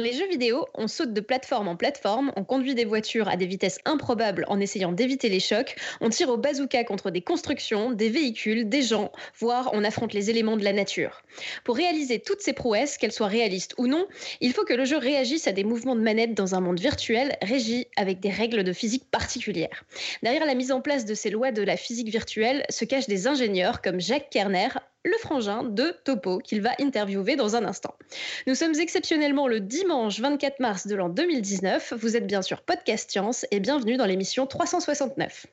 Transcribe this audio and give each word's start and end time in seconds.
les 0.00 0.12
jeux 0.12 0.28
vidéo, 0.28 0.66
on 0.74 0.88
saute 0.88 1.12
de 1.12 1.20
plateforme 1.20 1.68
en 1.68 1.76
plateforme, 1.76 2.32
on 2.36 2.44
conduit 2.44 2.74
des 2.74 2.84
voitures 2.84 3.28
à 3.28 3.36
des 3.36 3.46
vitesses 3.46 3.78
improbables 3.84 4.44
en 4.48 4.58
essayant 4.58 4.92
d'éviter 4.92 5.28
les 5.28 5.40
chocs, 5.40 5.76
on 6.00 6.08
tire 6.08 6.30
au 6.30 6.36
bazooka 6.36 6.84
contre 6.84 7.10
des 7.10 7.20
constructions, 7.20 7.90
des 7.90 8.08
véhicules, 8.08 8.68
des 8.68 8.82
gens, 8.82 9.12
voire 9.38 9.70
on 9.72 9.84
affronte 9.84 10.12
les 10.12 10.30
éléments 10.30 10.56
de 10.56 10.64
la 10.64 10.72
nature. 10.72 11.22
Pour 11.64 11.76
réaliser 11.76 12.18
toutes 12.18 12.40
ces 12.40 12.52
prouesses, 12.52 12.98
qu'elles 12.98 13.12
soient 13.12 13.26
réalistes 13.26 13.74
ou 13.78 13.86
non, 13.86 14.06
il 14.40 14.52
faut 14.52 14.64
que 14.64 14.74
le 14.74 14.84
jeu 14.84 14.96
réagisse 14.96 15.46
à 15.46 15.52
des 15.52 15.64
mouvements 15.64 15.96
de 15.96 16.02
manette 16.02 16.34
dans 16.34 16.54
un 16.54 16.60
monde 16.60 16.80
virtuel 16.80 17.36
régi 17.42 17.86
avec 17.96 18.20
des 18.20 18.30
règles 18.30 18.64
de 18.64 18.72
physique 18.72 19.10
particulières. 19.10 19.84
Derrière 20.22 20.46
la 20.46 20.54
mise 20.54 20.72
en 20.72 20.80
place 20.80 21.04
de 21.04 21.14
ces 21.14 21.30
lois 21.30 21.52
de 21.52 21.62
la 21.62 21.76
physique 21.76 22.08
virtuelle 22.08 22.64
se 22.68 22.84
cachent 22.84 23.08
des 23.08 23.26
ingénieurs 23.26 23.82
comme 23.82 24.00
Jacques 24.00 24.30
Kerner, 24.30 24.68
le 25.04 25.16
frangin 25.18 25.64
de 25.64 25.94
Topo, 26.04 26.38
qu'il 26.38 26.60
va 26.60 26.70
interviewer 26.80 27.36
dans 27.36 27.56
un 27.56 27.64
instant. 27.64 27.94
Nous 28.46 28.54
sommes 28.54 28.74
exceptionnellement 28.78 29.48
le 29.48 29.60
dimanche 29.60 30.20
24 30.20 30.60
mars 30.60 30.86
de 30.86 30.94
l'an 30.94 31.08
2019. 31.08 31.94
Vous 31.96 32.16
êtes 32.16 32.26
bien 32.26 32.42
sûr 32.42 32.62
Podcast 32.62 33.10
Science 33.10 33.46
et 33.50 33.60
bienvenue 33.60 33.96
dans 33.96 34.06
l'émission 34.06 34.46
369. 34.46 35.46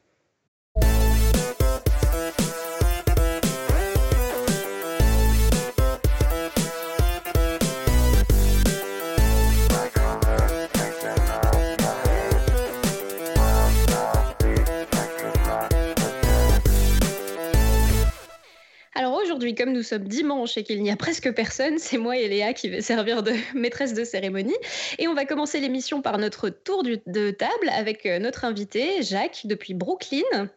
Aujourd'hui, 19.37 19.53
comme 19.53 19.71
nous 19.71 19.83
sommes 19.83 20.07
dimanche 20.07 20.57
et 20.57 20.63
qu'il 20.63 20.81
n'y 20.81 20.89
a 20.89 20.95
presque 20.95 21.31
personne, 21.31 21.77
c'est 21.77 21.99
moi 21.99 22.17
et 22.17 22.27
Léa 22.27 22.53
qui 22.53 22.69
vais 22.69 22.81
servir 22.81 23.21
de 23.21 23.33
maîtresse 23.55 23.93
de 23.93 24.03
cérémonie. 24.03 24.55
Et 24.97 25.07
on 25.07 25.13
va 25.13 25.25
commencer 25.25 25.59
l'émission 25.59 26.01
par 26.01 26.17
notre 26.17 26.49
tour 26.49 26.81
de 26.81 27.29
table 27.31 27.69
avec 27.71 28.07
euh, 28.07 28.17
notre 28.17 28.45
invité, 28.45 29.03
Jacques, 29.03 29.41
depuis 29.45 29.75
Brooklyn. 29.75 30.49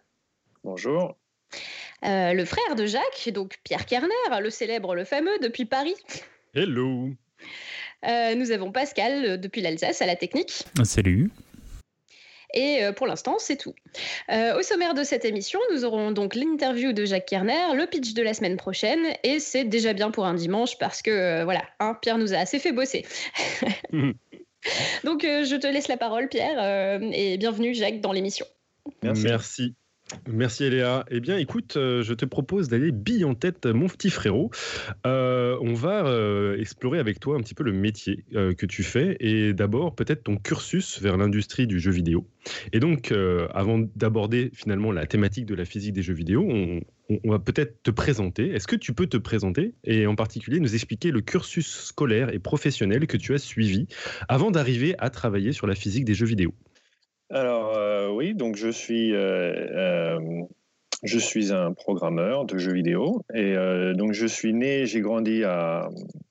Bonjour. 0.65 1.15
Euh, 2.07 2.33
le 2.33 2.45
frère 2.47 2.75
de 2.75 2.87
Jacques, 2.87 3.29
donc 3.35 3.59
Pierre 3.65 3.85
Kerner, 3.85 4.15
le 4.41 4.49
célèbre, 4.49 4.95
le 4.95 5.05
fameux, 5.05 5.39
depuis 5.43 5.67
Paris. 5.67 5.97
Hello. 6.55 7.11
Euh, 8.09 8.35
nous 8.35 8.51
avons 8.51 8.73
Pascal 8.73 9.39
depuis 9.39 9.61
l'Alsace 9.61 10.01
à 10.01 10.07
la 10.07 10.17
technique. 10.17 10.63
Salut. 10.85 11.31
Et 12.55 12.85
euh, 12.85 12.93
pour 12.93 13.07
l'instant, 13.07 13.37
c'est 13.39 13.57
tout. 13.57 13.75
Euh, 14.31 14.59
au 14.59 14.63
sommaire 14.63 14.95
de 14.95 15.03
cette 15.03 15.25
émission, 15.25 15.61
nous 15.73 15.85
aurons 15.85 16.13
donc 16.13 16.35
l'interview 16.35 16.93
de 16.93 17.05
Jacques 17.05 17.27
Kerner, 17.27 17.75
le 17.75 17.87
pitch 17.87 18.15
de 18.15 18.23
la 18.23 18.35
semaine 18.35 18.57
prochaine, 18.57 19.01
et 19.23 19.41
c'est 19.41 19.65
déjà 19.65 19.93
bien 19.93 20.11
pour 20.11 20.27
un 20.27 20.35
dimanche 20.35 20.79
parce 20.79 21.03
que 21.03 21.11
euh, 21.11 21.45
voilà, 21.45 21.63
hein, 21.79 21.97
Pierre 22.01 22.19
nous 22.19 22.35
a 22.35 22.39
assez 22.39 22.59
fait 22.59 22.73
bosser. 22.73 23.07
donc 25.05 25.23
je 25.23 25.57
te 25.57 25.67
laisse 25.67 25.89
la 25.89 25.97
parole, 25.97 26.29
Pierre, 26.29 27.01
et 27.13 27.37
bienvenue 27.39 27.75
Jacques 27.75 28.01
dans 28.01 28.13
l'émission. 28.13 28.47
Merci. 29.03 29.25
Merci 29.25 29.75
Eléa. 30.61 31.05
Eh 31.11 31.21
bien, 31.21 31.39
écoute, 31.39 31.77
euh, 31.77 32.03
je 32.03 32.15
te 32.15 32.25
propose 32.25 32.69
d'aller 32.69 32.91
bille 32.91 33.25
en 33.25 33.35
tête, 33.35 33.67
mon 33.67 33.89
petit 33.89 34.11
frérot. 34.11 34.51
Euh, 35.07 35.57
on 35.61 35.75
va 35.75 36.07
euh, 36.07 36.59
explorer 36.59 36.99
avec 36.99 37.21
toi 37.21 37.37
un 37.37 37.41
petit 37.41 37.55
peu 37.55 37.65
le 37.65 37.73
métier 37.73 38.25
que 38.33 38.67
tu 38.67 38.83
fais 38.83 39.17
et 39.21 39.53
d'abord 39.53 39.95
peut-être 39.95 40.25
ton 40.25 40.37
cursus 40.37 41.01
vers 41.01 41.17
l'industrie 41.17 41.67
du 41.67 41.81
jeu 41.81 41.91
vidéo. 41.91 42.27
Et 42.73 42.81
donc, 42.81 43.13
avant 43.55 43.79
d'aborder 43.97 44.51
finalement 44.55 44.93
la 44.93 45.07
thématique 45.07 45.47
de 45.47 45.55
la 45.55 45.65
physique 45.65 45.93
des 45.93 46.03
jeux 46.03 46.15
vidéo, 46.15 46.49
on 46.49 47.31
va 47.31 47.39
peut-être 47.39 47.83
te 47.83 47.91
présenter. 47.91 48.51
Est-ce 48.51 48.67
que 48.67 48.77
tu 48.77 48.93
peux 48.93 49.07
te 49.07 49.17
présenter 49.17 49.75
et 49.85 50.07
en 50.07 50.15
particulier 50.15 50.61
nous 50.61 50.75
expliquer 50.75 51.11
le 51.11 51.21
cursus 51.21 51.67
scolaire 51.67 52.33
et 52.33 52.39
professionnel 52.39 53.07
que 53.07 53.17
tu 53.17 53.35
as 53.35 53.39
suivi 53.39 53.87
avant 54.29 54.51
d'arriver 54.51 54.95
à 54.99 55.11
travailler 55.11 55.53
sur 55.53 55.67
la 55.67 55.75
physique 55.75 56.05
des 56.05 56.15
jeux 56.15 56.27
vidéo? 56.27 56.55
Alors 57.31 57.77
euh, 57.77 58.09
oui, 58.09 58.35
donc 58.35 58.57
je 58.57 58.69
suis 58.69 59.15
euh, 59.15 59.55
euh, 59.55 60.43
je 61.05 61.19
suis 61.19 61.53
un 61.53 61.73
programmeur 61.73 62.45
de 62.45 62.59
jeux 62.59 62.73
vidéo 62.73 63.23
et 63.33 63.55
donc 63.95 64.13
je 64.13 64.27
suis 64.27 64.53
né, 64.53 64.85
j'ai 64.85 65.01
grandi 65.01 65.45
à, 65.45 65.89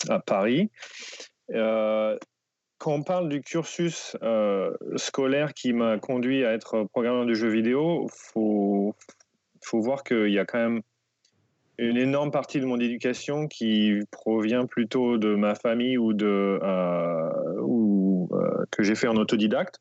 à 0.09 0.19
Paris. 0.19 0.69
quand 1.51 2.93
on 2.93 3.01
parle 3.01 3.29
du 3.29 3.41
cursus 3.41 4.15
scolaire 4.95 5.53
qui 5.53 5.73
m'a 5.73 5.97
conduit 5.97 6.45
à 6.45 6.53
être 6.53 6.83
programmeur 6.91 7.25
de 7.25 7.33
jeux 7.33 7.49
vidéo, 7.49 8.07
faut 8.13 8.93
faut 9.63 9.79
voir 9.79 10.03
qu'il 10.03 10.29
y 10.29 10.39
a 10.39 10.45
quand 10.45 10.59
même 10.59 10.81
une 11.79 11.97
énorme 11.97 12.29
partie 12.29 12.59
de 12.59 12.66
mon 12.66 12.79
éducation 12.79 13.47
qui 13.47 14.01
provient 14.11 14.67
plutôt 14.67 15.17
de 15.17 15.33
ma 15.33 15.55
famille 15.55 15.97
ou 15.97 16.13
de 16.13 16.59
ou 17.61 18.29
que 18.69 18.83
j'ai 18.83 18.95
fait 18.95 19.07
en 19.07 19.16
autodidacte 19.16 19.79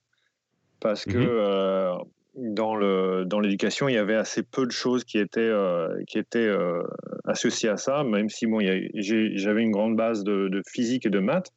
parce 0.80 1.04
que 1.04 1.18
mhm. 1.18 1.26
euh, 1.28 1.94
dans 2.34 2.76
le 2.76 3.24
dans 3.24 3.40
l'éducation, 3.40 3.88
il 3.88 3.94
y 3.94 3.98
avait 3.98 4.14
assez 4.14 4.42
peu 4.42 4.66
de 4.66 4.70
choses 4.70 5.04
qui 5.04 5.18
étaient 5.18 5.40
euh, 5.40 6.02
qui 6.06 6.18
étaient 6.18 6.38
euh, 6.38 6.82
associées 7.24 7.68
à 7.68 7.76
ça, 7.76 8.04
même 8.04 8.28
si 8.28 8.46
bon, 8.46 8.60
j'avais 8.60 9.62
une 9.62 9.72
grande 9.72 9.96
base 9.96 10.24
de, 10.24 10.62
physique 10.66 11.06
et 11.06 11.10
de 11.10 11.18
maths 11.18 11.50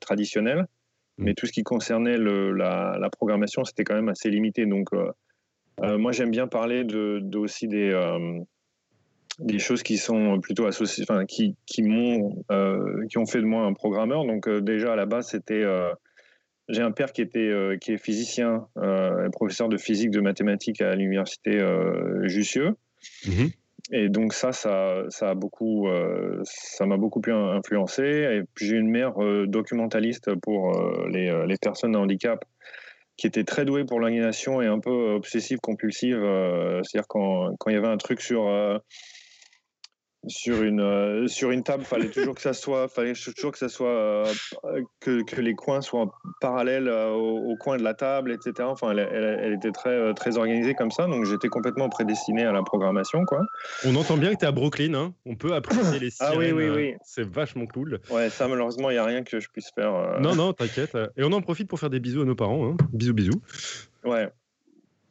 traditionnelles, 0.00 0.66
mhm. 1.18 1.24
mais 1.24 1.34
tout 1.34 1.46
ce 1.46 1.52
qui 1.52 1.64
concernait 1.64 2.18
le, 2.18 2.52
la, 2.52 2.96
la, 3.00 3.10
programmation, 3.10 3.64
c'était 3.64 3.84
quand 3.84 3.96
même 3.96 4.08
assez 4.08 4.30
limité. 4.30 4.66
Donc 4.66 4.90
moi, 5.80 6.12
j'aime 6.12 6.30
bien 6.30 6.46
parler 6.46 6.84
de, 6.84 7.36
aussi 7.36 7.66
des 7.66 7.92
des 9.38 9.58
choses 9.58 9.82
qui 9.82 9.96
sont 9.96 10.40
plutôt 10.40 10.66
associées, 10.66 11.04
enfin, 11.08 11.24
qui 11.24 11.56
qui 11.66 11.82
m'ont 11.82 12.44
qui 13.10 13.18
ont 13.18 13.26
fait 13.26 13.40
de 13.40 13.46
moi 13.46 13.64
un 13.64 13.72
programmeur. 13.72 14.24
Donc 14.24 14.48
déjà 14.48 14.92
à 14.92 14.96
la 14.96 15.06
base, 15.06 15.30
c'était 15.30 15.64
j'ai 16.68 16.82
un 16.82 16.92
père 16.92 17.12
qui 17.12 17.22
était 17.22 17.40
euh, 17.40 17.76
qui 17.76 17.92
est 17.92 17.98
physicien, 17.98 18.66
euh, 18.78 19.28
professeur 19.30 19.68
de 19.68 19.76
physique 19.76 20.10
de 20.10 20.20
mathématiques 20.20 20.80
à 20.80 20.94
l'université 20.94 21.58
euh, 21.58 22.26
Jussieu. 22.28 22.76
Mhm. 23.26 23.50
Et 23.90 24.08
donc 24.08 24.32
ça, 24.32 24.52
ça, 24.52 25.02
ça 25.08 25.30
a 25.30 25.34
beaucoup, 25.34 25.88
ça 26.44 26.86
m'a 26.86 26.96
beaucoup 26.96 27.20
pu 27.20 27.32
influencer. 27.32 28.04
Et 28.04 28.42
puis 28.54 28.66
j'ai 28.66 28.76
une 28.76 28.88
mère 28.88 29.14
documentaliste 29.46 30.34
pour 30.36 30.72
les, 31.10 31.44
les, 31.46 31.56
personnes 31.58 31.96
à 31.96 31.98
handicap 31.98 32.44
qui 33.16 33.26
était 33.26 33.42
très 33.42 33.64
douée 33.64 33.84
pour 33.84 34.00
l'animation 34.00 34.62
et 34.62 34.66
un 34.66 34.78
peu 34.78 35.14
obsessive 35.14 35.58
compulsive. 35.58 36.20
C'est-à-dire 36.84 37.08
quand, 37.08 37.54
quand 37.58 37.70
il 37.70 37.74
y 37.74 37.76
avait 37.76 37.88
un 37.88 37.98
truc 37.98 38.22
sur 38.22 38.48
sur 40.28 40.62
une 40.62 40.80
euh, 40.80 41.26
sur 41.26 41.50
une 41.50 41.62
table 41.62 41.84
fallait 41.84 42.08
toujours 42.08 42.34
que 42.34 42.40
ça 42.40 42.52
soit 42.52 42.88
fallait 42.88 43.14
toujours 43.14 43.50
que 43.50 43.58
ça 43.58 43.68
soit 43.68 43.88
euh, 43.88 44.24
que, 45.00 45.22
que, 45.24 45.40
les 45.40 45.54
coins 45.54 45.80
soient 45.80 46.12
parallèles 46.40 46.88
euh, 46.88 47.10
au, 47.10 47.56
coin 47.56 47.76
de 47.76 47.82
la 47.82 47.94
table 47.94 48.30
etc 48.30 48.68
enfin 48.68 48.92
elle, 48.92 49.00
elle, 49.00 49.54
était 49.54 49.72
très 49.72 50.14
très 50.14 50.38
organisée 50.38 50.74
comme 50.74 50.90
ça 50.92 51.06
donc 51.06 51.24
j'étais 51.24 51.48
complètement 51.48 51.88
prédestiné 51.88 52.44
à 52.44 52.52
la 52.52 52.62
programmation 52.62 53.24
quoi. 53.24 53.40
On 53.84 53.96
entend 53.96 54.16
bien 54.16 54.32
que 54.32 54.38
tu 54.38 54.44
es 54.44 54.48
à 54.48 54.52
Brooklyn 54.52 54.94
hein. 54.94 55.14
On 55.26 55.34
peut 55.34 55.54
apprécier 55.54 55.98
les 55.98 56.10
sirènes 56.10 56.32
ah 56.34 56.38
oui 56.38 56.52
oui 56.52 56.68
oui. 56.68 56.94
c'est 57.04 57.28
vachement 57.28 57.66
cool. 57.66 58.00
Ouais 58.10 58.30
ça 58.30 58.46
malheureusement 58.46 58.90
il 58.90 58.94
y 58.94 58.98
a 58.98 59.04
rien 59.04 59.24
que 59.24 59.40
je 59.40 59.48
puisse 59.48 59.70
faire 59.74 60.20
non 60.20 60.36
non 60.36 60.52
t'inquiète. 60.52 60.96
Et 61.16 61.24
on 61.24 61.32
en 61.32 61.42
profite 61.42 61.68
pour 61.68 61.80
faire 61.80 61.90
des 61.90 62.00
bisous 62.00 62.22
à 62.22 62.24
nos 62.24 62.36
parents 62.36 62.70
hein. 62.70 62.76
bisous 62.92 63.14
bisous. 63.14 63.42
Ouais 64.04 64.30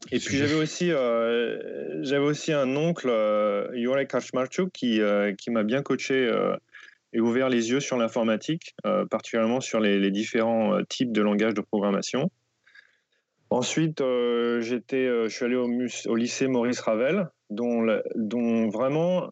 et 0.10 0.20
puis 0.20 0.38
j'avais 0.38 0.56
aussi, 0.56 0.92
euh, 0.92 2.22
aussi 2.22 2.52
un 2.52 2.76
oncle, 2.76 3.10
euh, 3.10 3.72
Jurek 3.76 4.12
qui, 4.74 5.00
euh, 5.00 5.34
qui 5.34 5.52
m'a 5.52 5.64
bien 5.64 5.84
coaché 5.84 6.28
euh, 6.28 6.56
et 7.14 7.20
ouvert 7.20 7.50
les 7.50 7.70
yeux 7.70 7.80
sur 7.82 7.98
l'informatique, 7.98 8.74
particulièrement 9.10 9.60
sur 9.60 9.82
les, 9.82 10.12
différents 10.12 10.82
types 10.88 11.12
de 11.12 11.22
langages 11.22 11.54
de 11.54 11.60
programmation. 11.60 12.32
Ensuite, 13.50 14.02
j'étais, 14.62 15.08
je 15.08 15.28
suis 15.28 15.44
allé 15.44 15.56
au, 15.56 16.16
lycée 16.16 16.48
Maurice 16.48 16.80
Ravel, 16.80 17.28
dont, 17.50 17.86
dont 18.16 18.70
vraiment, 18.70 19.30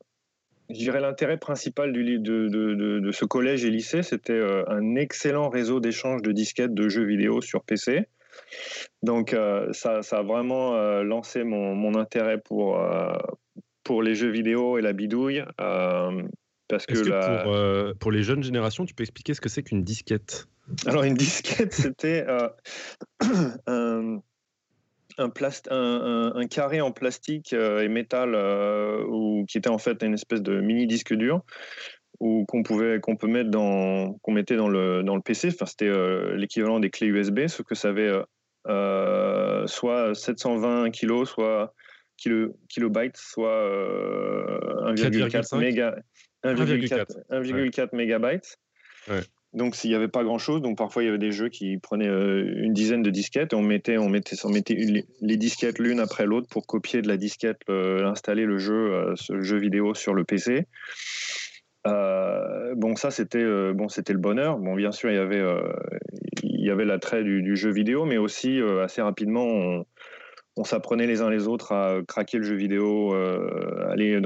je 0.69 0.75
dirais 0.75 0.99
l'intérêt 0.99 1.37
principal 1.37 1.93
du, 1.93 2.19
de, 2.19 2.49
de, 2.49 2.99
de, 2.99 3.11
ce 3.13 3.23
collège 3.23 3.63
et 3.63 3.69
lycée, 3.69 4.03
c'était 4.03 4.41
un 4.67 4.95
excellent 4.95 5.47
réseau 5.47 5.79
d'échange 5.79 6.21
de 6.21 6.33
disquettes 6.33 6.73
de 6.73 6.89
jeux 6.89 7.05
vidéo 7.05 7.39
sur 7.39 7.63
PC. 7.63 8.09
Donc 9.03 9.33
euh, 9.33 9.71
ça, 9.71 10.01
ça, 10.01 10.19
a 10.19 10.23
vraiment 10.23 10.75
euh, 10.75 11.03
lancé 11.03 11.43
mon, 11.43 11.75
mon, 11.75 11.95
intérêt 11.95 12.39
pour, 12.39 12.79
euh, 12.79 13.13
pour 13.83 14.03
les 14.03 14.15
jeux 14.15 14.29
vidéo 14.29 14.77
et 14.77 14.81
la 14.81 14.93
bidouille. 14.93 15.43
parce 15.57 16.85
que, 16.85 16.93
que 16.93 17.89
pour, 17.89 17.97
pour, 17.99 18.11
les 18.11 18.23
jeunes 18.23 18.43
générations, 18.43 18.85
tu 18.85 18.93
peux 18.93 19.03
expliquer 19.03 19.33
ce 19.33 19.41
que 19.41 19.49
c'est 19.49 19.63
qu'une 19.63 19.83
disquette? 19.83 20.47
Alors 20.85 21.03
une 21.03 21.15
disquette, 21.15 21.73
c'était 21.73 22.25
un, 23.67 24.21
un, 25.17 25.31
un, 25.71 26.31
un, 26.35 26.47
carré 26.47 26.81
en 26.81 26.91
plastique 26.91 27.53
et 27.53 27.87
métal 27.87 28.35
ou, 29.07 29.45
qui 29.47 29.57
était 29.57 29.69
en 29.69 29.79
fait 29.79 30.03
une 30.03 30.13
espèce 30.13 30.41
de 30.41 30.59
mini 30.59 30.87
disque 30.87 31.13
dur 31.13 31.43
ou 32.19 32.45
qu'on 32.45 32.63
pouvait 32.63 32.99
qu'on 32.99 33.15
peut 33.15 33.27
mettre 33.27 33.49
dans 33.49 34.13
qu'on 34.21 34.31
mettait 34.31 34.57
dans 34.57 34.69
le 34.69 35.03
dans 35.03 35.15
le 35.15 35.21
PC 35.21 35.49
enfin 35.49 35.65
c'était 35.65 35.91
l'équivalent 36.35 36.79
des 36.79 36.89
clés 36.89 37.07
USB 37.07 37.47
ce 37.47 37.61
que 37.61 37.75
ça 37.75 37.89
avait 37.89 38.11
euh, 38.67 39.65
soit 39.67 40.13
720 40.13 40.91
kg, 40.91 41.25
soit 41.25 41.73
kilo, 42.17 42.55
kilobytes, 42.67 43.17
soit 43.17 43.65
1,4 44.93 45.55
euh, 45.55 45.59
méga, 45.59 45.95
1,4 46.43 47.95
mégabytes. 47.95 48.59
donc 49.53 49.81
il 49.83 49.89
n'y 49.89 49.95
avait 49.95 50.09
pas 50.09 50.23
grand 50.23 50.37
chose. 50.37 50.61
Donc 50.61 50.77
parfois 50.77 51.03
il 51.03 51.05
y 51.05 51.09
avait 51.09 51.17
des 51.17 51.31
jeux 51.31 51.49
qui 51.49 51.77
prenaient 51.77 52.07
une 52.07 52.73
dizaine 52.73 53.01
de 53.01 53.09
disquettes 53.09 53.53
et 53.53 53.55
on 53.55 53.61
mettait, 53.61 53.97
on 53.97 54.09
mettait, 54.09 54.35
on 54.43 54.49
mettait 54.49 54.75
les 55.21 55.37
disquettes 55.37 55.79
l'une 55.79 56.01
après 56.01 56.25
l'autre 56.25 56.47
pour 56.49 56.67
copier 56.67 57.01
de 57.01 57.07
la 57.07 57.17
disquette, 57.17 57.61
installer 57.69 58.45
le 58.45 58.57
jeu, 58.57 59.13
ce 59.15 59.41
jeu 59.41 59.57
vidéo 59.57 59.93
sur 59.93 60.13
le 60.13 60.25
PC. 60.25 60.67
Bon 61.85 62.95
ça 62.95 63.11
c'était 63.11 63.45
bon 63.73 63.89
c'était 63.89 64.13
le 64.13 64.19
bonheur. 64.19 64.57
Bon 64.57 64.75
bien 64.75 64.91
sûr 64.91 65.09
il 65.09 65.15
y 65.15 65.19
avait 65.19 65.43
il 66.43 66.65
y 66.65 66.71
avait 66.71 66.85
l'attrait 66.85 67.23
du, 67.23 67.55
jeu 67.55 67.71
vidéo, 67.71 68.05
mais 68.05 68.17
aussi 68.17 68.59
assez 68.83 69.01
rapidement 69.01 69.83
on, 70.57 70.63
s'apprenait 70.65 71.07
les 71.07 71.21
uns 71.21 71.29
les 71.29 71.47
autres 71.47 71.71
à 71.71 72.01
craquer 72.05 72.37
le 72.37 72.43
jeu 72.43 72.55
vidéo, 72.55 73.13
euh, 73.13 73.87
aller 73.89 74.21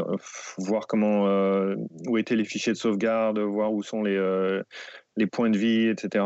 voir 0.57 0.87
comment 0.87 1.27
euh, 1.27 1.75
où 2.07 2.17
étaient 2.17 2.35
les 2.35 2.43
fichiers 2.43 2.73
de 2.73 2.77
sauvegarde, 2.77 3.37
voir 3.37 3.71
où 3.71 3.83
sont 3.83 4.01
les 4.01 4.17
euh, 4.17 4.63
les 5.15 5.27
points 5.27 5.51
de 5.51 5.57
vie, 5.57 5.89
etc. 5.89 6.25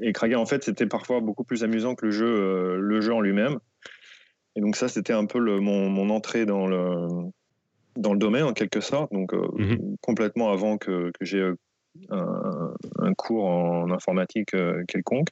Et, 0.00 0.12
craquer 0.12 0.34
en 0.34 0.46
fait 0.46 0.64
c'était 0.64 0.86
parfois 0.86 1.20
beaucoup 1.20 1.44
plus 1.44 1.62
amusant 1.62 1.94
que 1.94 2.06
le 2.06 2.10
jeu 2.10 2.76
le 2.76 3.00
jeu 3.00 3.14
en 3.14 3.20
lui-même. 3.20 3.58
Et 4.56 4.60
donc 4.60 4.74
ça 4.74 4.88
c'était 4.88 5.12
un 5.12 5.26
peu 5.26 5.38
mon, 5.60 6.10
entrée 6.10 6.44
dans 6.44 6.66
le 6.66 7.30
dans 7.96 8.12
le 8.12 8.18
domaine 8.18 8.44
en 8.44 8.52
quelque 8.52 8.80
sorte, 8.80 9.12
donc 9.12 9.32
mhm. 9.32 9.96
complètement 10.00 10.50
avant 10.50 10.78
que, 10.78 11.10
que 11.18 11.24
j'ai 11.24 11.42
un, 12.10 12.74
un, 12.98 13.14
cours 13.14 13.44
en 13.44 13.90
informatique 13.90 14.54
quelconque. 14.88 15.28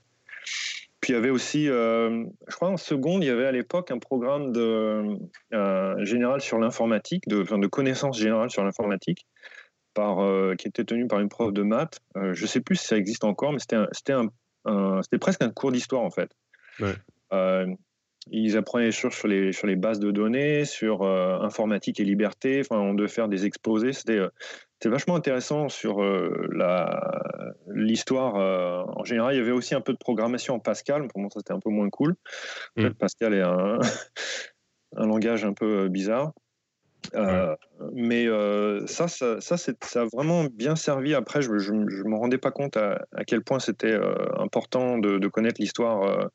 Puis 1.00 1.12
il 1.12 1.16
y 1.16 1.18
avait 1.18 1.30
aussi, 1.30 1.68
euh, 1.68 2.24
je 2.46 2.54
crois 2.56 2.68
en 2.68 2.76
seconde, 2.76 3.24
il 3.24 3.28
y 3.28 3.30
avait 3.30 3.46
à 3.46 3.52
l'époque 3.52 3.90
un 3.90 3.98
programme 3.98 4.52
de, 4.52 5.18
euh, 5.54 6.04
général 6.04 6.42
sur 6.42 6.58
l'informatique, 6.58 7.26
de, 7.26 7.42
de 7.42 7.66
connaissances 7.66 8.18
générales 8.18 8.50
sur 8.50 8.62
l'informatique, 8.62 9.26
par, 9.94 10.20
euh, 10.20 10.54
qui 10.56 10.68
était 10.68 10.84
tenu 10.84 11.06
par 11.06 11.20
une 11.20 11.30
prof 11.30 11.52
de 11.52 11.62
maths. 11.62 12.00
je 12.16 12.42
ne 12.42 12.46
sais 12.46 12.60
plus 12.60 12.76
si 12.76 12.86
ça 12.86 12.96
existe 12.96 13.24
encore, 13.24 13.52
mais 13.52 13.58
c'était 13.58 13.78
c'était 13.92 15.18
presque 15.18 15.42
un 15.42 15.50
cours 15.50 15.72
d'histoire 15.72 16.02
en 16.02 16.10
fait. 16.10 16.30
Ils 18.30 18.56
apprenaient 18.56 18.86
des 18.86 18.92
choses 18.92 19.14
sur 19.14 19.28
les, 19.28 19.52
sur 19.52 19.66
les 19.66 19.76
bases 19.76 20.00
de 20.00 20.10
données, 20.10 20.64
sur 20.64 21.02
informatique 21.02 22.00
et 22.00 22.04
liberté. 22.04 22.60
Enfin, 22.60 22.80
on 22.80 22.94
devait 22.94 23.08
faire 23.08 23.28
des 23.28 23.46
exposés. 23.46 23.92
C'était 23.92 24.20
c'est 24.82 24.88
vachement 24.88 25.14
intéressant 25.14 25.68
sur 25.68 26.02
euh, 26.02 26.48
l'histoire. 27.68 28.36
Euh, 28.36 28.82
en 28.96 29.04
général, 29.04 29.34
il 29.34 29.38
y 29.38 29.40
avait 29.40 29.52
aussi 29.52 29.74
un 29.74 29.82
peu 29.82 29.92
de 29.92 29.98
programmation 29.98 30.54
en 30.54 30.58
Pascal. 30.58 31.06
Pour 31.08 31.20
moi, 31.20 31.28
ça 31.30 31.40
c'était 31.40 31.52
un 31.52 31.60
peu 31.60 31.70
moins 31.70 31.90
cool. 31.90 32.16
Mm. 32.76 32.90
Pascal 32.90 33.34
est 33.34 33.42
un, 33.42 33.78
un, 34.96 35.06
langage 35.06 35.44
un 35.44 35.52
peu 35.52 35.84
euh, 35.84 35.88
bizarre. 35.88 36.32
Mais 37.92 38.26
ça, 38.86 39.08
ça, 39.08 39.40
ça, 39.40 39.56
ça, 39.56 40.02
a 40.02 40.04
vraiment 40.12 40.44
bien 40.44 40.76
servi. 40.76 41.14
Après, 41.14 41.40
je 41.42 41.50
ne 41.50 42.08
me 42.08 42.16
rendais 42.16 42.38
pas 42.38 42.50
compte 42.50 42.76
à, 42.76 43.06
quel 43.26 43.42
point 43.42 43.58
c'était 43.58 43.98
important 44.38 44.98
de, 44.98 45.18
de 45.18 45.28
connaître 45.28 45.60
l'histoire, 45.60 46.30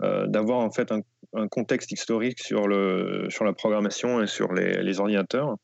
d'avoir 0.00 0.58
en 0.58 0.70
fait 0.70 0.92
un, 0.92 1.00
un, 1.34 1.48
contexte 1.48 1.90
historique 1.92 2.40
sur, 2.40 2.68
le, 2.68 3.26
sur 3.30 3.44
la 3.44 3.52
programmation 3.52 4.22
et 4.22 4.26
sur 4.26 4.52
les, 4.52 4.82
les 4.82 5.00
ordinateurs. 5.00 5.56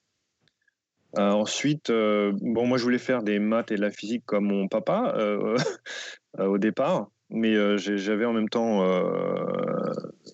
Euh, 1.18 1.30
ensuite, 1.30 1.90
euh, 1.90 2.32
bon, 2.40 2.66
moi 2.66 2.78
je 2.78 2.84
voulais 2.84 2.98
faire 2.98 3.22
des 3.22 3.40
maths 3.40 3.72
et 3.72 3.76
de 3.76 3.80
la 3.80 3.90
physique 3.90 4.22
comme 4.26 4.44
mon 4.44 4.68
papa 4.68 5.14
euh, 5.16 5.56
au 6.38 6.58
départ, 6.58 7.08
mais 7.30 7.78
j'avais 7.78 8.24
en 8.24 8.32
même 8.32 8.48
temps 8.48 8.84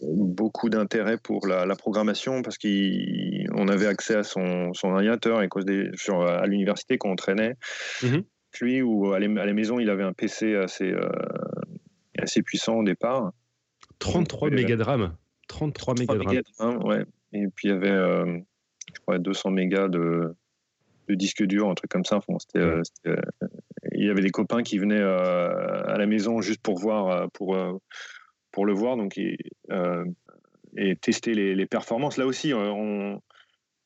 beaucoup 0.02 0.69
d'intérêt 0.69 1.16
pour 1.16 1.46
la, 1.46 1.75
programmation 1.76 2.43
parce 2.43 2.58
qu'on 2.58 3.69
avait 3.69 3.87
accès 3.87 4.16
à 4.16 4.22
son, 4.22 4.72
ordinateur 4.82 5.43
et 5.43 5.48
cause 5.48 5.64
des, 5.64 5.90
sur, 5.94 6.22
à 6.22 6.46
l'université 6.46 6.98
qu'on 6.98 7.12
entraînait. 7.12 7.56
Mmh 8.02 8.19
Lui, 8.60 8.82
ou 8.82 9.12
à, 9.12 9.19
la 9.19 9.52
maison, 9.52 9.78
il 9.78 9.88
avait 9.88 10.04
un 10.04 10.12
PC 10.12 10.56
assez, 10.56 10.94
assez 12.19 12.43
puissant 12.43 12.76
au 12.76 12.84
départ. 12.84 13.32
33 13.98 14.50
mégas 14.50 14.76
de 14.76 14.82
RAM 14.82 15.16
33 15.48 15.94
mégas 15.94 16.16
de 16.16 16.62
RAM. 16.62 16.84
ouais. 16.84 17.04
Et 17.32 17.46
puis 17.54 17.69
il 17.69 17.70
y 17.70 17.75
avait, 17.75 17.88
je 18.94 19.00
crois, 19.00 19.19
200 19.19 19.50
mégas 19.50 19.88
de, 19.88 20.34
de 21.08 21.14
disque 21.14 21.43
dur, 21.44 21.69
un 21.69 21.75
truc 21.75 21.90
comme 21.90 22.04
ça. 22.04 22.20
Euh, 22.56 22.82
euh, 23.06 23.16
il 23.93 24.06
y 24.06 24.10
avait 24.10 24.22
des 24.22 24.31
copains 24.31 24.62
qui 24.62 24.78
venaient 24.78 25.00
euh, 25.00 25.82
à 25.87 25.96
la 25.98 26.06
maison 26.06 26.40
juste 26.40 26.60
pour 26.62 26.78
voir, 26.78 27.31
pour, 27.32 27.56
pour 28.52 28.66
le 28.66 28.72
voir, 28.72 28.96
donc 28.96 29.19
et, 29.19 29.38
et 30.76 30.96
tester 30.96 31.34
les, 31.34 31.66
performances. 31.66 32.16
Là 32.16 32.26
aussi, 32.26 32.52
on, 32.54 33.20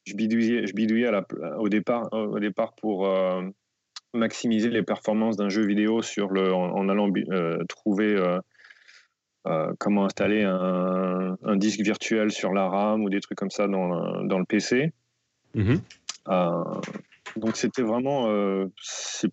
je 0.04 0.14
bidouillais, 0.14 0.66
je 0.66 0.74
bidouillais 0.74 1.06
à 1.06 1.12
la, 1.12 1.26
au 1.58 1.68
départ, 1.68 2.08
au 2.12 2.38
départ 2.38 2.74
pour 2.74 3.08
maximiser 4.12 4.70
les 4.70 4.82
performances 4.82 5.36
d'un 5.36 5.48
jeu 5.48 5.64
vidéo 5.64 6.02
sur 6.02 6.30
le, 6.30 6.52
en, 6.52 6.88
allant 6.88 7.12
trouver 7.68 8.16
comment 9.78 10.04
installer 10.04 10.44
un, 10.44 11.36
un, 11.42 11.56
disque 11.56 11.80
virtuel 11.80 12.30
sur 12.30 12.52
la 12.52 12.68
RAM 12.68 13.02
ou 13.02 13.10
des 13.10 13.20
trucs 13.20 13.38
comme 13.38 13.50
ça 13.50 13.66
dans, 13.68 14.22
dans 14.24 14.38
le 14.38 14.44
PC. 14.44 14.92
Mm-hmm. 15.56 15.80
Donc 17.36 17.56
c'était 17.56 17.82
vraiment, 17.82 18.28
euh, 18.28 18.66
c'est 18.82 19.28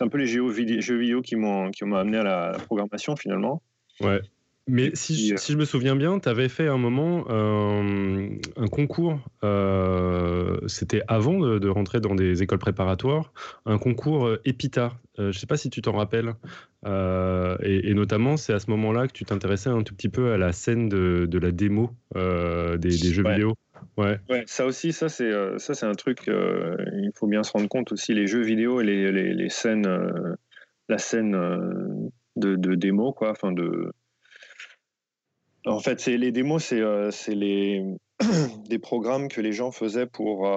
un 0.00 0.08
peu 0.08 0.18
les 0.18 0.26
jeux 0.26 0.50
vidéo, 0.50 1.22
qui 1.22 1.36
m'ont 1.36 1.70
amené 1.96 2.18
à 2.18 2.22
la, 2.22 2.52
programmation 2.66 3.16
finalement. 3.16 3.62
Ouais. 4.00 4.20
Mais 4.68 4.90
si, 4.94 5.28
je, 5.28 5.36
si 5.36 5.52
je 5.52 5.58
me 5.58 5.64
souviens 5.64 5.96
bien, 5.96 6.18
tu 6.20 6.28
avais 6.28 6.48
fait 6.48 6.68
un 6.68 6.78
moment 6.78 7.24
euh, 7.30 8.28
un 8.56 8.66
concours, 8.68 9.18
euh, 9.42 10.58
c'était 10.66 11.02
avant 11.08 11.40
de, 11.40 11.68
rentrer 11.68 12.00
dans 12.00 12.14
des 12.14 12.42
écoles 12.42 12.58
préparatoires, 12.58 13.32
un 13.66 13.78
concours 13.78 14.30
EPITA. 14.44 14.92
je 15.16 15.24
ne 15.24 15.32
sais 15.32 15.46
pas 15.46 15.56
si 15.56 15.70
tu 15.70 15.82
t'en 15.82 15.92
rappelles. 15.92 16.34
Et, 16.84 17.94
notamment, 17.94 18.36
c'est 18.36 18.52
à 18.52 18.60
ce 18.60 18.70
moment-là 18.70 19.08
que 19.08 19.12
tu 19.12 19.24
t'intéressais 19.24 19.70
un 19.70 19.82
tout 19.82 19.94
petit 19.94 20.08
peu 20.08 20.32
à 20.32 20.38
la 20.38 20.52
scène 20.52 20.88
de, 20.88 21.26
de 21.28 21.38
la 21.38 21.50
démo 21.50 21.90
des, 22.14 22.90
jeux 22.90 23.28
vidéo. 23.28 23.54
Ouais. 23.96 24.20
ça 24.46 24.64
aussi, 24.64 24.92
ça 24.92 25.08
c'est 25.08 25.30
euh, 25.30 25.58
ça 25.58 25.74
c'est 25.74 25.86
un 25.86 25.94
truc. 25.94 26.28
Euh, 26.28 26.76
il 27.02 27.10
faut 27.14 27.26
bien 27.26 27.42
se 27.42 27.52
rendre 27.52 27.68
compte 27.68 27.92
aussi 27.92 28.14
les 28.14 28.26
jeux 28.26 28.42
vidéo 28.42 28.80
et 28.80 28.84
les, 28.84 29.10
les, 29.10 29.34
les 29.34 29.48
scènes, 29.48 29.86
euh, 29.86 30.36
la 30.88 30.98
scène 30.98 31.32
de, 32.36 32.54
de, 32.54 32.74
démo 32.74 33.12
quoi. 33.12 33.30
Enfin 33.30 33.52
de. 33.52 33.92
En 35.68 35.80
fait, 35.80 36.00
c'est 36.00 36.16
les 36.16 36.32
démos, 36.32 36.64
c'est 36.64 36.82
c'est 37.10 37.34
les 37.34 37.84
des 38.68 38.78
programmes 38.78 39.28
que 39.28 39.40
les 39.40 39.52
gens 39.52 39.70
faisaient 39.70 40.06
pour 40.06 40.48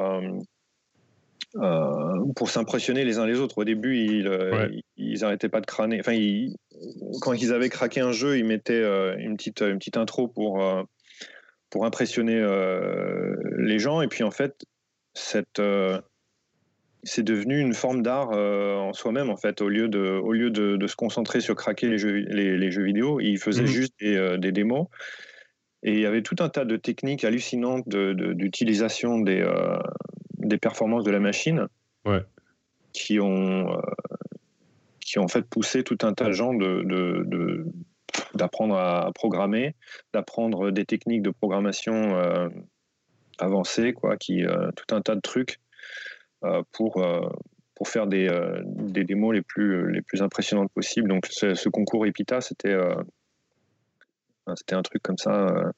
pour 2.36 2.50
s'impressionner 2.50 3.04
les 3.04 3.20
uns 3.20 3.26
les 3.26 3.40
autres. 3.40 3.58
Au 3.58 3.64
début, 3.64 3.98
ils, 3.98 4.82
ils, 4.98 5.24
arrêtaient 5.24 5.50
pas 5.50 5.62
de 5.62 5.66
crâner. 5.66 6.00
Enfin, 6.00 6.16
quand 7.22 7.34
ils 7.34 7.52
avaient 7.54 7.70
craqué 7.70 8.00
un 8.00 8.14
jeu, 8.14 8.38
ils 8.38 8.46
mettaient 8.46 8.84
une 9.20 9.36
petite 9.38 9.62
une 9.62 9.78
petite 9.78 9.98
intro 9.98 10.28
pour 10.28 10.62
pour 11.72 11.86
impressionner 11.86 12.38
euh, 12.38 13.36
les 13.58 13.80
gens. 13.80 14.02
Et 14.02 14.08
puis 14.08 14.24
en 14.24 14.30
fait, 14.30 14.64
cette 15.16 15.60
euh, 15.60 16.00
c'est 17.04 17.24
devenu 17.24 17.60
une 17.60 17.74
forme 17.74 18.02
d'art 18.02 18.32
euh, 18.32 18.76
en 18.76 18.94
soi-même 18.94 19.30
en 19.30 19.38
fait 19.38 19.62
au 19.62 19.70
lieu 19.70 19.88
de 19.88 20.20
au 20.20 20.34
lieu 20.34 20.50
de, 20.52 20.88
se 20.88 20.96
concentrer 20.96 21.40
sur 21.40 21.56
craquer 21.56 21.88
les 21.88 21.98
jeux 21.98 22.12
les, 22.12 22.72
jeux 22.72 22.84
vidéo 22.84 23.20
ils 23.20 23.40
faisaient 23.40 23.62
mhm. 23.62 23.68
juste 23.68 23.94
des, 24.00 24.52
démos 24.52 24.88
et 25.84 25.94
il 25.94 26.00
y 26.00 26.06
avait 26.06 26.22
tout 26.22 26.36
un 26.40 26.50
tas 26.50 26.66
de 26.66 26.78
techniques 26.78 27.24
hallucinantes 27.24 27.88
d'utilisation 27.88 29.20
des 29.20 29.44
des 30.38 30.58
performances 30.58 31.04
de 31.04 31.12
la 31.12 31.20
machine 31.20 31.68
qui 32.94 33.20
ont 33.20 33.82
qui 35.00 35.20
ont 35.20 35.24
en 35.24 35.28
fait 35.28 35.44
poussé 35.44 35.84
tout 35.84 35.98
un 36.04 36.14
tas 36.14 36.28
de 36.28 36.32
gens 36.32 36.54
de, 36.54 37.66
d'apprendre 38.34 38.76
à 38.76 39.12
programmer, 39.14 39.76
d'apprendre 40.14 40.72
des 40.72 40.86
techniques 40.86 41.22
de 41.22 41.32
programmation 41.32 42.16
euh, 42.16 42.50
avancées, 43.40 43.94
quoi, 43.94 44.18
qui, 44.18 44.46
euh, 44.46 44.72
tout 44.76 44.96
un 44.96 45.02
tas 45.02 45.16
de 45.16 45.22
trucs 45.22 45.60
euh, 45.60 45.61
pour, 46.72 47.06
pour 47.76 47.88
faire 47.88 48.08
des, 48.08 48.30
des, 48.66 49.04
démos 49.04 49.34
les 49.34 49.42
plus, 49.42 49.92
les 49.92 50.02
plus 50.02 50.22
impressionnantes 50.22 50.72
possibles. 50.72 51.08
Donc 51.08 51.28
ce, 51.30 51.70
concours 51.70 52.06
EPITA, 52.06 52.42
c'était 52.42 52.76
c'était 54.56 54.76
un 54.76 54.82
truc 54.82 55.02
comme 55.04 55.18
ça 55.18 55.72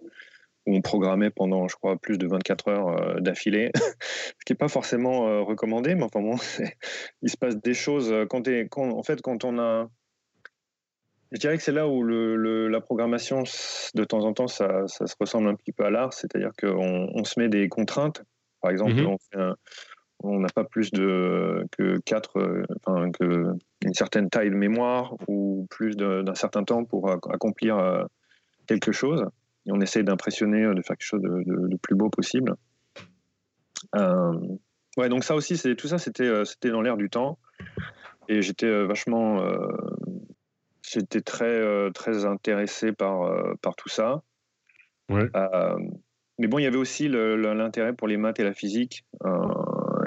où 0.66 0.76
on 0.76 0.82
programmait 0.82 1.30
pendant, 1.30 1.68
je 1.68 1.76
crois, 1.76 1.98
plus 1.98 2.18
de 2.18 2.26
24 2.26 2.68
heures 2.70 3.22
d'affilée, 3.22 3.72
ce 4.02 4.46
qui 4.46 4.54
n'est 4.54 4.58
pas 4.58 4.70
forcément 4.70 5.44
recommandé, 5.46 5.96
mais 5.96 6.04
enfin 6.04 6.22
bon, 6.22 6.38
il 7.22 7.30
se 7.30 7.38
passe 7.38 7.58
des 7.58 7.74
choses 7.74 8.14
quand, 8.30 8.48
quand, 8.70 8.90
en 8.90 9.04
fait, 9.04 9.22
quand 9.22 9.44
on 9.44 9.60
a 9.60 9.90
je 11.34 11.40
dirais 11.40 11.58
que 11.58 11.64
c'est 11.64 11.72
là 11.72 11.88
où 11.88 12.04
le, 12.04 12.68
la 12.68 12.80
programmation, 12.80 13.44
de 13.96 14.04
temps 14.04 14.24
en 14.24 14.34
temps, 14.34 14.48
ça, 14.48 14.88
ça, 14.88 15.08
se 15.08 15.16
ressemble 15.20 15.50
un 15.50 15.56
petit 15.56 15.72
peu 15.72 15.84
à 15.84 15.90
l'art, 15.90 16.14
c'est-à-dire 16.14 16.52
qu'on 16.58 17.10
on 17.12 17.24
se 17.24 17.40
met 17.40 17.50
des 17.50 17.68
contraintes. 17.70 18.24
Par 18.62 18.70
exemple, 18.70 18.94
mhm. 18.94 19.18
on 19.36 19.56
n'a 20.24 20.50
pas 20.50 20.64
plus 20.64 20.92
de 20.92 21.66
que 21.72 22.00
quatre, 22.00 22.66
enfin, 22.86 23.12
que 23.12 23.54
une 23.84 23.94
certaine 23.94 24.30
taille 24.30 24.50
de 24.50 24.56
mémoire 24.56 25.16
ou 25.28 25.68
plus 25.70 25.96
d'un 25.96 26.36
certain 26.36 26.64
temps 26.64 26.86
pour 26.86 27.12
accomplir 27.12 27.78
euh, 27.78 28.04
quelque 28.68 28.92
chose. 28.92 29.26
Et 29.66 29.72
on 29.72 29.82
essaie 29.82 30.04
d'impressionner, 30.04 30.62
de 30.62 30.82
faire 30.82 30.98
quelque 30.98 31.06
chose 31.06 31.22
de, 31.22 31.44
de, 31.46 31.78
plus 31.78 31.96
beau 31.96 32.10
possible. 32.10 32.56
Euh, 33.96 34.34
ouais, 34.98 35.10
donc 35.10 35.24
ça 35.24 35.36
aussi, 35.36 35.58
c'est 35.58 35.76
tout 35.76 35.88
ça, 35.88 35.98
c'était 35.98 36.24
euh, 36.24 36.46
c'était 36.46 36.70
dans 36.70 36.82
l'air 36.82 36.98
du 36.98 37.10
temps. 37.10 37.38
Et 38.30 38.42
j'étais 38.42 38.86
vachement. 38.86 39.46
j'étais 40.82 41.20
très, 41.20 41.92
très 41.92 42.24
intéressé 42.24 42.94
par, 42.94 43.30
par 43.62 43.76
tout 43.76 43.90
ça. 43.90 44.24
Ouais. 45.10 45.30
mais 46.40 46.48
bon, 46.48 46.58
il 46.58 46.64
y 46.64 46.68
avait 46.68 46.78
aussi 46.78 47.10
l'intérêt 47.10 47.92
pour 47.92 48.08
les 48.08 48.16
maths 48.16 48.40
et 48.40 48.46
la 48.46 48.54
physique. 48.54 49.04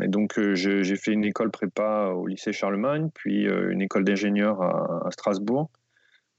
Et 0.03 0.09
donc, 0.09 0.39
j'ai 0.55 0.97
fait 0.97 1.13
une 1.13 1.25
école 1.25 1.51
prépa 1.51 2.13
au 2.15 2.27
lycée 2.27 2.53
Charlemagne, 2.53 3.09
puis 3.15 3.45
une 3.45 3.83
école 3.83 4.05
d'ingénieur 4.05 4.63
à, 4.63 5.11
Strasbourg. 5.11 5.71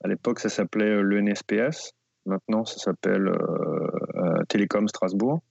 À 0.03 0.07
l'époque, 0.07 0.39
ça 0.39 0.49
s'appelait 0.49 1.01
l'ENSPS. 1.01 1.93
Maintenant, 2.25 2.65
ça 2.65 2.77
s'appelle 2.77 3.31
Télécom 4.49 4.87
Strasbourg 4.87 5.41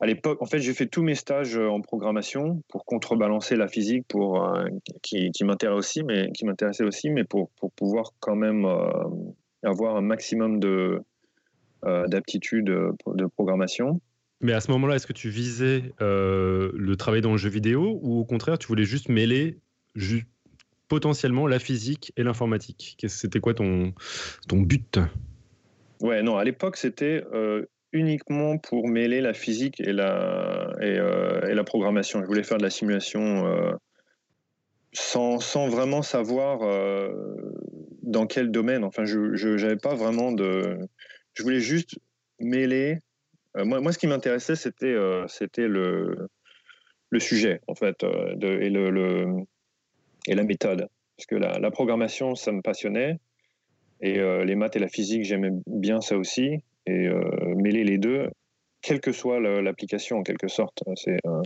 à 0.00 0.06
l'époque, 0.06 0.40
en 0.40 0.46
fait, 0.46 0.60
j'ai 0.60 0.72
fait 0.72 0.86
tous 0.86 1.02
mes 1.02 1.14
stages 1.14 1.58
euh, 1.58 1.68
en 1.68 1.82
programmation 1.82 2.62
pour 2.68 2.86
contrebalancer 2.86 3.54
la 3.54 3.68
physique, 3.68 4.06
pour 4.08 4.42
euh, 4.42 4.64
qui, 5.02 5.30
m'intéressait 5.44 5.76
aussi, 5.76 6.02
mais 6.02 6.30
qui 6.32 6.46
aussi, 6.84 7.10
mais 7.10 7.24
pour, 7.24 7.50
pouvoir 7.76 8.12
quand 8.18 8.34
même 8.34 8.64
euh, 8.64 8.88
avoir 9.62 9.96
un 9.96 10.02
maximum 10.02 10.58
de 10.58 11.02
d'aptitude 12.08 12.66
de 12.66 13.26
programmation. 13.26 14.02
Mais 14.40 14.52
à 14.52 14.60
ce 14.60 14.70
moment-là, 14.70 14.96
est-ce 14.96 15.06
que 15.06 15.12
tu 15.12 15.28
visais 15.28 15.92
le 16.00 16.94
travail 16.96 17.20
dans 17.20 17.32
le 17.32 17.38
jeu 17.38 17.50
vidéo 17.50 17.98
ou 18.02 18.18
au 18.20 18.24
contraire, 18.24 18.58
tu 18.58 18.66
voulais 18.68 18.84
juste 18.84 19.08
mêler 19.08 19.58
potentiellement 20.88 21.46
la 21.46 21.58
physique 21.58 22.12
et 22.16 22.22
l'informatique? 22.22 22.96
C'était 23.06 23.40
quoi 23.40 23.54
ton, 23.54 23.92
ton 24.48 24.60
but? 24.60 24.98
Ouais, 26.00 26.22
non, 26.22 26.38
à 26.38 26.44
l'époque, 26.44 26.76
c'était 26.76 27.22
uniquement 27.92 28.58
pour 28.58 28.88
mêler 28.88 29.20
la 29.20 29.34
physique 29.34 29.80
et 29.80 29.92
la, 29.92 30.74
et, 30.80 30.98
euh, 30.98 31.52
la 31.52 31.64
programmation. 31.64 32.20
Je 32.20 32.26
voulais 32.26 32.42
faire 32.42 32.58
de 32.58 32.62
la 32.62 32.70
simulation 32.70 33.46
euh, 33.46 33.72
sans, 34.92 35.40
sans, 35.40 35.68
vraiment 35.68 36.02
savoir 36.02 36.62
euh, 36.62 37.12
dans 38.02 38.26
quel 38.26 38.50
domaine. 38.50 38.84
Enfin, 38.84 39.04
je 39.04 39.48
n'avais 39.56 39.76
pas 39.76 39.94
vraiment 39.94 40.32
de... 40.32 40.78
Je 41.34 41.42
voulais 41.42 41.60
juste 41.60 41.98
mêler... 42.38 42.98
moi, 43.56 43.80
moi, 43.80 43.92
ce 43.92 43.98
qui 43.98 44.06
m'intéressait, 44.06 44.56
c'était 44.56 44.96
c'était 45.28 45.68
le, 45.68 46.28
sujet, 47.18 47.60
en 47.66 47.74
fait, 47.74 47.96
de, 48.02 48.60
et, 50.26 50.34
la 50.34 50.44
méthode. 50.44 50.88
Parce 51.16 51.26
que 51.26 51.36
la, 51.36 51.70
programmation, 51.70 52.34
ça 52.34 52.52
me 52.52 52.62
passionnait. 52.62 53.18
Et 54.00 54.18
les 54.18 54.54
maths 54.54 54.76
et 54.76 54.78
la 54.78 54.88
physique, 54.88 55.24
j'aimais 55.24 55.50
bien 55.66 56.00
ça 56.00 56.16
aussi 56.16 56.60
et 56.86 57.06
euh, 57.08 57.54
mêler 57.56 57.84
les 57.84 57.98
deux, 57.98 58.28
quelle 58.82 59.00
que 59.00 59.12
soit 59.12 59.40
l'application 59.40 60.18
en 60.18 60.22
quelque 60.22 60.48
sorte. 60.48 60.82
C'est 60.96 61.18
euh, 61.26 61.42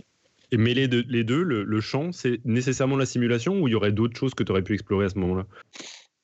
et 0.51 0.57
mêler 0.57 0.87
les 0.87 1.23
deux, 1.23 1.41
le, 1.41 1.81
champ, 1.81 2.11
c'est 2.11 2.39
nécessairement 2.45 2.97
la 2.97 3.07
simulation 3.07 3.59
ou 3.59 3.67
il 3.67 3.71
y 3.71 3.75
aurait 3.75 3.91
d'autres 3.91 4.17
choses 4.17 4.35
que 4.35 4.43
tu 4.43 4.51
aurais 4.51 4.61
pu 4.61 4.73
explorer 4.73 5.07
à 5.07 5.09
ce 5.09 5.17
moment-là? 5.17 5.47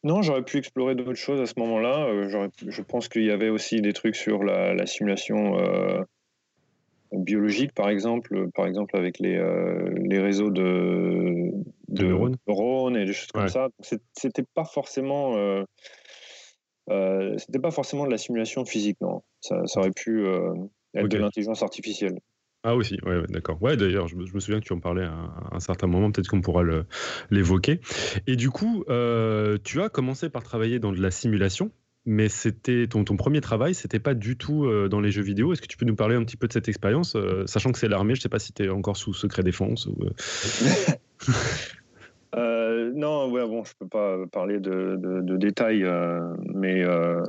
Non, 0.04 0.22
j'aurais 0.22 0.44
pu 0.44 0.58
explorer 0.58 0.96
d'autres 0.96 1.14
choses 1.14 1.40
à 1.42 1.46
ce 1.46 1.54
moment-là. 1.58 2.08
Euh, 2.08 2.50
je 2.68 2.82
pense 2.82 3.08
qu'il 3.08 3.24
y 3.24 3.32
avait 3.32 3.50
aussi 3.50 3.82
des 3.82 3.94
trucs 3.94 4.16
sur 4.16 4.44
la, 4.44 4.86
simulation 4.86 5.58
biologique, 7.12 7.74
par 7.74 7.90
exemple, 7.90 8.50
par 8.56 8.66
exemple 8.66 8.96
avec 8.98 9.20
les, 9.20 9.38
les 9.98 10.20
réseaux 10.20 10.50
de, 10.50 11.52
de, 11.90 12.06
neurones. 12.48 12.96
et 12.96 13.06
des 13.06 13.14
choses 13.14 13.32
comme 13.32 13.48
ça. 13.48 13.70
C'était 14.14 14.46
pas 14.56 14.66
forcément 14.66 15.36
euh, 16.90 17.36
c'était 17.38 17.60
pas 17.60 17.72
forcément 17.72 18.06
de 18.06 18.12
la 18.12 18.18
simulation 18.18 18.66
physique, 18.66 18.98
non. 19.02 19.22
Ça, 19.42 19.64
aurait 19.76 19.92
pu 19.92 20.26
euh, 20.26 20.54
être 20.96 21.08
de 21.08 21.18
l'intelligence 21.18 21.64
artificielle. 21.64 22.18
Ah 22.64 22.76
aussi, 22.76 22.98
ouais, 23.06 23.24
d'accord. 23.30 23.62
Ouais, 23.62 23.76
d'ailleurs, 23.76 24.08
je, 24.08 24.16
me 24.16 24.40
souviens 24.40 24.60
que 24.60 24.66
tu 24.66 24.74
en 24.74 24.80
parlais 24.80 25.04
à, 25.04 25.16
un 25.52 25.60
certain 25.60 25.88
moment, 25.88 26.12
peut-être 26.12 26.28
qu'on 26.28 26.42
pourra 26.42 26.64
l'évoquer. 27.32 27.80
Et 28.28 28.36
du 28.36 28.50
coup, 28.50 28.84
euh, 28.90 29.58
tu 29.64 29.82
as 29.82 29.90
commencé 29.90 30.30
par 30.30 30.44
travailler 30.44 30.80
dans 30.80 30.92
de 30.92 31.02
la 31.02 31.10
simulation, 31.10 31.72
mais 32.06 32.30
c'était 32.30 32.88
ton, 32.88 33.04
premier 33.04 33.42
travail, 33.42 33.74
c'était 33.74 34.00
pas 34.00 34.14
du 34.14 34.38
tout 34.38 34.68
dans 34.90 35.00
les 35.00 35.12
jeux 35.12 35.24
vidéo. 35.24 35.54
Est-ce 35.54 35.62
que 35.62 35.68
tu 35.68 35.78
peux 35.78 35.86
nous 35.86 35.96
parler 35.96 36.16
un 36.16 36.24
petit 36.24 36.38
peu 36.38 36.48
de 36.48 36.54
cette 36.54 36.70
expérience, 36.70 37.18
sachant 37.46 37.72
que 37.72 37.80
c'est 37.80 37.90
l'armée, 37.90 38.16
je 38.16 38.22
sais 38.22 38.30
pas 38.30 38.40
si 38.40 38.54
tu 38.54 38.64
es 38.64 38.70
encore 38.70 38.98
sous 38.98 39.14
secret 39.14 39.44
défense. 39.44 39.90
Euh, 42.36 42.92
non, 42.96 43.30
ouais, 43.30 43.46
bon, 43.46 43.64
je 43.64 43.74
peux 43.78 43.88
pas 43.88 44.18
parler 44.32 44.60
de, 44.60 44.98
détails, 45.38 45.84
euh, 45.84 46.22
mais 46.54 46.84
euh, 46.84 47.24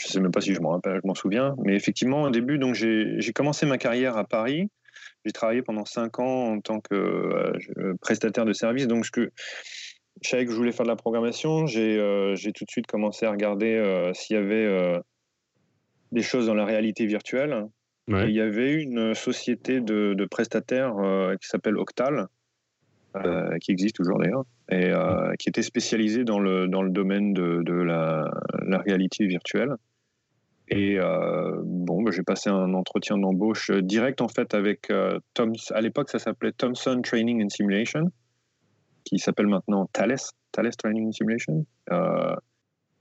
je 0.00 0.08
sais 0.08 0.20
même 0.20 0.32
pas 0.32 0.40
si 0.40 0.54
je 0.54 0.60
m'en 0.60 0.70
rappelle, 0.70 0.98
je 1.02 1.06
m'en 1.06 1.14
souviens. 1.14 1.54
Mais 1.64 1.74
effectivement, 1.74 2.22
au 2.22 2.30
début, 2.30 2.58
donc 2.58 2.74
j'ai 2.74 3.32
commencé 3.34 3.66
ma 3.66 3.78
carrière 3.78 4.16
à 4.16 4.24
Paris. 4.24 4.68
J'ai 5.24 5.32
travaillé 5.32 5.60
pendant 5.60 5.84
cinq 5.84 6.18
ans 6.18 6.54
en 6.54 6.60
tant 6.60 6.80
que 6.80 7.52
prestataire 8.00 8.46
de 8.46 8.54
service. 8.54 8.86
Donc, 8.86 9.04
je, 9.04 9.28
je 10.22 10.28
savais 10.28 10.46
que 10.46 10.52
je 10.52 10.56
voulais 10.56 10.72
faire 10.72 10.86
de 10.86 10.90
la 10.90 10.96
programmation. 10.96 11.66
J'ai 11.66 11.98
tout 12.54 12.64
de 12.64 12.70
suite 12.70 12.86
commencé 12.86 13.26
à 13.26 13.30
regarder 13.30 14.10
s'il 14.14 14.36
y 14.36 14.38
avait 14.38 14.98
des 16.12 16.22
choses 16.22 16.46
dans 16.46 16.54
la 16.54 16.64
réalité 16.64 17.04
virtuelle. 17.04 17.66
il 18.08 18.30
y 18.30 18.40
avait 18.40 18.72
une 18.72 19.14
société 19.14 19.80
de, 19.80 20.14
de 20.14 20.24
prestataires 20.24 20.94
qui 21.38 21.48
s'appelle 21.48 21.76
Octal, 21.76 22.28
euh, 23.16 23.58
qui 23.58 23.72
existe 23.72 23.96
toujours 23.96 24.20
d'ailleurs, 24.20 24.44
et 24.70 24.92
euh, 24.92 25.34
qui 25.36 25.48
était 25.48 25.62
spécialisé 25.62 26.22
dans 26.22 26.38
le, 26.38 26.68
dans 26.68 26.82
le 26.82 26.90
domaine 26.90 27.32
de, 27.32 27.60
de 27.64 27.72
la, 27.72 28.30
la, 28.62 28.78
réalité 28.78 29.26
virtuelle. 29.26 29.74
Et 30.70 30.98
euh, 30.98 31.60
bon, 31.64 32.02
bah, 32.02 32.10
j'ai 32.12 32.22
passé 32.22 32.48
un 32.48 32.74
entretien 32.74 33.18
d'embauche 33.18 33.70
direct 33.70 34.20
en 34.20 34.28
fait 34.28 34.54
avec 34.54 34.92
Tom. 35.34 35.52
À 35.70 35.80
l'époque, 35.80 36.10
ça 36.10 36.18
s'appelait 36.18 36.52
Thomson 36.52 37.00
Training 37.02 37.44
and 37.44 37.48
Simulation, 37.48 38.10
qui 39.04 39.18
s'appelle 39.18 39.48
maintenant 39.48 39.86
Thales, 39.92 40.16
Thales 40.52 40.76
Training 40.76 41.08
and 41.08 41.12
Simulation. 41.12 41.66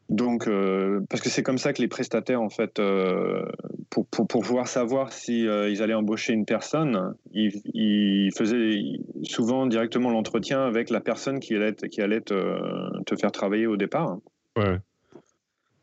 Donc, 0.10 0.48
euh, 0.48 1.02
parce 1.10 1.22
que 1.22 1.30
c'est 1.30 1.44
comme 1.44 1.60
ça 1.60 1.72
que 1.72 1.82
les 1.82 1.88
prestataires, 1.88 2.42
en 2.42 2.50
fait, 2.50 2.80
euh, 2.80 3.46
pour, 3.92 4.08
pour, 4.08 4.28
pour, 4.28 4.42
pouvoir 4.42 4.68
savoir 4.68 5.14
si 5.14 5.48
euh, 5.48 5.70
ils 5.70 5.84
allaient 5.84 5.94
embaucher 5.94 6.34
une 6.34 6.46
personne, 6.46 7.14
ils, 7.32 7.62
ils 7.76 8.32
faisaient 8.36 8.82
souvent 9.22 9.68
directement 9.68 10.10
l'entretien 10.10 10.66
avec 10.66 10.90
la 10.90 11.00
personne 11.00 11.40
qui 11.40 11.56
allait, 11.56 11.76
qui 11.76 12.02
allait 12.02 12.22
te, 12.22 13.04
te 13.04 13.16
faire 13.16 13.32
travailler 13.32 13.68
au 13.68 13.78
départ. 13.78 14.18
Ouais. 14.58 14.80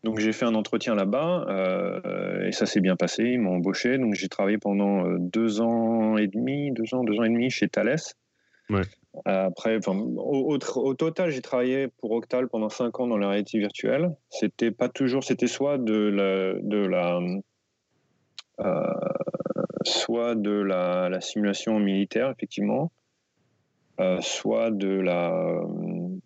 Donc 0.07 0.21
j'ai 0.21 0.33
fait 0.33 0.45
un 0.47 0.55
entretien 0.55 0.95
là-bas 0.95 1.47
et 2.47 2.53
ça 2.53 2.65
s'est 2.65 2.81
bien 2.81 2.95
passé. 2.95 3.25
Ils 3.25 3.41
m'ont 3.41 3.57
embauché. 3.57 3.99
Donc 3.99 4.15
j'ai 4.15 4.29
travaillé 4.29 4.57
pendant 4.57 5.03
deux 5.19 5.61
ans 5.61 6.17
et 6.17 6.29
demi, 6.29 6.71
deux 6.71 6.95
ans, 6.95 7.03
deux 7.03 7.19
ans 7.19 7.25
et 7.25 7.29
demi 7.29 7.51
chez 7.51 7.69
Thales. 7.69 7.97
Ouais. 8.71 8.83
Après, 9.25 9.79
au, 9.87 10.59
au, 10.77 10.95
total, 10.95 11.31
j'ai 11.31 11.41
travaillé 11.41 11.89
pour 11.89 12.13
Octal 12.13 12.49
pendant 12.49 12.69
5 12.69 13.01
ans 13.01 13.07
dans 13.07 13.17
la 13.17 13.29
réalité 13.29 13.59
virtuelle. 13.59 14.15
C'était 14.31 14.71
pas 14.71 14.89
toujours, 14.89 15.25
c'était 15.25 15.47
soit 15.47 15.79
de 15.79 15.95
la, 15.95 16.55
de 16.61 16.87
la, 16.87 17.21
euh, 18.61 18.85
soit 19.85 20.35
de 20.35 20.51
la, 20.51 21.09
la, 21.09 21.21
simulation 21.21 21.79
militaire, 21.79 22.31
effectivement, 22.31 22.93
euh, 24.01 24.21
soit 24.21 24.71
de 24.71 24.89
la, 24.89 25.31
euh, 25.31 26.19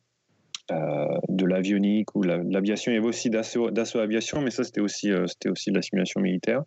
de 1.29 1.45
l'avionique 1.45 2.15
ou 2.15 2.23
de 2.23 2.29
l'aviation. 2.53 2.93
Il 2.93 2.97
y 2.97 2.99
avait 2.99 3.07
aussi 3.07 3.31
d'assaut 3.31 3.99
aviation, 3.99 4.41
mais 4.41 4.51
ça, 4.51 4.65
c'était 4.65 4.81
aussi, 4.81 5.11
c'était 5.27 5.49
aussi 5.49 5.71
de 5.71 5.77
la 5.77 5.83
simulation 5.83 6.21
militaire. 6.21 6.63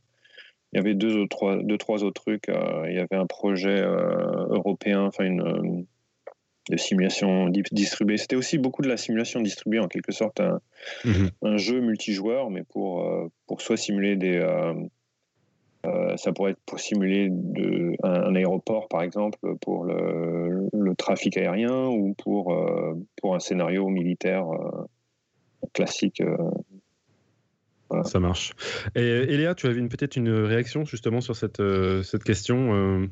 Il 0.71 0.77
y 0.77 0.79
avait 0.79 0.95
deux 0.95 1.17
ou 1.17 1.27
trois, 1.27 1.57
deux, 1.61 1.77
trois 1.77 2.03
autres 2.03 2.21
trucs. 2.21 2.47
il 2.47 2.93
y 2.93 2.99
avait 2.99 3.15
un 3.15 3.27
projet 3.27 3.81
européen, 3.81 5.01
enfin 5.01 5.25
une 5.25 5.85
de 6.69 6.77
simulation 6.77 7.49
distribuée. 7.49 8.17
C'était 8.17 8.35
aussi 8.35 8.57
beaucoup 8.57 8.81
de 8.81 8.87
la 8.87 8.97
simulation 8.97 9.41
distribuée, 9.41 9.79
en 9.79 9.87
quelque 9.87 10.11
sorte, 10.11 10.39
un, 10.39 10.59
mhm. 11.03 11.57
jeu 11.57 11.81
multijoueur, 11.81 12.49
mais 12.49 12.63
pour, 12.63 13.05
euh, 13.05 13.27
pour 13.47 13.61
soit 13.61 13.77
simuler 13.77 14.15
des. 14.15 14.37
Euh, 14.37 14.73
euh, 15.85 16.15
ça 16.17 16.31
pourrait 16.31 16.51
être 16.51 16.61
pour 16.65 16.79
simuler 16.79 17.31
un, 18.03 18.35
aéroport, 18.35 18.87
par 18.87 19.01
exemple, 19.01 19.39
pour 19.61 19.85
le, 19.85 20.69
trafic 20.97 21.37
aérien 21.37 21.87
ou 21.87 22.13
pour, 22.13 22.55
pour 23.17 23.35
un 23.35 23.39
scénario 23.39 23.89
militaire 23.89 24.45
classique. 25.73 26.21
Ça 28.03 28.19
marche. 28.19 28.53
Et 28.95 29.01
Eléa, 29.01 29.55
tu 29.55 29.67
avais 29.67 29.81
peut-être 29.87 30.15
une 30.15 30.29
réaction 30.29 30.85
justement 30.85 31.19
sur 31.19 31.35
cette 31.35 32.23
question 32.23 33.09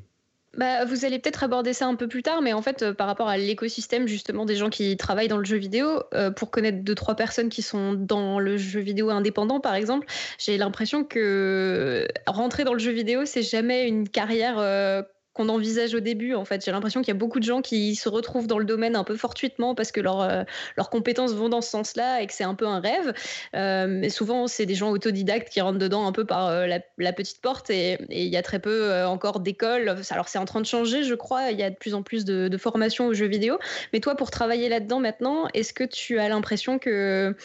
bah, 0.58 0.84
vous 0.84 1.05
allez 1.05 1.17
peut-être 1.17 1.43
aborder 1.43 1.72
ça 1.72 1.88
un 1.88 1.96
peu 1.96 2.10
plus 2.10 2.24
tard, 2.24 2.41
mais 2.41 2.51
en 2.51 2.62
fait, 2.62 2.84
euh, 2.84 2.93
par 2.93 3.08
rapport 3.08 3.29
à 3.29 3.38
l'écosystème 3.38 4.08
justement 4.08 4.46
des 4.46 4.58
gens 4.58 4.70
qui 4.70 4.98
travaillent 4.98 5.29
dans 5.29 5.38
le 5.38 5.46
jeu 5.46 5.55
vidéo, 5.55 6.03
euh, 6.13 6.29
pour 6.29 6.51
connaître 6.51 6.84
deux 6.84 6.96
trois 6.96 7.15
personnes 7.15 7.48
qui 7.48 7.62
sont 7.62 7.93
dans 7.93 8.38
le 8.38 8.58
jeu 8.58 8.81
vidéo 8.81 9.10
indépendant, 9.12 9.62
par 9.62 9.75
exemple, 9.75 10.08
j'ai 10.38 10.58
l'impression 10.58 11.05
que 11.05 12.05
rentrer 12.27 12.65
dans 12.65 12.74
le 12.74 12.79
jeu 12.79 12.91
vidéo, 12.91 13.25
c'est 13.25 13.43
jamais 13.43 13.88
une 13.88 14.10
carrière 14.10 14.60
euh, 14.60 15.03
qu'on 15.33 15.50
envisage 15.50 15.95
au 15.95 16.00
début. 16.00 16.35
En 16.35 16.45
fait, 16.45 16.63
j'ai 16.63 16.71
l'impression 16.71 17.01
qu'il 17.01 17.09
y 17.09 17.17
a 17.17 17.19
beaucoup 17.19 17.39
de 17.39 17.45
gens 17.45 17.61
qui 17.61 17.95
se 17.95 18.09
retrouvent 18.09 18.47
dans 18.47 18.59
le 18.59 18.65
domaine 18.65 18.95
un 18.95 19.03
peu 19.03 19.15
fortuitement 19.15 19.75
parce 19.75 19.91
que 19.91 20.01
leur, 20.01 20.45
leurs 20.77 20.89
compétences 20.89 21.33
vont 21.33 21.50
dans 21.50 21.61
ce 21.61 21.69
sens-là 21.69 22.21
et 22.21 22.27
que 22.27 22.33
c'est 22.33 22.43
un 22.43 22.55
peu 22.55 22.67
un 22.67 22.79
rêve. 22.79 23.13
mais 23.53 24.09
souvent, 24.09 24.47
c'est 24.47 24.65
des 24.65 24.75
gens 24.75 24.89
autodidactes 24.91 25.50
qui 25.50 25.61
rentrent 25.61 25.79
dedans 25.79 26.05
un 26.05 26.11
peu 26.11 26.25
par 26.25 26.67
la, 26.67 27.13
petite 27.13 27.41
porte 27.41 27.69
et 27.69 27.97
il 28.09 28.27
y 28.27 28.38
a 28.38 28.41
très 28.41 28.59
peu 28.59 29.03
encore 29.05 29.39
d'écoles. 29.39 29.95
Alors, 30.09 30.27
c'est 30.27 30.39
en 30.39 30.45
train 30.45 30.61
de 30.61 30.65
changer, 30.65 31.03
je 31.03 31.15
crois. 31.15 31.51
Il 31.51 31.59
y 31.59 31.63
a 31.63 31.69
de 31.69 31.75
plus 31.75 31.93
en 31.93 32.03
plus 32.03 32.25
de, 32.25 32.57
formations 32.57 33.07
aux 33.07 33.13
jeux 33.13 33.27
vidéo. 33.27 33.57
Mais 33.93 34.00
toi, 34.00 34.15
pour 34.15 34.31
travailler 34.31 34.69
là-dedans 34.69 35.00
maintenant, 35.00 35.47
est-ce 35.53 35.73
que 35.73 35.83
tu 35.83 36.19
as 36.19 36.29
l'impression 36.29 36.79
que 36.79 37.35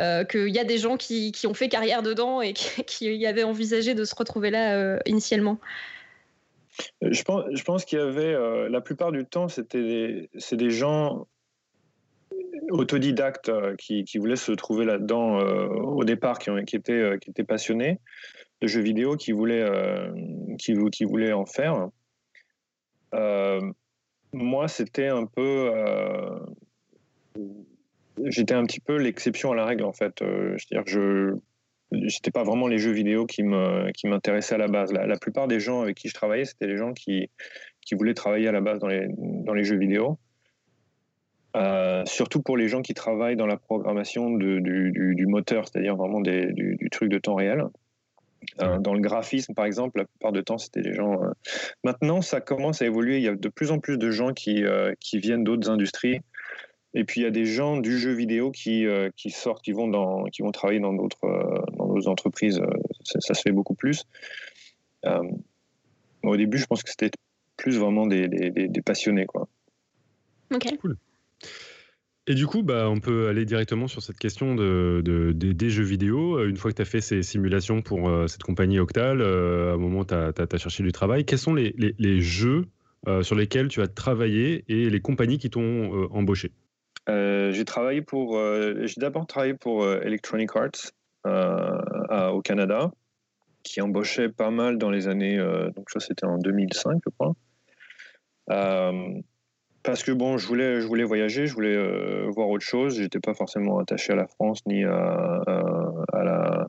euh, 0.00 0.24
qu'il 0.24 0.48
y 0.48 0.58
a 0.58 0.64
des 0.64 0.78
gens 0.78 0.96
qui, 0.96 1.32
ont 1.46 1.54
fait 1.54 1.68
carrière 1.68 2.02
dedans 2.02 2.40
et 2.40 2.52
qui, 2.54 2.84
qui, 2.84 3.26
avaient 3.26 3.44
envisagé 3.44 3.94
de 3.94 4.04
se 4.04 4.14
retrouver 4.14 4.50
là 4.50 4.74
euh, 4.74 4.98
initialement? 5.06 5.58
Je 7.02 7.22
pense, 7.22 7.44
je 7.52 7.62
pense 7.62 7.84
qu'il 7.84 7.98
y 7.98 8.02
avait, 8.02 8.34
euh, 8.34 8.68
la 8.68 8.80
plupart 8.80 9.12
du 9.12 9.24
temps, 9.24 9.48
c'était 9.48 10.28
c'est 10.38 10.56
des 10.56 10.70
gens 10.70 11.26
autodidactes 12.70 13.52
qui, 13.76 14.04
qui, 14.04 14.18
voulaient 14.18 14.36
se 14.36 14.52
trouver 14.52 14.84
là-dedans 14.84 15.38
au 15.38 16.04
départ, 16.04 16.38
qui, 16.38 16.76
étaient, 16.76 17.44
passionnés 17.46 18.00
de 18.62 18.66
jeux 18.66 18.80
vidéo, 18.80 19.16
qui 19.16 19.32
voulaient, 19.32 19.68
qui, 20.58 21.04
voulaient 21.04 21.32
en 21.32 21.44
faire. 21.44 21.88
moi, 24.32 24.68
c'était 24.68 25.08
un 25.08 25.26
peu 25.26 25.70
j'étais 28.24 28.54
un 28.54 28.64
petit 28.64 28.80
peu 28.80 28.96
l'exception 28.96 29.52
à 29.52 29.54
la 29.54 29.64
règle 29.64 29.84
en 29.84 29.92
fait. 29.92 30.22
Euh, 30.22 30.56
je 30.56 30.66
dire, 30.66 30.82
je 30.86 31.34
n'était 31.92 32.30
pas 32.30 32.44
vraiment 32.44 32.66
les 32.66 32.78
jeux 32.78 32.92
vidéo 32.92 33.26
qui 33.26 33.42
me 33.42 33.90
qui 33.92 34.06
m'intéressaient 34.06 34.54
à 34.54 34.58
la 34.58 34.68
base. 34.68 34.92
La, 34.92 35.16
plupart 35.16 35.48
des 35.48 35.60
gens 35.60 35.82
avec 35.82 35.96
qui 35.96 36.08
je 36.08 36.14
travaillais, 36.14 36.44
c'était 36.44 36.66
les 36.66 36.76
gens 36.76 36.92
qui 36.92 37.30
qui 37.82 37.94
voulaient 37.94 38.14
travailler 38.14 38.48
à 38.48 38.52
la 38.52 38.60
base 38.60 38.78
dans 38.78 38.88
les 38.88 39.06
dans 39.18 39.54
les 39.54 39.64
jeux 39.64 39.78
vidéo. 39.78 40.18
Euh, 41.56 42.02
surtout 42.04 42.42
pour 42.42 42.56
les 42.56 42.66
gens 42.66 42.82
qui 42.82 42.94
travaillent 42.94 43.36
dans 43.36 43.46
la 43.46 43.56
programmation 43.56 44.28
du, 44.30 44.60
du, 44.60 45.26
moteur, 45.28 45.68
c'est-à-dire 45.68 45.94
vraiment 45.94 46.20
des, 46.20 46.52
du, 46.52 46.88
truc 46.90 47.10
de 47.10 47.18
temps 47.18 47.36
réel. 47.36 47.62
Euh, 48.60 48.78
dans 48.80 48.92
le 48.92 48.98
graphisme, 48.98 49.54
par 49.54 49.64
exemple, 49.64 49.98
la 49.98 50.04
plupart 50.04 50.32
du 50.32 50.42
temps, 50.42 50.58
c'était 50.58 50.82
les 50.82 50.94
gens. 50.94 51.20
Maintenant, 51.84 52.22
ça 52.22 52.40
commence 52.40 52.82
à 52.82 52.86
évoluer. 52.86 53.18
Il 53.18 53.22
y 53.22 53.28
a 53.28 53.36
de 53.36 53.48
plus 53.48 53.70
en 53.70 53.78
plus 53.78 53.98
de 53.98 54.10
gens 54.10 54.32
qui, 54.32 54.64
qui 54.98 55.20
viennent 55.20 55.44
d'autres 55.44 55.70
industries 55.70 56.22
et 56.94 57.04
puis 57.04 57.20
il 57.20 57.24
y 57.24 57.26
a 57.26 57.30
des 57.30 57.44
gens 57.44 57.76
du 57.76 57.98
jeu 57.98 58.12
vidéo 58.12 58.52
qui, 58.52 58.86
euh, 58.86 59.10
qui 59.16 59.30
sortent, 59.30 59.64
qui 59.64 59.72
vont, 59.72 59.88
dans, 59.88 60.24
qui 60.24 60.42
vont 60.42 60.52
travailler 60.52 60.80
dans 60.80 60.92
d'autres 60.92 61.24
euh, 61.24 61.60
entreprises. 62.02 62.58
Euh, 62.58 62.70
ça, 63.04 63.34
se 63.34 63.40
fait 63.40 63.52
beaucoup 63.52 63.74
plus. 63.74 64.04
au 66.22 66.36
début, 66.36 66.58
je 66.58 66.66
pense 66.66 66.82
que 66.82 66.90
c'était 66.90 67.10
plus 67.56 67.78
vraiment 67.78 68.06
des, 68.06 68.28
des, 68.28 68.82
passionnés. 68.82 69.26
Quoi. 69.26 69.48
Ok. 70.52 70.76
Cool. 70.80 70.96
Et 72.26 72.34
du 72.34 72.46
coup, 72.46 72.62
bah, 72.62 72.88
on 72.88 73.00
peut 73.00 73.28
aller 73.28 73.44
directement 73.44 73.86
sur 73.86 74.02
cette 74.02 74.16
question 74.16 74.54
de, 74.54 75.02
de, 75.04 75.32
des 75.32 75.70
jeux 75.70 75.84
vidéo. 75.84 76.42
Une 76.46 76.56
fois 76.56 76.70
que 76.70 76.76
tu 76.76 76.82
as 76.82 76.86
fait 76.86 77.02
ces 77.02 77.22
simulations 77.22 77.82
pour 77.82 78.10
cette 78.28 78.42
compagnie 78.42 78.78
Octal, 78.78 79.20
à 79.20 79.72
un 79.74 79.76
moment, 79.76 80.04
tu 80.04 80.14
as, 80.14 80.56
cherché 80.56 80.82
du 80.82 80.92
travail. 80.92 81.26
Quels 81.26 81.38
sont 81.38 81.54
les, 81.54 81.74
les, 81.76 81.94
les 81.98 82.20
jeux 82.20 82.66
sur 83.20 83.34
lesquels 83.34 83.68
tu 83.68 83.82
as 83.82 83.88
travaillé 83.88 84.64
et 84.68 84.88
les 84.88 85.00
compagnies 85.00 85.38
qui 85.38 85.50
t'ont 85.50 86.08
embauché? 86.10 86.50
Euh, 87.08 87.52
j'ai 87.52 87.64
travaillé 87.64 88.00
pour, 88.00 88.38
euh, 88.38 88.86
j'ai 88.86 89.00
d'abord 89.00 89.26
travaillé 89.26 89.54
pour 89.54 89.82
euh, 89.82 90.00
Electronic 90.00 90.50
Arts 90.54 90.92
au 91.24 92.42
Canada, 92.42 92.90
qui 93.62 93.80
embauchait 93.80 94.28
pas 94.28 94.50
mal 94.50 94.78
dans 94.78 94.90
les 94.90 95.08
années, 95.08 95.38
donc 95.74 95.90
ça 95.90 96.00
c'était 96.00 96.26
en 96.26 96.38
2005 96.38 97.00
je 97.04 97.10
crois. 97.10 97.34
parce 99.82 100.02
que 100.02 100.12
bon, 100.12 100.36
je 100.38 100.46
voulais, 100.46 100.80
je 100.80 100.86
voulais 100.86 101.04
voyager, 101.04 101.46
je 101.46 101.54
voulais 101.54 102.26
voir 102.28 102.48
autre 102.48 102.64
chose. 102.64 102.98
J'étais 102.98 103.20
pas 103.20 103.34
forcément 103.34 103.78
attaché 103.78 104.12
à 104.12 104.16
la 104.16 104.26
France 104.26 104.60
ni 104.66 104.84
à, 104.84 105.42
à, 106.12 106.24
la, 106.24 106.68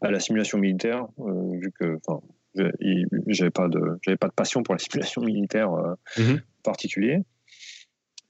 à 0.00 0.10
la, 0.10 0.20
simulation 0.20 0.58
militaire, 0.58 1.06
vu 1.18 1.72
que, 1.78 1.98
j'avais 3.26 3.50
pas 3.50 3.68
de, 3.68 3.98
j'avais 4.02 4.16
pas 4.16 4.28
de 4.28 4.34
passion 4.34 4.62
pour 4.62 4.74
la 4.74 4.78
simulation 4.80 5.22
militaire 5.22 5.70
mm 6.18 6.36
particulier. 6.62 7.22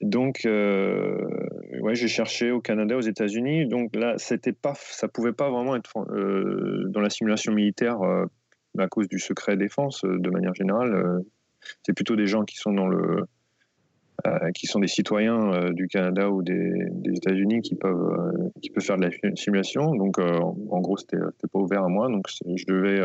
Donc, 0.02 0.44
euh, 0.46 1.16
ouais, 1.80 1.94
j'ai 1.94 2.08
cherché 2.08 2.50
au 2.50 2.60
Canada, 2.60 2.96
aux 2.96 3.02
États-Unis. 3.02 3.66
Donc 3.66 3.94
là, 3.94 4.14
c'était 4.18 4.52
pas, 4.52 4.74
ça 4.74 5.06
pouvait 5.06 5.32
pas 5.32 5.48
vraiment 5.48 5.76
être 5.76 5.96
euh, 6.10 6.84
dans 6.88 7.00
la 7.00 7.08
simulation 7.08 7.52
militaire 7.52 8.02
euh, 8.02 8.26
à 8.78 8.88
cause 8.88 9.08
du 9.08 9.20
secret 9.20 9.56
défense 9.56 10.02
de 10.04 10.30
manière 10.30 10.54
générale. 10.54 11.22
c'est 11.84 11.92
plutôt 11.92 12.16
des 12.16 12.26
gens 12.26 12.42
qui 12.42 12.56
sont 12.56 12.72
dans 12.72 12.88
le, 12.88 13.26
qui 14.54 14.66
sont 14.66 14.80
des 14.80 14.88
citoyens 14.88 15.70
du 15.72 15.88
Canada 15.88 16.30
ou 16.30 16.42
des, 16.42 16.88
États-Unis 17.04 17.60
qui 17.60 17.76
peuvent, 17.76 18.50
qui 18.60 18.70
peuvent 18.70 18.82
faire 18.82 18.96
de 18.96 19.04
la 19.04 19.36
simulation. 19.36 19.94
Donc, 19.94 20.18
en 20.18 20.80
gros, 20.80 20.96
c'était 20.96 21.18
pas 21.18 21.58
ouvert 21.58 21.84
à 21.84 21.88
moi. 21.88 22.08
Donc, 22.08 22.26
je 22.28 22.64
devais 22.66 23.00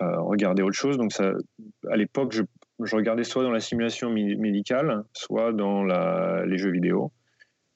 regarder 0.00 0.62
autre 0.62 0.76
chose. 0.76 0.98
Donc, 0.98 1.12
à 1.18 1.96
l'époque, 1.96 2.32
je 2.32 2.42
je 2.82 2.96
regardais 2.96 3.24
soit 3.24 3.42
dans 3.42 3.50
la 3.50 3.60
simulation 3.60 4.10
médicale, 4.10 5.04
soit 5.12 5.52
dans 5.52 5.84
les 5.84 6.58
jeux 6.58 6.70
vidéo. 6.70 7.12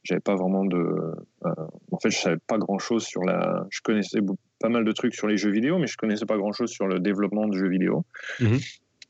J'avais 0.03 0.21
pas 0.21 0.37
vraiment 0.37 0.65
de. 0.65 0.77
Euh, 0.77 1.67
en 1.93 1.99
fait, 1.99 2.11
je 2.11 2.19
savais 2.19 2.39
pas 2.47 2.57
grand 2.57 2.79
chose 2.79 3.05
sur 3.05 3.23
la. 3.25 3.67
Je 3.71 3.81
connaissais 3.83 4.21
pas 4.59 4.69
mal 4.69 4.85
de 4.85 4.93
trucs 4.93 5.15
sur 5.15 5.27
les 5.27 5.37
jeux 5.37 5.51
vidéo, 5.51 5.79
mais 5.79 5.87
je 5.87 5.97
connaissais 5.97 6.25
pas 6.25 6.37
grand 6.37 6.53
chose 6.53 6.71
sur 6.71 6.87
le 6.87 6.99
développement 6.99 7.47
de 7.47 7.57
jeux 7.57 7.69
vidéo. 7.69 8.05
Mhm. 8.41 8.59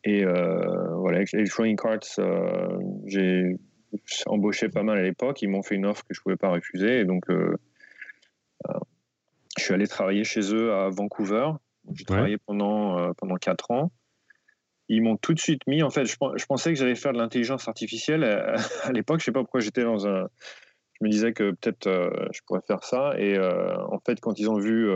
Et 0.05 0.25
euh, 0.25 0.95
voilà, 0.97 1.19
avec 1.19 1.33
Electronic 1.35 1.79
Arts, 1.85 2.19
euh, 2.19 2.79
j'ai 3.07 3.57
embauché 4.27 4.69
pas 4.69 4.83
mal 4.83 4.99
à 4.99 5.03
l'époque. 5.03 5.43
Ils 5.43 5.49
m'ont 5.49 5.63
fait 5.63 5.75
une 5.75 5.87
offre 5.87 6.03
que 6.05 6.15
je 6.15 6.21
pouvais 6.21 6.37
pas 6.37 6.51
refuser. 6.51 7.01
Et 7.01 7.05
donc, 7.05 7.25
je 7.29 9.63
suis 9.63 9.75
allé 9.75 9.87
travailler 9.87 10.25
chez 10.25 10.55
eux 10.55 10.73
à 10.73 10.89
Vancouver. 10.89 11.51
J'ai 11.93 12.05
travaillé 12.05 12.39
pendant, 12.39 13.13
pendant 13.15 13.37
4 13.37 13.71
ans 13.71 13.93
ils 14.89 15.03
m'ont 15.03 15.17
tout 15.17 15.35
de 15.35 15.39
suite 15.39 15.67
mis. 15.67 15.83
En 15.83 15.91
fait, 15.91 16.07
je, 16.07 16.47
pensais 16.47 16.73
que 16.73 16.79
j'allais 16.79 16.95
faire 16.95 17.13
de 17.13 17.19
l'intelligence 17.19 17.69
artificielle 17.69 18.25
euh, 18.25 18.57
à, 18.85 18.93
l'époque. 18.93 19.21
Je 19.21 19.27
sais 19.27 19.33
pas 19.33 19.41
pourquoi 19.41 19.61
j'étais 19.61 19.85
dans 19.85 20.07
un. 20.07 20.29
Je 21.01 21.05
me 21.07 21.11
disais 21.11 21.33
que 21.33 21.53
peut-être 21.53 21.87
euh, 21.87 22.11
je 22.33 22.41
pourrais 22.47 22.63
faire 22.67 22.83
ça. 22.83 23.13
Et 23.19 23.37
euh, 23.37 23.77
en 23.87 24.01
fait, 24.01 24.21
quand 24.21 24.39
ils 24.39 24.51
ont 24.51 24.59
vu 24.59 24.91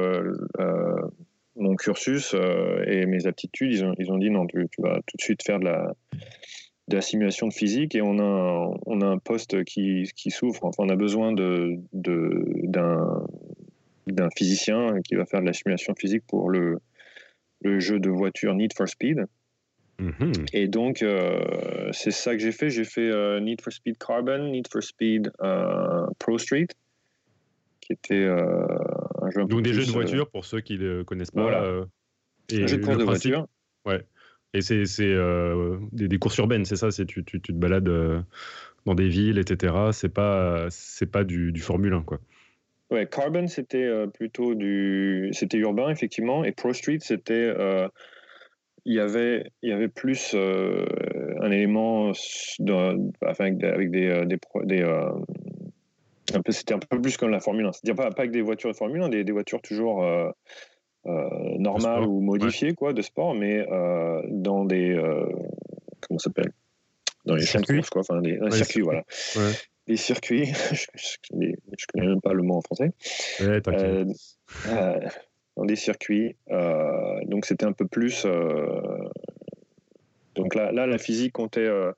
mon 1.55 1.76
cursus 1.76 2.35
et 2.87 3.07
mes 3.07 3.26
aptitudes, 3.26 3.72
ils 3.72 3.85
ont, 3.85 3.94
ils 3.98 4.11
ont 4.11 4.18
dit 4.18 4.31
non, 4.31 4.46
tu, 4.46 4.66
vas 4.78 4.96
tout 5.07 5.16
de 5.16 5.22
suite 5.22 5.42
faire 5.44 5.61
de 5.61 5.66
la, 5.66 5.92
de 6.88 6.96
la 6.96 7.02
simulation 7.02 7.46
de 7.46 7.52
physique 7.52 7.94
et 7.94 8.00
on 8.00 8.18
a 8.18 8.22
un, 8.22 8.74
on 8.87 9.00
a 9.02 9.07
un 9.07 9.18
poste 9.18 9.62
qui, 9.64 10.11
qui 10.16 10.31
s'ouvre. 10.31 10.64
Enfin, 10.64 10.85
on 10.85 10.88
a 10.88 10.96
besoin 10.96 11.33
de, 11.33 11.76
d'un, 11.92 13.26
d'un 14.07 14.31
physicien 14.37 15.00
qui 15.05 15.14
va 15.14 15.26
faire 15.26 15.42
de 15.42 15.46
la 15.46 15.52
simulation 15.52 15.94
physique 15.94 16.24
pour 16.26 16.50
le, 16.50 16.78
le 17.61 17.78
jeu 17.78 18.00
de 18.00 18.11
voiture 18.11 18.55
Need 18.55 18.72
for 18.74 18.88
Speed. 18.88 19.26
Mhm. 20.02 20.32
Et 20.52 20.66
donc, 20.66 21.02
euh, 21.02 21.90
c'est 21.92 22.10
ça 22.10 22.32
que 22.32 22.40
j'ai 22.40 22.50
fait. 22.50 22.70
J'ai 22.70 22.84
fait 22.84 23.08
euh, 23.08 23.38
Need 23.38 23.60
for 23.60 23.72
Speed 23.72 23.98
Carbon, 23.98 24.50
Need 24.50 24.66
for 24.68 24.82
Speed 24.82 25.30
euh, 25.40 26.06
Pro 26.18 26.38
Street, 26.38 26.66
qui 27.80 27.92
était 27.92 28.26
un 28.26 29.30
jeu. 29.30 29.44
donc, 29.44 29.62
des 29.62 29.72
jeux 29.72 29.86
de 29.86 29.90
voiture 29.90 30.28
pour 30.28 30.44
ceux 30.44 30.60
qui 30.60 30.78
ne 30.78 31.02
connaissent 31.04 31.30
pas. 31.30 31.42
Voilà. 31.42 31.86
et 32.50 32.64
un 32.64 32.66
jeu 32.66 32.78
de 32.78 32.84
course 32.84 32.98
de 32.98 33.04
voiture. 33.04 33.46
Ouais. 33.84 34.04
Et 34.54 34.60
c'est 34.60 34.82
des, 35.92 36.08
des, 36.08 36.18
courses 36.18 36.36
urbaines, 36.36 36.64
c'est 36.64 36.76
ça 36.76 36.90
tu, 36.90 37.06
tu, 37.06 37.24
tu, 37.24 37.40
te 37.40 37.52
balades 37.52 37.88
dans 38.84 38.94
des 38.94 39.08
villes, 39.08 39.38
etc. 39.38 39.74
C'est 39.92 40.12
pas, 40.12 40.66
pas 41.12 41.24
du, 41.24 41.52
du 41.52 41.60
Formule 41.60 41.94
1, 41.94 42.02
quoi. 42.02 42.18
Ouais, 42.90 43.06
Carbon, 43.06 43.46
c'était 43.46 43.88
plutôt 44.12 44.54
du. 44.54 45.30
C'était 45.32 45.58
urbain, 45.58 45.90
effectivement. 45.90 46.44
Et 46.44 46.52
Pro 46.52 46.72
Street, 46.72 46.98
c'était 47.00 47.54
il 48.85 48.95
y 48.95 49.01
avait, 49.01 49.51
il 49.62 49.71
y 49.71 49.73
avait 49.73 49.88
plus 49.88 50.33
euh, 50.35 50.85
un 51.40 51.51
élément 51.51 52.12
avec, 53.23 53.62
avec 53.62 53.90
des, 53.90 54.09
euh, 54.09 54.25
des, 54.25 54.38
des 54.64 54.83
euh, 54.83 55.11
un 56.35 56.42
peu, 56.42 56.53
c'était 56.53 56.75
un 56.75 56.79
peu 56.79 57.01
plus 57.01 57.16
comme 57.16 57.31
la 57.31 57.40
Formule 57.40 57.66
1. 57.66 57.73
C'est-à-dire 57.73 57.95
pas, 57.95 58.11
pas, 58.11 58.23
avec 58.23 58.33
des 58.33 58.42
voitures 58.42 58.71
de 58.71 58.77
Formule 58.77 59.03
1, 59.03 59.09
des, 59.11 59.25
des 59.25 59.33
voitures 59.33 59.62
toujours 59.62 60.05
normales 61.05 62.05
ou 62.05 62.21
modifiées 62.21 62.75
quoi, 62.75 62.92
de 62.92 63.03
sport, 63.03 63.35
mais 63.35 63.66
dans 64.29 64.64
des 64.64 65.01
comment 66.01 66.18
s'appelle? 66.18 66.53
Dans 67.25 67.37
les 67.37 67.47
circuits, 67.47 67.83
quoi, 67.83 68.01
enfin 68.01 68.21
des, 68.21 68.38
circuits, 68.51 68.81
voilà. 68.81 69.05
Des 69.87 69.97
circuits, 69.97 70.47
je, 70.73 70.87
je, 70.95 71.16
connais 71.92 72.07
même 72.07 72.21
pas 72.21 72.33
le 72.33 72.42
mot 72.42 72.57
en 72.57 72.62
français. 72.62 72.90
Dans 75.56 75.64
des 75.64 75.76
circuits. 75.76 76.34
Euh, 76.50 77.20
donc 77.26 77.44
c'était 77.44 77.66
un 77.66 77.72
peu 77.72 77.86
plus. 77.86 78.24
Euh, 78.24 79.08
donc 80.34 80.54
là, 80.54 80.72
là, 80.72 80.86
la 80.86 80.98
physique 80.98 81.32
comptait 81.34 81.66
euh, 81.66 81.92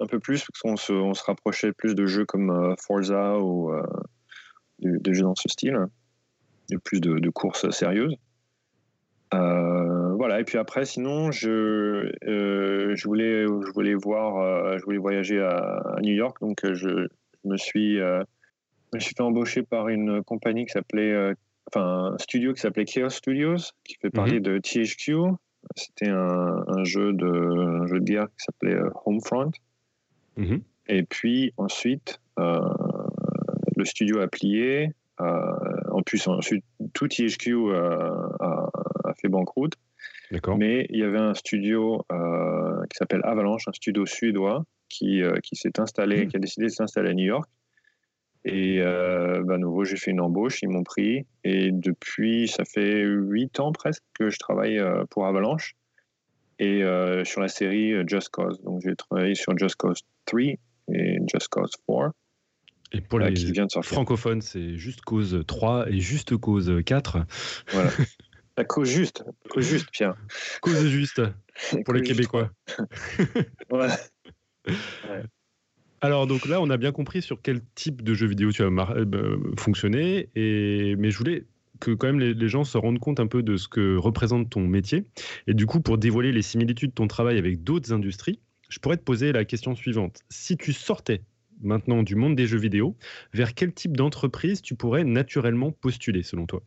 un 0.00 0.06
peu 0.06 0.18
plus 0.18 0.44
parce 0.44 0.60
qu'on 0.60 0.76
se, 0.76 0.92
on 0.92 1.14
se 1.14 1.24
rapprochait 1.24 1.72
plus 1.72 1.94
de 1.94 2.06
jeux 2.06 2.26
comme 2.26 2.74
Forza 2.78 3.38
ou 3.38 3.72
de, 4.80 5.12
jeux 5.12 5.22
dans 5.22 5.34
ce 5.34 5.48
style, 5.48 5.78
et 6.70 6.76
plus 6.78 7.00
de, 7.00 7.30
courses 7.30 7.70
sérieuses. 7.70 8.16
voilà. 9.32 10.40
Et 10.40 10.44
puis 10.44 10.58
après, 10.58 10.84
sinon, 10.84 11.30
je, 11.30 12.12
je 12.22 13.04
voulais, 13.04 13.44
je 13.44 13.72
voulais 13.72 13.94
voir, 13.94 14.78
je 14.78 14.84
voulais 14.84 14.98
voyager 14.98 15.40
à, 15.40 15.96
New 16.02 16.12
York, 16.12 16.38
donc 16.40 16.60
je, 16.70 17.08
me 17.44 17.56
suis, 17.56 17.96
je 17.96 18.24
me 18.92 19.00
suis 19.00 19.14
fait 19.14 19.22
embaucher 19.22 19.62
par 19.62 19.88
une 19.88 20.22
compagnie 20.22 20.66
qui 20.66 20.72
s'appelait, 20.72 21.34
enfin, 21.68 22.12
un 22.14 22.18
studio 22.18 22.52
qui 22.52 22.60
s'appelait 22.60 22.84
Chaos 22.84 23.10
Studios, 23.10 23.72
qui 23.84 23.96
fait 24.00 24.10
parler 24.10 24.36
mhm. 24.36 24.42
de 24.42 24.58
THQ. 24.58 25.34
C'était 25.76 26.08
un, 26.08 26.84
jeu 26.84 27.12
de, 27.12 27.86
jeu 27.86 28.00
de 28.00 28.04
guerre 28.04 28.26
qui 28.28 28.44
s'appelait 28.44 28.80
Homefront. 29.04 29.52
Mhm. 30.36 30.62
Et 30.88 31.02
puis 31.02 31.52
ensuite, 31.56 32.20
le 32.38 33.84
studio 33.84 34.20
a 34.20 34.28
plié. 34.28 34.92
en 35.18 36.02
plus, 36.04 36.26
ensuite, 36.28 36.64
tout 36.94 37.08
THQ 37.08 37.74
a, 37.74 38.70
a 39.04 39.14
fait 39.14 39.28
banqueroute. 39.28 39.74
Mais 40.56 40.86
il 40.90 40.98
y 40.98 41.02
avait 41.02 41.18
un 41.18 41.34
studio 41.34 42.04
euh, 42.12 42.82
qui 42.88 42.96
s'appelle 42.96 43.20
Avalanche, 43.24 43.66
un 43.68 43.72
studio 43.72 44.06
suédois 44.06 44.64
qui, 44.88 45.22
euh, 45.22 45.34
qui 45.42 45.56
s'est 45.56 45.78
installé, 45.78 46.24
hmm. 46.24 46.28
qui 46.28 46.36
a 46.36 46.40
décidé 46.40 46.66
de 46.66 46.72
s'installer 46.72 47.10
à 47.10 47.14
New 47.14 47.26
York. 47.26 47.48
Et 48.44 48.80
euh, 48.80 49.42
bah, 49.44 49.54
à 49.54 49.58
nouveau, 49.58 49.84
j'ai 49.84 49.96
fait 49.96 50.10
une 50.10 50.20
embauche, 50.20 50.62
ils 50.62 50.68
m'ont 50.68 50.82
pris. 50.82 51.26
Et 51.44 51.70
depuis, 51.72 52.48
ça 52.48 52.64
fait 52.64 53.02
huit 53.02 53.60
ans 53.60 53.72
presque 53.72 54.02
que 54.14 54.30
je 54.30 54.38
travaille 54.38 54.80
pour 55.10 55.26
Avalanche 55.26 55.76
et 56.58 56.82
sur 57.24 57.40
la 57.40 57.48
série 57.48 57.94
Just 58.06 58.30
Cause. 58.30 58.60
Donc 58.62 58.82
j'ai 58.84 58.94
travaillé 58.96 59.34
sur 59.34 59.56
Just 59.56 59.76
Cause 59.76 60.02
3 60.26 60.40
et 60.92 61.18
Just 61.32 61.48
Cause 61.48 61.72
4. 61.88 62.12
Et 62.92 63.00
pour 63.00 63.20
les 63.20 63.34
francophones, 63.82 64.42
c'est 64.42 64.76
Juste 64.76 65.02
Cause 65.02 65.42
3 65.46 65.88
et 65.88 66.00
Juste 66.00 66.36
Cause 66.36 66.72
4. 66.84 67.18
Voilà. 67.72 67.90
La 68.56 68.64
cause 68.64 68.90
juste, 68.90 69.24
cause 69.48 69.64
juste, 69.64 69.90
Pierre. 69.90 70.16
Cause 70.60 70.84
juste 70.88 71.22
pour 71.84 71.94
les 71.94 72.02
Québécois. 72.02 72.50
Alors 76.00 76.26
donc 76.26 76.46
là, 76.46 76.60
on 76.60 76.70
a 76.70 76.76
bien 76.76 76.92
compris 76.92 77.20
sur 77.20 77.42
quel 77.42 77.60
type 77.74 78.02
de 78.02 78.14
jeu 78.14 78.26
vidéo 78.26 78.52
tu 78.52 78.62
vas 78.62 78.94
euh, 78.96 79.36
fonctionner, 79.58 80.28
et 80.34 80.96
mais 80.96 81.10
je 81.10 81.18
voulais 81.18 81.44
que 81.78 81.90
quand 81.92 82.06
même 82.06 82.20
les, 82.20 82.48
gens 82.48 82.64
se 82.64 82.78
rendent 82.78 82.98
compte 82.98 83.20
un 83.20 83.26
peu 83.26 83.42
de 83.42 83.56
ce 83.56 83.66
que 83.68 83.96
représente 83.96 84.50
ton 84.50 84.60
métier. 84.60 85.04
Et 85.46 85.54
du 85.54 85.66
coup, 85.66 85.80
pour 85.80 85.98
dévoiler 85.98 86.30
les 86.30 86.42
similitudes 86.42 86.90
de 86.90 86.94
ton 86.94 87.08
travail 87.08 87.38
avec 87.38 87.64
d'autres 87.64 87.92
industries, 87.92 88.38
je 88.68 88.78
pourrais 88.78 88.98
te 88.98 89.02
poser 89.02 89.32
la 89.32 89.44
question 89.44 89.74
suivante. 89.74 90.20
Si 90.28 90.56
tu 90.56 90.72
sortais 90.72 91.22
maintenant 91.62 92.02
du 92.02 92.14
monde 92.14 92.36
des 92.36 92.46
jeux 92.46 92.58
vidéo, 92.58 92.96
vers 93.32 93.54
quel 93.54 93.72
type 93.72 93.96
d'entreprise 93.96 94.62
tu 94.62 94.74
pourrais 94.74 95.04
naturellement 95.04 95.72
postuler 95.72 96.22
selon 96.22 96.46
toi? 96.46 96.62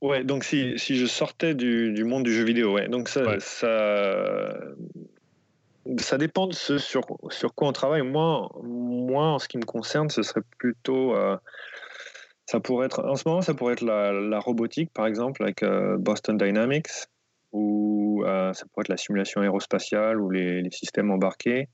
Ouais, 0.00 0.24
donc 0.24 0.44
si, 0.44 0.78
si 0.78 0.96
je 0.96 1.06
sortais 1.06 1.54
du, 1.54 1.92
du, 1.92 2.04
monde 2.04 2.24
du 2.24 2.32
jeu 2.32 2.44
vidéo, 2.44 2.74
ouais. 2.74 2.88
Donc 2.88 3.08
ça, 3.08 3.40
ça, 3.40 4.58
ça, 5.98 6.18
dépend 6.18 6.46
de 6.46 6.52
ce 6.52 6.78
sur, 6.78 7.02
sur 7.30 7.54
quoi 7.54 7.68
on 7.68 7.72
travaille. 7.72 8.02
Moi, 8.02 8.48
moi, 8.62 9.26
en 9.26 9.38
ce 9.38 9.48
qui 9.48 9.58
me 9.58 9.64
concerne, 9.64 10.10
ce 10.10 10.22
serait 10.22 10.42
plutôt. 10.58 11.14
Euh, 11.14 11.36
ça 12.46 12.60
pourrait 12.60 12.86
être, 12.86 13.04
en 13.04 13.16
ce 13.16 13.28
moment, 13.28 13.42
ça 13.42 13.54
pourrait 13.54 13.72
être 13.72 13.84
la, 13.84 14.12
la 14.12 14.38
robotique, 14.38 14.92
par 14.92 15.06
exemple, 15.06 15.42
avec 15.42 15.62
euh, 15.62 15.96
Boston 15.98 16.36
Dynamics, 16.36 17.08
ou 17.52 18.22
euh, 18.24 18.52
ça 18.52 18.64
pourrait 18.66 18.82
être 18.82 18.88
la 18.88 18.96
simulation 18.96 19.40
aérospatiale 19.40 20.20
ou 20.20 20.30
les, 20.30 20.62
les 20.62 20.70
systèmes 20.70 21.10
embarqués. 21.10 21.68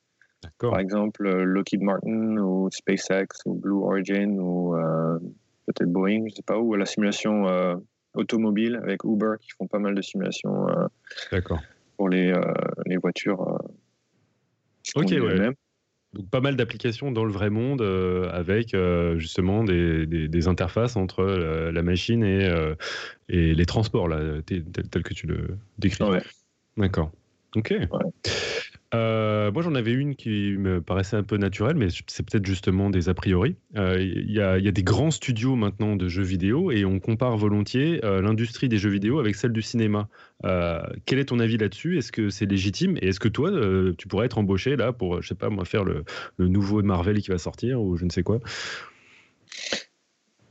Par 0.58 0.80
exemple, 0.80 1.28
Lockheed 1.28 1.82
Martin 1.82 2.36
ou 2.38 2.68
SpaceX 2.72 3.28
ou 3.46 3.54
Blue 3.54 3.84
Origin 3.84 4.40
ou 4.40 4.74
peut-être 5.66 5.88
Boeing, 5.88 6.24
je 6.28 6.34
sais 6.34 6.42
pas 6.42 6.58
où, 6.58 6.74
la 6.74 6.84
simulation 6.84 7.44
automobile 8.14 8.80
avec 8.82 9.04
Uber 9.04 9.34
qui 9.40 9.50
font 9.50 9.68
pas 9.68 9.78
mal 9.78 9.94
de 9.94 10.02
simulations 10.02 10.66
pour 11.96 12.08
les, 12.08 12.32
euh, 12.32 12.40
les 12.86 12.96
voitures. 12.96 13.42
Euh, 13.42 13.58
ok, 14.94 15.10
ouais. 15.10 15.50
Donc 16.14 16.28
pas 16.28 16.40
mal 16.40 16.56
d'applications 16.56 17.10
dans 17.10 17.24
le 17.24 17.32
vrai 17.32 17.48
monde 17.48 17.80
avec 18.32 18.76
justement 19.16 19.64
des, 19.64 20.06
des, 20.06 20.48
interfaces 20.48 20.96
entre 20.96 21.24
la, 21.24 21.82
machine 21.82 22.22
et, 22.22 22.52
et 23.30 23.54
les 23.54 23.64
transports, 23.64 24.08
là, 24.08 24.42
tel, 24.44 25.02
que 25.02 25.14
tu 25.14 25.26
le 25.26 25.56
décris. 25.78 26.04
D'accord. 26.76 27.10
Ok. 27.56 27.74
Euh, 28.94 29.50
moi, 29.52 29.62
j'en 29.62 29.74
avais 29.74 29.92
une 29.92 30.14
qui 30.14 30.54
me 30.58 30.82
paraissait 30.82 31.16
un 31.16 31.22
peu 31.22 31.38
naturelle, 31.38 31.76
mais 31.76 31.88
c'est 32.08 32.28
peut-être 32.28 32.44
justement 32.44 32.90
des 32.90 33.08
a 33.08 33.14
priori. 33.14 33.56
Euh, 33.76 33.96
il 33.98 34.30
y, 34.30 34.40
a 34.40 34.58
des 34.58 34.82
grands 34.82 35.10
studios 35.10 35.56
maintenant 35.56 35.96
de 35.96 36.08
jeux 36.08 36.22
vidéo 36.22 36.70
et 36.70 36.84
on 36.84 37.00
compare 37.00 37.36
volontiers 37.36 38.04
euh, 38.04 38.20
l'industrie 38.20 38.68
des 38.68 38.76
jeux 38.76 38.90
vidéo 38.90 39.18
avec 39.18 39.34
celle 39.34 39.52
du 39.52 39.62
cinéma. 39.62 40.08
quel 41.06 41.18
est 41.18 41.26
ton 41.26 41.38
avis 41.38 41.56
là-dessus? 41.56 41.96
Est-ce 41.98 42.12
que 42.12 42.28
c'est 42.28 42.46
légitime? 42.46 42.98
Et 43.00 43.08
est-ce 43.08 43.20
que 43.20 43.28
toi, 43.28 43.50
tu 43.96 44.08
pourrais 44.08 44.26
être 44.26 44.38
embauché 44.38 44.76
là 44.76 44.92
pour, 44.92 45.22
je 45.22 45.28
sais 45.28 45.34
pas, 45.34 45.48
moi, 45.48 45.64
faire 45.64 45.84
le, 45.84 46.04
le 46.36 46.48
nouveau 46.48 46.82
Marvel 46.82 47.20
qui 47.22 47.30
va 47.30 47.38
sortir 47.38 47.80
ou 47.80 47.96
je 47.96 48.04
ne 48.04 48.10
sais 48.10 48.22
quoi? 48.22 48.40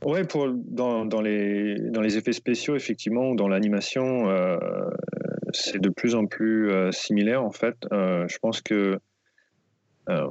Ouais, 0.04 0.24
pour, 0.24 0.48
dans, 0.52 1.04
les, 1.20 1.76
dans 1.78 2.00
les 2.00 2.18
effets 2.18 2.32
spéciaux, 2.32 2.74
effectivement, 2.74 3.30
ou 3.30 3.36
dans 3.36 3.46
l'animation, 3.46 4.26
c'est 5.52 5.78
de 5.78 5.88
plus 5.88 6.14
en 6.14 6.26
plus 6.26 6.70
euh, 6.70 6.92
similaire 6.92 7.44
en 7.44 7.50
fait. 7.50 7.76
Euh, 7.92 8.26
je 8.28 8.38
pense 8.38 8.60
que 8.60 8.98
euh, 10.08 10.26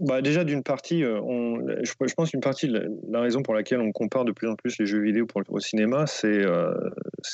bah 0.00 0.22
déjà 0.22 0.44
d'une 0.44 0.62
partie, 0.62 1.00
je, 1.00 2.14
pense 2.14 2.30
qu'une 2.30 2.40
partie 2.40 2.66
la, 2.66 3.20
raison 3.20 3.42
pour 3.42 3.54
laquelle 3.54 3.80
on 3.80 3.92
compare 3.92 4.24
de 4.24 4.32
plus 4.32 4.48
en 4.48 4.56
plus 4.56 4.76
les 4.78 4.86
jeux 4.86 5.00
vidéo 5.00 5.26
au 5.48 5.60
cinéma, 5.60 6.06
c'est 6.06 6.44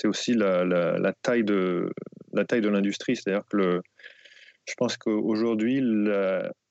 aussi 0.05 0.35
la, 0.35 1.13
taille 1.23 1.43
de 1.43 1.91
la 2.33 2.45
taille 2.45 2.61
de 2.61 2.69
l'industrie. 2.69 3.17
C'est-à-dire 3.17 3.47
que 3.49 3.81
je 4.69 4.75
pense 4.77 4.99
qu'aujourd'hui, 4.99 5.83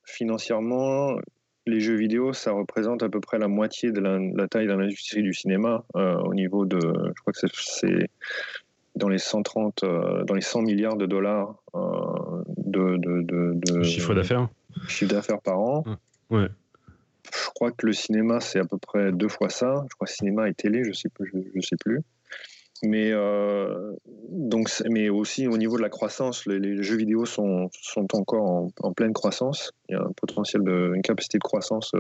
financièrement, 0.06 1.18
les 1.66 1.80
jeux 1.80 1.96
vidéo, 1.96 2.34
ça 2.34 2.52
représente 2.52 3.02
à 3.02 3.10
peu 3.10 3.20
près 3.20 3.40
la 3.40 3.48
moitié 3.48 3.92
de 3.92 4.00
la, 4.00 4.48
taille 4.48 4.68
de 4.68 4.74
l'industrie 4.74 5.24
du 5.24 5.34
cinéma 5.34 5.84
au 5.96 6.34
niveau 6.36 6.66
de, 6.66 6.80
je 6.80 7.22
crois 7.22 7.34
que 7.34 7.48
c'est 7.52 8.10
dans 9.00 9.10
les 9.10 9.18
130, 9.18 9.84
euh, 9.84 10.24
dans 10.26 10.36
les 10.36 10.42
100 10.42 10.62
milliards 10.62 10.98
de 10.98 11.08
dollars 11.08 11.56
euh, 11.74 12.44
de, 12.58 12.98
de, 12.98 13.84
chiffre 13.84 14.14
d'affaires. 14.14 14.50
Chiffre 14.88 15.12
d'affaires 15.12 15.42
par 15.42 15.60
an. 15.60 15.84
Ouais. 16.30 16.48
Je 17.34 17.50
crois 17.56 17.72
que 17.72 17.86
le 17.86 17.94
cinéma 17.94 18.40
c'est 18.40 18.60
à 18.60 18.66
peu 18.66 18.78
près 18.78 19.12
deux 19.12 19.30
fois 19.30 19.50
ça. 19.50 19.86
Je 19.90 19.96
crois 19.96 20.08
cinéma 20.08 20.50
et 20.50 20.54
télé, 20.54 20.84
je 20.84 20.92
sais 20.92 21.10
plus, 21.10 21.32
je, 21.56 21.62
sais 21.62 21.76
plus. 21.80 22.02
Mais 22.84 23.12
euh, 23.12 23.94
donc, 24.30 24.70
mais 24.90 25.10
aussi 25.10 25.48
au 25.48 25.58
niveau 25.58 25.78
de 25.78 25.82
la 25.82 25.90
croissance, 25.90 26.46
les, 26.46 26.84
jeux 26.84 26.98
vidéo 26.98 27.26
sont, 27.26 27.70
sont 27.74 28.16
encore 28.16 28.70
en, 28.82 28.94
pleine 28.94 29.14
croissance. 29.14 29.72
Il 29.90 29.94
y 29.94 29.96
a 29.96 30.02
un 30.02 30.12
potentiel 30.16 30.64
de, 30.64 30.92
une 30.94 31.02
capacité 31.02 31.38
de 31.38 31.44
croissance 31.44 31.92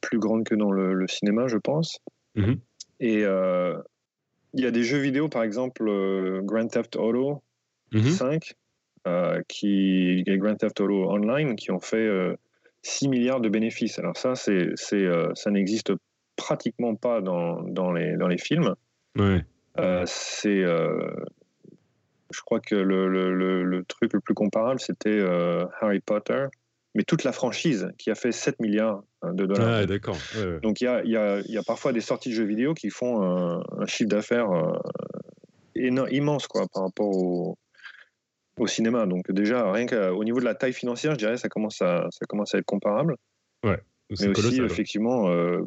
plus 0.00 0.18
grande 0.18 0.44
que 0.44 0.54
dans 0.54 0.72
le, 0.72 1.06
cinéma, 1.06 1.48
je 1.48 1.58
pense. 1.58 1.98
Mm-hmm. 2.36 2.58
Et 3.00 3.24
il 4.54 4.62
y 4.62 4.66
a 4.66 4.70
des 4.70 4.84
jeux 4.84 4.98
vidéo, 4.98 5.28
par 5.28 5.42
exemple 5.42 5.86
euh, 5.88 6.40
Grand 6.42 6.66
Theft 6.68 6.96
Auto 6.96 7.42
5, 7.92 8.32
mhm. 8.32 8.40
euh, 9.06 9.42
qui, 9.48 10.22
et 10.26 10.38
Grand 10.38 10.56
Theft 10.56 10.80
Auto 10.80 11.10
Online, 11.10 11.56
qui 11.56 11.70
ont 11.70 11.80
fait 11.80 12.08
6 12.82 13.06
euh, 13.06 13.08
milliards 13.10 13.40
de 13.40 13.48
bénéfices. 13.48 13.98
Alors 13.98 14.16
ça, 14.16 14.34
c'est, 14.34 14.70
c'est, 14.76 15.06
ça 15.34 15.50
n'existe 15.50 15.92
pratiquement 16.36 16.94
pas 16.94 17.20
dans, 17.20 17.62
dans, 17.62 17.92
les, 17.92 18.16
dans 18.16 18.28
les 18.28 18.38
films. 18.38 18.74
c'est, 20.06 20.62
je 22.30 22.40
crois 22.44 22.60
que 22.60 22.74
le, 22.74 23.08
le, 23.08 23.62
le, 23.62 23.84
truc 23.84 24.12
le 24.12 24.20
plus 24.20 24.34
comparable, 24.34 24.80
c'était 24.80 25.20
Harry 25.80 26.00
Potter, 26.00 26.46
mais 26.94 27.02
toute 27.02 27.24
la 27.24 27.32
franchise 27.32 27.90
qui 27.98 28.10
a 28.10 28.14
fait 28.14 28.32
7 28.32 28.60
milliards 28.60 29.02
euh, 29.24 29.32
de 29.32 29.46
dollars. 29.46 29.68
Ah, 29.68 29.86
d'accord. 29.86 30.16
Donc 30.62 30.80
il 30.80 30.84
y 30.84 30.86
a, 30.86 31.04
y, 31.04 31.16
a, 31.16 31.40
y 31.40 31.58
a, 31.58 31.62
parfois 31.62 31.92
des 31.92 32.00
sorties 32.00 32.30
de 32.30 32.34
jeux 32.34 32.44
vidéo 32.44 32.74
qui 32.74 32.90
font 32.90 33.22
un, 33.22 33.86
chiffre 33.86 34.08
d'affaires 34.08 34.50
euh, 34.50 34.78
immense 35.76 36.46
quoi, 36.46 36.66
par 36.72 36.84
rapport 36.84 37.08
au, 37.08 37.58
au, 38.58 38.66
cinéma. 38.66 39.06
Donc 39.06 39.30
déjà, 39.30 39.70
rien 39.72 39.86
qu'au 39.86 40.22
niveau 40.24 40.38
de 40.38 40.44
la 40.44 40.54
taille 40.54 40.72
financière, 40.72 41.12
je 41.12 41.18
dirais 41.18 41.36
ça 41.36 41.48
commence 41.48 41.82
à, 41.82 42.06
ça 42.10 42.26
commence 42.26 42.54
à 42.54 42.58
être 42.58 42.66
comparable. 42.66 43.16
Ouais, 43.64 43.80
mais 44.20 44.28
aussi, 44.28 44.60
effectivement, 44.60 45.30
euh, 45.30 45.62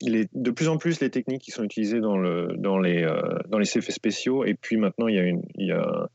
de 0.00 0.50
plus 0.50 0.68
en 0.68 0.78
plus 0.78 1.00
les 1.00 1.10
techniques 1.10 1.42
qui 1.42 1.50
sont 1.50 1.64
utilisées 1.64 2.00
dans, 2.00 2.16
le, 2.16 2.54
dans, 2.56 2.78
les, 2.78 3.06
dans 3.48 3.58
les 3.58 3.76
effets 3.76 3.92
spéciaux. 3.92 4.44
Et 4.44 4.54
puis 4.54 4.76
maintenant, 4.76 5.08
il 5.08 5.16
y 5.16 5.18
a, 5.18 5.24
une, 5.24 5.42
il 5.56 5.66
y 5.66 5.72
a 5.72 6.08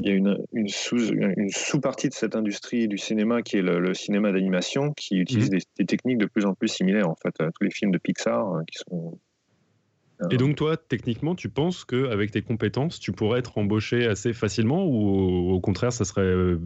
il 0.00 0.08
y 0.08 0.12
a 0.12 0.14
une, 0.14 0.38
une 0.52 0.68
sous, 0.68 1.12
une 1.12 1.50
sous-partie 1.50 2.08
de 2.08 2.14
cette 2.14 2.36
industrie 2.36 2.86
du 2.86 2.98
cinéma 2.98 3.42
qui 3.42 3.56
est 3.56 3.62
le, 3.62 3.94
cinéma 3.94 4.30
d'animation 4.30 4.92
qui 4.92 5.16
utilise 5.16 5.50
mhm. 5.50 5.58
des, 5.78 5.84
techniques 5.86 6.18
de 6.18 6.26
plus 6.26 6.44
en 6.44 6.54
plus 6.54 6.68
similaires 6.68 7.08
en 7.08 7.16
fait 7.16 7.40
à 7.40 7.50
tous 7.50 7.64
les 7.64 7.70
films 7.70 7.90
de 7.90 7.98
Pixar 7.98 8.46
hein, 8.46 8.62
qui 8.70 8.78
sont 8.78 9.18
et 10.30 10.36
donc 10.36 10.56
toi, 10.56 10.76
techniquement, 10.76 11.36
tu 11.36 11.48
penses 11.48 11.84
qu'avec 11.84 12.32
tes 12.32 12.42
compétences, 12.42 12.98
tu 12.98 13.12
pourrais 13.12 13.38
être 13.38 13.56
embauché 13.56 14.06
assez 14.06 14.32
facilement 14.32 14.84
ou 14.84 15.52
au 15.52 15.60
contraire, 15.60 15.92
ça 15.92 16.04
serait 16.04 16.22
euh, 16.22 16.60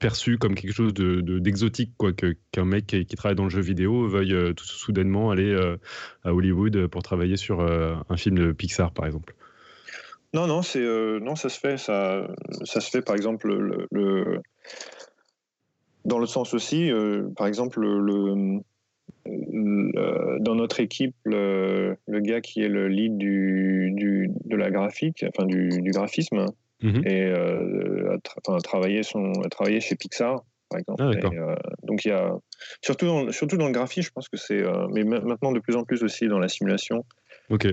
perçu 0.00 0.38
comme 0.38 0.56
quelque 0.56 0.72
chose 0.72 0.92
d'exotique, 0.92 1.90
de, 1.90 1.96
quoi, 1.96 2.12
qu'un 2.50 2.64
mec 2.64 2.86
qui, 2.86 3.06
travaille 3.14 3.36
dans 3.36 3.44
le 3.44 3.50
jeu 3.50 3.60
vidéo 3.60 4.08
veuille 4.08 4.34
euh, 4.34 4.52
tout 4.54 4.64
soudainement 4.64 5.30
aller 5.30 5.52
euh, 5.52 5.76
à 6.24 6.34
Hollywood 6.34 6.88
pour 6.88 7.04
travailler 7.04 7.36
sur 7.36 7.60
un 7.60 8.16
film 8.16 8.36
de 8.36 8.50
Pixar, 8.50 8.92
par 8.92 9.06
exemple? 9.06 9.36
Non, 10.34 10.46
non, 10.46 10.62
c'est 10.62 10.80
non, 10.80 11.36
ça 11.36 11.48
se 11.48 11.60
fait, 11.60 11.76
ça, 11.76 12.26
ça 12.64 12.80
se 12.80 12.90
fait 12.90 13.02
par 13.02 13.14
exemple 13.14 13.48
le, 13.90 14.40
dans 16.04 16.18
le 16.18 16.26
sens 16.26 16.54
aussi, 16.54 16.90
par 17.36 17.46
exemple 17.46 17.80
le, 17.80 18.60
dans 19.26 20.54
notre 20.54 20.80
équipe, 20.80 21.14
le, 21.24 21.96
gars 22.08 22.40
qui 22.40 22.62
est 22.62 22.68
le 22.68 22.88
lead 22.88 23.18
du, 23.18 23.92
du 23.94 24.30
de 24.46 24.56
la 24.56 24.70
graphique, 24.70 25.24
enfin 25.28 25.44
du, 25.46 25.68
du 25.82 25.90
graphisme, 25.90 26.46
mhm. 26.82 27.06
et 27.06 27.30
a, 27.30 28.60
travaillé 28.64 29.02
son, 29.02 29.32
a 29.44 29.48
travaillé 29.50 29.80
chez 29.80 29.96
Pixar 29.96 30.42
par 30.72 30.80
exemple. 30.80 31.02
Ah, 31.02 31.28
euh, 31.28 31.56
donc 31.82 32.04
il 32.04 32.08
y 32.08 32.12
a 32.12 32.34
surtout 32.80 33.06
dans, 33.06 33.30
surtout 33.30 33.56
dans 33.56 33.66
le 33.66 33.72
graphisme, 33.72 34.08
je 34.08 34.12
pense 34.12 34.28
que 34.28 34.36
c'est, 34.36 34.62
euh, 34.62 34.88
mais 34.92 35.04
maintenant 35.04 35.52
de 35.52 35.60
plus 35.60 35.76
en 35.76 35.84
plus 35.84 36.02
aussi 36.02 36.26
dans 36.28 36.38
la 36.38 36.48
simulation. 36.48 37.04
Ok. 37.50 37.68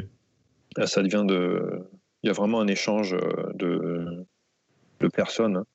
ça 0.85 1.01
devient 1.01 1.23
de, 1.25 1.89
il 2.23 2.27
y 2.27 2.29
a 2.29 2.33
vraiment 2.33 2.59
un 2.61 2.67
échange 2.67 3.13
euh, 3.13 3.51
de, 3.53 4.25
de 4.99 5.07
personnes. 5.07 5.57
Hein. 5.57 5.65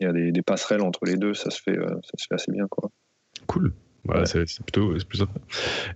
Il 0.00 0.04
y 0.04 0.08
a 0.08 0.12
des, 0.12 0.42
passerelles 0.42 0.82
entre 0.82 1.04
les 1.04 1.16
deux, 1.16 1.34
ça 1.34 1.50
se 1.50 1.60
fait, 1.60 1.74
ça 1.74 2.12
se 2.16 2.26
fait 2.28 2.34
assez 2.34 2.52
bien 2.52 2.68
quoi. 2.68 2.88
Cool. 3.48 3.72
Voilà, 4.08 4.24
c'est 4.24 4.46
plutôt, 4.62 4.94
plus 5.06 5.22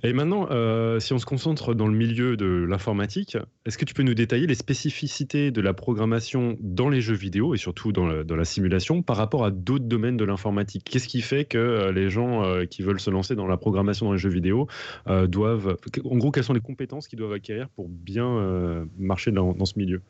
Et 0.02 0.12
maintenant, 0.12 0.46
euh, 0.50 1.00
si 1.00 1.14
on 1.14 1.18
se 1.18 1.24
concentre 1.24 1.72
dans 1.72 1.88
le 1.88 1.96
milieu 1.96 2.36
de 2.36 2.66
l'informatique, 2.68 3.38
est-ce 3.64 3.78
que 3.78 3.86
tu 3.86 3.94
peux 3.94 4.02
nous 4.02 4.12
détailler 4.12 4.46
les 4.46 4.54
spécificités 4.54 5.50
de 5.50 5.60
la 5.62 5.72
programmation 5.72 6.58
dans 6.60 6.90
les 6.90 7.00
jeux 7.00 7.14
vidéo 7.14 7.54
et 7.54 7.56
surtout 7.56 7.90
dans, 7.90 8.06
la 8.06 8.44
simulation 8.44 9.02
par 9.02 9.16
rapport 9.16 9.46
à 9.46 9.50
d'autres 9.50 9.86
domaines 9.86 10.18
de 10.18 10.26
l'informatique? 10.26 10.84
Qu'est-ce 10.84 11.08
qui 11.08 11.22
fait 11.22 11.46
que 11.46 11.56
euh, 11.56 11.92
les 11.92 12.10
gens 12.10 12.44
euh, 12.44 12.66
qui 12.66 12.82
veulent 12.82 13.00
se 13.00 13.08
lancer 13.08 13.34
dans 13.34 13.46
la 13.46 13.56
programmation 13.56 14.06
dans 14.06 14.12
les 14.12 14.18
jeux 14.18 14.28
vidéo 14.28 14.68
doivent, 15.06 15.76
en 16.04 16.16
gros, 16.18 16.30
quelles 16.30 16.44
sont 16.44 16.52
les 16.52 16.60
compétences 16.60 17.08
qu'ils 17.08 17.18
doivent 17.18 17.32
acquérir 17.32 17.70
pour 17.70 17.88
bien 17.88 18.86
marcher 18.98 19.30
dans, 19.30 19.54
dans, 19.54 19.64
ce 19.64 19.78
milieu? 19.78 20.02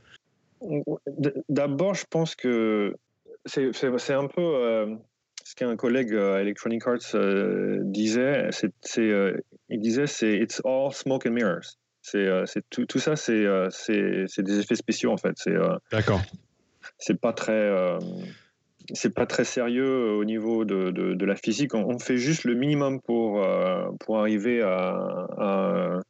D'abord, 1.49 1.95
je 1.95 2.05
pense 2.11 2.35
que 2.35 2.97
c'est 3.47 4.13
un 4.13 4.27
peu 4.27 4.97
ce 5.53 5.55
qu'un 5.55 5.77
collègue 5.77 6.15
à 6.15 6.41
Electronic 6.41 6.87
Arts 6.87 7.15
euh, 7.15 7.81
disait, 7.83 8.49
c'est, 8.53 9.01
euh, 9.01 9.37
il 9.69 9.81
disait 9.81 10.07
c'est 10.07 10.39
it's 10.39 10.63
all 10.65 10.93
smoke 10.93 11.29
and 11.29 11.33
mirrors. 11.33 11.77
C'est, 12.01 12.27
euh, 12.27 12.45
tout, 12.71 12.87
tout, 12.87 12.99
ça, 12.99 13.17
c'est, 13.17 13.47
c'est, 13.71 14.43
des 14.43 14.59
effets 14.59 14.75
spéciaux 14.77 15.13
en 15.13 15.19
fait. 15.19 15.35
C'est, 15.37 15.55
D'accord. 15.91 16.23
C'est 16.99 17.21
pas 17.21 17.35
très, 17.35 17.71
c'est 18.95 19.15
pas 19.15 19.27
très 19.27 19.45
sérieux 19.45 20.13
au 20.13 20.25
niveau 20.25 20.65
de, 20.65 20.91
de, 20.91 21.25
la 21.27 21.37
physique. 21.37 21.75
On, 21.75 21.99
fait 21.99 22.17
juste 22.17 22.45
le 22.45 22.55
minimum 22.55 23.01
pour 23.01 23.47
pour 24.01 24.19
arriver 24.19 24.63
à, 24.63 26.01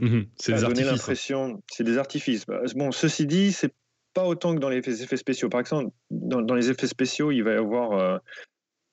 mhm. 0.00 0.26
c'est 0.36 0.54
des 0.54 0.62
donner 0.62 0.84
l'impression. 0.84 1.62
C'est 1.70 1.84
des 1.84 1.98
artifices. 1.98 2.46
Bah, 2.46 2.62
bon, 2.74 2.92
ceci 2.92 3.26
dit, 3.26 3.52
c'est 3.52 3.74
pas 4.14 4.24
autant 4.24 4.54
que 4.54 4.60
dans 4.60 4.70
les 4.70 4.78
effets 4.78 5.18
spéciaux. 5.18 5.50
Par 5.50 5.60
exemple, 5.60 5.90
dans, 6.10 6.40
dans 6.40 6.54
les 6.54 6.70
effets 6.70 6.86
spéciaux, 6.88 7.30
il 7.30 7.42
va 7.42 7.52
y 7.52 7.56
avoir 7.56 8.20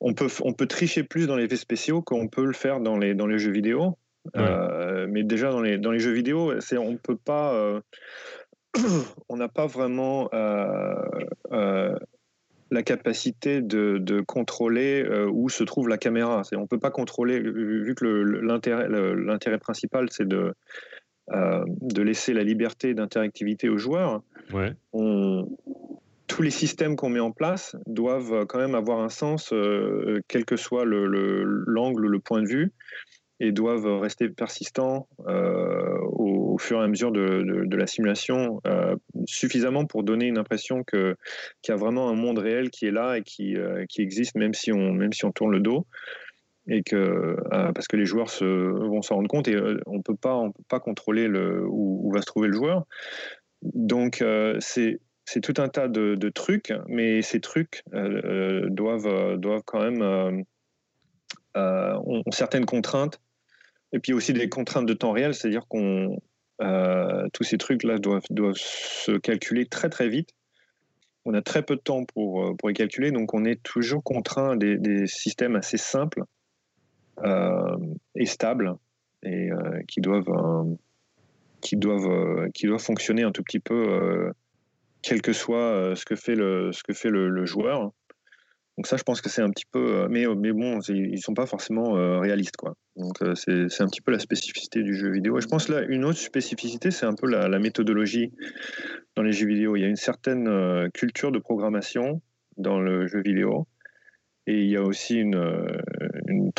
on 0.03 0.13
peut, 0.13 0.27
on 0.43 0.53
peut 0.53 0.67
tricher 0.67 1.03
plus 1.03 1.27
dans 1.27 1.37
les 1.37 1.45
effets 1.45 1.55
spéciaux 1.55 2.01
qu'on 2.01 2.27
peut 2.27 2.45
le 2.45 2.53
faire 2.53 2.81
dans 2.81 2.97
les, 2.97 3.15
dans 3.15 3.25
les 3.25 3.39
jeux 3.39 3.51
vidéo. 3.51 3.97
Euh, 4.35 5.07
mais 5.09 5.23
déjà, 5.23 5.49
dans 5.49 5.61
les, 5.61 5.77
dans 5.77 5.91
les 5.91 5.99
jeux 5.99 6.11
vidéo, 6.11 6.53
on 6.77 6.97
peut 6.97 7.17
pas. 7.17 7.53
Euh, 7.53 7.81
on 9.29 9.37
n'a 9.37 9.47
pas 9.47 9.65
vraiment 9.65 10.29
euh, 10.33 11.95
la 12.71 12.83
capacité 12.83 13.61
de, 13.61 13.97
de 13.97 14.19
contrôler 14.19 15.07
où 15.31 15.47
se 15.49 15.63
trouve 15.63 15.87
la 15.87 15.97
caméra. 15.97 16.41
On 16.53 16.61
ne 16.61 16.67
peut 16.67 16.79
pas 16.79 16.91
contrôler, 16.91 17.39
vu 17.39 17.95
que 17.95 18.05
l'intérêt, 18.05 18.89
l'intérêt 18.89 19.57
principal, 19.57 20.07
c'est 20.11 20.27
de, 20.27 20.53
de 21.29 22.01
laisser 22.01 22.33
la 22.33 22.43
liberté 22.43 22.93
d'interactivité 22.93 23.69
aux 23.69 23.77
joueurs. 23.77 24.21
Ouais. 24.51 24.73
On, 24.91 25.47
tous 26.27 26.41
les 26.41 26.51
systèmes 26.51 26.95
qu'on 26.95 27.09
met 27.09 27.19
en 27.19 27.31
place 27.31 27.75
doivent 27.85 28.33
euh, 28.33 28.45
quand 28.45 28.59
même 28.59 28.75
avoir 28.75 28.99
un 28.99 29.09
sens, 29.09 29.51
euh, 29.53 30.21
quel 30.27 30.45
que 30.45 30.55
soit 30.55 30.85
l'angle 30.85 32.01
le, 32.01 32.07
le 32.07 32.19
point 32.19 32.41
de 32.41 32.47
vue, 32.47 32.71
et 33.39 33.51
doivent 33.51 33.99
rester 33.99 34.29
persistants 34.29 35.07
euh, 35.27 35.97
au, 36.11 36.57
fur 36.57 36.79
et 36.79 36.83
à 36.83 36.87
mesure 36.87 37.11
de, 37.11 37.75
la 37.75 37.87
simulation, 37.87 38.61
suffisamment 39.25 39.85
pour 39.85 40.03
donner 40.03 40.27
une 40.27 40.37
impression 40.37 40.83
qu'il 40.83 41.15
y 41.67 41.71
a 41.71 41.75
vraiment 41.75 42.09
un 42.09 42.13
monde 42.13 42.37
réel 42.37 42.69
qui 42.69 42.85
est 42.85 42.91
là 42.91 43.17
et 43.17 43.23
qui, 43.23 43.55
qui 43.89 44.01
existe, 44.01 44.35
même 44.35 44.53
si, 44.53 44.71
on, 44.71 44.93
même 44.93 45.11
si 45.11 45.25
on 45.25 45.31
tourne 45.31 45.51
le 45.51 45.59
dos. 45.59 45.87
Et 46.67 46.83
que, 46.83 47.35
parce 47.49 47.87
que 47.87 47.97
les 47.97 48.05
joueurs 48.05 48.29
vont 48.39 49.01
s'en 49.01 49.15
rendre 49.15 49.27
compte 49.27 49.47
et 49.47 49.57
on 49.87 49.97
ne 49.97 50.01
peut 50.03 50.15
pas 50.15 50.79
contrôler 50.79 51.27
le, 51.27 51.65
où, 51.67 52.11
va 52.13 52.21
se 52.21 52.27
trouver 52.27 52.47
le 52.47 52.53
joueur. 52.53 52.85
Donc, 53.63 54.23
c'est 54.59 54.99
c'est 55.25 55.41
tout 55.41 55.53
un 55.61 55.69
tas 55.69 55.87
de, 55.87 56.29
trucs, 56.29 56.73
mais 56.87 57.21
ces 57.21 57.39
trucs 57.39 57.83
euh, 57.93 58.21
euh, 58.25 58.69
doivent, 58.69 59.07
euh, 59.07 59.37
doivent 59.37 59.63
quand 59.65 59.81
même 59.81 60.43
ont, 61.55 62.23
certaines 62.31 62.65
contraintes, 62.65 63.21
et 63.93 63.99
puis 63.99 64.13
aussi 64.13 64.33
des 64.33 64.49
contraintes 64.49 64.85
de 64.85 64.93
temps 64.93 65.11
réel, 65.11 65.33
c'est-à-dire 65.33 65.67
qu'on 65.67 66.17
tous 67.33 67.43
ces 67.43 67.57
trucs-là 67.57 67.97
doivent, 67.97 68.23
doivent 68.29 68.55
se 68.55 69.17
calculer 69.17 69.65
très 69.65 69.89
très 69.89 70.07
vite. 70.07 70.29
On 71.25 71.33
a 71.33 71.41
très 71.41 71.61
peu 71.61 71.75
de 71.75 71.81
temps 71.81 72.05
pour, 72.05 72.55
pour 72.57 72.69
les 72.69 72.73
calculer, 72.73 73.11
donc 73.11 73.33
on 73.33 73.43
est 73.43 73.61
toujours 73.63 74.01
contraint 74.01 74.55
des, 74.55 74.77
des 74.77 75.07
systèmes 75.07 75.55
assez 75.55 75.77
simples 75.77 76.23
et 78.15 78.25
stables 78.25 78.75
et 79.23 79.49
qui 79.87 79.99
doivent 79.99 80.77
qui 81.61 81.75
doivent 81.75 82.49
qui 82.53 82.65
doivent 82.67 82.81
fonctionner 82.81 83.23
un 83.23 83.31
tout 83.31 83.43
petit 83.43 83.59
peu 83.59 84.31
quel 85.03 85.21
que 85.21 85.33
soit 85.33 85.57
euh, 85.57 85.95
ce 85.95 86.05
que 86.05 86.15
fait 86.15 86.35
le, 86.35 86.71
ce 86.71 86.81
que 86.81 86.93
fait 86.93 87.09
le, 87.09 87.45
joueur. 87.45 87.91
Donc 88.77 88.87
ça, 88.87 88.97
je 88.97 89.03
pense 89.03 89.21
que 89.21 89.29
c'est 89.29 89.43
un 89.43 89.51
petit 89.51 89.67
peu, 89.71 89.97
euh, 89.97 90.07
mais, 90.09 90.25
mais 90.35 90.51
bon, 90.51 90.79
ils 90.89 91.21
sont 91.21 91.35
pas 91.35 91.45
forcément 91.45 91.95
euh, 91.95 92.17
réalistes, 92.19 92.57
quoi. 92.57 92.73
Donc 92.95 93.17
c'est 93.35 93.81
un 93.81 93.87
petit 93.87 94.01
peu 94.01 94.11
la 94.11 94.19
spécificité 94.19 94.81
du 94.81 94.95
jeu 94.95 95.11
vidéo. 95.11 95.37
Et 95.37 95.41
je 95.41 95.47
pense 95.47 95.67
là, 95.67 95.81
une 95.81 96.05
autre 96.05 96.17
spécificité, 96.17 96.89
c'est 96.89 97.05
un 97.05 97.13
peu 97.13 97.27
la, 97.27 97.59
méthodologie 97.59 98.31
dans 99.15 99.23
les 99.23 99.31
jeux 99.31 99.47
vidéo. 99.47 99.75
Il 99.75 99.81
y 99.81 99.85
a 99.85 99.89
une 99.89 99.95
certaine 99.95 100.89
culture 100.93 101.31
de 101.31 101.39
programmation 101.39 102.21
dans 102.57 102.79
le 102.79 103.07
jeu 103.07 103.21
vidéo, 103.21 103.67
et 104.47 104.61
il 104.61 104.69
y 104.69 104.77
a 104.77 104.83
aussi 104.83 105.15
une, 105.15 105.81
une, 106.27 106.51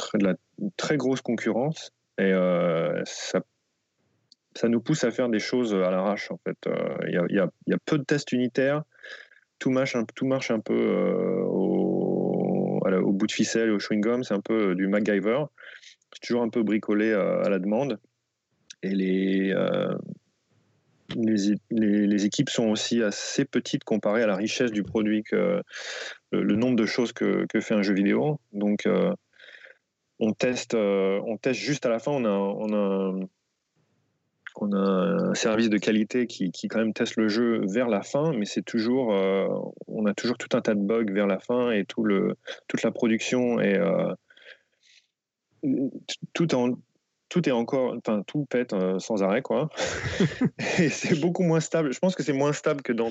très 0.77 0.97
grosse 0.97 1.23
concurrence. 1.23 1.93
Et 2.19 2.33
ça 3.05 3.41
ça 4.57 4.69
nous 4.69 4.81
pousse 4.81 5.05
à 5.05 5.11
faire 5.11 5.29
des 5.29 5.41
choses 5.41 5.75
à 5.75 5.91
l'arrache. 5.91 6.31
En 6.31 6.39
fait, 6.39 6.57
euh, 6.67 6.97
il 7.09 7.35
y, 7.35 7.39
a, 7.41 7.79
peu 7.85 7.99
de 7.99 8.05
tests 8.05 8.33
unitaires. 8.33 8.83
Tout 9.59 9.71
marche 9.71 9.97
un, 9.97 10.05
peu 10.61 10.75
euh, 10.75 11.43
au, 11.45 13.13
bout 13.13 13.27
de 13.27 13.33
ficelle, 13.33 13.71
au 13.71 13.79
chewing 13.79 14.01
gum. 14.01 14.23
C'est 14.23 14.35
un 14.35 14.41
peu 14.41 14.71
euh, 14.71 14.75
du 14.75 14.87
MacGyver. 14.87 15.45
C'est 16.13 16.21
toujours 16.21 16.43
un 16.43 16.51
peu 16.51 16.63
bricolé 16.63 17.13
à, 17.13 17.49
la 17.49 17.59
demande. 17.59 17.99
Et 18.83 18.91
les, 18.91 19.55
les, 21.17 22.27
équipes 22.27 22.51
sont 22.51 22.69
aussi 22.69 23.03
assez 23.03 23.45
petites 23.45 23.85
comparées 23.85 24.23
à 24.23 24.27
la 24.27 24.37
richesse 24.37 24.71
du 24.71 24.83
produit 24.83 25.23
que 25.23 25.63
le, 26.31 26.57
nombre 26.57 26.77
de 26.77 26.87
choses 26.87 27.13
que, 27.13 27.47
que, 27.49 27.61
fait 27.61 27.75
un 27.75 27.83
jeu 27.83 27.95
vidéo. 27.95 28.39
Donc, 28.53 28.87
on 30.21 30.33
teste, 30.33 30.75
on 30.75 31.37
teste 31.39 31.61
juste 31.61 31.87
à 31.87 31.89
la 31.89 31.99
fin. 31.99 32.13
On 32.13 32.25
a, 32.25 32.29
on 32.29 32.73
a 32.75 33.27
on 34.61 34.73
a 34.73 34.79
un 35.31 35.35
service 35.35 35.69
de 35.69 35.79
qualité 35.79 36.27
qui, 36.27 36.51
quand 36.69 36.79
même 36.79 36.93
teste 36.93 37.17
le 37.17 37.29
jeu 37.29 37.61
vers 37.67 37.89
la 37.89 38.03
fin, 38.03 38.33
mais 38.33 38.45
c'est 38.45 38.63
toujours, 38.63 39.13
euh, 39.13 39.47
on 39.89 40.07
a 40.07 40.15
toujours 40.15 40.39
tout 40.39 40.57
un 40.57 40.61
tas 40.61 40.75
de 40.75 40.81
bugs 40.81 41.13
vers 41.13 41.27
la 41.27 41.39
fin 41.39 41.71
et 41.71 41.85
tout 41.85 42.05
le, 42.05 42.37
toute 42.69 42.83
la 42.83 42.91
production 42.91 43.61
est 43.61 43.79
euh, 43.79 44.15
tout 46.33 46.55
en 46.55 46.77
tout 47.35 47.49
est 47.49 47.53
encore, 47.53 47.97
enfin 47.99 48.23
tout 48.25 48.47
pète 48.49 48.75
euh, 48.75 49.01
sans 49.01 49.25
arrêt 49.25 49.43
quoi. 49.43 49.69
et 50.79 50.89
c'est 50.89 51.21
beaucoup 51.21 51.43
moins 51.43 51.59
stable. 51.59 51.93
Je 51.93 51.99
pense 51.99 52.15
que 52.15 52.23
c'est 52.23 52.33
moins 52.33 52.53
stable 52.53 52.83
que 52.83 52.93
dans 52.93 53.11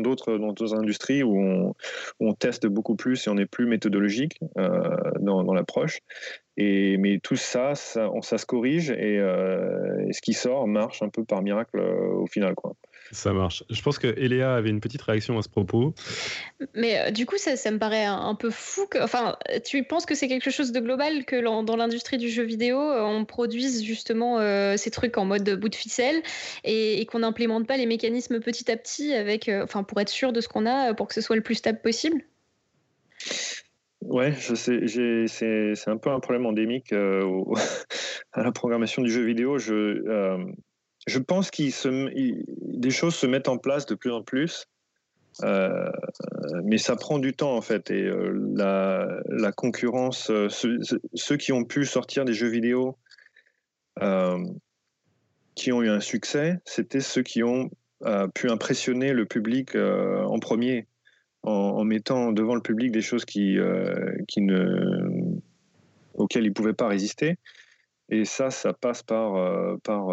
d'autres 0.00 0.38
dans 0.38 0.74
industries 0.74 1.22
où 1.22 1.74
on, 2.18 2.32
teste 2.32 2.66
beaucoup 2.66 2.96
plus 2.96 3.26
et 3.26 3.30
on 3.30 3.36
est 3.36 3.46
plus 3.46 3.66
méthodologique 3.66 4.40
dans, 5.20 5.44
dans 5.44 5.52
l'approche. 5.52 6.00
Et, 6.56 6.98
mais 6.98 7.18
tout 7.18 7.36
ça, 7.36 7.74
ça, 7.74 8.10
on, 8.10 8.20
ça 8.20 8.36
se 8.36 8.44
corrige 8.44 8.90
euh, 8.90 10.06
et, 10.06 10.12
ce 10.12 10.20
qui 10.20 10.34
sort 10.34 10.66
marche 10.68 11.02
un 11.02 11.08
peu 11.08 11.24
par 11.24 11.42
miracle 11.42 11.78
euh, 11.78 12.14
au 12.14 12.26
final. 12.26 12.54
Quoi. 12.54 12.74
Ça 13.12 13.32
marche. 13.32 13.62
Je 13.70 13.80
pense 13.82 13.98
que 13.98 14.06
Eléa 14.18 14.54
avait 14.54 14.70
une 14.70 14.80
petite 14.80 15.02
réaction 15.02 15.38
à 15.38 15.42
ce 15.42 15.48
propos. 15.48 15.94
Mais 16.74 16.98
euh, 16.98 17.10
du 17.10 17.26
coup, 17.26 17.36
ça, 17.36 17.56
ça, 17.56 17.70
me 17.70 17.78
paraît 17.78 18.06
un, 18.06 18.34
peu 18.34 18.50
fou. 18.50 18.86
Que, 18.86 18.98
enfin, 19.02 19.36
tu 19.64 19.84
penses 19.84 20.06
que 20.06 20.14
c'est 20.14 20.28
quelque 20.28 20.50
chose 20.50 20.72
de 20.72 20.80
global 20.80 21.24
que 21.24 21.40
dans 21.62 21.76
l'industrie 21.76 22.18
du 22.18 22.28
jeu 22.28 22.42
vidéo, 22.42 22.78
on 22.78 23.24
produise 23.24 23.84
justement 23.84 24.38
ces 24.76 24.90
trucs 24.90 25.18
en 25.18 25.24
mode 25.24 25.48
bout 25.60 25.68
de 25.68 25.74
ficelle 25.74 26.22
et, 26.64 27.04
qu'on 27.06 27.20
n'implémente 27.20 27.66
pas 27.66 27.76
les 27.76 27.86
mécanismes 27.86 28.40
petit 28.40 28.70
à 28.70 28.76
petit 28.76 29.12
avec, 29.12 29.50
enfin, 29.62 29.82
pour 29.82 30.00
être 30.00 30.08
sûr 30.08 30.32
de 30.32 30.40
ce 30.40 30.48
qu'on 30.48 30.66
a, 30.66 30.94
pour 30.94 31.06
que 31.06 31.14
ce 31.14 31.20
soit 31.20 31.36
le 31.36 31.42
plus 31.42 31.56
stable 31.56 31.80
possible? 31.80 32.22
Ouais, 34.02 34.32
je 34.32 34.54
sais, 34.54 34.86
c'est 35.28 35.90
un 35.90 35.96
peu 35.96 36.10
un 36.10 36.18
problème 36.18 36.46
endémique 36.46 36.92
euh, 36.92 37.44
à 38.32 38.42
la 38.42 38.52
programmation 38.52 39.02
du 39.02 39.10
jeu 39.10 39.22
vidéo. 39.22 39.58
Je, 39.58 39.74
euh, 39.74 40.44
je 41.06 41.18
pense 41.18 41.50
que 41.50 41.62
des 42.78 42.90
choses 42.90 43.14
se 43.14 43.26
mettent 43.26 43.48
en 43.48 43.58
place 43.58 43.86
de 43.86 43.94
plus 43.94 44.12
en 44.12 44.22
plus. 44.22 44.66
Euh, 45.42 45.90
mais 46.64 46.76
ça 46.78 46.94
prend 46.94 47.18
du 47.18 47.32
temps 47.32 47.56
en 47.56 47.62
fait 47.62 47.90
et 47.90 48.02
euh, 48.02 48.32
la, 49.28 49.52
concurrence, 49.52 50.30
euh, 50.30 50.48
ceux, 50.50 51.36
qui 51.38 51.52
ont 51.52 51.64
pu 51.64 51.86
sortir 51.86 52.24
des 52.24 52.34
jeux 52.34 52.48
vidéo 52.48 52.98
qui 55.54 55.70
ont 55.70 55.82
eu 55.82 55.88
un 55.88 56.00
succès, 56.00 56.58
c'était 56.64 57.00
ceux 57.00 57.22
qui 57.22 57.42
ont 57.42 57.70
pu 58.34 58.50
impressionner 58.50 59.12
le 59.12 59.26
public 59.26 59.76
en 59.76 60.38
premier 60.38 60.86
en, 61.42 61.84
mettant 61.84 62.32
devant 62.32 62.54
le 62.54 62.62
public 62.62 62.90
des 62.90 63.02
choses 63.02 63.26
qui, 63.26 63.58
qui 64.28 64.40
ne, 64.40 65.38
auxquelles 66.14 66.44
ils 66.44 66.48
ne 66.48 66.54
pouvaient 66.54 66.72
pas 66.72 66.88
résister. 66.88 67.36
Et 68.08 68.24
ça, 68.24 68.50
ça 68.50 68.72
passe 68.72 69.02
par, 69.02 69.78
par 69.82 70.08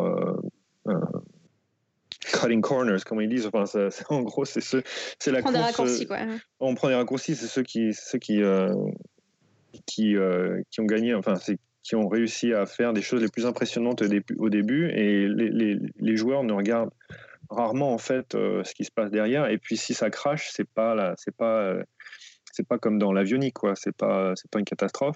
cutting 2.19 2.61
corners, 2.61 3.03
comme 3.05 3.21
ils 3.21 3.29
disent. 3.29 3.49
Enfin, 3.51 3.65
en 4.09 4.21
gros, 4.21 4.45
c'est 4.45 4.61
ce, 4.61 4.77
c'est 5.19 5.31
la 5.31 5.39
on 5.39 5.43
prend 5.43 5.51
des 5.51 5.59
raccourcis, 5.59 6.05
quoi. 6.05 6.17
On 6.59 6.75
prend 6.75 6.87
des 6.89 6.95
raccourcis, 6.95 7.35
c'est 7.35 7.47
ceux 7.47 7.63
qui, 7.63 7.93
ceux 7.93 8.19
qui, 8.19 8.41
euh, 8.41 8.73
qui, 9.85 10.15
euh, 10.15 10.61
qui 10.71 10.81
ont 10.81 10.85
gagné. 10.85 11.13
Enfin, 11.13 11.35
c'est 11.35 11.57
qui 11.81 11.95
ont 11.95 12.07
réussi 12.07 12.53
à 12.53 12.65
faire 12.65 12.93
des 12.93 13.01
choses 13.01 13.21
les 13.21 13.29
plus 13.29 13.45
impressionnantes 13.45 14.03
au 14.37 14.49
début, 14.49 14.89
et 14.89 15.27
les, 15.27 15.49
les, 15.49 15.79
les 15.97 16.17
joueurs 16.17 16.43
ne 16.43 16.53
regardent 16.53 16.91
rarement 17.49 17.93
en 17.93 17.97
fait 17.97 18.35
euh, 18.35 18.63
ce 18.63 18.75
qui 18.75 18.83
se 18.83 18.91
passe 18.91 19.09
derrière. 19.09 19.47
Et 19.49 19.57
puis 19.57 19.75
si 19.77 19.93
ça 19.93 20.09
crache, 20.09 20.49
c'est 20.51 20.69
pas 20.69 20.93
là, 20.93 21.15
c'est 21.17 21.35
pas, 21.35 21.73
c'est 22.51 22.67
pas 22.67 22.77
comme 22.77 22.99
dans 22.99 23.13
l'avionique, 23.13 23.55
quoi. 23.55 23.75
C'est 23.75 23.95
pas, 23.95 24.33
c'est 24.35 24.51
pas 24.51 24.59
une 24.59 24.65
catastrophe. 24.65 25.15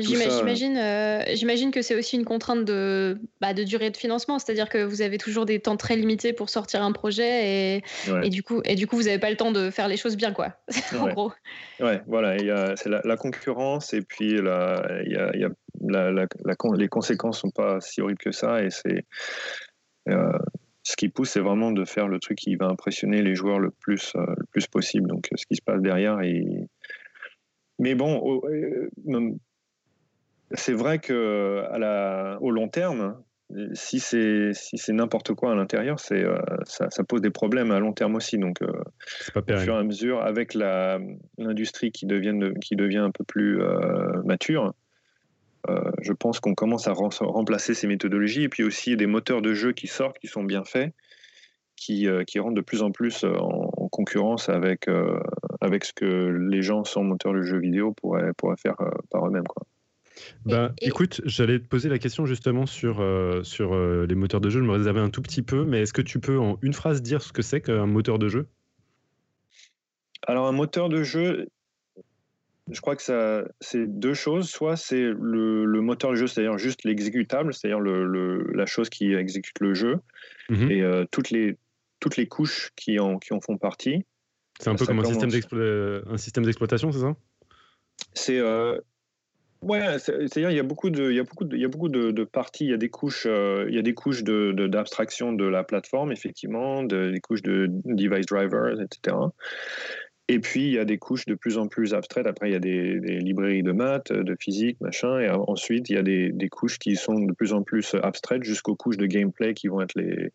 J'imagine, 0.00 0.76
euh, 0.76 1.70
que 1.70 1.82
c'est 1.82 1.94
aussi 1.94 2.16
une 2.16 2.24
contrainte 2.24 2.64
de, 2.64 3.18
bah, 3.40 3.54
de 3.54 3.62
durée 3.62 3.90
de 3.90 3.96
financement, 3.96 4.38
c'est-à-dire 4.38 4.68
que 4.68 4.82
vous 4.82 5.02
avez 5.02 5.18
toujours 5.18 5.46
des 5.46 5.60
temps 5.60 5.76
très 5.76 5.96
limités 5.96 6.32
pour 6.32 6.50
sortir 6.50 6.82
un 6.82 6.92
projet 6.92 7.76
et, 7.76 7.84
et 8.22 8.30
du 8.30 8.42
coup, 8.42 8.60
et 8.64 8.74
du 8.74 8.86
coup, 8.86 8.96
vous 8.96 9.04
n'avez 9.04 9.18
pas 9.18 9.30
le 9.30 9.36
temps 9.36 9.52
de 9.52 9.70
faire 9.70 9.88
les 9.88 9.96
choses 9.96 10.16
bien, 10.16 10.32
quoi. 10.32 10.54
en 10.98 11.08
gros. 11.08 11.32
Ouais, 11.78 12.00
voilà, 12.06 12.36
c'est 12.76 12.88
la, 12.88 13.16
concurrence 13.16 13.92
et 13.92 14.02
puis 14.02 14.40
la, 14.40 14.82
y 15.06 15.16
a, 15.16 15.36
y 15.36 15.44
a 15.44 15.50
la, 15.80 16.10
la, 16.10 16.26
les 16.76 16.88
conséquences 16.88 17.40
sont 17.40 17.50
pas 17.50 17.80
si 17.80 18.00
horribles 18.00 18.18
que 18.18 18.32
ça 18.32 18.62
et 18.62 18.70
c'est 18.70 19.04
euh, 20.08 20.38
ce 20.82 20.96
qui 20.96 21.08
pousse, 21.08 21.30
c'est 21.30 21.40
vraiment 21.40 21.72
de 21.72 21.84
faire 21.84 22.08
le 22.08 22.18
truc 22.18 22.38
qui 22.38 22.56
va 22.56 22.66
impressionner 22.66 23.22
les 23.22 23.34
joueurs 23.34 23.58
le 23.58 23.70
plus, 23.70 24.12
euh, 24.16 24.24
le 24.36 24.44
plus 24.50 24.66
possible. 24.66 25.08
Donc, 25.08 25.28
ce 25.34 25.44
qui 25.46 25.56
se 25.56 25.62
passe 25.62 25.80
derrière 25.80 26.20
et 26.20 26.44
mais 27.80 27.94
bon, 27.94 28.42
euh, 28.44 28.90
c'est 30.52 30.74
vrai 30.74 30.98
que 30.98 31.64
à 31.70 31.78
la, 31.78 32.36
au 32.42 32.50
long 32.50 32.68
terme, 32.68 33.16
si 33.72 34.00
c'est 34.00 34.50
si 34.52 34.76
c'est 34.76 34.92
n'importe 34.92 35.32
quoi 35.32 35.52
à 35.52 35.54
l'intérieur, 35.54 35.98
c'est 35.98 36.22
euh, 36.22 36.36
ça, 36.66 36.88
pose 37.08 37.22
des 37.22 37.30
problèmes 37.30 37.70
à 37.70 37.80
long 37.80 37.94
terme 37.94 38.16
aussi. 38.16 38.36
Donc, 38.36 38.60
euh, 38.60 38.66
au 39.34 39.56
fur 39.56 39.74
et 39.74 39.78
à 39.78 39.82
mesure, 39.82 40.20
avec 40.20 40.52
l'industrie 40.52 41.90
qui 41.90 42.04
devient 42.04 42.52
qui 42.60 42.76
devient 42.76 42.98
un 42.98 43.10
peu 43.10 43.24
plus 43.24 43.58
mature, 44.24 44.74
je 45.66 46.12
pense 46.12 46.38
qu'on 46.38 46.54
commence 46.54 46.86
à 46.86 46.92
remplacer 46.92 47.72
ces 47.72 47.86
méthodologies 47.86 48.42
et 48.42 48.48
puis 48.50 48.62
aussi 48.62 48.94
des 48.94 49.06
moteurs 49.06 49.40
de 49.40 49.54
jeu 49.54 49.72
qui 49.72 49.86
sortent, 49.86 50.18
qui 50.18 50.26
sont 50.26 50.44
bien 50.44 50.64
faits, 50.64 50.92
qui, 51.76 52.06
qui 52.26 52.38
rentrent 52.40 52.56
de 52.56 52.60
plus 52.60 52.82
en 52.82 52.90
plus 52.90 53.24
en, 53.24 53.70
en 53.74 53.88
concurrence 53.88 54.50
avec 54.50 54.86
avec 55.60 55.84
ce 55.84 55.92
que 55.92 56.46
les 56.50 56.62
gens 56.62 56.84
sans 56.84 57.02
moteur 57.02 57.34
de 57.34 57.42
jeux 57.42 57.58
vidéo 57.58 57.92
pourraient, 57.92 58.32
pourraient 58.36 58.56
faire 58.56 58.80
euh, 58.80 58.90
par 59.10 59.26
eux-mêmes. 59.26 59.46
Quoi. 59.46 59.66
Ben, 60.44 60.74
écoute, 60.80 61.20
j'allais 61.24 61.58
te 61.58 61.66
poser 61.66 61.88
la 61.88 61.98
question 61.98 62.26
justement 62.26 62.66
sur, 62.66 63.00
euh, 63.00 63.42
sur 63.42 63.74
euh, 63.74 64.06
les 64.08 64.14
moteurs 64.14 64.40
de 64.40 64.50
jeu. 64.50 64.60
Je 64.60 64.64
me 64.64 64.72
réservais 64.72 65.00
un 65.00 65.10
tout 65.10 65.22
petit 65.22 65.42
peu, 65.42 65.64
mais 65.64 65.82
est-ce 65.82 65.92
que 65.92 66.02
tu 66.02 66.18
peux 66.18 66.38
en 66.38 66.58
une 66.62 66.72
phrase 66.72 67.02
dire 67.02 67.22
ce 67.22 67.32
que 67.32 67.42
c'est 67.42 67.60
qu'un 67.60 67.86
moteur 67.86 68.18
de 68.18 68.28
jeu? 68.28 68.48
Alors, 70.26 70.46
un 70.46 70.52
moteur 70.52 70.88
de 70.88 71.02
jeu, 71.02 71.48
je 72.70 72.80
crois 72.80 72.96
que 72.96 73.02
ça, 73.02 73.44
c'est 73.60 73.86
deux 73.86 74.14
choses. 74.14 74.48
Soit 74.48 74.76
c'est 74.76 75.10
le, 75.18 75.64
le 75.64 75.80
moteur 75.80 76.10
de 76.10 76.16
jeu, 76.16 76.26
c'est-à-dire 76.26 76.58
juste 76.58 76.84
l'exécutable, 76.84 77.54
c'est-à-dire 77.54 77.80
le, 77.80 78.52
la 78.52 78.66
chose 78.66 78.90
qui 78.90 79.12
exécute 79.14 79.58
le 79.60 79.74
jeu, 79.74 79.96
mmh 80.50 80.70
et 80.70 80.82
toutes, 81.10 81.30
les, 81.30 81.56
toutes 82.00 82.16
les 82.18 82.26
couches 82.26 82.70
qui 82.76 82.98
en, 82.98 83.18
qui 83.18 83.32
en 83.32 83.40
font 83.40 83.56
partie. 83.56 84.04
C'est 84.60 84.68
un 84.68 84.74
peu 84.74 84.84
comme 84.84 85.00
un 85.00 85.04
système, 85.04 85.30
un 86.06 86.16
système 86.18 86.44
d'exploitation, 86.44 86.92
c'est 86.92 87.00
ça? 87.00 87.16
C'est 88.12 88.38
euh, 88.38 88.78
ouais, 89.62 89.98
c'est-à-dire 89.98 90.50
il 90.50 90.56
y 90.56 90.60
a 90.60 90.64
beaucoup 90.64 90.90
de, 90.90 91.10
il 91.10 91.16
y 91.16 91.18
a 91.18 91.24
beaucoup 91.24 91.44
de, 91.44 91.56
il 91.56 91.62
y 91.62 91.64
a 91.64 91.68
beaucoup 91.68 91.88
de, 91.88 92.24
parties, 92.24 92.64
il 92.64 92.70
y 92.70 92.74
a 92.74 92.76
des 92.76 92.90
couches, 92.90 93.26
euh, 93.26 93.64
il 93.68 93.74
y 93.74 93.78
a 93.78 93.82
des 93.82 93.94
couches 93.94 94.22
de 94.22 94.52
d'abstraction 94.66 95.32
de, 95.32 95.46
la 95.46 95.64
plateforme 95.64 96.12
effectivement, 96.12 96.82
des 96.82 97.20
couches 97.22 97.42
de 97.42 97.68
device 97.86 98.26
drivers, 98.26 98.80
etc. 98.82 99.16
Et 100.28 100.38
puis 100.40 100.64
il 100.66 100.72
y 100.72 100.78
a 100.78 100.84
des 100.84 100.98
couches 100.98 101.24
de 101.24 101.34
plus 101.34 101.56
en 101.56 101.66
plus 101.66 101.94
abstraites. 101.94 102.26
Après 102.26 102.50
il 102.50 102.52
y 102.52 102.56
a 102.56 102.60
des, 102.60 103.00
librairies 103.18 103.62
de 103.62 103.72
maths, 103.72 104.12
de 104.12 104.36
physique, 104.38 104.78
machin. 104.82 105.18
Et 105.20 105.30
ensuite 105.30 105.88
il 105.88 105.96
y 105.96 105.98
a 105.98 106.02
des, 106.02 106.32
des 106.32 106.48
couches 106.50 106.78
qui 106.78 106.96
sont 106.96 107.18
de 107.18 107.32
plus 107.32 107.54
en 107.54 107.62
plus 107.62 107.96
abstraites 108.02 108.44
jusqu'aux 108.44 108.76
couches 108.76 108.98
de 108.98 109.06
gameplay 109.06 109.54
qui 109.54 109.68
vont 109.68 109.80
être 109.80 109.94
les 109.96 110.32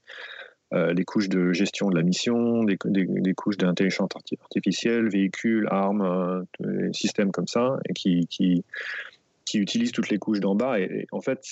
euh, 0.73 0.95
des 0.95 1.05
couches 1.05 1.29
de 1.29 1.53
gestion 1.53 1.89
de 1.89 1.95
la 1.95 2.01
mission, 2.01 2.63
des, 2.63 2.75
couches 3.35 3.57
d'intelligence 3.57 4.09
artificielle, 4.41 5.09
véhicules, 5.09 5.67
armes, 5.69 6.45
euh, 6.65 6.91
systèmes 6.91 7.31
comme 7.31 7.47
ça, 7.47 7.77
et 7.87 7.93
qui, 7.93 8.25
qui, 8.27 8.63
utilisent 9.53 9.91
toutes 9.91 10.09
les 10.09 10.17
couches 10.17 10.39
d'en 10.39 10.55
bas. 10.55 10.79
Et, 10.79 11.05
en 11.11 11.21
fait, 11.21 11.45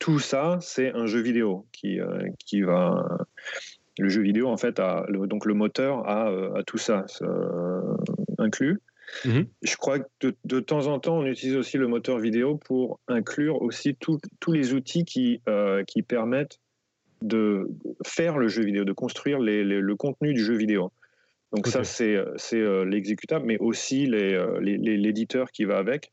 tout 0.00 0.18
ça, 0.18 0.58
c'est 0.60 0.92
un 0.92 1.06
jeu 1.06 1.20
vidéo 1.20 1.64
qui, 1.72 2.00
euh, 2.00 2.28
qui 2.44 2.62
va. 2.62 3.18
Le 3.98 4.08
jeu 4.08 4.22
vidéo, 4.22 4.48
en 4.48 4.56
fait, 4.56 4.80
a, 4.80 5.06
donc 5.10 5.46
le 5.46 5.54
moteur 5.54 6.08
a, 6.08 6.62
tout 6.66 6.78
ça 6.78 7.06
inclus. 8.38 8.80
Mm-hmm. 9.24 9.46
Je 9.62 9.76
crois 9.76 10.00
que 10.00 10.34
de, 10.44 10.60
temps 10.60 10.86
en 10.86 10.98
temps, 10.98 11.18
on 11.18 11.26
utilise 11.26 11.56
aussi 11.56 11.76
le 11.76 11.86
moteur 11.86 12.18
vidéo 12.18 12.56
pour 12.56 12.98
inclure 13.08 13.62
aussi 13.62 13.94
tous 13.94 14.52
les 14.52 14.72
outils 14.74 15.04
qui, 15.04 15.40
qui 15.86 16.02
permettent 16.02 16.58
de 17.22 17.68
faire 18.04 18.38
le 18.38 18.48
jeu 18.48 18.62
vidéo, 18.64 18.84
de 18.84 18.92
construire 18.92 19.38
le 19.40 19.94
contenu 19.94 20.34
du 20.34 20.42
jeu 20.42 20.54
vidéo. 20.54 20.92
Donc 21.52 21.66
ça, 21.66 21.82
c'est 21.84 22.16
euh, 22.54 22.84
l'exécutable, 22.84 23.44
mais 23.46 23.58
aussi 23.58 24.08
euh, 24.12 24.60
l'éditeur 24.60 25.50
qui 25.50 25.64
va 25.64 25.78
avec. 25.78 26.12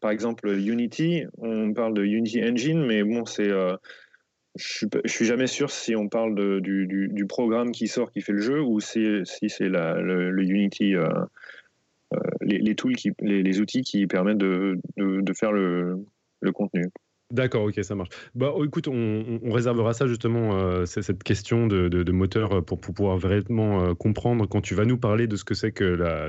Par 0.00 0.10
exemple, 0.10 0.48
Unity, 0.48 1.24
on 1.38 1.72
parle 1.74 1.94
de 1.94 2.04
Unity 2.04 2.42
Engine, 2.42 2.84
mais 2.84 3.02
bon, 3.02 3.24
c'est... 3.24 3.50
Euh, 3.50 3.76
je 4.56 4.86
ne 4.86 5.08
suis 5.08 5.24
jamais 5.24 5.46
sûr 5.46 5.70
si 5.70 5.96
on 5.96 6.08
parle 6.08 6.34
de, 6.34 6.60
du, 6.60 7.26
programme 7.26 7.72
qui 7.72 7.88
sort, 7.88 8.10
qui 8.10 8.20
fait 8.20 8.32
le 8.32 8.42
jeu, 8.42 8.60
ou 8.60 8.80
si, 8.80 9.06
si 9.24 9.48
c'est 9.48 9.68
le, 9.68 10.30
le, 10.30 10.42
Unity, 10.44 10.94
les, 12.42 12.74
tools, 12.74 12.96
qui, 12.96 13.12
les, 13.22 13.60
outils 13.60 13.80
qui 13.80 14.06
permettent 14.06 14.36
de, 14.36 14.78
de 14.98 15.32
faire 15.32 15.52
le, 15.52 16.04
le 16.40 16.52
contenu. 16.52 16.90
D'accord, 17.32 17.64
ok, 17.64 17.82
ça 17.82 17.94
marche. 17.94 18.10
Bah, 18.34 18.52
oh, 18.54 18.62
écoute, 18.62 18.88
on, 18.88 19.40
réservera 19.50 19.94
ça 19.94 20.06
justement, 20.06 20.54
euh, 20.54 20.84
cette 20.84 21.22
question 21.22 21.66
de, 21.66 22.12
moteur 22.12 22.52
euh, 22.52 22.60
pour, 22.60 22.78
pouvoir 22.78 23.16
vraiment 23.16 23.82
euh, 23.82 23.94
comprendre 23.94 24.46
quand 24.46 24.60
tu 24.60 24.74
vas 24.74 24.84
nous 24.84 24.98
parler 24.98 25.26
de 25.26 25.36
ce 25.36 25.44
que 25.44 25.54
c'est 25.54 25.72
que 25.72 25.82
la, 25.82 26.28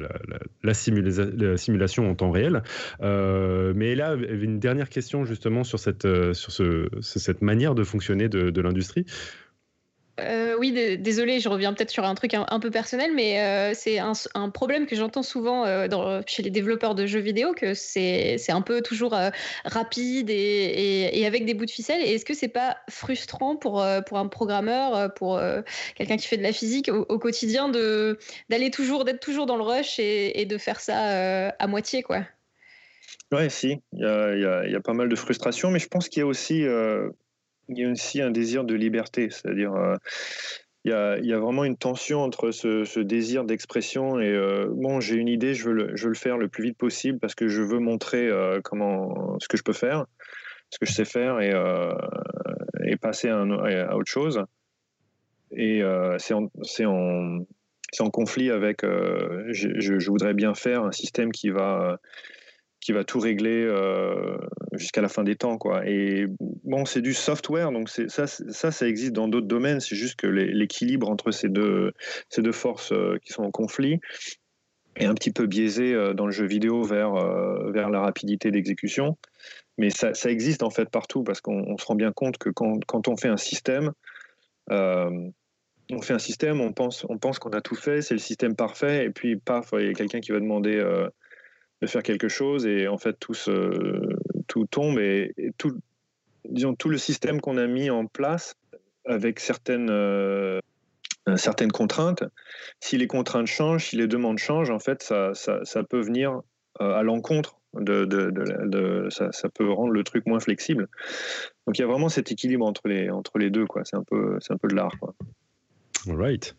la, 0.64 0.74
simulation 0.74 2.10
en 2.10 2.16
temps 2.16 2.32
réel. 2.32 2.64
mais 3.02 3.96
là, 3.96 4.16
une 4.16 4.60
dernière 4.60 4.88
question 4.88 5.26
justement 5.26 5.66
sur 5.66 5.78
cette, 5.78 6.08
sur 6.34 6.52
ce, 6.54 6.88
cette 7.02 7.42
manière 7.42 7.76
de 7.76 7.84
fonctionner 7.84 8.30
de 8.30 8.62
l'industrie. 8.62 9.06
Euh, 10.20 10.56
oui, 10.60 10.72
désolé, 11.00 11.40
je 11.40 11.50
reviens 11.50 11.74
peut-être 11.74 11.90
sur 11.90 12.06
un 12.06 12.14
truc 12.14 12.36
un, 12.36 12.60
peu 12.60 12.70
personnel, 12.70 13.14
mais 13.16 13.42
euh, 13.42 13.74
c'est 13.74 13.98
un, 13.98 14.14
problème 14.50 14.86
que 14.86 14.96
j'entends 14.96 15.24
souvent 15.24 15.66
euh, 15.66 16.22
chez 16.28 16.44
les 16.44 16.52
développeurs 16.52 16.94
de 16.94 17.08
jeux 17.08 17.20
vidéo, 17.20 17.54
que 17.54 17.74
c'est 17.74 18.38
un 18.50 18.62
peu 18.62 18.82
toujours 18.82 19.16
rapide 19.66 20.30
et, 20.30 21.24
avec 21.26 21.46
des 21.46 21.56
bouts 21.56 21.66
de 21.66 21.72
ficelle. 21.72 22.02
Est-ce 22.02 22.26
que 22.26 22.36
c'est 22.36 22.48
pas 22.48 22.78
frustrant 22.90 23.56
pour, 23.56 23.84
pour 24.06 24.20
un 24.20 24.28
programmeur, 24.28 25.14
pour 25.16 25.42
quelqu'un 25.96 26.18
qui 26.18 26.28
fait 26.28 26.38
de 26.38 26.44
la 26.44 26.54
physique 26.54 26.90
au, 26.90 27.18
quotidien, 27.18 27.70
d'aller 27.70 28.70
toujours, 28.72 29.06
d'être 29.06 29.20
toujours 29.20 29.48
dans 29.48 29.58
le 29.58 29.64
rush 29.64 29.98
et, 29.98 30.46
de 30.46 30.58
faire 30.60 30.80
ça 30.80 31.50
à 31.58 31.68
moitié, 31.68 32.04
quoi? 32.04 32.22
Ouais, 33.32 33.50
si, 33.50 33.80
il 33.94 34.00
y 34.00 34.06
a, 34.76 34.80
pas 34.82 34.94
mal 34.94 35.10
de 35.10 35.16
frustration, 35.16 35.72
mais 35.72 35.80
je 35.80 35.88
pense 35.88 36.08
qu'il 36.08 36.20
y 36.20 36.24
a 36.24 36.28
aussi 36.28 36.64
il 37.78 37.84
y 37.84 37.86
a 37.86 37.92
aussi 37.92 38.22
un 38.22 38.32
désir 38.32 38.64
de 38.64 38.74
liberté, 38.74 39.30
c'est-à-dire 39.30 39.74
euh, 39.74 39.96
il, 40.86 40.92
y 40.92 41.34
a, 41.34 41.40
vraiment 41.40 41.64
une 41.64 41.78
tension 41.78 42.22
entre 42.22 42.52
ce, 42.52 43.00
désir 43.00 43.46
d'expression 43.46 44.20
et 44.20 44.30
euh, 44.30 44.68
bon, 44.70 45.00
j'ai 45.00 45.16
une 45.16 45.28
idée, 45.28 45.54
je 45.54 45.70
veux, 45.70 45.74
le, 45.74 46.14
faire 46.14 46.38
le 46.38 46.48
plus 46.48 46.64
vite 46.64 46.78
possible 46.78 47.20
parce 47.20 47.36
que 47.36 47.48
je 47.48 47.62
veux 47.62 47.80
montrer 47.80 48.28
euh, 48.28 48.60
comment 48.64 49.38
ce 49.40 49.48
que 49.48 49.58
je 49.58 49.64
peux 49.64 49.74
faire, 49.74 50.06
ce 50.70 50.80
que 50.80 50.86
je 50.86 50.94
sais 50.94 51.06
faire 51.06 51.40
et, 51.40 51.54
passer 53.02 53.30
à, 53.30 53.96
autre 53.96 54.12
chose. 54.12 54.44
Et 55.52 55.82
c'est 56.18 56.86
en, 56.86 58.10
conflit 58.12 58.52
avec 58.52 58.82
je, 58.84 60.10
voudrais 60.10 60.34
bien 60.34 60.54
faire 60.54 60.84
un 60.84 60.92
système 60.92 61.32
qui 61.32 61.50
va 61.50 62.00
qui 62.84 62.92
va 62.92 63.04
tout 63.04 63.20
régler 63.20 63.68
jusqu'à 64.74 65.02
la 65.02 65.10
fin 65.10 65.24
des 65.24 65.36
temps. 65.36 65.58
Quoi. 65.58 65.88
Et 65.88 66.28
bon, 66.40 66.86
c'est 66.86 67.02
du 67.02 67.14
software, 67.14 67.72
donc 67.72 67.90
ça, 67.90 68.28
ça, 68.28 68.72
ça 68.72 68.88
existe 68.88 69.14
dans 69.14 69.28
d'autres 69.28 69.48
domaines. 69.48 69.80
C'est 69.80 69.96
juste 69.96 70.16
que 70.16 70.28
l'équilibre 70.28 71.10
entre 71.10 71.32
ces 71.32 71.50
deux, 71.50 71.94
ces 72.30 72.42
deux 72.42 72.52
forces 72.52 72.94
qui 73.24 73.34
sont 73.34 73.44
en 73.44 73.52
conflit 73.52 74.00
est 74.96 75.06
un 75.06 75.16
petit 75.16 75.32
peu 75.32 75.48
biaisé 75.48 75.96
dans 76.16 76.26
le 76.26 76.32
jeu 76.32 76.46
vidéo 76.46 76.84
vers, 76.84 77.14
vers 77.72 77.90
la 77.90 78.02
rapidité 78.02 78.52
d'exécution. 78.52 79.18
Mais 79.78 79.90
ça, 79.90 80.12
existe 80.30 80.62
en 80.62 80.70
fait 80.70 80.90
partout 80.90 81.24
parce 81.24 81.42
qu'on 81.42 81.78
se 81.78 81.86
rend 81.86 81.96
bien 81.96 82.12
compte 82.12 82.38
que 82.38 82.50
quand, 82.50 82.84
quand 82.86 83.08
on 83.08 83.18
fait 83.18 83.30
un 83.30 83.38
système, 83.38 83.92
on 85.92 86.02
fait 86.02 86.14
un 86.14 86.20
système, 86.20 86.62
on 86.62 86.74
pense, 86.74 87.06
on 87.10 87.18
pense 87.18 87.40
qu'on 87.40 87.52
a 87.52 87.62
tout 87.62 87.76
fait, 87.76 88.02
c'est 88.02 88.14
le 88.14 88.20
système 88.20 88.56
parfait, 88.56 89.06
et 89.06 89.10
puis 89.10 89.36
paf, 89.36 89.74
il 89.74 89.88
y 89.88 89.90
a 89.90 89.94
quelqu'un 89.94 90.20
qui 90.20 90.32
va 90.32 90.40
demander 90.40 90.76
euh, 90.76 91.10
de 91.84 91.90
faire 91.90 92.04
quelque 92.04 92.30
chose, 92.30 92.66
et 92.66 92.88
en 92.88 92.98
fait 92.98 93.14
tout, 93.20 93.34
tout 94.48 94.66
tombe, 94.68 95.00
et, 95.00 95.34
tout, 95.58 95.78
disons, 96.46 96.76
tout 96.76 96.90
le 96.90 96.98
système 96.98 97.42
qu'on 97.42 97.58
a 97.58 97.68
mis 97.68 97.90
en 97.90 98.06
place 98.06 98.56
avec 99.06 99.40
certaines, 99.42 99.90
euh, 99.90 100.60
certaines 101.36 101.72
contraintes, 101.72 102.24
si 102.80 102.98
les 102.98 103.08
contraintes 103.08 103.48
changent, 103.48 103.90
si 103.90 103.98
les 103.98 104.08
demandes 104.08 104.40
changent, 104.40 104.70
en 104.70 104.80
fait, 104.80 105.04
ça, 105.04 105.34
ça, 105.34 105.84
peut 105.84 106.00
venir 106.00 106.42
euh, 106.80 106.94
à 106.94 107.04
l'encontre 107.04 107.60
de, 107.74 108.06
de, 108.06 109.08
ça, 109.10 109.34
ça, 109.34 109.50
peut 109.50 109.70
rendre 109.70 109.92
le 109.92 110.04
truc 110.06 110.26
moins 110.26 110.40
flexible. 110.40 110.88
Donc 111.68 111.78
il 111.78 111.82
y 111.82 111.84
a 111.84 111.88
vraiment 111.88 112.08
cet 112.08 112.32
équilibre 112.32 112.66
entre 112.66 112.88
les, 112.88 113.10
entre 113.10 113.40
les 113.40 113.50
deux. 113.50 113.66
C'est 113.84 113.98
un 113.98 114.04
peu, 114.04 114.38
un 114.50 114.58
peu 114.58 114.68
de 114.70 114.76
l'art. 114.76 114.96
Right. 116.08 116.56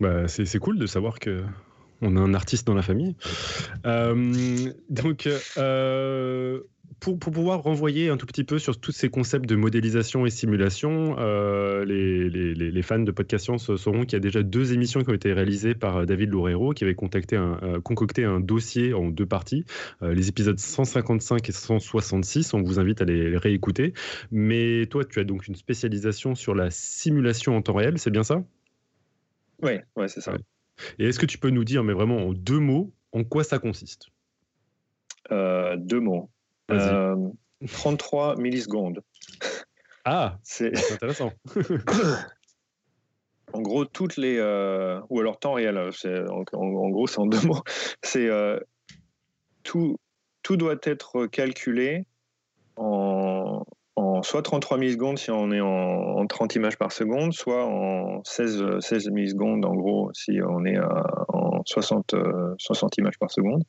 Bah, 0.00 0.28
c'est 0.28 0.58
cool 0.58 0.78
de 0.78 0.86
savoir 0.86 1.18
que 1.18 1.44
on 2.02 2.16
a 2.16 2.20
un 2.20 2.34
artiste 2.34 2.66
dans 2.66 2.74
la 2.74 2.82
famille. 2.82 3.16
Euh, 3.86 4.72
donc, 4.88 5.28
euh, 5.56 6.60
pour, 7.00 7.18
pour, 7.18 7.32
pouvoir 7.32 7.62
renvoyer 7.62 8.08
un 8.08 8.16
tout 8.16 8.26
petit 8.26 8.44
peu 8.44 8.58
sur 8.58 8.78
tous 8.78 8.92
ces 8.92 9.08
concepts 9.08 9.46
de 9.46 9.56
modélisation 9.56 10.26
et 10.26 10.30
simulation, 10.30 11.16
euh, 11.18 11.84
les, 11.84 12.28
les, 12.28 12.54
les, 12.54 12.82
fans 12.82 12.98
de 12.98 13.10
Podcast 13.10 13.44
Science 13.44 13.74
sauront 13.76 14.02
qu'il 14.02 14.14
y 14.14 14.16
a 14.16 14.20
déjà 14.20 14.42
deux 14.42 14.72
émissions 14.72 15.02
qui 15.02 15.10
ont 15.10 15.14
été 15.14 15.32
réalisées 15.32 15.74
par 15.74 16.06
David 16.06 16.30
Loureiro, 16.30 16.72
qui 16.72 16.84
avait 16.84 16.94
contacté 16.94 17.36
un, 17.36 17.80
concocté 17.82 18.24
un 18.24 18.40
dossier 18.40 18.94
en 18.94 19.08
deux 19.08 19.26
parties, 19.26 19.64
les 20.02 20.28
épisodes 20.28 20.58
155 20.58 21.48
et 21.48 21.52
166. 21.52 22.54
On 22.54 22.62
vous 22.62 22.80
invite 22.80 23.02
à 23.02 23.04
les, 23.04 23.36
réécouter. 23.36 23.92
Mais 24.30 24.86
toi, 24.86 25.04
tu 25.04 25.20
as 25.20 25.24
donc 25.24 25.46
une 25.46 25.56
spécialisation 25.56 26.34
sur 26.34 26.54
la 26.54 26.70
simulation 26.70 27.56
en 27.56 27.62
temps 27.62 27.74
réel, 27.74 27.98
c'est 27.98 28.10
bien 28.10 28.24
ça? 28.24 28.42
Oui, 29.62 29.72
ouais, 29.96 30.08
c'est 30.08 30.20
ça. 30.20 30.36
Et 30.98 31.06
est-ce 31.06 31.18
que 31.18 31.26
tu 31.26 31.38
peux 31.38 31.50
nous 31.50 31.64
dire, 31.64 31.84
mais 31.84 31.92
vraiment 31.92 32.18
en 32.18 32.32
deux 32.32 32.58
mots, 32.58 32.92
en 33.12 33.24
quoi 33.24 33.44
ça 33.44 33.58
consiste? 33.58 34.08
Deux 35.30 36.00
mots. 36.00 36.30
33 37.66 38.32
euh, 38.32 38.40
millisecondes. 38.40 39.02
Ah, 40.04 40.38
c'est 40.42 40.72
intéressant. 40.92 41.32
en 43.52 43.60
gros, 43.60 43.84
toutes 43.84 44.16
les. 44.16 44.38
Euh, 44.38 45.00
ou 45.10 45.20
alors 45.20 45.38
temps 45.38 45.54
réel, 45.54 45.78
en, 45.78 46.44
en, 46.52 46.88
gros, 46.90 47.06
c'est 47.06 47.18
en 47.18 47.26
deux 47.26 47.40
mots. 47.46 47.62
C'est. 48.02 48.28
Euh, 48.28 48.58
tout, 49.62 49.98
tout 50.42 50.56
doit 50.56 50.76
être 50.82 51.26
calculé 51.26 52.06
en, 52.76 53.64
en 54.18 54.22
soit 54.22 54.42
33 54.42 54.78
millisecondes 54.78 55.18
si 55.18 55.30
on 55.30 55.50
est 55.52 55.60
en, 55.60 56.26
30 56.26 56.56
images 56.56 56.76
par 56.76 56.92
seconde, 56.92 57.32
soit 57.32 57.64
en 57.64 58.22
16, 58.24 58.80
16 58.80 59.10
millisecondes 59.10 59.64
en 59.64 59.74
gros 59.74 60.10
si 60.12 60.40
on 60.46 60.64
est 60.64 60.78
en 61.28 61.62
60, 61.64 62.14
60 62.58 62.98
images 62.98 63.18
par 63.18 63.30
seconde. 63.30 63.62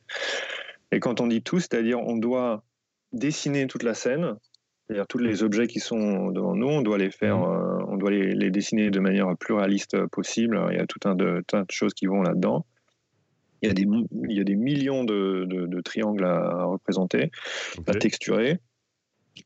Et 0.92 1.00
quand 1.00 1.20
on 1.20 1.26
dit 1.26 1.42
tout, 1.42 1.60
c'est-à-dire 1.60 2.00
on 2.00 2.16
doit 2.16 2.64
dessiner 3.12 3.66
toute 3.66 3.82
la 3.82 3.94
scène, 3.94 4.34
c'est-à-dire 4.86 5.06
tous 5.06 5.18
les 5.18 5.44
objets 5.44 5.68
qui 5.68 5.78
sont 5.78 6.30
devant 6.30 6.56
nous, 6.56 6.66
on 6.66 6.82
doit 6.82 6.98
les 6.98 7.12
faire, 7.12 7.38
mmh. 7.38 7.42
euh, 7.44 7.84
on 7.88 7.96
doit 7.96 8.10
les, 8.10 8.50
dessiner 8.50 8.90
de 8.90 8.98
manière 8.98 9.36
plus 9.38 9.54
réaliste 9.54 10.04
possible. 10.06 10.60
il 10.72 10.78
y 10.78 10.80
a 10.80 10.86
tout 10.86 10.98
un 11.08 11.14
de, 11.14 11.44
tas 11.46 11.62
de 11.62 11.70
choses 11.70 11.94
qui 11.94 12.06
vont 12.06 12.22
là-dedans. 12.22 12.66
Il 13.62 13.68
y 13.68 13.70
a 13.70 13.74
des, 13.74 13.86
il 14.28 14.36
y 14.36 14.40
a 14.40 14.44
des 14.44 14.56
millions 14.56 15.04
de, 15.04 15.44
de, 15.46 15.80
triangles 15.82 16.24
à, 16.24 16.64
représenter, 16.64 17.30
à 17.86 17.92
texturer. 17.92 18.58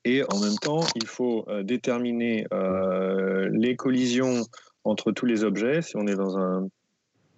Et 0.05 0.23
en 0.25 0.41
même 0.41 0.57
temps, 0.61 0.85
il 0.97 1.07
faut 1.07 1.45
euh, 1.49 1.63
déterminer 1.63 2.47
euh, 2.53 3.49
les 3.53 3.77
collisions 3.77 4.43
entre 4.85 5.13
tous 5.13 5.27
les 5.27 5.45
objets. 5.45 5.83
Si 5.83 5.97
on 5.97 6.07
est 6.07 6.17
dans 6.17 6.39
un, 6.39 6.69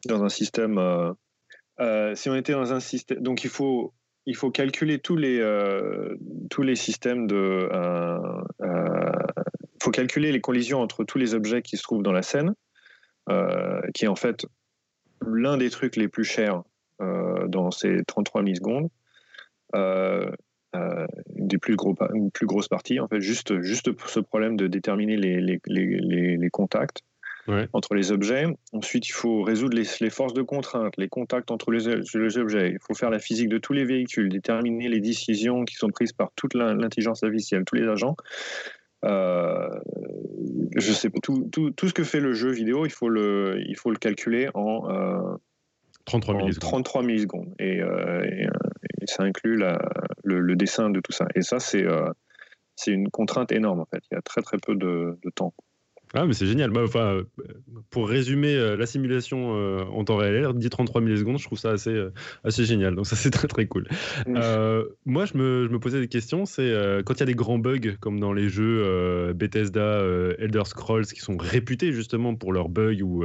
dans 0.06 0.24
un 0.24 0.28
système. 0.28 0.80
si 2.14 2.28
on 2.28 2.34
était 2.34 2.52
dans 2.52 2.72
un 2.72 2.80
système. 2.80 3.20
Donc 3.20 3.44
il 3.44 3.50
faut 3.50 3.92
il 4.26 4.34
faut 4.34 4.50
calculer 4.50 4.98
tous 4.98 5.16
les, 5.16 5.38
euh, 5.40 6.16
tous 6.50 6.62
les 6.62 6.76
systèmes 6.76 7.26
de. 7.26 7.68
Euh, 7.72 8.18
euh, 8.62 9.12
faut 9.80 9.92
calculer 9.92 10.32
les 10.32 10.40
collisions 10.40 10.80
entre 10.80 11.04
tous 11.04 11.18
les 11.18 11.34
objets 11.34 11.62
qui 11.62 11.76
se 11.76 11.84
trouvent 11.84 12.02
dans 12.02 12.12
la 12.12 12.22
scène, 12.22 12.54
qui 13.94 14.04
est 14.04 14.08
en 14.08 14.16
fait 14.16 14.44
l'un 15.24 15.56
des 15.56 15.70
trucs 15.70 15.94
les 15.96 16.08
plus 16.08 16.24
chers 16.24 16.62
dans 16.98 17.70
ces 17.70 18.02
33 18.04 18.42
millisecondes. 18.42 18.88
Des 21.34 21.58
plus, 21.58 21.76
gros, 21.76 21.94
plus 22.32 22.46
grosses 22.46 22.68
parties, 22.68 23.00
en 23.00 23.08
fait, 23.08 23.20
juste, 23.20 23.60
juste 23.62 23.92
pour 23.92 24.08
ce 24.08 24.20
problème 24.20 24.56
de 24.56 24.66
déterminer 24.66 25.16
les, 25.16 25.40
les, 25.40 25.60
les, 25.66 26.36
les 26.36 26.50
contacts 26.50 27.02
entre 27.72 27.94
les 27.94 28.12
objets. 28.12 28.46
Ensuite, 28.72 29.08
il 29.08 29.12
faut 29.12 29.42
résoudre 29.42 29.76
les, 29.76 30.10
forces 30.10 30.34
de 30.34 30.42
contrainte, 30.42 30.94
les 30.96 31.08
contacts 31.08 31.50
entre 31.50 31.70
les, 31.70 31.86
objets. 32.38 32.70
Il 32.70 32.78
faut 32.80 32.94
faire 32.94 33.10
la 33.10 33.18
physique 33.18 33.48
de 33.48 33.58
tous 33.58 33.72
les 33.72 33.84
véhicules, 33.84 34.28
déterminer 34.28 34.88
les 34.88 35.00
décisions 35.00 35.64
qui 35.64 35.76
sont 35.76 35.88
prises 35.88 36.12
par 36.12 36.30
toute 36.36 36.54
l'intelligence 36.54 37.22
artificielle, 37.22 37.64
tous 37.64 37.76
les 37.76 37.88
agents. 37.88 38.16
Euh, 39.04 39.68
je 40.76 40.92
sais 40.92 41.10
pas, 41.10 41.18
tout, 41.22 41.48
tout, 41.52 41.70
tout, 41.70 41.88
ce 41.88 41.94
que 41.94 42.02
fait 42.02 42.20
le 42.20 42.32
jeu 42.32 42.50
vidéo, 42.50 42.86
il 42.86 42.92
faut 42.92 43.08
le, 43.08 43.62
il 43.68 43.76
faut 43.76 43.90
le 43.90 43.98
calculer 43.98 44.48
en, 44.54 45.38
33, 46.06 46.34
euh, 46.34 46.38
millisecondes. 46.38 46.70
33 46.70 47.02
millisecondes. 47.02 47.54
Et, 47.58 47.80
euh, 47.80 48.24
et, 48.24 48.48
ça 49.04 49.22
inclut 49.22 49.56
la, 49.56 49.78
le, 50.24 50.56
dessin 50.56 50.90
de 50.90 51.00
tout 51.00 51.12
ça. 51.12 51.26
Et 51.34 51.42
ça, 51.42 51.60
c'est 51.60 51.84
c'est 52.74 52.92
une 52.92 53.10
contrainte 53.10 53.52
énorme 53.52 53.80
en 53.80 53.86
fait. 53.86 54.02
Il 54.10 54.14
y 54.14 54.18
a 54.18 54.22
très 54.22 54.42
très 54.42 54.58
peu 54.58 54.74
de, 54.74 55.18
de 55.22 55.30
temps. 55.30 55.54
Ah, 56.14 56.24
mais 56.24 56.34
c'est 56.34 56.46
génial. 56.46 56.70
Bah, 56.70 56.82
enfin, 56.84 57.22
pour 57.90 58.08
résumer 58.08 58.54
euh, 58.54 58.76
la 58.76 58.86
simulation 58.86 59.56
euh, 59.56 59.84
en 59.92 60.04
temps 60.04 60.16
réel, 60.16 60.46
dit 60.54 60.70
33 60.70 61.00
millisecondes, 61.00 61.38
je 61.38 61.44
trouve 61.44 61.58
ça 61.58 61.70
assez, 61.70 61.90
euh, 61.90 62.12
assez 62.44 62.64
génial. 62.64 62.94
Donc, 62.94 63.06
ça, 63.06 63.16
c'est 63.16 63.30
très, 63.30 63.48
très 63.48 63.66
cool. 63.66 63.88
moi, 65.04 65.24
je 65.26 65.36
me, 65.36 65.66
je 65.66 65.72
me, 65.72 65.78
posais 65.80 66.00
des 66.00 66.08
questions. 66.08 66.46
C'est 66.46 66.72
quand 67.04 67.14
il 67.14 67.20
y 67.20 67.22
a 67.22 67.26
des 67.26 67.34
grands 67.34 67.58
bugs, 67.58 67.96
comme 68.00 68.20
dans 68.20 68.32
les 68.32 68.48
jeux 68.48 69.32
Bethesda, 69.34 70.00
Elder 70.38 70.62
Scrolls, 70.64 71.06
qui 71.06 71.20
sont 71.20 71.36
réputés 71.36 71.92
justement 71.92 72.34
pour 72.34 72.52
leurs 72.52 72.68
bugs 72.68 73.02
où 73.02 73.24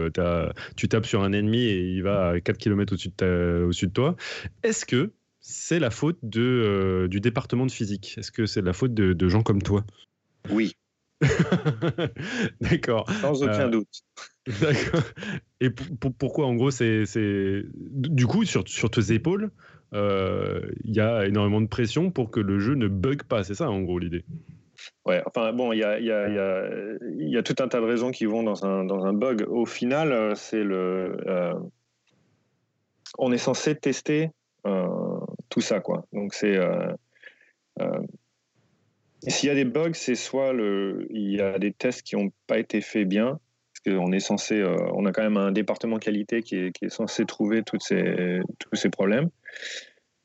tu 0.76 0.90
tapes 0.90 1.06
sur 1.06 1.24
un 1.24 1.34
ennemi 1.34 1.64
et 1.64 1.82
il 1.82 2.04
va 2.04 2.30
à 2.30 2.40
4 2.40 2.58
km 2.58 2.94
au-dessus 2.94 3.10
de, 3.18 3.66
au 3.66 3.70
de 3.70 3.92
toi. 3.92 4.16
Est-ce 4.64 4.86
que 4.86 5.12
c'est 5.42 5.80
la 5.80 5.90
faute 5.90 6.20
de, 6.22 7.08
du 7.10 7.20
département 7.20 7.66
de 7.66 7.72
physique 7.72 8.16
Est-ce 8.18 8.32
que 8.32 8.46
c'est 8.46 8.62
la 8.62 8.74
faute 8.74 8.94
de, 8.94 9.14
de 9.14 9.30
gens 9.30 9.42
comme 9.42 9.62
toi? 9.62 9.84
Oui. 10.50 10.76
D'accord. 12.62 13.10
Sans 13.22 13.44
aucun 13.44 13.68
euh, 13.68 13.70
doute. 13.70 14.02
D'accord. 14.62 15.04
Et 15.60 15.70
pourquoi, 15.70 16.48
en 16.48 16.56
gros, 16.56 16.72
c'est. 16.72 17.04
Du 17.76 18.26
coup, 18.26 18.46
sur, 18.46 18.68
sur 18.68 18.90
tes 18.90 19.14
épaules, 19.14 19.52
euh, 19.94 20.62
il 20.84 20.96
y 20.96 21.00
a 21.00 21.26
énormément 21.26 21.62
de 21.62 21.68
pression 21.68 22.12
pour 22.12 22.32
que 22.32 22.40
le 22.40 22.60
jeu 22.60 22.74
ne 22.76 22.88
bug 22.88 23.24
pas. 23.24 23.44
C'est 23.44 23.54
ça, 23.54 23.70
en 23.70 23.82
gros, 23.82 24.00
l'idée? 24.00 24.26
Ouais, 25.06 25.22
enfin, 25.28 25.54
bon, 25.54 25.74
il 25.74 25.80
y 25.80 25.84
a, 25.84 26.00
y, 26.00 26.12
a, 26.12 26.28
y, 26.28 26.40
a, 26.40 26.70
y 27.18 27.38
a, 27.38 27.44
tout 27.44 27.56
un 27.60 27.68
tas 27.68 27.80
de 27.80 27.86
raisons 27.86 28.10
qui 28.10 28.26
vont 28.26 28.42
dans 28.42 28.66
un, 28.66 28.84
dans 28.84 29.06
un 29.06 29.14
bug. 29.14 29.46
Au 29.48 29.66
final, 29.66 30.12
euh, 30.12 30.34
c'est 30.36 30.64
le. 30.64 31.18
on 33.20 33.32
est 33.32 33.38
censé 33.38 33.76
tester 33.76 34.32
tout 35.52 35.62
ça, 35.62 35.80
quoi. 35.80 36.08
Donc, 36.12 36.34
c'est. 36.34 36.58
S'il 39.28 39.50
y 39.50 39.52
a 39.52 39.56
des 39.56 39.66
bugs, 39.66 39.94
c'est 39.94 40.16
soit 40.16 40.52
le, 40.52 41.06
il 41.12 41.36
y 41.36 41.42
a 41.42 41.60
des 41.60 41.72
tests 41.72 42.02
qui 42.02 42.16
n'ont 42.16 42.32
pas 42.48 42.58
été 42.58 42.82
faits 42.82 43.08
bien, 43.08 43.40
parce 43.84 43.98
qu'on 43.98 44.12
est 44.12 44.20
censé, 44.20 44.56
euh, 44.56 44.76
on 44.94 45.06
a 45.06 45.12
quand 45.12 45.22
même 45.22 45.38
un 45.38 45.52
département 45.52 45.98
qualité 45.98 46.42
qui 46.42 46.56
est, 46.56 46.72
qui 46.72 46.86
est 46.86 46.90
censé 46.90 47.26
trouver 47.26 47.62
toutes 47.62 47.84
ces, 47.84 48.42
tous 48.58 48.76
ces 48.76 48.90
problèmes. 48.90 49.30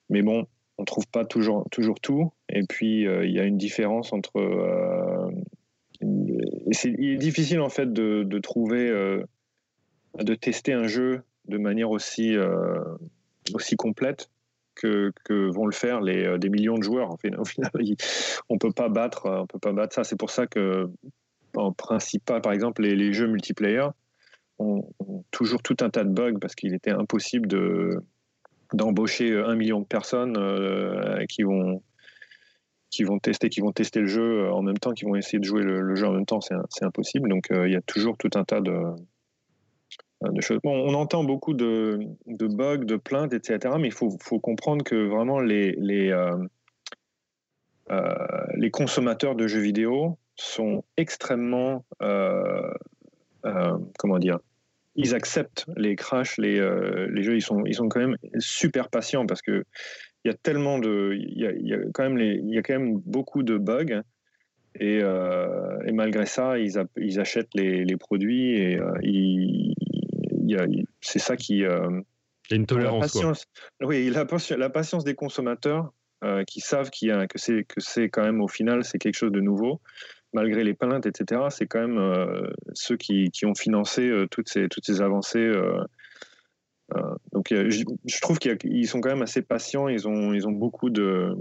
Mais 0.09 0.22
bon, 0.22 0.47
on 0.79 0.83
ne 0.83 0.87
trouve 0.87 1.07
pas 1.09 1.27
toujours, 1.27 1.66
toujours 1.70 2.01
tout. 2.01 2.33
Et 2.49 2.62
puis, 2.66 3.07
euh, 3.07 3.27
il 3.27 3.33
y 3.33 3.39
a 3.39 3.45
une 3.45 3.59
différence 3.59 4.14
entre. 4.14 4.39
Euh, 4.39 5.31
il 6.01 7.12
est 7.12 7.16
difficile 7.16 7.61
en 7.61 7.70
fait 7.70 7.91
de, 7.91 8.22
de 8.22 8.39
trouver, 8.39 8.91
de 10.18 10.35
tester 10.35 10.74
un 10.74 10.87
jeu 10.87 11.22
de 11.49 11.57
manière 11.57 11.91
aussi, 11.91 12.37
aussi 13.55 13.77
complète 13.77 14.29
que, 14.77 15.12
vont 15.51 15.66
le 15.66 15.72
faire 15.72 16.01
les, 16.01 16.24
euh, 16.24 16.39
des 16.39 16.49
millions 16.49 16.79
de 16.79 16.83
joueurs. 16.83 17.12
Au 17.12 17.16
final, 17.16 17.70
on 18.49 18.59
peut 18.59 18.72
pas 18.72 18.89
battre, 18.89 19.27
euh, 19.27 19.41
on 19.41 19.47
peut 19.47 19.59
pas 19.59 19.72
battre 19.72 19.95
ça. 19.95 20.05
C'est 20.05 20.18
pour 20.18 20.31
ça 20.31 20.47
que, 20.47 20.89
en 21.57 21.72
principe, 21.72 22.24
par 22.24 22.53
exemple, 22.53 22.83
les, 22.83 23.12
jeux 23.12 23.27
multiplayer 23.27 23.89
ont, 24.59 24.89
toujours 25.31 25.62
tout 25.62 25.77
un 25.81 25.91
tas 25.91 26.05
de 26.05 26.11
bugs 26.11 26.39
parce 26.41 26.55
qu'il 26.55 26.74
était 26.74 26.91
impossible 26.91 27.49
de 27.49 28.03
d'embaucher 28.72 29.33
un 29.39 29.55
million 29.55 29.81
de 29.81 29.87
personnes 29.87 30.37
qui 31.29 31.45
vont 31.45 31.83
qui 32.91 33.05
vont 33.05 33.18
tester, 33.18 33.49
qui 33.49 33.61
vont 33.61 33.70
tester 33.70 34.01
le 34.01 34.07
jeu 34.07 34.51
en 34.51 34.62
même 34.62 34.79
temps, 34.79 34.93
qui 34.93 35.05
vont 35.05 35.14
essayer 35.14 35.39
de 35.39 35.45
jouer 35.45 35.62
le, 35.62 35.95
jeu 35.95 36.07
en 36.07 36.12
même 36.12 36.27
temps, 36.27 36.41
c'est 36.41 36.85
impossible. 36.85 37.29
Donc 37.29 37.49
il 37.51 37.70
y 37.70 37.77
a 37.77 37.83
toujours 37.83 38.16
tout 38.18 38.31
un 38.35 38.45
tas 38.45 38.61
de, 38.61 38.72
choses. 40.40 40.58
on 40.64 40.94
entend 40.94 41.24
beaucoup 41.24 41.54
de, 41.54 41.98
bugs, 42.26 42.84
de 42.84 42.96
plaintes, 42.96 43.32
etc. 43.32 43.74
Mais 43.78 43.88
il 43.88 43.94
faut, 43.94 44.18
comprendre 44.40 44.84
que 44.84 45.06
vraiment 45.06 45.40
les, 45.40 45.72
les, 45.72 46.14
les 48.56 48.70
consommateurs 48.70 49.34
de 49.34 49.46
jeux 49.46 49.60
vidéo 49.60 50.18
sont 50.36 50.84
extrêmement 50.96 51.84
euh, 53.46 53.78
comment 53.98 54.18
dire, 54.18 54.38
ils 54.96 55.14
acceptent 55.14 55.66
les 55.76 55.94
crashs, 55.94 56.38
les, 56.38 56.58
euh, 56.58 57.22
jeux, 57.22 57.36
ils 57.36 57.42
sont, 57.42 57.64
ils 57.64 57.76
quand 57.76 58.00
même 58.00 58.16
super 58.38 58.88
patients 58.88 59.26
parce 59.26 59.42
que 59.42 59.64
il 60.24 60.28
y 60.28 60.30
a 60.30 60.34
tellement 60.34 60.78
de, 60.78 61.16
il 61.16 61.38
y 61.38 61.74
a, 61.74 61.78
quand 61.92 62.08
même 62.08 62.96
beaucoup 63.04 63.44
de 63.44 63.58
bugs 63.58 64.02
et, 64.80 65.00
euh, 65.02 65.78
malgré 65.92 66.26
ça, 66.26 66.58
ils, 66.58 66.82
ils 66.96 67.20
achètent 67.20 67.54
les, 67.54 67.84
les, 67.84 67.96
produits 67.96 68.58
et 68.58 68.80
il 69.02 69.74
y 69.80 69.84
a, 69.84 69.86
c'est 71.01 71.18
ça 71.18 71.36
qui. 71.36 71.59
il 71.59 71.61
y 71.61 71.66
a 71.66 72.57
une 72.57 72.66
tolérance. 72.66 73.14
La 73.14 73.20
patience, 73.20 73.44
Oui, 73.80 74.11
la, 74.11 74.26
la, 74.57 74.70
patience 74.70 75.05
des 75.05 75.14
consommateurs 75.14 75.92
qui 76.47 76.61
savent 76.61 76.90
qu'il 76.90 77.09
y 77.09 77.11
a, 77.12 77.26
que 77.26 77.38
c'est 77.38 77.64
que 77.64 77.80
c'est 77.80 78.09
quand 78.09 78.22
même 78.22 78.40
au 78.40 78.49
final 78.49 78.84
c'est 78.84 78.99
quelque 78.99 79.16
chose 79.16 79.32
de 79.32 79.40
nouveau 79.40 79.80
malgré 80.36 80.64
les 80.64 80.74
plaintes, 80.74 81.07
etc., 81.07 81.42
c'est 81.51 81.66
quand 81.66 81.80
même 81.80 81.99
euh, 81.99 82.51
ceux 82.74 82.97
qui, 82.97 83.30
qui, 83.30 83.47
ont 83.47 83.55
financé 83.55 84.03
euh, 84.03 84.26
toutes, 84.30 84.49
ces, 84.49 84.68
toutes 84.68 84.84
ces 84.84 85.01
avancées. 85.01 85.38
Euh, 85.38 85.82
donc 87.32 87.49
je, 87.51 88.20
trouve 88.20 88.38
qu'ils 88.38 88.86
sont 88.86 89.01
quand 89.01 89.09
même 89.09 89.22
assez 89.22 89.42
patients, 89.42 89.88
ils 89.88 90.07
ont, 90.07 90.32
ils 90.32 90.47
ont 90.47 90.53
beaucoup 90.53 90.90
de... 90.90 91.34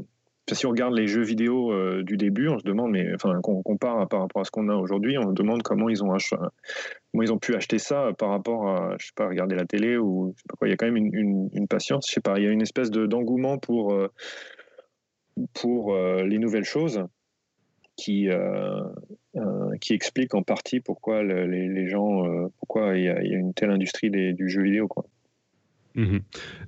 si 0.51 0.65
on 0.65 0.69
regarde 0.69 0.93
les 0.93 1.07
jeux 1.07 1.23
vidéo 1.23 1.73
du 2.03 2.17
début, 2.17 2.47
on 2.49 2.59
se 2.59 2.63
demande, 2.63 2.91
mais 2.91 3.13
enfin, 3.13 3.39
qu'on 3.41 3.63
compare 3.63 4.07
par 4.07 4.21
rapport 4.21 4.41
à 4.41 4.45
ce 4.45 4.51
qu'on 4.51 4.69
a 4.69 4.75
aujourd'hui, 4.75 5.17
on 5.17 5.29
se 5.29 5.33
demande 5.33 5.63
comment 5.63 5.89
ils 5.89 6.03
ont, 6.03 6.15
comment 6.29 7.23
ils 7.23 7.33
ont 7.33 7.39
pu 7.39 7.55
acheter 7.55 7.79
ça 7.79 8.11
par 8.17 8.29
rapport 8.29 8.67
à, 8.67 8.95
je 8.99 9.07
sais 9.07 9.13
pas, 9.15 9.27
regarder 9.27 9.55
la 9.55 9.65
télé 9.65 9.97
ou 9.97 10.33
je 10.35 10.41
sais 10.41 10.45
pas 10.47 10.55
quoi. 10.57 10.67
Il 10.67 10.71
y 10.71 10.73
a 10.73 10.77
quand 10.77 10.85
même 10.85 10.97
une, 10.97 11.67
patience, 11.67 12.07
je 12.07 12.13
sais 12.13 12.21
pas, 12.21 12.37
il 12.37 12.43
y 12.43 12.47
a 12.47 12.51
une 12.51 12.61
espèce 12.61 12.91
d'engouement 12.91 13.57
pour, 13.57 13.95
pour 15.53 15.95
les 15.95 16.37
nouvelles 16.37 16.63
choses 16.63 17.05
qui, 17.95 18.29
euh, 18.29 18.81
euh, 19.35 19.77
qui 19.79 19.93
explique 19.93 20.33
en 20.35 20.43
partie 20.43 20.79
pourquoi 20.79 21.23
les, 21.23 21.87
gens, 21.87 22.25
euh, 22.25 22.47
pourquoi 22.59 22.97
il 22.97 23.05
y, 23.05 23.09
a, 23.09 23.19
une 23.21 23.53
telle 23.53 23.71
industrie 23.71 24.09
du 24.09 24.49
jeu 24.49 24.63
vidéo. 24.63 24.87
Quoi. 24.87 25.05
Mhm. 25.95 26.21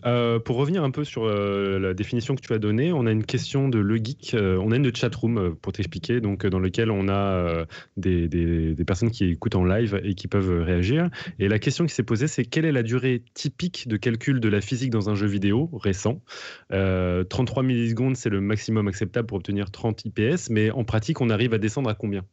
Euh, 0.05 0.39
pour 0.39 0.55
revenir 0.55 0.83
un 0.83 0.91
peu 0.91 1.03
sur 1.03 1.25
euh, 1.25 1.79
la 1.79 1.93
définition 1.93 2.35
que 2.35 2.41
tu 2.41 2.53
as 2.53 2.59
donnée, 2.59 2.93
on 2.93 3.05
a 3.05 3.11
une 3.11 3.25
question 3.25 3.67
de 3.67 3.77
Le 3.77 3.97
Geek. 3.97 4.33
Euh, 4.33 4.57
on 4.61 4.71
a 4.71 4.77
une 4.77 4.95
chatroom 4.95 5.55
pour 5.61 5.73
t'expliquer, 5.73 6.21
donc 6.21 6.45
dans 6.45 6.59
lequel 6.59 6.91
on 6.91 7.09
a 7.09 7.65
des, 7.97 8.75
personnes 8.85 9.11
qui 9.11 9.25
écoutent 9.25 9.55
en 9.55 9.65
live 9.65 9.99
et 10.03 10.15
qui 10.15 10.27
peuvent 10.27 10.63
réagir. 10.63 11.09
Et 11.39 11.49
la 11.49 11.59
question 11.59 11.85
qui 11.85 11.93
s'est 11.93 12.03
posée, 12.03 12.27
c'est 12.27 12.45
quelle 12.45 12.63
est 12.63 12.71
la 12.71 12.83
durée 12.83 13.23
typique 13.33 13.87
de 13.89 13.97
calcul 13.97 14.39
de 14.39 14.47
la 14.47 14.61
physique 14.61 14.91
dans 14.91 15.09
un 15.09 15.15
jeu 15.15 15.27
vidéo 15.27 15.69
récent? 15.73 16.21
33 16.69 17.63
millisecondes, 17.63 18.15
c'est 18.15 18.29
le 18.29 18.39
maximum 18.39 18.87
acceptable 18.87 19.27
pour 19.27 19.37
obtenir 19.37 19.71
30 19.71 20.05
IPS, 20.05 20.49
mais 20.49 20.71
en 20.71 20.85
pratique, 20.85 21.19
on 21.19 21.29
arrive 21.29 21.53
à 21.53 21.57
descendre 21.57 21.89
à 21.89 21.95
combien? 21.95 22.23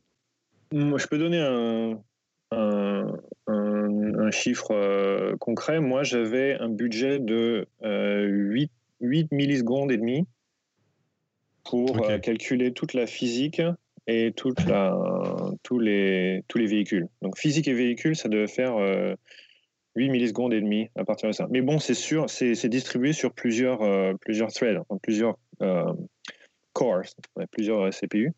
Je 0.73 1.07
peux 1.09 1.19
donner 1.19 1.41
un, 1.41 1.99
chiffre 4.31 4.73
euh, 4.73 5.37
concret, 5.39 5.81
moi 5.81 6.03
j'avais 6.03 6.55
un 6.61 6.69
budget 6.69 7.19
de 7.19 7.67
8, 7.83 7.87
euh, 7.89 8.67
8, 9.01 9.33
millisecondes 9.33 9.93
et 9.93 9.97
demi 9.97 10.27
pour 11.65 12.05
euh, 12.05 12.19
calculer 12.19 12.73
toute 12.73 12.95
la 12.95 13.07
physique 13.07 13.63
et 14.07 14.33
toute 14.33 14.67
la, 14.67 14.95
tous, 15.63 15.79
les, 15.79 16.45
tous 16.49 16.59
les 16.59 16.67
véhicules. 16.67 17.09
Donc 17.23 17.39
physique 17.39 17.69
et 17.69 17.73
véhicule, 17.73 18.17
ça 18.17 18.29
devait 18.29 18.47
faire 18.47 18.77
8 19.97 20.11
millisecondes 20.11 20.53
et 20.53 20.61
demi 20.61 20.91
à 20.95 21.05
partir 21.05 21.29
de 21.31 21.35
ça. 21.35 21.47
Mais 21.51 21.63
bon, 21.63 21.79
c'est 21.79 21.95
sûr, 21.95 22.29
c'est 22.29 22.69
distribué 22.69 23.15
sur 23.15 23.33
plusieurs, 23.33 23.81
plusieurs 24.19 24.53
threads, 24.53 24.83
plusieurs 25.03 25.39
cores, 26.75 27.01
plusieurs 27.51 27.89
CPU. 27.95 28.33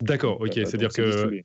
D'accord, 0.00 0.40
ok. 0.40 0.54
C'est-à-dire 0.54 0.88
que 0.88 1.42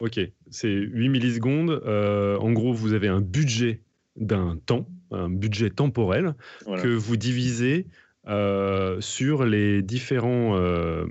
Ok, 0.00 0.20
c'est 0.50 0.70
8 0.70 1.08
millisecondes. 1.08 1.70
Euh, 1.70 2.36
en 2.38 2.52
gros, 2.52 2.72
vous 2.72 2.92
avez 2.92 3.08
un 3.08 3.20
budget 3.20 3.80
d'un 4.16 4.58
temps, 4.64 4.88
un 5.10 5.28
budget 5.28 5.70
temporel, 5.70 6.34
que 6.66 6.88
vous 6.88 7.16
divisez 7.16 7.86
euh, 8.28 9.00
sur 9.00 9.44
les 9.44 9.82
différents 9.82 10.56
euh, 10.56 11.04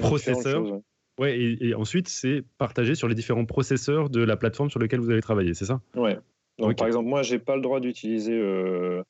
processeurs. 0.00 0.80
Ouais, 1.18 1.38
et, 1.38 1.74
ensuite, 1.74 2.08
c'est 2.08 2.44
partagé 2.58 2.94
sur 2.94 3.08
les 3.08 3.14
différents 3.14 3.44
processeurs 3.44 4.10
de 4.10 4.22
la 4.22 4.36
plateforme 4.36 4.70
sur 4.70 4.78
laquelle 4.78 5.00
vous 5.00 5.10
allez 5.10 5.22
travailler, 5.22 5.54
c'est 5.54 5.64
ça? 5.64 5.80
Ouais. 5.96 6.18
Donc, 6.58 6.76
par 6.76 6.86
exemple, 6.86 7.08
moi, 7.08 7.22
j'ai 7.22 7.38
pas 7.38 7.56
le 7.56 7.62
droit 7.62 7.80
d'utiliser 7.80 8.36
le, 8.36 9.04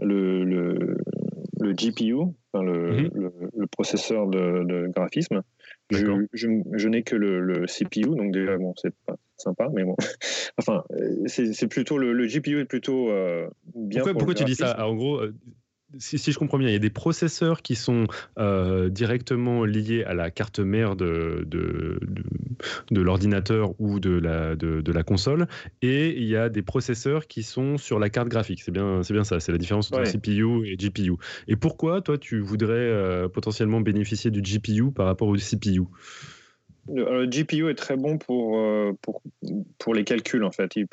le, 0.00 0.44
le, 1.60 1.72
GPU, 1.72 2.16
enfin 2.52 2.64
le, 2.64 2.92
mhm. 2.92 3.30
le, 3.54 3.66
processeur 3.66 4.26
de, 4.26 4.64
de 4.64 4.88
graphisme. 4.94 5.42
Je, 5.90 6.26
je, 6.32 6.88
n'ai 6.88 7.02
que 7.02 7.16
le, 7.16 7.66
CPU, 7.66 8.02
donc 8.02 8.32
déjà, 8.32 8.58
bon, 8.58 8.74
c'est 8.76 8.94
pas 9.06 9.16
sympa, 9.36 9.68
mais 9.72 9.84
bon. 9.84 9.96
enfin, 10.58 10.84
c'est 11.26 11.68
plutôt 11.68 11.98
le, 11.98 12.26
GPU 12.26 12.60
est 12.60 12.64
plutôt 12.64 13.10
euh, 13.10 13.48
bien. 13.74 14.02
Pourquoi, 14.02 14.18
pourquoi 14.18 14.34
tu 14.34 14.44
dis 14.44 14.54
ça? 14.54 14.86
En 14.86 14.94
gros, 14.94 15.20
si, 15.96 16.32
je 16.32 16.38
comprends 16.38 16.58
bien, 16.58 16.68
il 16.68 16.72
y 16.72 16.76
a 16.76 16.80
des 16.80 16.90
processeurs 16.90 17.62
qui 17.62 17.74
sont 17.74 18.06
euh, 18.38 18.90
directement 18.90 19.64
liés 19.64 20.04
à 20.04 20.12
la 20.12 20.30
carte 20.30 20.58
mère 20.60 20.96
de, 20.96 21.44
de, 21.46 21.98
de, 22.90 23.00
l'ordinateur 23.00 23.74
ou 23.80 23.98
de 23.98 24.10
la, 24.10 24.54
de, 24.54 24.92
la 24.92 25.02
console, 25.02 25.48
et 25.80 26.14
il 26.16 26.28
y 26.28 26.36
a 26.36 26.50
des 26.50 26.62
processeurs 26.62 27.26
qui 27.26 27.42
sont 27.42 27.78
sur 27.78 27.98
la 27.98 28.10
carte 28.10 28.28
graphique. 28.28 28.62
C'est 28.62 28.70
bien, 28.70 29.00
bien 29.08 29.24
ça, 29.24 29.40
c'est 29.40 29.52
la 29.52 29.58
différence 29.58 29.90
entre 29.90 30.02
CPU 30.02 30.66
et 30.66 30.76
GPU. 30.76 31.14
Et 31.46 31.56
pourquoi, 31.56 32.02
toi, 32.02 32.18
tu 32.18 32.40
voudrais 32.40 32.74
euh, 32.74 33.28
potentiellement 33.28 33.80
bénéficier 33.80 34.30
du 34.30 34.42
GPU 34.42 34.92
par 34.92 35.06
rapport 35.06 35.28
au 35.28 35.36
CPU 35.36 35.82
le, 36.90 37.26
GPU 37.26 37.68
est 37.68 37.74
très 37.74 37.96
bon 37.96 38.16
pour, 38.16 38.58
euh, 38.58 38.92
pour, 39.02 39.22
pour 39.78 39.94
les 39.94 40.04
calculs, 40.04 40.42
en 40.42 40.52
fait. 40.52 40.74
Il, 40.76 40.86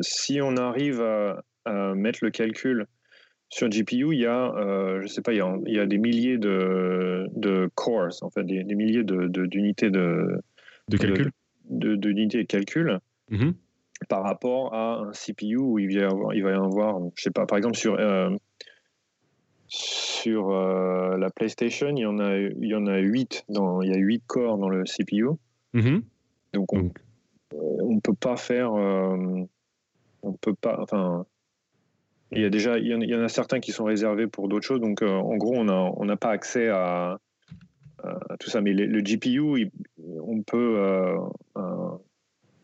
si 0.00 0.40
on 0.42 0.56
arrive 0.58 1.00
à, 1.00 1.42
à 1.64 1.94
mettre 1.94 2.18
le 2.22 2.30
calcul 2.30 2.86
sur 3.48 3.68
GPU, 3.68 4.12
il 4.12 4.20
y 4.20 4.26
a, 4.26 4.52
euh, 4.54 5.02
je 5.02 5.06
sais 5.06 5.22
pas, 5.22 5.32
il 5.32 5.38
y 5.66 5.78
a, 5.78 5.86
des 5.86 5.98
milliers 5.98 6.38
de, 6.38 7.28
de, 7.34 7.70
cores, 7.74 8.22
en 8.22 8.30
fait, 8.30 8.44
des, 8.44 8.64
milliers 8.64 9.04
d'unités 9.04 9.90
de, 9.90 10.40
de, 10.88 10.96
calcul. 10.96 11.30
D'unités 11.70 12.38
de, 12.38 12.46
calcul. 12.46 12.98
Mm-hmm. 13.30 13.54
Par 14.08 14.24
rapport 14.24 14.74
à 14.74 14.98
un 14.98 15.12
CPU 15.12 15.56
où 15.56 15.78
il 15.78 15.94
va 15.94 16.00
y 16.00 16.04
avoir, 16.04 16.34
il 16.34 16.42
va 16.42 16.50
y 16.50 16.54
avoir 16.54 17.00
je 17.14 17.22
sais 17.22 17.30
pas, 17.30 17.46
par 17.46 17.56
exemple 17.56 17.76
sur, 17.76 17.94
euh, 17.94 18.28
sur 19.68 20.50
euh, 20.50 21.16
la 21.16 21.30
PlayStation, 21.30 21.88
il 21.96 22.00
y 22.00 22.06
en 22.06 22.18
a, 22.18 22.36
il 22.36 22.66
y 22.66 22.74
en 22.74 22.86
a 22.86 22.98
8 22.98 23.46
dans, 23.48 23.80
il 23.80 23.90
y 23.90 23.94
a 23.94 23.98
8 23.98 24.22
corps 24.26 24.58
dans 24.58 24.68
le 24.68 24.84
CPU. 24.84 25.28
Mm-hmm. 25.74 26.02
Donc 26.52 26.72
on, 26.74 26.90
ne 27.94 28.00
peut 28.00 28.14
pas 28.14 28.36
faire, 28.36 28.72
on 28.72 29.48
peut 30.40 30.54
pas, 30.54 30.78
enfin, 30.80 31.24
il 32.32 32.40
y 32.40 32.44
a 32.44 32.50
déjà, 32.50 32.78
il 32.78 32.86
y 32.86 33.14
en, 33.14 33.22
a 33.22 33.28
certains 33.28 33.60
qui 33.60 33.72
sont 33.72 33.84
réservés 33.84 34.26
pour 34.26 34.48
d'autres 34.48 34.66
choses. 34.66 34.80
Donc, 34.80 35.02
euh, 35.02 35.08
en 35.08 35.36
gros, 35.36 35.54
on 35.56 36.04
n'a 36.04 36.16
pas 36.16 36.30
accès 36.30 36.68
à, 36.68 37.18
tout 38.38 38.50
ça. 38.50 38.60
Mais 38.60 38.72
le 38.72 39.00
GPU, 39.00 39.70
on 39.98 40.42
peut, 40.42 40.78
euh, 40.78 41.16
euh, 41.56 41.90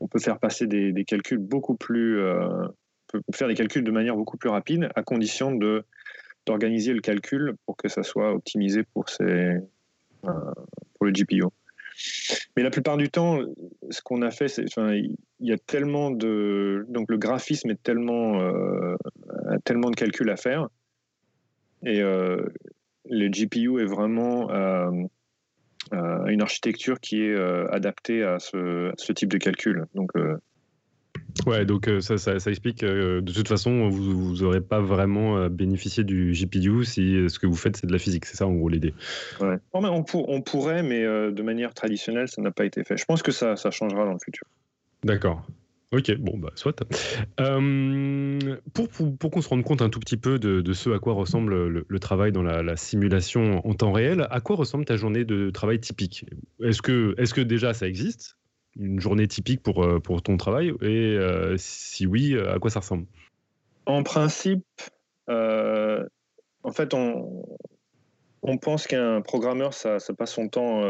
on 0.01 0.07
peut 0.09 0.21
faire 0.21 0.39
passer 0.39 0.67
des, 0.67 1.05
calculs 1.05 1.39
beaucoup 1.39 1.75
plus, 1.75 2.21
faire 3.35 3.49
des 3.49 3.55
calculs 3.55 3.85
de 3.85 3.91
manière 3.91 4.17
beaucoup 4.17 4.37
plus 4.37 4.51
rapide, 4.51 4.89
à 4.95 5.03
condition 5.03 5.55
de 5.55 5.85
d'organiser 6.45 6.93
le 6.93 7.01
calcul 7.01 7.55
pour 7.67 7.77
que 7.77 7.89
ça 7.89 8.03
soit 8.03 8.33
optimisé 8.35 8.83
pour 8.83 9.05
le 9.21 11.11
GPU. 11.13 11.45
Mais 12.57 12.62
la 12.62 12.70
plupart 12.70 12.97
du 12.97 13.11
temps, 13.11 13.40
ce 13.90 14.01
qu'on 14.03 14.22
a 14.22 14.30
fait, 14.30 14.49
c'est, 14.49 14.64
enfin, 14.64 14.95
il 14.95 15.16
y 15.40 15.53
a 15.53 15.59
tellement 15.59 16.11
de, 16.11 16.84
donc 16.88 17.11
le 17.11 17.18
graphisme 17.18 17.70
est 17.70 17.82
tellement, 17.82 18.40
euh, 18.40 18.97
tellement 19.64 19.90
de 19.90 19.97
calculs 19.97 20.30
à 20.30 20.36
faire, 20.36 20.68
et 21.84 22.01
euh, 22.01 22.47
le 23.09 23.28
GPU 23.28 23.80
est 23.80 23.86
vraiment 23.86 24.51
euh, 24.51 24.90
une 25.90 26.43
architecture 26.43 27.01
qui 27.01 27.22
est 27.22 27.36
adaptée 27.70 28.22
à 28.22 28.38
ce, 28.38 28.93
ce, 28.97 29.12
type 29.12 29.30
de 29.30 29.38
calcul. 29.38 29.86
Donc 29.95 30.12
Ouais, 31.47 31.65
donc 31.65 31.89
euh, 31.89 32.01
ça, 32.01 32.19
ça, 32.19 32.51
explique 32.51 32.79
que 32.81 33.21
de 33.21 33.33
toute 33.33 33.49
façon, 33.49 33.89
vous 33.89 34.37
n'aurez 34.37 34.61
pas 34.61 34.81
vraiment 34.81 35.39
euh, 35.39 35.49
bénéficié 35.49 36.05
du 36.05 36.33
GPU 36.33 36.85
si 36.85 37.17
euh, 37.17 37.29
ce 37.29 37.39
que 37.39 37.47
vous 37.47 37.57
faites, 37.57 37.77
c'est 37.77 37.87
de 37.87 37.93
la 37.93 37.99
physique. 37.99 38.27
C'est 38.27 38.37
ça, 38.37 38.47
en 38.47 38.53
gros, 38.53 38.69
l'idée. 38.69 38.95
Ouais. 39.41 39.57
on, 39.73 40.05
on, 40.15 40.41
pourrait, 40.43 40.83
mais 40.83 41.03
de 41.03 41.43
manière 41.43 41.75
traditionnelle, 41.75 42.29
ça 42.29 42.43
n'a 42.43 42.51
pas 42.51 42.65
été 42.65 42.85
fait. 42.85 42.97
Je 42.97 43.05
pense 43.05 43.23
que 43.23 43.33
ça, 43.33 43.57
ça 43.57 43.71
changera 43.71 44.05
dans 44.05 44.13
le 44.13 44.19
futur. 44.23 44.47
D'accord. 45.05 45.45
Ok, 45.93 46.11
bon, 46.17 46.39
bah, 46.39 46.51
soit. 46.55 46.83
Euh, 47.39 48.57
pour, 48.73 48.89
pour, 49.19 49.31
qu'on 49.31 49.43
se 49.43 49.49
rende 49.51 49.63
compte 49.63 49.83
un 49.83 49.91
tout 49.91 50.01
petit 50.01 50.17
peu 50.17 50.39
de, 50.39 50.63
de 50.63 50.73
ce 50.73 50.89
à 50.89 50.99
quoi 50.99 51.13
ressemble 51.13 51.69
le, 51.69 51.99
travail 51.99 52.33
dans 52.33 52.43
la, 52.43 52.77
simulation 52.77 53.67
en 53.67 53.75
temps 53.75 53.93
réel, 53.93 54.27
à 54.31 54.41
quoi 54.41 54.57
ressemble 54.57 54.87
ta 54.87 54.97
journée 54.97 55.27
de 55.27 55.51
travail 55.51 55.81
typique? 55.81 56.25
Est-ce 56.63 56.81
que, 56.81 57.15
est 57.19 57.31
que 57.33 57.43
déjà 57.43 57.75
ça 57.75 57.87
existe? 57.87 58.39
Une 58.77 59.01
journée 59.01 59.29
typique 59.29 59.62
pour, 59.62 59.85
euh, 59.85 60.01
pour 60.01 60.23
ton 60.23 60.37
travail 60.37 60.73
Et 60.81 61.16
euh, 61.16 61.57
si 61.59 62.07
oui, 62.07 62.39
à 62.39 62.59
quoi 62.59 62.70
ça 62.70 62.81
ressemble? 62.81 63.07
En 63.87 64.03
principe, 64.03 64.64
en 65.29 66.73
fait, 66.73 66.95
on, 66.95 67.45
on 68.43 68.59
pense 68.59 68.87
qu'un 68.87 69.20
programmeur, 69.20 69.75
ça, 69.75 69.99
passe 70.16 70.33
son 70.33 70.49
temps 70.49 70.83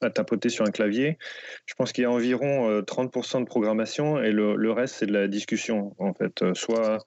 à 0.00 0.10
tapoter 0.10 0.48
sur 0.48 0.64
un 0.64 0.70
clavier. 0.70 1.18
Je 1.66 1.74
pense 1.74 1.92
qu'il 1.92 2.02
y 2.02 2.06
a 2.06 2.10
environ 2.10 2.80
30% 2.82 3.36
euh, 3.36 3.40
de 3.40 3.44
programmation 3.44 4.22
et 4.22 4.32
le, 4.32 4.70
reste, 4.70 4.96
c'est 4.96 5.06
de 5.06 5.12
la 5.12 5.28
discussion, 5.28 5.94
en 5.98 6.14
fait. 6.14 6.42
Euh, 6.42 6.54
soit, 6.54 6.98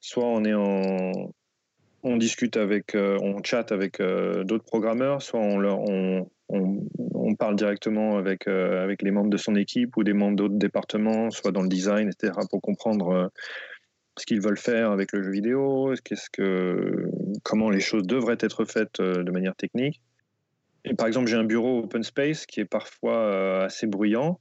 soit 0.00 0.24
on 0.24 0.44
est 0.44 0.54
en, 0.54 1.32
on 2.02 2.16
discute 2.16 2.56
avec, 2.56 2.94
euh, 2.94 3.18
on 3.22 3.42
chatte 3.42 3.72
avec 3.72 4.00
d'autres 4.00 4.64
programmeurs, 4.64 5.22
soit 5.22 5.40
on, 5.40 5.58
leur, 5.58 5.80
on, 5.80 6.28
on, 6.52 7.34
parle 7.36 7.56
directement 7.56 8.18
avec, 8.18 8.48
avec 8.48 9.02
les 9.02 9.10
membres 9.10 9.30
de 9.30 9.36
son 9.36 9.54
équipe 9.54 9.96
ou 9.96 10.04
des 10.04 10.12
membres 10.12 10.36
d'autres 10.36 10.58
départements, 10.58 11.30
soit 11.30 11.52
dans 11.52 11.62
le 11.62 11.68
design, 11.68 12.08
etc., 12.08 12.32
pour 12.50 12.60
comprendre 12.60 13.30
ce 14.18 14.26
qu'ils 14.26 14.40
veulent 14.40 14.58
faire 14.58 14.90
avec 14.90 15.12
le 15.12 15.22
jeu 15.22 15.30
vidéo, 15.30 15.94
qu'est-ce 16.04 16.28
que, 16.28 17.08
comment 17.44 17.70
les 17.70 17.80
choses 17.80 18.06
devraient 18.06 18.36
être 18.40 18.64
faites 18.64 19.00
de 19.00 19.30
manière 19.30 19.54
technique 19.54 20.02
par 20.96 21.06
exemple, 21.06 21.28
j'ai 21.28 21.36
un 21.36 21.44
bureau 21.44 21.80
open 21.80 22.02
space 22.02 22.46
qui 22.46 22.60
est 22.60 22.64
parfois 22.64 23.16
euh, 23.16 23.66
assez 23.66 23.86
bruyant, 23.86 24.40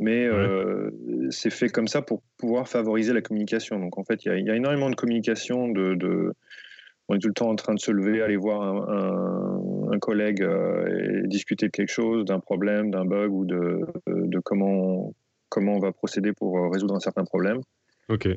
mais 0.00 0.24
euh, 0.24 0.90
c'est 1.30 1.50
fait 1.50 1.68
comme 1.68 1.88
ça 1.88 2.00
pour 2.00 2.22
pouvoir 2.36 2.68
favoriser 2.68 3.12
la 3.12 3.22
communication. 3.22 3.78
Donc 3.78 3.98
en 3.98 4.04
fait, 4.04 4.24
il 4.24 4.46
y, 4.46 4.50
a 4.50 4.54
énormément 4.54 4.88
de 4.88 4.94
communication. 4.94 5.68
De, 5.68 6.32
On 7.08 7.14
est 7.14 7.18
tout 7.18 7.28
le 7.28 7.34
temps 7.34 7.50
en 7.50 7.56
train 7.56 7.74
de 7.74 7.80
se 7.80 7.90
lever, 7.90 8.22
aller 8.22 8.36
voir 8.36 8.62
un, 8.88 9.98
collègue 10.00 10.42
euh, 10.42 11.22
et 11.24 11.28
discuter 11.28 11.66
de 11.66 11.70
quelque 11.70 11.92
chose, 11.92 12.24
d'un 12.24 12.40
problème, 12.40 12.90
d'un 12.90 13.04
bug 13.04 13.32
ou 13.32 13.44
de, 13.44 13.80
de, 14.08 14.40
comment, 14.40 15.14
comment 15.48 15.76
on 15.76 15.78
va 15.78 15.92
procéder 15.92 16.32
pour 16.32 16.72
résoudre 16.72 16.96
un 16.96 17.00
certain 17.00 17.24
problème. 17.24 17.60
Ok. 18.08 18.28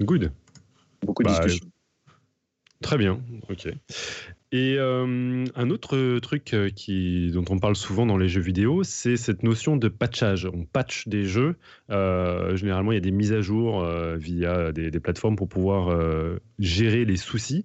Good. 0.00 0.32
Beaucoup 1.04 1.22
de 1.22 1.28
bah, 1.28 1.34
discussions. 1.34 1.68
Très 2.80 2.98
bien, 2.98 3.20
ok. 3.48 3.68
Et 4.54 4.76
euh, 4.76 5.46
un 5.54 5.70
autre 5.70 6.18
truc 6.18 6.52
euh, 6.52 6.68
qui, 6.68 7.30
dont 7.32 7.44
on 7.48 7.58
parle 7.58 7.74
souvent 7.74 8.04
dans 8.04 8.18
les 8.18 8.28
jeux 8.28 8.42
vidéo, 8.42 8.82
c'est 8.82 9.16
cette 9.16 9.42
notion 9.42 9.78
de 9.78 9.88
patchage. 9.88 10.44
On 10.44 10.66
patch 10.66 11.08
des 11.08 11.24
jeux. 11.24 11.56
Euh, 11.90 12.54
généralement, 12.54 12.92
il 12.92 12.96
y 12.96 12.98
a 12.98 13.00
des 13.00 13.12
mises 13.12 13.32
à 13.32 13.40
jour 13.40 13.82
via 14.16 14.70
des, 14.72 14.90
plateformes 15.00 15.36
pour 15.36 15.48
pouvoir 15.48 15.98
gérer 16.58 17.06
les 17.06 17.16
soucis. 17.16 17.62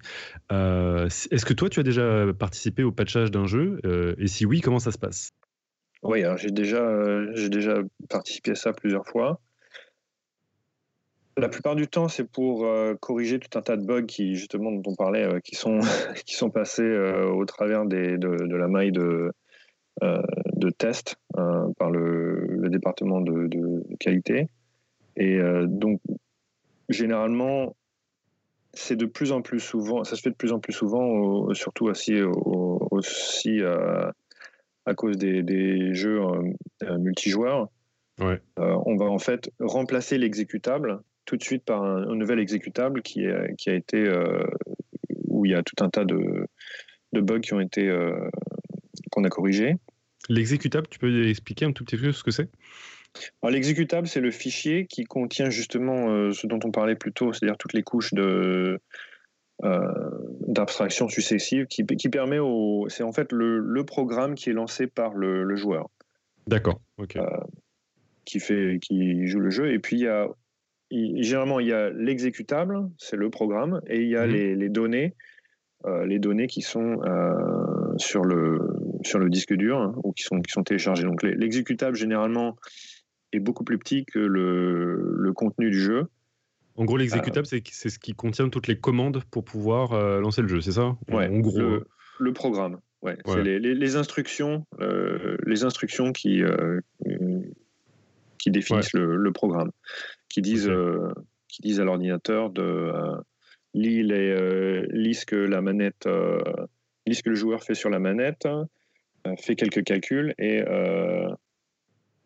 Est-ce 0.50 1.44
que 1.44 1.52
toi, 1.52 1.68
tu 1.68 1.78
as 1.78 1.82
déjà 1.82 2.32
participé 2.32 2.82
au 2.82 2.90
patchage 2.90 3.30
d'un 3.30 3.46
jeu? 3.46 3.80
Et 4.18 4.26
si 4.26 4.46
oui, 4.46 4.60
comment 4.60 4.78
ça 4.78 4.90
se 4.90 4.98
passe? 4.98 5.32
Oui, 6.02 6.22
j'ai 6.36 6.50
déjà, 6.50 7.34
j'ai 7.34 7.50
déjà 7.50 7.74
participé 8.08 8.52
à 8.52 8.54
ça 8.54 8.72
plusieurs 8.72 9.06
fois. 9.06 9.40
La 11.38 11.48
plupart 11.48 11.76
du 11.76 11.86
temps, 11.86 12.08
c'est 12.08 12.24
pour 12.24 12.66
euh, 12.66 12.96
corriger 12.98 13.38
tout 13.38 13.56
un 13.56 13.62
tas 13.62 13.76
de 13.76 13.84
bugs 13.84 14.06
qui, 14.06 14.34
justement, 14.34 14.72
dont 14.72 14.82
on 14.90 14.96
parlait, 14.96 15.22
euh, 15.22 15.38
qui, 15.38 15.54
sont, 15.54 15.78
qui 16.26 16.34
sont 16.34 16.50
passés 16.50 16.82
euh, 16.82 17.28
au 17.28 17.44
travers 17.44 17.86
des, 17.86 18.18
de, 18.18 18.56
la 18.56 18.66
maille 18.66 18.90
de, 18.90 19.32
de 20.02 20.70
test 20.70 21.16
par 21.34 21.90
le, 21.90 22.68
département 22.70 23.20
de, 23.20 23.84
qualité. 24.00 24.48
Et 25.16 25.40
donc, 25.66 26.00
généralement, 26.88 27.76
c'est 28.74 28.96
de 28.96 29.06
plus 29.06 29.32
en 29.32 29.40
plus 29.40 29.60
souvent, 29.60 30.04
ça 30.04 30.16
se 30.16 30.22
fait 30.22 30.30
de 30.30 30.36
plus 30.36 30.52
en 30.52 30.60
plus 30.60 30.72
souvent, 30.72 31.52
surtout 31.54 31.86
aussi, 31.86 32.20
aussi 32.22 33.60
à 33.62 34.94
cause 34.94 35.16
des, 35.16 35.42
des 35.42 35.94
jeux 35.94 36.20
multijoueurs. 36.98 37.68
Ouais. 38.20 38.40
on 38.56 38.96
va 38.96 39.04
en 39.06 39.20
fait 39.20 39.50
remplacer 39.60 40.18
l'exécutable 40.18 41.02
tout 41.28 41.36
de 41.36 41.42
suite 41.42 41.62
par 41.62 41.82
un, 41.82 42.16
nouvel 42.16 42.38
exécutable 42.38 43.02
qui, 43.02 43.26
est, 43.26 43.54
qui 43.58 43.68
a 43.68 43.74
été 43.74 43.98
euh, 43.98 44.42
où 45.26 45.44
il 45.44 45.52
y 45.52 45.54
a 45.54 45.62
tout 45.62 45.76
un 45.84 45.90
tas 45.90 46.06
de, 46.06 46.46
de 47.12 47.20
bugs 47.20 47.40
qui 47.40 47.52
ont 47.52 47.60
été 47.60 47.86
euh, 47.86 48.30
qu'on 49.10 49.24
a 49.24 49.28
corrigés. 49.28 49.74
L'exécutable, 50.30 50.86
tu 50.88 50.98
peux 50.98 51.28
expliquer 51.28 51.66
un 51.66 51.72
tout 51.72 51.84
petit 51.84 51.98
peu 51.98 52.12
ce 52.12 52.24
que 52.24 52.30
c'est? 52.30 52.48
L'exécutable, 53.42 54.06
c'est 54.06 54.22
le 54.22 54.30
fichier 54.30 54.86
qui 54.86 55.04
contient 55.04 55.50
justement 55.50 56.08
euh, 56.08 56.32
ce 56.32 56.46
dont 56.46 56.60
on 56.64 56.70
parlait 56.70 56.96
plus 56.96 57.12
tôt, 57.12 57.34
c'est-à-dire 57.34 57.58
toutes 57.58 57.74
les 57.74 57.82
couches 57.82 58.14
de, 58.14 58.80
d'abstraction 60.46 61.10
successive 61.10 61.66
qui, 61.66 61.84
qui, 61.84 62.08
permet 62.08 62.38
au. 62.38 62.86
C'est 62.88 63.02
en 63.02 63.12
fait 63.12 63.32
le, 63.32 63.58
le, 63.58 63.84
programme 63.84 64.34
qui 64.34 64.48
est 64.48 64.54
lancé 64.54 64.86
par 64.86 65.12
le, 65.12 65.44
le 65.44 65.56
joueur. 65.56 65.90
D'accord, 66.46 66.80
ok. 66.96 67.18
qui, 68.24 68.40
fait, 68.40 68.78
qui 68.80 69.26
joue 69.26 69.40
le 69.40 69.50
jeu. 69.50 69.72
Et 69.72 69.78
puis 69.78 69.96
il 69.96 70.02
y 70.02 70.08
a 70.08 70.28
généralement, 70.90 71.60
il 71.60 71.68
y 71.68 71.72
a 71.72 71.90
l'exécutable, 71.90 72.88
c'est 72.98 73.16
le 73.16 73.30
programme, 73.30 73.80
et 73.86 74.02
il 74.02 74.08
y 74.08 74.16
a 74.16 74.26
mhm. 74.26 74.32
les, 74.32 74.68
données, 74.68 75.14
euh, 75.86 76.06
les 76.06 76.18
données 76.18 76.46
qui 76.46 76.62
sont 76.62 77.02
euh, 77.04 77.96
sur, 77.96 78.24
le, 78.24 78.60
sur 79.02 79.18
le 79.18 79.28
disque 79.28 79.54
dur 79.54 79.78
hein, 79.78 79.94
ou 80.02 80.12
qui 80.12 80.22
sont, 80.22 80.40
qui 80.40 80.52
sont 80.52 80.62
téléchargées. 80.62 81.04
Donc 81.04 81.22
l'exécutable, 81.22 81.96
généralement, 81.96 82.56
est 83.32 83.40
beaucoup 83.40 83.64
plus 83.64 83.78
petit 83.78 84.04
que 84.06 84.18
le, 84.18 85.14
le 85.16 85.32
contenu 85.32 85.70
du 85.70 85.80
jeu. 85.80 86.06
En 86.76 86.84
gros, 86.84 86.96
l'exécutable, 86.96 87.46
euh, 87.52 87.60
c'est 87.70 87.90
ce 87.90 87.98
qui 87.98 88.14
contient 88.14 88.48
toutes 88.48 88.68
les 88.68 88.78
commandes 88.78 89.22
pour 89.30 89.44
pouvoir 89.44 90.20
lancer 90.20 90.42
le 90.42 90.48
jeu, 90.48 90.60
c'est 90.60 90.72
ça? 90.72 90.96
Ouais, 91.10 91.28
en 91.28 91.40
gros. 91.40 91.80
Le, 92.20 92.32
programme, 92.32 92.78
ouais. 93.02 93.16
C'est 93.26 93.42
les, 93.42 93.58
les, 93.60 93.96
instructions, 93.96 94.66
les 95.44 95.64
instructions 95.64 96.12
qui, 96.12 96.42
qui 98.38 98.50
définissent 98.50 98.92
le, 98.92 99.16
le, 99.16 99.32
programme 99.32 99.70
qui 100.28 100.42
disent, 100.42 100.68
euh, 100.68 101.08
qui 101.48 101.62
disent 101.62 101.80
à 101.80 101.84
l'ordinateur 101.84 102.50
de 102.50 102.62
euh, 102.62 103.16
lire 103.74 104.06
les, 104.06 104.30
euh, 104.30 105.12
ce 105.12 105.26
que 105.26 105.36
la 105.36 105.60
manette, 105.60 106.08
lit 107.06 107.14
ce 107.14 107.22
que 107.22 107.30
le 107.30 107.36
joueur 107.36 107.62
fait 107.62 107.74
sur 107.74 107.90
la 107.90 107.98
manette, 107.98 108.46
fait 109.38 109.56
quelques 109.56 109.84
calculs 109.84 110.34
et 110.38 110.62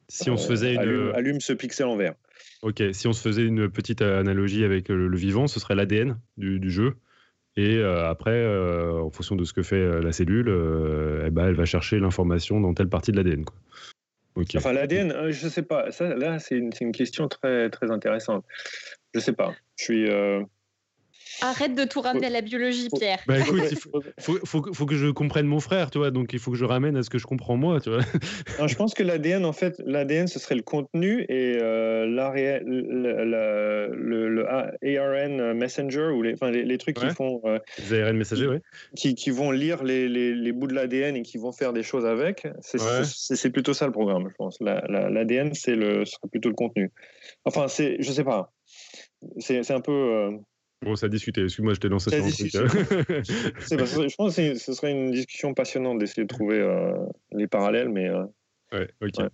si 0.08 0.28
on 0.28 0.36
se 0.36 0.46
faisait 0.46 0.76
allume, 0.76 1.40
ce 1.40 1.54
pixel 1.54 1.86
en 1.86 1.96
vert. 1.96 2.14
Ok, 2.60 2.82
si 2.92 3.08
on 3.08 3.12
se 3.12 3.22
faisait 3.22 3.44
une 3.44 3.70
petite 3.70 4.02
analogie 4.02 4.64
avec 4.64 4.88
le, 4.88 5.16
vivant, 5.16 5.46
ce 5.46 5.58
serait 5.58 5.74
l'ADN 5.74 6.18
du, 6.36 6.60
du, 6.60 6.70
jeu. 6.70 6.96
Et 7.56 7.82
après, 7.82 8.46
en 8.46 9.10
fonction 9.10 9.36
de 9.36 9.44
ce 9.44 9.52
que 9.52 9.62
fait 9.62 10.00
la 10.02 10.12
cellule, 10.12 10.48
eh 11.26 11.30
ben, 11.30 11.46
elle 11.46 11.54
va 11.54 11.64
chercher 11.64 11.98
l'information 11.98 12.60
dans 12.60 12.74
telle 12.74 12.88
partie 12.88 13.10
de 13.10 13.16
l'ADN. 13.16 13.44
Enfin, 14.56 14.72
l'ADN, 14.72 15.12
euh, 15.12 15.30
je 15.30 15.44
ne 15.44 15.50
sais 15.50 15.62
pas. 15.62 15.90
Ça, 15.90 16.14
là, 16.14 16.38
c'est 16.38 16.56
une, 16.56 16.70
une, 16.80 16.92
question 16.92 17.28
très, 17.28 17.68
très 17.70 17.90
intéressante. 17.90 18.44
Je 19.14 19.18
ne 19.18 19.22
sais 19.22 19.32
pas. 19.32 19.54
Je 19.76 19.84
suis. 19.84 20.10
Euh, 20.10 20.42
Arrête 21.40 21.74
de 21.74 21.84
tout 21.84 22.00
ramener 22.00 22.26
à 22.26 22.30
la 22.30 22.40
biologie, 22.40 22.88
Pierre. 22.96 23.20
Bah 23.26 23.38
écoute, 23.38 23.62
il 23.70 23.76
faut, 23.76 24.02
faut, 24.44 24.72
faut, 24.72 24.86
que 24.86 24.96
je 24.96 25.08
comprenne 25.08 25.46
mon 25.46 25.60
frère, 25.60 25.90
tu 25.90 25.98
vois, 25.98 26.10
donc 26.10 26.32
il 26.32 26.38
faut 26.38 26.50
que 26.50 26.56
je 26.56 26.64
ramène 26.64 26.96
à 26.96 27.02
ce 27.02 27.10
que 27.10 27.18
je 27.18 27.26
comprends 27.26 27.56
moi, 27.56 27.80
tu 27.80 27.90
vois. 27.90 28.00
je 28.66 28.74
pense 28.74 28.94
que 28.94 29.02
l'ADN, 29.02 29.44
en 29.44 29.52
fait, 29.52 29.80
l'ADN, 29.84 30.26
ce 30.26 30.38
serait 30.38 30.54
le 30.54 30.62
contenu 30.62 31.24
et 31.28 31.58
euh, 31.60 32.06
le, 32.06 34.28
le, 34.28 34.48
ARN 34.48 35.54
Messenger 35.54 36.10
ou 36.14 36.22
les, 36.22 36.34
enfin, 36.34 36.50
les, 36.50 36.78
trucs 36.78 36.96
qui 36.96 37.10
font. 37.10 37.40
Euh, 37.44 37.58
les 37.90 38.00
ARN 38.00 38.16
Messager, 38.16 38.46
oui. 38.46 38.58
Qui, 38.96 39.14
qui, 39.14 39.30
vont 39.30 39.50
lire 39.50 39.82
les, 39.82 40.08
les, 40.08 40.52
bouts 40.52 40.66
de 40.66 40.74
l'ADN 40.74 41.16
et 41.16 41.22
qui 41.22 41.38
vont 41.38 41.52
faire 41.52 41.72
des 41.72 41.82
choses 41.82 42.06
avec. 42.06 42.46
C'est 42.60 43.50
plutôt 43.50 43.74
ça 43.74 43.86
le 43.86 43.92
programme, 43.92 44.28
je 44.28 44.34
pense. 44.36 44.58
L'ADN, 44.60 45.48
la, 45.48 45.54
c'est 45.54 45.74
le, 45.74 46.04
serait 46.04 46.28
plutôt 46.30 46.48
le 46.48 46.54
contenu. 46.54 46.92
Enfin, 47.44 47.68
c'est, 47.68 47.96
je 48.00 48.12
sais 48.12 48.24
pas. 48.24 48.52
C'est 49.38 49.70
un 49.70 49.80
peu. 49.80 49.92
Euh, 49.92 50.30
Bon, 50.82 50.96
ça 50.96 51.06
a 51.06 51.08
discuté. 51.08 51.44
Excuse-moi, 51.44 51.74
je 51.74 51.80
t'ai 51.80 51.88
lancé 51.88 52.10
sur 52.10 52.24
un 52.24 52.30
truc. 52.30 52.50
je 52.52 54.16
pense 54.16 54.36
que 54.36 54.54
ce 54.54 54.72
serait 54.72 54.90
une 54.90 55.12
discussion 55.12 55.54
passionnante 55.54 55.98
d'essayer 55.98 56.24
de 56.24 56.28
trouver 56.28 56.58
euh, 56.58 56.94
les 57.32 57.46
parallèles, 57.46 57.88
mais. 57.88 58.08
Euh, 58.08 58.24
ouais, 58.72 58.88
ok. 59.00 59.28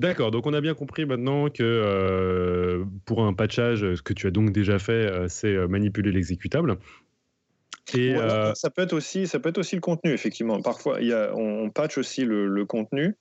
D'accord, 0.00 0.32
donc 0.32 0.46
on 0.46 0.52
a 0.52 0.60
bien 0.60 0.74
compris 0.74 1.06
maintenant 1.06 1.48
que 1.48 1.62
euh, 1.62 2.84
pour 3.04 3.24
un 3.24 3.34
patchage, 3.34 3.94
ce 3.94 4.02
que 4.02 4.12
tu 4.12 4.26
as 4.26 4.32
donc 4.32 4.50
déjà 4.50 4.80
fait, 4.80 5.28
c'est 5.28 5.54
manipuler 5.68 6.10
l'exécutable. 6.10 6.78
Et 7.94 8.16
ça 8.54 8.70
peut 8.70 8.82
être 8.82 8.94
aussi, 8.94 9.28
ça 9.28 9.38
peut 9.38 9.50
être 9.50 9.58
aussi 9.58 9.76
le 9.76 9.80
contenu 9.80 10.12
effectivement. 10.12 10.60
Parfois, 10.60 11.00
y 11.02 11.12
a, 11.12 11.32
on, 11.36 11.70
patch 11.70 11.98
aussi 11.98 12.24
le 12.24 12.64
contenu. 12.64 13.14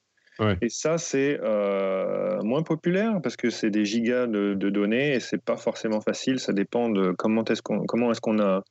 Et 0.62 0.70
ça, 0.70 0.98
c'est 0.98 1.40
euh, 1.42 2.42
moins 2.42 2.64
populaire 2.64 3.20
parce 3.22 3.36
que 3.36 3.50
c'est 3.50 3.70
des 3.70 3.86
gigas 3.86 4.28
de, 4.28 4.54
données 4.54 5.14
et 5.14 5.20
c'est 5.20 5.42
pas 5.42 5.58
forcément 5.58 6.02
facile. 6.02 6.40
Ça 6.40 6.54
dépend 6.54 6.90
de 6.90 7.12
comment 7.12 7.44
est-ce 7.46 7.62
qu'on 7.62 7.86
comment 7.86 8.12
est-ce 8.12 8.22
qu'on 8.22 8.40
a 8.40 8.64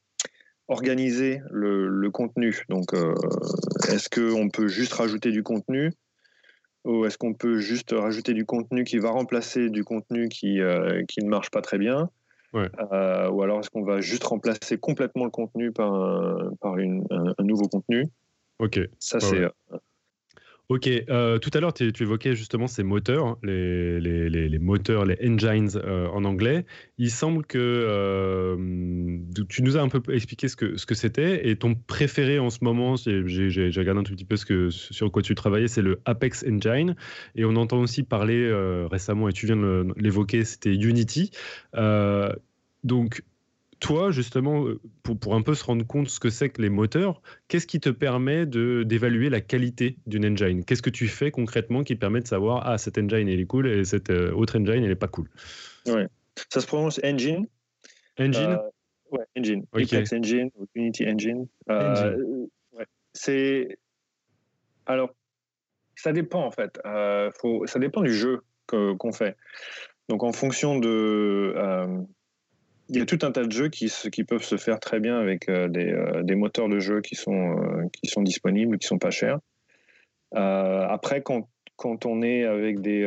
organisé 0.69 1.41
le, 1.51 2.09
contenu. 2.11 2.65
Donc, 2.69 2.95
euh, 2.95 3.15
est-ce 3.89 4.09
qu'on 4.09 4.49
peut 4.49 4.69
juste 4.69 4.95
rajouter 4.95 5.31
du 5.31 5.43
contenu 5.43 5.93
ou 6.85 7.05
est-ce 7.05 7.19
qu'on 7.19 7.35
peut 7.35 7.59
juste 7.59 7.93
rajouter 7.93 8.33
du 8.33 8.47
contenu 8.47 8.85
qui 8.85 8.99
va 8.99 9.11
remplacer 9.11 9.69
du 9.69 9.85
contenu 9.85 10.29
qui, 10.29 10.61
qui 11.09 11.21
ne 11.23 11.29
marche 11.29 11.51
pas 11.51 11.61
très 11.61 11.79
bien? 11.79 12.09
Ou 12.55 13.43
alors 13.43 13.61
est-ce 13.61 13.71
qu'on 13.71 13.85
va 13.85 14.01
juste 14.01 14.25
remplacer 14.25 14.79
complètement 14.79 15.25
le 15.25 15.31
contenu 15.31 15.73
par 15.73 15.93
un, 15.93 16.53
par 16.61 16.79
une, 16.79 17.05
un, 17.11 17.45
nouveau 17.45 17.69
contenu? 17.69 18.07
Ok. 18.59 18.81
Ça, 18.99 19.21
c'est. 19.21 19.47
Ok, 20.71 20.87
euh, 20.87 21.39
tout 21.39 21.51
à 21.55 21.59
l'heure, 21.59 21.75
tu, 21.75 21.91
évoquais 22.01 22.37
justement 22.37 22.69
ces 22.69 22.85
moteurs, 22.85 23.27
hein, 23.27 23.39
les, 23.43 24.59
moteurs, 24.61 25.05
les 25.05 25.17
engines 25.29 25.71
euh, 25.75 26.07
en 26.07 26.25
anglais. 26.25 26.65
Il 26.97 27.11
semble 27.11 27.45
que 27.45 27.59
euh, 27.59 29.19
tu 29.49 29.65
nous 29.65 29.77
as 29.77 29.81
un 29.81 29.89
peu 29.89 30.01
expliqué 30.15 30.47
ce 30.47 30.55
que 30.55 30.77
ce 30.77 30.87
que 30.87 30.95
c'était 30.95 31.51
et 31.51 31.57
ton 31.57 31.75
préféré 31.75 32.39
en 32.39 32.51
ce 32.51 32.59
moment, 32.63 32.95
j'ai 32.95 33.73
regardé 33.81 33.99
un 33.99 34.05
tout 34.05 34.13
petit 34.13 34.25
peu 34.25 34.37
ce 34.37 34.47
que, 34.47 34.71
sur 34.71 35.11
quoi 35.11 35.23
tu 35.23 35.35
travaillais, 35.35 35.67
c'est 35.67 35.83
le 35.83 36.01
Apex 36.05 36.45
Engine. 36.49 36.95
Et 37.35 37.45
on 37.45 37.57
entend 37.57 37.81
aussi 37.81 38.05
parler 38.05 38.49
récemment, 38.93 39.29
et 39.29 39.33
tu 39.33 39.47
viens 39.47 39.57
de 39.57 39.89
l'évoquer, 39.97 40.45
c'était 40.45 40.73
Unity. 40.73 41.33
donc, 42.85 43.25
toi, 43.81 44.11
justement, 44.11 44.67
euh, 44.67 44.79
pour, 45.03 45.19
pour, 45.19 45.35
un 45.35 45.43
peu 45.43 45.55
se 45.55 45.65
rendre 45.65 45.85
compte 45.87 46.09
ce 46.09 46.21
que 46.21 46.31
c'est 46.31 46.51
que 46.51 46.63
les 46.63 46.69
moteurs, 46.69 47.23
qu'est-ce 47.49 47.67
qui 47.67 47.81
te 47.81 47.89
permet 47.89 48.47
d'évaluer 48.47 49.31
la 49.31 49.41
qualité 49.41 49.97
d'une 50.07 50.27
engine? 50.27 50.65
Qu'est-ce 50.65 50.83
que 50.83 50.91
tu 50.91 51.09
fais 51.09 51.31
concrètement 51.31 51.83
qui 51.83 51.97
permet 51.97 52.21
de 52.21 52.27
savoir 52.27 52.67
ah 52.67 52.79
cette 52.79 52.99
engine 52.99 53.29
elle 53.29 53.41
est 53.41 53.47
cool 53.47 53.67
et 53.67 53.85
cette 53.85 54.11
euh, 54.11 54.33
autre 54.33 54.59
engine 54.59 54.85
elle 54.85 54.91
est 54.91 54.95
pas 54.95 55.09
cool? 55.09 55.29
Ouais, 55.87 56.07
ça 56.51 56.61
se 56.61 56.67
prononce 56.67 57.01
engine. 57.03 57.49
Engine? 58.19 58.59
Euh, 58.59 59.17
ouais, 59.17 59.25
engine. 59.37 59.65
Apex 59.73 60.13
Engine 60.13 60.51
ou 60.57 60.67
Unity 60.75 61.09
Engine. 61.09 61.47
Ouais. 61.69 62.87
C'est 63.15 63.79
alors 64.87 65.11
ça 65.97 66.13
dépend 66.13 66.45
en 66.45 66.51
fait. 66.51 66.79
faut... 67.41 67.67
Ça 67.67 67.79
dépend 67.79 68.03
du 68.03 68.13
jeu 68.13 68.43
qu'on 68.67 69.13
fait. 69.13 69.37
Donc 70.09 70.23
en 70.23 70.33
fonction 70.33 70.79
de 70.79 71.55
il 72.91 72.99
y 72.99 73.01
a 73.01 73.07
tout 73.07 73.19
un 73.23 73.31
tas 73.31 73.45
de 73.45 73.53
jeux 73.53 73.69
qui, 73.69 73.91
qui 74.11 74.25
peuvent 74.25 74.43
se 74.43 74.57
faire 74.57 74.81
très 74.81 74.99
bien 74.99 75.19
avec 75.19 75.49
euh, 75.49 75.69
des, 75.69 75.93
euh, 75.93 76.23
des, 76.23 76.35
moteurs 76.35 76.69
de 76.69 76.81
jeu 76.81 77.01
qui 77.01 77.15
sont, 77.15 77.57
euh, 77.57 77.87
qui 77.93 78.11
sont 78.11 78.23
disponibles, 78.23 78.79
qui 78.79 78.87
sont 78.87 78.99
pas 78.99 79.11
chers. 79.11 79.39
après, 80.33 81.23
quand, 81.23 81.49
quand, 81.77 82.05
on 82.05 82.23
est 82.23 82.45
avec 82.45 82.81
des, 82.81 83.07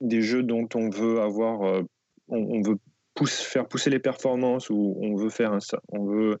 des 0.00 0.22
jeux 0.22 0.42
dont 0.42 0.68
on 0.74 0.90
veut 0.90 1.20
avoir, 1.20 1.82
on, 2.28 2.60
veut 2.60 2.78
pousse, 3.14 3.40
faire 3.40 3.66
pousser 3.66 3.90
les 3.90 4.00
performances 4.00 4.68
ou 4.68 4.96
on 5.00 5.14
veut 5.14 5.30
faire 5.30 5.56
on 5.88 6.04
veut 6.04 6.38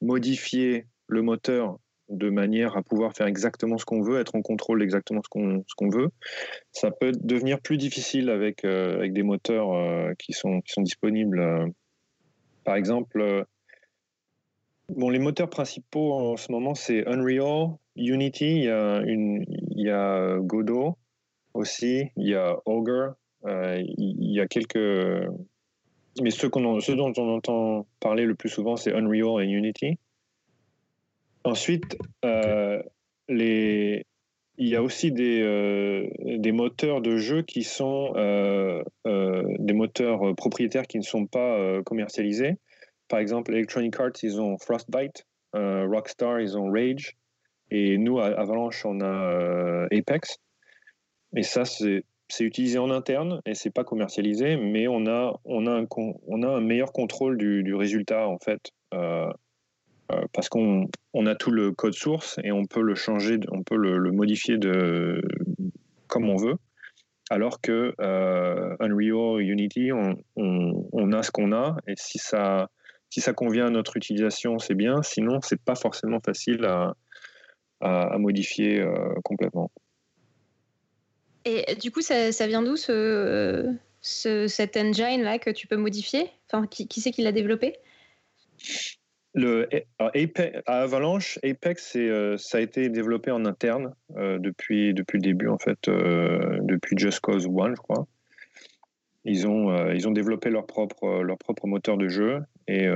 modifier 0.00 0.86
le 1.08 1.22
moteur 1.22 1.78
de 2.08 2.30
manière 2.30 2.76
à 2.76 2.82
pouvoir 2.82 3.14
faire 3.14 3.26
exactement 3.26 3.78
ce 3.78 3.84
qu'on 3.84 4.02
veut, 4.02 4.20
être 4.20 4.34
en 4.34 4.42
contrôle 4.42 4.80
d'exactement 4.80 5.22
ce 5.22 5.28
qu'on 5.28 5.64
ce 5.66 5.74
qu'on 5.74 5.88
veut. 5.88 6.10
Ça 6.72 6.90
peut 6.90 7.12
devenir 7.12 7.60
plus 7.60 7.78
difficile 7.78 8.30
avec, 8.30 8.64
euh, 8.64 8.96
avec 8.96 9.12
des 9.12 9.22
moteurs 9.22 9.72
euh, 9.72 10.12
qui, 10.18 10.32
sont, 10.32 10.60
qui 10.60 10.72
sont 10.72 10.82
disponibles. 10.82 11.40
Euh. 11.40 11.66
par 12.64 12.76
exemple, 12.76 13.46
bon, 14.88 15.10
les 15.10 15.18
moteurs 15.18 15.50
principaux 15.50 16.12
en 16.12 16.36
ce 16.36 16.52
moment, 16.52 16.74
c'est 16.74 17.06
Unreal, 17.06 17.76
Unity, 17.96 18.56
il 18.56 18.64
y 18.64 18.68
a, 18.68 19.00
une, 19.00 19.44
il 19.48 19.86
y 19.86 19.90
a 19.90 20.38
Godot 20.38 20.96
aussi, 21.54 22.10
il 22.16 22.28
y 22.28 22.34
a 22.34 22.56
Ogre, 22.66 23.14
il 23.46 24.32
y 24.32 24.40
a 24.40 24.46
quelques... 24.46 25.28
Mais 26.22 26.30
ceux, 26.30 26.48
qu'on 26.48 26.78
ceux 26.78 26.94
dont 26.94 27.12
on 27.16 27.34
entend 27.34 27.86
parler 27.98 28.24
le 28.24 28.36
plus 28.36 28.48
souvent, 28.48 28.76
c'est 28.76 28.94
Unreal 28.94 29.42
et 29.42 29.48
Unity. 29.48 29.98
Ensuite, 31.44 31.96
euh, 32.24 32.82
les... 33.28 34.04
il 34.56 34.68
y 34.68 34.76
a 34.76 34.82
aussi 34.82 35.12
des, 35.12 35.42
euh, 35.42 36.08
des, 36.18 36.52
moteurs 36.52 37.00
de 37.00 37.16
jeu 37.18 37.42
qui 37.42 37.62
sont 37.62 38.12
euh, 38.16 38.82
des 39.04 39.74
moteurs 39.74 40.34
propriétaires 40.36 40.86
qui 40.86 40.98
ne 40.98 41.04
sont 41.04 41.26
pas 41.26 41.82
commercialisés. 41.84 42.56
Par 43.08 43.18
exemple, 43.18 43.52
Electronic 43.52 43.98
Arts, 44.00 44.22
ils 44.22 44.40
ont 44.40 44.56
Frostbite, 44.58 45.26
Rockstar, 45.52 46.40
ils 46.40 46.56
ont 46.56 46.70
Rage, 46.70 47.16
et 47.70 47.98
nous, 47.98 48.18
à 48.18 48.26
Avalanche, 48.26 48.84
on 48.86 49.00
a 49.00 49.86
Apex. 49.92 50.38
Et 51.36 51.42
ça, 51.42 51.64
c'est 51.64 52.04
c'est 52.28 52.44
utilisé 52.44 52.78
en 52.78 52.90
interne 52.90 53.40
et 53.46 53.54
c'est 53.54 53.70
pas 53.70 53.84
commercialisé, 53.84 54.56
mais 54.56 54.88
on 54.88 55.06
a, 55.06 55.38
on 55.44 55.66
a, 55.66 55.70
un, 55.70 55.86
on 56.26 56.42
a 56.42 56.48
un 56.48 56.60
meilleur 56.60 56.92
contrôle 56.92 57.36
du, 57.36 57.62
du 57.62 57.74
résultat 57.74 58.28
en 58.28 58.38
fait. 58.38 58.70
Euh, 58.94 59.30
parce 60.32 60.48
qu'on 60.48 60.88
on 61.12 61.26
a 61.26 61.34
tout 61.34 61.50
le 61.50 61.72
code 61.72 61.94
source 61.94 62.38
et 62.44 62.52
on 62.52 62.66
peut 62.66 62.82
le 62.82 62.94
changer, 62.94 63.38
on 63.50 63.62
peut 63.62 63.76
le, 63.76 64.10
modifier 64.12 64.58
comme 66.08 66.28
on 66.28 66.36
veut. 66.36 66.56
Alors 67.30 67.60
que 67.60 67.94
euh, 68.00 68.76
Unreal, 68.80 69.40
Unity, 69.40 69.90
on, 69.92 71.12
a 71.12 71.22
ce 71.22 71.30
qu'on 71.30 71.52
a 71.52 71.76
et 71.86 71.94
si 71.96 72.18
ça, 72.18 72.68
convient 73.34 73.66
à 73.66 73.70
notre 73.70 73.96
utilisation, 73.96 74.58
c'est 74.58 74.74
bien. 74.74 75.02
Sinon, 75.02 75.40
c'est 75.42 75.60
pas 75.60 75.74
forcément 75.74 76.20
facile 76.20 76.64
à, 76.64 76.94
modifier 78.18 78.80
euh, 78.80 79.14
complètement. 79.24 79.70
Et 81.44 81.74
du 81.76 81.90
coup, 81.90 82.00
ça, 82.00 82.30
vient 82.46 82.62
d'où 82.62 82.76
ce, 82.76 83.74
ce, 84.00 84.46
cet 84.48 84.76
engine 84.76 85.22
là 85.22 85.38
que 85.38 85.50
tu 85.50 85.66
peux 85.66 85.76
modifier? 85.76 86.30
Enfin, 86.46 86.66
qui, 86.66 86.88
qui 86.88 87.00
c'est 87.00 87.10
qui 87.10 87.22
l'a 87.22 87.32
développé? 87.32 87.74
Le, 89.34 89.68
à 89.98 90.12
Avalanche, 90.66 91.38
Apex, 91.42 91.96
euh, 91.96 92.36
ça 92.38 92.58
a 92.58 92.60
été 92.60 92.88
développé 92.88 93.32
en 93.32 93.44
interne 93.44 93.94
euh, 94.16 94.38
depuis, 94.38 94.94
depuis 94.94 95.18
le 95.18 95.22
début, 95.22 95.48
en 95.48 95.58
fait, 95.58 95.88
euh, 95.88 96.58
depuis 96.62 96.96
Just 96.96 97.20
Cause 97.20 97.46
1, 97.46 97.74
je 97.74 97.80
crois. 97.80 98.06
Ils 99.24 99.48
ont, 99.48 99.90
ils 99.90 100.06
ont 100.06 100.10
développé 100.10 100.50
leur 100.50 100.66
propre, 100.66 101.22
leur 101.22 101.38
propre 101.38 101.66
moteur 101.66 101.96
de 101.96 102.08
jeu 102.08 102.42
et 102.68 102.86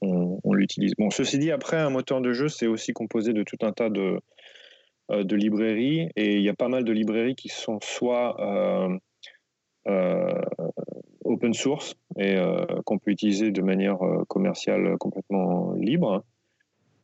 on, 0.00 0.52
l'utilise. 0.52 0.92
Bon, 0.96 1.10
ceci 1.10 1.38
dit, 1.38 1.50
après, 1.50 1.76
un 1.76 1.90
moteur 1.90 2.20
de 2.20 2.32
jeu, 2.32 2.48
c'est 2.48 2.68
aussi 2.68 2.92
composé 2.92 3.32
de 3.32 3.42
tout 3.42 3.56
un 3.62 3.72
tas 3.72 3.90
de, 3.90 4.20
de 5.10 5.36
librairies 5.36 6.08
et 6.14 6.36
il 6.36 6.42
y 6.42 6.48
a 6.48 6.54
pas 6.54 6.68
mal 6.68 6.84
de 6.84 6.92
librairies 6.92 7.34
qui 7.34 7.48
sont 7.48 7.80
soit 7.82 8.36
open 11.26 11.54
source 11.54 11.94
et 12.16 12.36
euh, 12.36 12.64
qu'on 12.84 12.98
peut 12.98 13.10
utiliser 13.10 13.50
de 13.50 13.62
manière 13.62 14.02
euh, 14.02 14.24
commerciale 14.28 14.96
complètement 14.98 15.72
libre. 15.74 16.24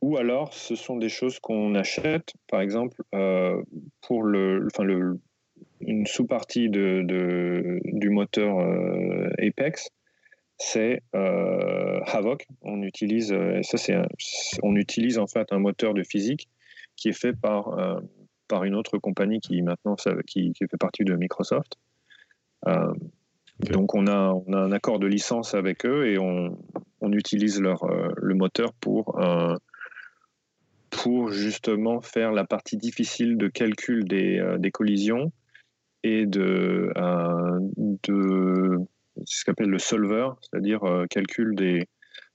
Ou 0.01 0.17
alors, 0.17 0.53
ce 0.53 0.75
sont 0.75 0.97
des 0.97 1.09
choses 1.09 1.39
qu'on 1.39 1.75
achète, 1.75 2.33
par 2.49 2.61
exemple, 2.61 3.01
euh, 3.15 3.61
pour 4.01 4.23
le, 4.23 4.67
enfin 4.67 4.83
le, 4.83 5.19
une 5.79 6.05
sous-partie 6.05 6.69
de, 6.69 7.79
du 7.85 8.09
moteur 8.09 8.59
Apex, 9.39 9.89
c'est 10.57 11.01
Havoc. 11.13 12.45
On 12.63 12.81
utilise, 12.81 13.33
ça 13.61 13.77
c'est, 13.77 13.95
on 14.61 14.75
utilise 14.75 15.19
en 15.19 15.27
fait 15.27 15.47
un 15.51 15.59
moteur 15.59 15.93
de 15.93 16.03
physique 16.03 16.49
qui 16.97 17.09
est 17.09 17.17
fait 17.17 17.33
par 17.33 18.01
par 18.49 18.65
une 18.65 18.75
autre 18.75 18.97
compagnie 18.97 19.39
qui 19.39 19.61
maintenant 19.61 19.95
qui 20.27 20.53
fait 20.59 20.77
partie 20.77 21.05
de 21.05 21.15
Microsoft. 21.15 21.77
Donc 23.59 23.95
on 23.95 24.07
a, 24.07 24.33
on 24.33 24.53
a 24.53 24.57
un 24.57 24.71
accord 24.71 24.99
de 24.99 25.07
licence 25.07 25.53
avec 25.53 25.85
eux 25.85 26.07
et 26.07 26.17
on, 26.17 26.57
on 27.01 27.11
utilise 27.11 27.61
leur, 27.61 27.83
euh, 27.83 28.09
le 28.17 28.33
moteur 28.33 28.73
pour, 28.73 29.19
euh, 29.19 29.55
pour 30.89 31.31
justement 31.31 32.01
faire 32.01 32.31
la 32.31 32.45
partie 32.45 32.77
difficile 32.77 33.37
de 33.37 33.47
calcul 33.47 34.05
des, 34.05 34.39
euh, 34.39 34.57
des 34.57 34.71
collisions 34.71 35.31
et 36.03 36.25
de, 36.25 36.91
de 37.77 38.77
ce 39.25 39.45
qu'on 39.45 39.51
appelle 39.51 39.69
le 39.69 39.79
solver, 39.79 40.29
c'est-à-dire 40.41 40.81
calcul 41.09 41.55
des, 41.55 41.87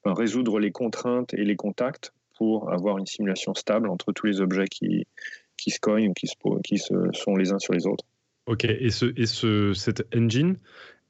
résoudre 0.05 0.59
les 0.59 0.71
contraintes 0.71 1.35
et 1.35 1.45
les 1.45 1.57
contacts 1.57 2.13
pour 2.37 2.73
avoir 2.73 2.99
une 2.99 3.07
simulation 3.07 3.53
stable 3.55 3.91
entre 3.91 4.13
tous 4.13 4.27
les 4.27 4.41
objets 4.41 4.69
qui, 4.69 5.07
qui 5.57 5.71
se 5.71 5.81
cognent 5.81 6.09
ou 6.09 6.15
qui, 6.15 6.29
se, 6.29 6.35
qui 6.63 6.79
se, 6.79 6.95
sont 7.13 7.37
les 7.37 7.53
uns 7.53 7.59
sur 7.59 7.75
les 7.75 7.87
autres. 7.87 8.05
Ok, 8.47 8.65
et, 8.65 8.91
ce, 8.91 9.13
et 9.21 9.27
ce, 9.27 9.75
cette 9.75 10.07
engine, 10.17 10.57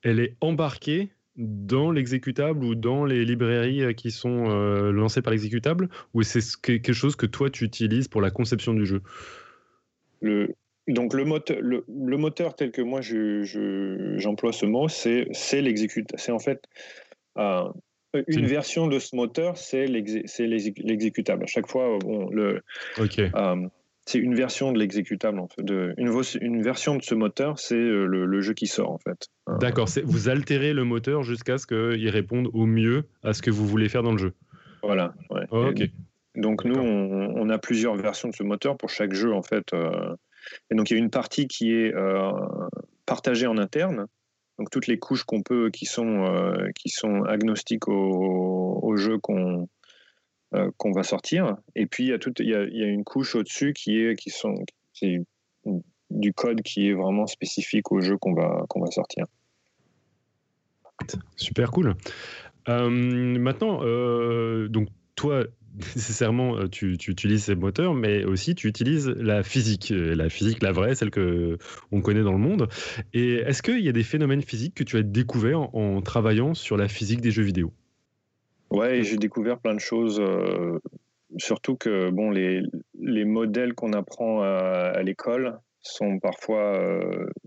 elle 0.03 0.21
est 0.21 0.37
embarquée 0.41 1.11
dans 1.37 1.93
l'exécutable 1.93 2.65
ou 2.65 2.75
dans 2.75 3.05
les 3.05 3.25
librairies 3.25 3.83
euh, 3.83 3.93
qui 3.93 4.11
sont 4.11 4.51
euh, 4.51 4.91
lancées 4.91 5.23
par 5.23 5.33
l'exécutable 5.33 5.89
Ou 6.13 6.23
c'est 6.23 6.41
quelque 6.61 6.93
chose 6.93 7.15
que 7.17 7.27
toi 7.27 7.49
tu 7.49 7.65
utilises 7.65 8.09
pour 8.09 8.21
la 8.21 8.31
conception 8.31 8.75
du 8.75 8.85
jeu? 8.85 9.03
Le, 10.21 10.49
Donc 10.89 11.15
le 11.15 11.25
moteur, 11.25 11.59
le, 11.61 11.85
moteur 12.17 12.57
tel 12.57 12.73
que 12.73 12.83
moi 12.83 13.01
j'emploie 13.03 14.53
ce 14.53 14.67
mot, 14.67 14.89
c'est 14.89 15.29
l'exécutable. 15.53 16.21
C'est 16.21 16.33
en 16.33 16.41
fait 16.41 16.65
euh, 17.39 17.69
une 18.27 18.47
version 18.47 18.89
de 18.89 18.99
ce 18.99 19.15
moteur, 19.15 19.57
c'est 19.57 19.87
l'exécutable. 19.87 21.45
À 21.45 21.47
chaque 21.47 21.69
fois, 21.69 21.99
le, 22.33 22.63
c'est 24.09 24.19
une 24.19 24.35
version 24.35 24.73
de 24.73 24.79
l'exécutable, 24.79 25.39
en 25.39 25.49
fait. 25.49 25.63
De, 25.63 25.93
une, 25.99 26.11
une, 26.41 26.63
version 26.63 26.97
de 26.97 27.03
ce 27.03 27.15
moteur, 27.15 27.59
c'est 27.59 27.75
euh, 27.75 28.07
le, 28.07 28.41
jeu 28.41 28.55
qui 28.55 28.67
sort, 28.67 28.91
en 28.91 28.97
fait. 28.97 29.29
Euh, 29.51 29.59
D'accord, 29.59 29.87
vous 30.05 30.31
altérez 30.31 30.73
le 30.73 30.85
moteur 30.85 31.23
jusqu'à 31.23 31.59
ce 31.59 31.67
qu'il 31.67 32.09
réponde 32.09 32.49
au 32.55 32.65
mieux 32.65 33.05
à 33.23 33.35
ce 33.35 33.43
que 33.43 33.51
vous 33.51 33.67
voulez 33.67 33.91
faire 33.91 34.03
dans 34.03 34.13
le 34.13 34.19
jeu. 34.19 34.33
Voilà, 34.83 35.13
ouais. 35.29 35.43
Oh, 35.51 35.67
ok. 35.67 35.91
donc 36.37 36.65
nous, 36.65 36.79
on, 36.79 37.51
a 37.51 37.59
plusieurs 37.59 37.97
versions 37.97 38.31
de 38.31 38.35
ce 38.35 38.43
moteur 38.43 38.79
pour 38.79 38.89
chaque 38.89 39.13
jeu, 39.13 39.35
en 39.35 39.43
fait. 39.43 39.75
Euh, 39.75 40.15
Et 40.71 40.75
donc 40.75 40.91
il 40.91 40.95
y 40.95 40.97
a 40.97 41.01
une 41.01 41.11
partie 41.11 41.47
qui 41.47 41.73
est 41.73 41.93
partagée 43.05 43.47
en 43.47 43.59
interne, 43.59 44.07
donc 44.59 44.71
toutes 44.71 44.87
les 44.87 44.99
couches 44.99 45.25
qu'on 45.25 45.43
peut, 45.43 45.69
qui 45.71 45.85
sont, 45.85 46.25
qui 46.75 46.89
sont 46.89 47.25
agnostiques 47.25 47.89
au, 47.89 48.81
au 48.83 48.97
jeu 48.97 49.19
qu'on 49.19 49.69
qu'on 50.77 50.93
va 50.93 51.03
sortir. 51.03 51.57
Et 51.75 51.87
puis 51.87 52.05
il 52.05 52.11
y 52.11 52.13
a, 52.13 52.19
tout, 52.19 52.33
il 52.39 52.49
y 52.49 52.55
a, 52.55 52.87
une 52.87 53.05
couche 53.05 53.35
au-dessus 53.35 53.73
qui 53.73 54.01
est, 54.01 54.17
qui 54.17 54.31
sont, 54.31 54.55
du 56.11 56.33
code 56.33 56.63
qui 56.63 56.89
est 56.89 56.95
vraiment 56.95 57.27
spécifique 57.27 57.93
au 57.93 58.01
jeu 58.01 58.17
qu'on 58.17 58.35
va, 58.35 58.65
qu'on 58.69 58.81
va 58.81 58.91
sortir. 58.91 59.27
Super 61.37 61.71
cool. 61.71 61.95
Euh, 62.69 62.91
maintenant, 62.91 63.81
euh, 63.83 64.69
donc 64.69 64.89
toi, 65.15 65.45
nécessairement, 65.95 66.57
euh, 66.57 66.69
tu, 66.69 66.93
utilises 66.93 67.45
ces 67.45 67.55
moteurs, 67.55 67.95
mais 67.95 68.25
aussi 68.25 68.55
tu 68.55 68.69
utilises 68.69 69.09
la 69.09 69.43
physique, 69.43 69.93
la 69.95 70.29
physique, 70.29 70.63
la 70.63 70.73
vraie, 70.73 70.95
celle 70.95 71.11
que 71.11 71.59
on 71.93 72.01
connaît 72.01 72.23
dans 72.23 72.33
le 72.33 72.39
monde. 72.39 72.69
Et 73.15 73.35
est-ce 73.35 73.63
qu'il 73.63 73.81
y 73.81 73.89
a 73.89 73.93
des 73.93 74.03
phénomènes 74.03 74.43
physiques 74.43 74.75
que 74.75 74.85
tu 74.85 74.97
as 74.97 75.03
découverts 75.03 75.75
en, 75.75 76.03
travaillant 76.03 76.55
sur 76.55 76.77
la 76.77 76.89
physique 76.89 77.21
des 77.21 77.31
jeux 77.31 77.43
vidéo? 77.43 77.73
Ouais, 78.71 79.03
j'ai 79.03 79.17
découvert 79.17 79.59
plein 79.59 79.75
de 79.75 79.81
choses. 79.81 80.23
surtout 81.39 81.77
que 81.77 82.11
bon, 82.11 82.31
les, 82.31 82.63
les 83.01 83.25
modèles 83.25 83.75
qu'on 83.75 83.93
apprend 83.93 84.43
à, 84.43 85.03
l'école 85.03 85.59
sont 85.81 86.19
parfois, 86.19 86.81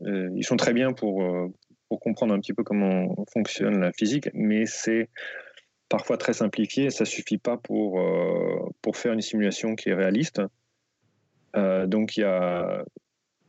ils 0.06 0.44
sont 0.44 0.58
très 0.58 0.74
bien 0.74 0.94
pour 0.94 1.24
pour 1.92 2.00
comprendre 2.00 2.34
un 2.34 2.40
petit 2.40 2.54
peu 2.54 2.64
comment 2.64 3.14
fonctionne 3.34 3.82
la 3.82 3.92
physique, 3.92 4.30
mais 4.34 4.66
c'est 4.66 5.10
parfois 5.90 6.18
très 6.18 6.32
simplifié 6.32 6.90
ça 6.90 7.04
suffit 7.04 7.38
pas 7.38 7.58
pour, 7.58 8.00
euh, 8.00 8.70
pour 8.82 8.96
faire 8.96 9.12
une 9.12 9.20
simulation 9.20 9.76
qui 9.76 9.90
est 9.90 9.94
réaliste. 9.94 10.42
Euh, 11.58 11.88
donc 11.88 12.16
il 12.16 12.22
y 12.22 12.24
a, 12.24 12.86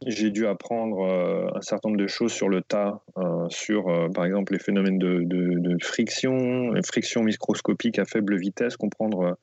j'ai 0.07 0.31
dû 0.31 0.47
apprendre 0.47 1.01
euh, 1.01 1.47
un 1.55 1.61
certain 1.61 1.91
nombre 1.91 2.01
de 2.01 2.07
choses 2.07 2.33
sur 2.33 2.49
le 2.49 2.63
tas, 2.63 3.03
sur 3.49 3.85
par 4.15 4.25
exemple 4.25 4.53
les 4.53 4.59
phénomènes 4.59 4.99
de, 4.99 5.77
friction, 5.83 6.73
friction 6.85 7.23
microscopique 7.23 7.99
à 7.99 8.05
faible 8.05 8.37
vitesse, 8.37 8.77
comprendre 8.77 9.37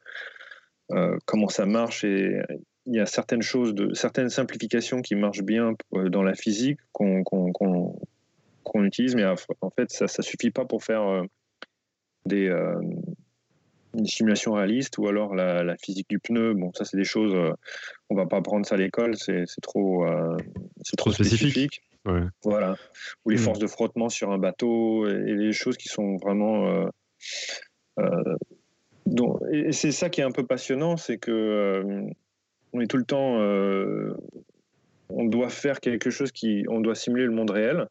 comment 1.25 1.49
ça 1.49 1.65
marche. 1.65 2.03
Et 2.03 2.39
il 2.85 2.95
y 2.95 2.99
a 2.99 3.05
certaines 3.05 3.41
choses, 3.41 3.75
de, 3.75 3.93
certaines 3.93 4.29
simplifications 4.29 5.01
qui 5.01 5.15
marchent 5.15 5.43
bien 5.43 5.73
dans 5.91 6.23
la 6.23 6.33
physique 6.33 6.79
qu'on 6.91 8.83
utilise, 8.83 9.15
mais 9.15 9.25
en 9.25 9.69
fait, 9.69 9.91
ça 9.91 10.05
ne 10.05 10.23
suffit 10.23 10.51
pas 10.51 10.65
pour 10.65 10.83
faire 10.83 11.01
euh, 11.03 11.23
des, 12.25 12.47
euh, 12.49 12.81
une 13.99 14.07
simulation 14.07 14.53
réaliste 14.53 14.97
ou 14.97 15.07
alors 15.07 15.35
la, 15.35 15.75
physique 15.77 16.09
du 16.09 16.19
pneu. 16.19 16.53
Bon, 16.53 16.71
ça, 16.73 16.85
c'est 16.85 16.97
des 16.97 17.03
choses, 17.03 17.33
euh, 17.35 17.51
on 18.09 18.15
va 18.15 18.25
pas 18.25 18.37
apprendre 18.37 18.65
ça 18.65 18.75
à 18.75 18.77
l'école, 18.77 19.15
c'est 19.15 19.45
trop, 19.61 20.05
c'est 20.83 20.95
trop, 20.95 21.11
spécifique. 21.11 21.81
Voilà. 22.43 22.75
Ou 23.25 23.29
les 23.29 23.35
hmm. 23.35 23.39
forces 23.39 23.59
de 23.59 23.67
frottement 23.67 24.09
sur 24.09 24.31
un 24.31 24.39
bateau 24.39 25.07
et, 25.07 25.35
les 25.35 25.53
choses 25.53 25.77
qui 25.77 25.89
sont 25.89 26.17
vraiment. 26.17 26.87
et 29.51 29.71
c'est 29.71 29.91
ça 29.91 30.09
qui 30.09 30.21
est 30.21 30.23
un 30.23 30.31
peu 30.31 30.45
passionnant, 30.45 30.97
c'est 30.97 31.17
que 31.17 32.03
on 32.73 32.81
est 32.81 32.87
tout 32.87 32.97
le 32.97 33.05
temps. 33.05 33.37
on 35.09 35.25
doit 35.25 35.49
faire 35.49 35.79
quelque 35.79 36.09
chose 36.09 36.31
qui. 36.31 36.65
On 36.69 36.81
doit 36.81 36.95
simuler 36.95 37.25
le 37.25 37.31
monde 37.31 37.51
réel 37.51 37.87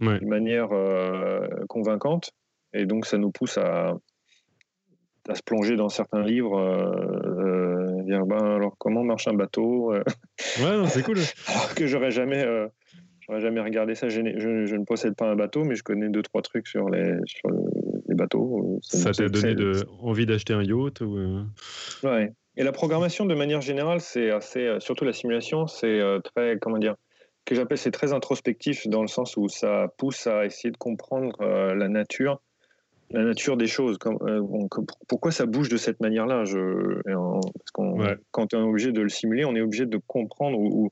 de 0.00 0.26
manière 0.26 0.72
euh, 0.72 1.46
convaincante. 1.68 2.30
Et 2.72 2.86
donc, 2.86 3.06
ça 3.06 3.18
nous 3.18 3.30
pousse 3.30 3.58
à, 3.58 3.94
à 5.28 5.34
se 5.34 5.42
plonger 5.42 5.76
dans 5.76 5.88
certains 5.88 6.22
livres, 6.22 6.58
euh, 6.58 7.98
euh, 7.98 8.02
dire 8.02 8.24
ben, 8.26 8.44
alors 8.56 8.74
comment 8.78 9.04
marche 9.04 9.28
un 9.28 9.34
bateau 9.34 9.92
Ouais, 9.92 10.86
c'est 10.88 11.02
cool. 11.02 11.18
alors 11.48 11.74
que 11.74 11.86
j'aurais 11.86 12.10
jamais, 12.10 12.44
j'aurais 13.20 13.40
jamais 13.40 13.60
regardé 13.60 13.94
ça. 13.94 14.08
Je, 14.08 14.20
je, 14.36 14.76
ne 14.76 14.84
possède 14.84 15.14
pas 15.14 15.26
un 15.26 15.36
bateau, 15.36 15.64
mais 15.64 15.74
je 15.74 15.82
connais 15.82 16.08
deux 16.08 16.22
trois 16.22 16.42
trucs 16.42 16.66
sur 16.66 16.88
les, 16.88 17.18
sur 17.26 17.50
les 18.08 18.14
bateaux. 18.14 18.78
Ça 18.82 19.12
t'a 19.12 19.28
donné 19.28 19.54
de, 19.54 19.84
envie 20.00 20.26
d'acheter 20.26 20.54
un 20.54 20.62
yacht 20.62 21.00
ou 21.00 21.18
Ouais. 22.02 22.32
Et 22.56 22.64
la 22.64 22.72
programmation, 22.72 23.24
de 23.24 23.34
manière 23.34 23.60
générale, 23.60 24.00
c'est 24.00 24.30
assez, 24.30 24.76
surtout 24.80 25.04
la 25.04 25.12
simulation, 25.12 25.68
c'est 25.68 26.00
très, 26.24 26.58
comment 26.58 26.78
dire, 26.78 26.96
que 27.48 27.54
j'appelle 27.54 27.78
c'est 27.78 27.90
très 27.90 28.12
introspectif 28.12 28.86
dans 28.88 29.00
le 29.00 29.08
sens 29.08 29.36
où 29.38 29.48
ça 29.48 29.88
pousse 29.96 30.26
à 30.26 30.44
essayer 30.44 30.70
de 30.70 30.76
comprendre 30.76 31.34
euh, 31.40 31.74
la 31.74 31.88
nature, 31.88 32.42
la 33.10 33.24
nature 33.24 33.56
des 33.56 33.66
choses. 33.66 33.98
Euh, 34.06 34.42
pourquoi 35.08 35.32
ça 35.32 35.46
bouge 35.46 35.68
de 35.68 35.76
cette 35.76 36.00
manière-là 36.00 36.44
Quand 37.72 38.54
on 38.54 38.58
est 38.58 38.68
obligé 38.68 38.92
de 38.92 39.00
le 39.00 39.08
simuler, 39.08 39.44
on 39.44 39.54
est 39.54 39.60
obligé 39.60 39.86
de 39.86 40.00
comprendre 40.06 40.58
ou, 40.58 40.90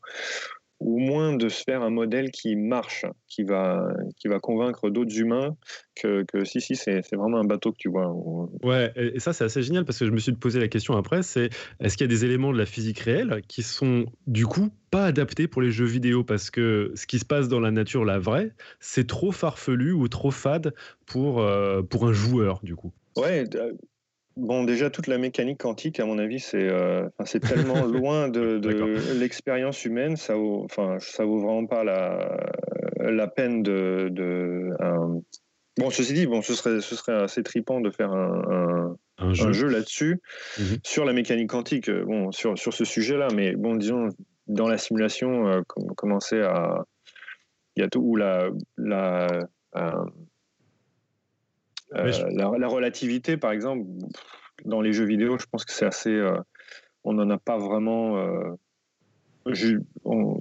ou 0.81 0.97
au 0.97 0.99
moins 0.99 1.35
de 1.35 1.49
se 1.49 1.63
faire 1.63 1.83
un 1.83 1.91
modèle 1.91 2.31
qui 2.31 2.57
marche, 2.57 3.07
qui 3.29 3.43
va, 3.43 3.87
qui 4.17 4.29
va 4.29 4.39
convaincre 4.41 4.91
d'autres 4.91 5.19
humains 5.19 5.57
que, 5.95 6.25
que, 6.25 6.45
si, 6.45 6.61
si, 6.61 6.77
c'est 6.77 7.01
vraiment 7.15 7.39
un 7.39 7.45
bateau 7.45 7.73
que 7.73 7.79
tu 7.79 7.89
vois. 7.89 8.15
Ouais, 8.63 8.93
et 8.97 9.21
ça, 9.21 9.33
c'est 9.33 9.45
assez 9.45 9.63
génial 9.63 9.85
parce 9.85 9.99
que 9.99 10.07
je 10.07 10.11
me 10.11 10.19
suis 10.19 10.33
posé 10.33 10.61
la 10.61 10.69
question 10.69 10.97
après 10.97 11.23
c'est 11.23 11.51
est-ce 11.81 11.97
qu'il 11.97 12.05
y 12.05 12.11
a 12.11 12.15
des 12.15 12.25
éléments 12.25 12.53
de 12.53 12.59
la 12.59 12.67
physique 12.67 13.01
réelle 13.01 13.43
qui 13.49 13.63
sont 13.63 14.07
du 14.27 14.47
coup 14.47 14.71
pas 14.91 15.07
adaptés 15.07 15.49
pour 15.49 15.63
les 15.63 15.71
jeux 15.71 15.85
vidéo? 15.87 16.25
Parce 16.25 16.51
que 16.51 16.93
ce 16.95 17.07
qui 17.07 17.19
se 17.19 17.25
passe 17.25 17.49
dans 17.49 17.61
la 17.61 17.71
nature, 17.71 18.05
la 18.05 18.19
vraie, 18.19 18.53
c'est 18.81 19.07
trop 19.07 19.33
farfelu 19.33 19.93
ou 19.93 20.09
trop 20.09 20.31
fade 20.31 20.75
pour, 21.07 21.41
euh, 21.41 21.83
pour 21.83 22.07
un 22.07 22.13
joueur, 22.13 22.61
du 22.63 22.77
coup 22.77 22.93
Ouais, 23.17 23.45
Bon, 24.37 24.65
déjà, 24.65 24.91
toute 24.91 25.07
la 25.07 25.17
mécanique 25.17 25.61
quantique, 25.61 25.99
à 25.99 26.05
mon 26.05 26.19
avis, 26.19 26.41
c'est 26.41 26.69
euh, 26.69 27.09
c'est 27.25 27.41
tellement 27.41 27.85
loin 27.87 28.29
de, 28.29 28.61
l'expérience 29.15 29.85
humaine, 29.85 30.17
ça 30.17 30.35
vaut, 30.35 30.65
enfin, 30.65 30.99
ça 31.01 31.25
vaut 31.25 31.39
vraiment 31.39 31.67
pas 31.67 31.85
la, 31.85 32.37
la 33.01 33.27
peine 33.29 33.63
de. 33.63 34.09
de 34.11 34.71
Bon, 35.79 35.91
ceci 35.91 36.15
dit, 36.15 36.27
bon, 36.27 36.41
ce 36.41 36.55
serait, 36.55 36.81
ce 36.81 36.97
serait 36.97 37.23
assez 37.23 37.43
tripant 37.43 37.81
de 37.81 37.91
faire 37.91 38.11
un, 38.11 38.97
un, 39.19 39.33
jeu, 39.33 39.69
là-dessus, 39.69 40.23
mhm. 40.59 40.79
sur 40.83 41.05
la 41.05 41.13
mécanique 41.13 41.51
quantique, 41.51 41.91
euh, 41.91 42.05
bon, 42.05 42.33
sur, 42.33 42.57
sur 42.57 42.73
ce 42.73 42.85
sujet-là, 42.85 43.29
mais 43.35 43.55
bon, 43.55 43.75
disons, 43.77 44.09
dans 44.47 44.69
la 44.69 44.79
simulation, 44.79 45.49
euh, 45.49 45.63
commencer 45.97 46.41
à. 46.41 46.85
Il 47.77 47.81
y 47.81 47.85
a 47.85 47.89
tout, 47.89 48.01
où 48.01 48.17
la. 48.17 48.49
la 48.79 49.27
euh, 49.77 49.91
la, 51.93 52.69
relativité, 52.69 53.37
par 53.37 53.53
exemple, 53.53 53.87
dans 54.65 54.81
les 54.81 54.93
jeux 54.93 55.05
vidéo, 55.05 55.39
je 55.39 55.47
pense 55.47 55.65
que 55.65 55.73
c'est 55.73 55.87
assez. 55.87 56.11
Euh, 56.11 56.37
on 57.05 57.15
n'en 57.15 57.31
a 57.31 57.39
pas 57.39 57.59
vraiment. 57.59 58.19
Euh, 58.19 58.55
on, 60.05 60.41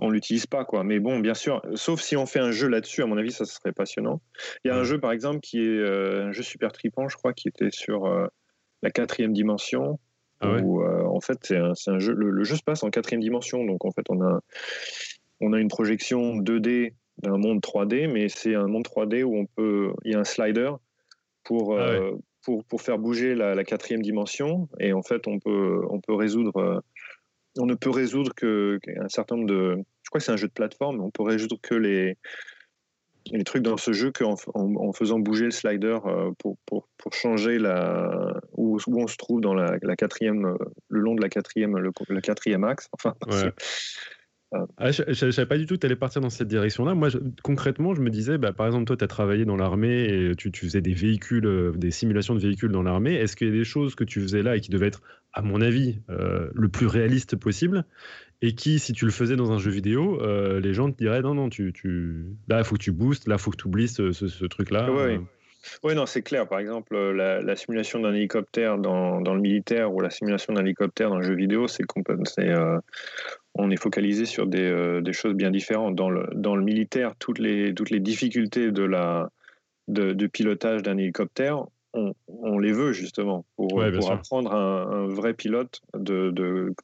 on 0.00 0.10
l'utilise 0.10 0.46
pas, 0.46 0.64
quoi. 0.64 0.84
Mais 0.84 0.98
bon, 0.98 1.18
bien 1.20 1.34
sûr, 1.34 1.62
sauf 1.74 2.00
si 2.00 2.16
on 2.16 2.26
fait 2.26 2.40
un 2.40 2.50
jeu 2.50 2.68
là-dessus, 2.68 3.02
à 3.02 3.06
mon 3.06 3.18
avis, 3.18 3.32
ça 3.32 3.44
serait 3.44 3.72
passionnant. 3.72 4.20
Il 4.64 4.68
y 4.68 4.70
a 4.70 4.76
un 4.76 4.84
jeu, 4.84 4.98
par 4.98 5.12
exemple, 5.12 5.40
qui 5.40 5.60
est 5.60 5.86
un 5.86 6.32
jeu 6.32 6.42
super 6.42 6.72
tripant, 6.72 7.08
je 7.08 7.16
crois, 7.16 7.32
qui 7.32 7.48
était 7.48 7.70
sur 7.70 8.08
la 8.82 8.90
quatrième 8.90 9.32
dimension. 9.32 10.00
Ah 10.40 10.58
où, 10.58 10.84
en 10.84 11.20
fait, 11.20 11.38
c'est 11.42 11.56
un, 11.56 11.98
jeu. 11.98 12.12
Le, 12.12 12.30
le, 12.30 12.44
jeu 12.44 12.56
se 12.56 12.62
passe 12.62 12.82
en 12.82 12.90
quatrième 12.90 13.22
dimension, 13.22 13.64
donc 13.64 13.84
en 13.84 13.90
fait, 13.90 14.04
on 14.08 14.20
a, 14.22 14.40
on 15.40 15.52
a 15.52 15.60
une 15.60 15.68
projection 15.68 16.36
2D 16.36 16.94
d'un 17.22 17.38
monde 17.38 17.60
3D, 17.60 18.10
mais 18.12 18.28
c'est 18.28 18.54
un 18.54 18.66
monde 18.66 18.86
3D 18.86 19.22
où 19.22 19.36
on 19.36 19.46
peut, 19.46 19.92
il 20.04 20.12
y 20.12 20.14
a 20.14 20.20
un 20.20 20.24
slider 20.24 20.70
pour, 21.44 21.78
ah 21.78 21.82
euh, 21.82 22.12
pour, 22.42 22.64
pour, 22.64 22.82
faire 22.82 22.98
bouger 22.98 23.34
la, 23.34 23.64
quatrième 23.64 24.02
dimension. 24.02 24.68
Et 24.80 24.92
en 24.92 25.02
fait, 25.02 25.26
on 25.26 25.38
peut, 25.38 25.80
on 25.90 26.00
peut 26.00 26.14
résoudre, 26.14 26.56
euh, 26.56 26.80
on 27.58 27.66
ne 27.66 27.74
peut 27.74 27.90
résoudre 27.90 28.34
que 28.34 28.78
un 29.00 29.08
certain 29.08 29.36
nombre 29.36 29.48
de, 29.48 29.76
je 30.02 30.10
crois 30.10 30.18
que 30.18 30.24
c'est 30.24 30.32
un 30.32 30.36
jeu 30.36 30.48
de 30.48 30.52
plateforme, 30.52 31.00
on 31.00 31.10
peut 31.10 31.22
résoudre 31.22 31.58
que 31.62 31.74
les, 31.74 32.16
les 33.32 33.44
trucs 33.44 33.62
dans 33.62 33.76
ce 33.76 33.92
jeu 33.92 34.12
qu'en 34.12 34.34
en, 34.54 34.92
faisant 34.92 35.18
bouger 35.18 35.46
le 35.46 35.50
slider 35.50 35.98
euh, 36.04 36.30
pour, 36.38 36.56
pour, 36.66 36.88
pour 36.98 37.12
changer 37.14 37.58
la, 37.58 38.40
où, 38.52 38.78
où, 38.86 39.02
on 39.02 39.06
se 39.06 39.16
trouve 39.16 39.40
dans 39.40 39.54
la, 39.54 39.76
la, 39.82 39.96
quatrième, 39.96 40.56
le 40.88 41.00
long 41.00 41.14
de 41.14 41.22
la 41.22 41.28
quatrième, 41.28 41.76
le, 41.78 42.20
quatrième 42.20 42.64
axe. 42.64 42.88
Enfin, 42.92 43.14
ah, 44.52 44.90
je 44.92 45.26
ne 45.26 45.30
savais 45.32 45.46
pas 45.46 45.58
du 45.58 45.66
tout 45.66 45.74
que 45.74 45.80
tu 45.80 45.86
allais 45.86 45.96
partir 45.96 46.20
dans 46.20 46.30
cette 46.30 46.48
direction-là. 46.48 46.94
Moi, 46.94 47.08
concrètement, 47.42 47.94
je 47.94 48.00
me 48.00 48.10
disais, 48.10 48.38
bah, 48.38 48.52
par 48.52 48.66
exemple, 48.66 48.84
toi, 48.84 48.96
tu 48.96 49.04
as 49.04 49.08
travaillé 49.08 49.44
dans 49.44 49.56
l'armée 49.56 50.04
et 50.04 50.36
tu, 50.36 50.52
tu, 50.52 50.66
faisais 50.66 50.80
des 50.80 50.94
véhicules, 50.94 51.46
euh, 51.46 51.72
des 51.72 51.90
simulations 51.90 52.34
de 52.34 52.40
véhicules 52.40 52.70
dans 52.70 52.82
l'armée. 52.82 53.14
Est-ce 53.14 53.34
qu'il 53.36 53.48
y 53.48 53.50
a 53.50 53.52
des 53.52 53.64
choses 53.64 53.94
que 53.94 54.04
tu 54.04 54.20
faisais 54.20 54.42
là 54.42 54.56
et 54.56 54.60
qui 54.60 54.70
devaient 54.70 54.86
être, 54.86 55.02
à 55.32 55.42
mon 55.42 55.60
avis, 55.60 56.00
euh, 56.10 56.48
le 56.54 56.68
plus 56.68 56.86
réaliste 56.86 57.36
possible 57.36 57.84
et 58.42 58.54
qui, 58.54 58.78
si 58.78 58.92
tu 58.92 59.04
le 59.04 59.10
faisais 59.10 59.34
dans 59.34 59.50
un 59.50 59.58
jeu 59.58 59.70
vidéo, 59.70 60.20
euh, 60.22 60.60
les 60.60 60.74
gens 60.74 60.90
te 60.90 60.96
diraient, 60.96 61.22
non, 61.22 61.34
non, 61.34 61.48
tu, 61.48 61.72
tu... 61.72 62.26
là, 62.48 62.58
il 62.58 62.64
faut 62.64 62.76
que 62.76 62.82
tu 62.82 62.92
boostes, 62.92 63.26
là, 63.26 63.36
il 63.36 63.40
faut 63.40 63.50
que 63.50 63.56
tu 63.56 63.66
oublies 63.66 63.88
ce, 63.88 64.12
ce, 64.12 64.44
truc-là. 64.44 64.90
Oui, 64.92 65.18
oui, 65.82 65.94
non, 65.94 66.06
c'est 66.06 66.22
clair. 66.22 66.46
Par 66.48 66.58
exemple, 66.58 66.96
la, 66.96 67.56
simulation 67.56 68.00
d'un 68.00 68.14
hélicoptère 68.14 68.78
dans, 68.78 69.20
dans, 69.20 69.34
le 69.34 69.40
militaire 69.40 69.92
ou 69.92 70.00
la 70.00 70.10
simulation 70.10 70.52
d'un 70.52 70.62
hélicoptère 70.62 71.10
dans 71.10 71.18
le 71.18 71.22
jeu 71.22 71.34
vidéo, 71.34 71.66
c'est 71.66 71.84
euh, 72.38 72.78
on 73.58 73.70
est 73.70 73.80
focalisé 73.80 74.26
sur 74.26 74.46
des, 74.46 74.62
euh, 74.62 75.00
des, 75.00 75.12
choses 75.12 75.34
bien 75.34 75.50
différentes. 75.50 75.94
Dans 75.94 76.10
le, 76.10 76.28
dans 76.34 76.56
le 76.56 76.62
militaire, 76.62 77.14
toutes 77.18 77.38
les, 77.38 77.74
toutes 77.74 77.90
les 77.90 78.00
difficultés 78.00 78.70
de, 78.70 78.82
la, 78.82 79.30
de, 79.88 80.26
pilotage 80.26 80.82
d'un 80.82 80.98
hélicoptère, 80.98 81.64
on, 81.92 82.14
on, 82.28 82.58
les 82.58 82.72
veut 82.72 82.92
justement 82.92 83.44
pour, 83.56 83.68
pour 83.68 84.12
apprendre 84.12 84.52
un, 84.52 84.90
un, 84.90 85.06
vrai 85.06 85.34
pilote 85.34 85.80
de, 85.94 86.30
de 86.30 86.74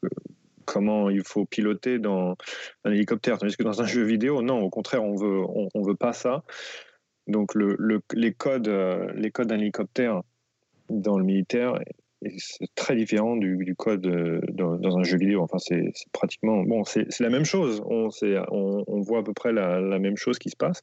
comment 0.65 1.11
il 1.11 1.23
faut 1.25 1.45
piloter 1.45 1.99
dans 1.99 2.37
un 2.85 2.93
hélicoptère. 2.93 3.39
Tandis 3.39 3.57
que 3.57 3.63
dans 3.63 3.83
un 3.83 3.87
jeu 3.87 4.03
vidéo, 4.03 4.43
non, 4.43 4.61
au 4.61 4.71
contraire, 4.71 5.05
on 5.05 5.15
veut, 5.15 5.43
on, 5.75 5.83
veut 5.83 5.97
pas 5.97 6.13
ça. 6.13 6.43
Donc 7.27 7.55
le, 7.55 7.77
les 8.15 8.33
codes, 8.33 8.69
euh, 8.69 9.13
les 9.15 9.31
codes 9.31 9.49
d'un 9.49 9.59
hélicoptère 9.59 10.23
dans 10.89 11.19
le 11.19 11.25
militaire, 11.25 11.75
c'est 12.39 12.75
très 12.75 12.97
différent 12.97 13.37
du, 13.37 13.75
code 13.77 14.07
euh, 14.07 14.41
dans, 14.53 14.99
un 14.99 15.03
jeu 15.03 15.19
vidéo. 15.19 15.43
Enfin, 15.43 15.59
c'est 15.59 15.93
pratiquement 16.13 16.63
bon, 16.63 16.85
c'est 16.85 17.21
la 17.21 17.31
même 17.31 17.45
chose. 17.45 17.83
On, 17.87 18.09
on, 18.23 18.85
on, 18.87 19.01
voit 19.01 19.21
à 19.21 19.23
peu 19.23 19.33
près 19.33 19.53
la, 19.53 19.81
la 19.81 19.99
même 19.99 20.17
chose 20.17 20.39
qui 20.39 20.51
se 20.51 20.57
passe. 20.57 20.83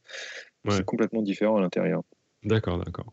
C'est 0.69 0.85
complètement 0.85 1.21
différent 1.21 1.57
à 1.57 1.61
l'intérieur. 1.61 2.03
D'accord, 2.43 2.81
d'accord. 2.81 3.11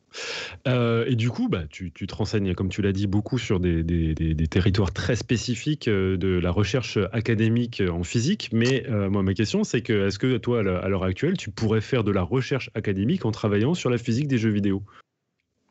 Euh, 0.68 1.04
et 1.08 1.16
du 1.16 1.30
coup, 1.30 1.48
bah, 1.48 1.64
tu, 1.68 1.90
tu 1.90 2.06
te 2.06 2.14
renseignes, 2.14 2.54
comme 2.54 2.68
tu 2.68 2.80
l'as 2.80 2.92
dit, 2.92 3.08
beaucoup 3.08 3.38
sur 3.38 3.58
des, 3.58 3.82
des, 3.82 4.14
des, 4.14 4.46
territoires 4.46 4.92
très 4.92 5.16
spécifiques 5.16 5.88
euh, 5.88 6.16
de 6.16 6.28
la 6.28 6.52
recherche 6.52 6.98
académique 7.12 7.82
en 7.90 8.04
physique. 8.04 8.50
Mais 8.52 8.88
euh, 8.88 9.10
moi, 9.10 9.24
ma 9.24 9.34
question, 9.34 9.64
c'est 9.64 9.82
que 9.82 10.06
est-ce 10.06 10.20
que 10.20 10.36
toi, 10.36 10.60
à 10.60 10.88
l'heure 10.88 11.02
actuelle, 11.02 11.36
tu 11.36 11.50
pourrais 11.50 11.80
faire 11.80 12.04
de 12.04 12.12
la 12.12 12.22
recherche 12.22 12.70
académique 12.74 13.24
en 13.24 13.32
travaillant 13.32 13.74
sur 13.74 13.90
la 13.90 13.98
physique 13.98 14.28
des 14.28 14.38
jeux 14.38 14.50
vidéo? 14.50 14.82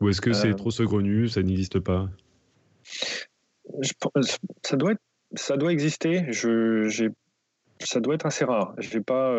Ou 0.01 0.10
est-ce 0.10 0.20
que 0.20 0.34
c'est 0.34 0.53
trop 0.56 0.72
saugrenu, 0.72 1.30
ça 1.30 1.41
n'existe 1.41 1.80
pas? 1.80 2.10
Je, 3.81 3.93
ça, 4.63 4.75
doit 4.77 4.93
être, 4.93 5.01
ça 5.36 5.57
doit 5.57 5.71
exister. 5.71 6.25
Je, 6.31 7.09
ça 7.79 7.99
doit 7.99 8.15
être 8.15 8.25
assez 8.25 8.45
rare. 8.45 8.73
J'ai 8.79 9.01
pas, 9.01 9.31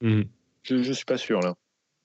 mmh. 0.00 0.24
Je 0.62 0.74
ne 0.74 0.92
suis 0.92 1.04
pas 1.04 1.16
sûr 1.16 1.40
là. 1.40 1.54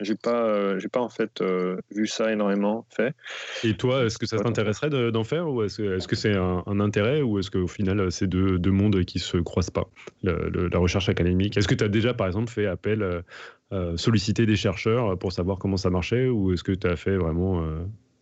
J'ai 0.02 0.16
pas, 0.16 0.46
euh, 0.46 0.78
j'ai 0.78 0.90
pas 0.90 1.00
en 1.00 1.08
fait 1.08 1.40
euh, 1.40 1.78
vu 1.90 2.06
ça 2.06 2.32
énormément 2.32 2.86
fait. 2.90 3.16
Et 3.64 3.78
toi, 3.78 4.04
est-ce 4.04 4.18
que 4.18 4.26
ça 4.26 4.38
t'intéresserait 4.38 4.90
d'en 4.90 5.24
faire 5.24 5.50
ou 5.50 5.64
est-ce 5.64 6.08
que 6.08 6.16
c'est 6.18 6.36
un, 6.36 6.80
intérêt 6.82 7.22
ou 7.22 7.40
est-ce 7.40 7.50
qu'au 7.50 7.68
final 7.68 8.12
c'est 8.12 8.28
deux, 8.28 8.60
deux, 8.60 8.72
mondes 8.72 9.06
qui 9.06 9.20
se 9.20 9.38
croisent 9.38 9.72
pas? 9.72 9.88
La 10.24 10.80
recherche 10.80 11.08
académique. 11.08 11.56
Est-ce 11.56 11.70
que 11.70 11.76
tu 11.76 11.84
as 11.86 11.88
déjà 11.88 12.14
par 12.14 12.28
exemple 12.28 12.52
fait 12.52 12.66
appel, 12.66 13.24
euh, 13.72 13.96
solliciter 13.96 14.46
des 14.46 14.58
chercheurs 14.58 15.18
pour 15.18 15.32
savoir 15.32 15.60
comment 15.60 15.78
ça 15.78 15.90
marchait 15.90 16.28
ou 16.28 16.52
est-ce 16.52 16.64
que 16.64 16.74
tu 16.74 16.88
as 16.88 16.98
fait 16.98 17.16
vraiment 17.16 17.66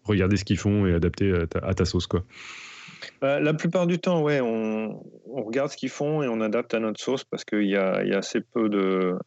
regarder 0.04 0.38
ce 0.38 0.46
qu'ils 0.46 0.58
font 0.58 0.86
et 0.86 0.94
adapter 0.94 1.34
à 1.62 1.74
ta, 1.74 1.86
sauce 1.86 2.08
quoi 2.08 2.24
la 3.22 3.54
plupart 3.54 3.88
du 3.88 4.00
temps, 4.00 4.22
ouais, 4.22 4.40
on, 4.42 5.02
on 5.28 5.44
regarde 5.44 5.70
ce 5.70 5.78
qu'ils 5.78 5.90
font 5.90 6.24
et 6.24 6.28
on 6.28 6.42
adapte 6.42 6.74
à 6.74 6.80
notre 6.80 7.02
sauce 7.02 7.24
parce 7.24 7.44
qu'il 7.44 7.68
y 7.68 7.76
a, 7.76 8.04
y 8.04 8.14
a, 8.14 8.18
assez 8.18 8.42
peu 8.42 8.70
de 8.70 9.18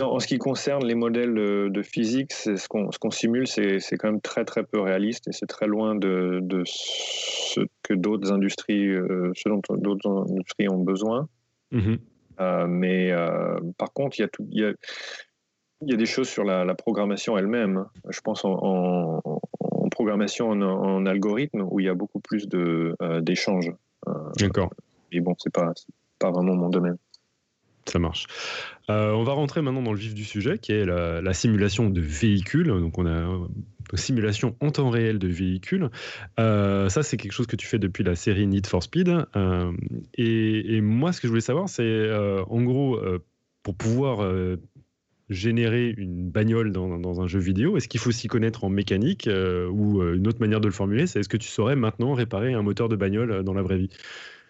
en 0.00 0.20
ce 0.20 0.26
qui 0.26 0.38
concerne 0.38 0.84
les 0.86 0.94
modèles 0.94 1.34
de, 1.34 1.82
physique, 1.82 2.32
ce 2.32 2.68
qu'on 2.68 3.10
simule, 3.10 3.46
c'est 3.48 3.80
quand 3.98 4.10
même 4.10 4.20
très 4.20 4.44
très 4.44 4.62
peu 4.62 4.80
réaliste 4.80 5.28
et 5.28 5.32
c'est 5.32 5.46
très 5.46 5.66
loin 5.66 5.94
de, 5.94 6.62
ce 6.64 7.60
que 7.82 7.94
d'autres 7.94 8.32
industries, 8.32 8.88
euh, 8.88 9.32
dont 9.46 9.60
d'autres 9.70 10.30
industries 10.30 10.68
ont 10.68 10.82
besoin. 10.82 11.28
Mm-hmm. 11.72 11.98
Euh, 12.40 12.66
mais 12.66 13.10
euh, 13.12 13.58
par 13.76 13.92
contre, 13.92 14.18
il 14.18 14.22
y, 14.22 14.24
a 14.24 14.28
tout, 14.28 14.46
y 14.50 14.64
a, 14.64 14.72
il 15.82 15.90
y 15.90 15.94
a 15.94 15.96
des 15.96 16.06
choses 16.06 16.28
sur 16.28 16.44
la, 16.44 16.74
programmation 16.74 17.36
elle-même. 17.36 17.86
Je 18.08 18.20
pense 18.20 18.44
en, 18.44 19.20
programmation 19.90 20.50
en, 20.50 21.06
algorithme 21.06 21.66
où 21.70 21.80
il 21.80 21.86
y 21.86 21.88
a 21.88 21.94
beaucoup 21.94 22.20
plus 22.20 22.48
d'échanges. 23.20 23.72
D'accord. 24.38 24.70
Et 25.12 25.20
bon, 25.20 25.34
c'est 25.38 25.52
pas, 25.52 25.72
pas 26.18 26.30
vraiment 26.30 26.54
mon 26.54 26.70
domaine. 26.70 26.96
Ça 27.86 27.98
marche. 27.98 28.26
Euh, 28.90 29.12
on 29.12 29.24
va 29.24 29.32
rentrer 29.32 29.60
maintenant 29.60 29.82
dans 29.82 29.92
le 29.92 29.98
vif 29.98 30.14
du 30.14 30.24
sujet, 30.24 30.58
qui 30.58 30.72
est 30.72 30.84
la, 30.84 31.34
simulation 31.34 31.90
de 31.90 32.00
véhicules. 32.00 32.68
Donc, 32.68 32.98
on 32.98 33.06
a 33.06 33.10
une 33.10 33.48
simulation 33.94 34.56
en 34.60 34.70
temps 34.70 34.90
réel 34.90 35.18
de 35.18 35.28
véhicules. 35.28 35.90
Euh, 36.38 36.88
ça, 36.88 37.02
c'est 37.02 37.16
quelque 37.16 37.32
chose 37.32 37.46
que 37.46 37.56
tu 37.56 37.66
fais 37.66 37.78
depuis 37.78 38.04
la 38.04 38.14
série 38.14 38.46
Need 38.46 38.66
for 38.66 38.82
Speed. 38.82 39.08
Euh, 39.08 39.72
et, 40.16 40.80
moi, 40.80 41.12
ce 41.12 41.20
que 41.20 41.26
je 41.26 41.30
voulais 41.30 41.40
savoir, 41.40 41.68
c'est 41.68 42.10
en 42.14 42.62
gros, 42.62 43.00
pour 43.62 43.74
pouvoir 43.74 44.26
générer 45.32 45.94
une 45.96 46.30
bagnole 46.30 46.72
dans, 46.72 46.98
dans 46.98 47.20
un 47.20 47.26
jeu 47.26 47.40
vidéo, 47.40 47.76
est-ce 47.76 47.88
qu'il 47.88 48.00
faut 48.00 48.12
s'y 48.12 48.28
connaître 48.28 48.64
en 48.64 48.70
mécanique 48.70 49.28
ou 49.28 50.02
une 50.02 50.28
autre 50.28 50.40
manière 50.40 50.60
de 50.60 50.66
le 50.66 50.72
formuler, 50.72 51.06
c'est 51.06 51.20
est-ce 51.20 51.28
que 51.28 51.36
tu 51.36 51.48
saurais 51.48 51.76
maintenant 51.76 52.14
réparer 52.14 52.52
un 52.52 52.62
moteur 52.62 52.88
de 52.88 52.96
bagnole 52.96 53.42
dans 53.42 53.54
la 53.54 53.62
vraie 53.62 53.78
vie? 53.78 53.90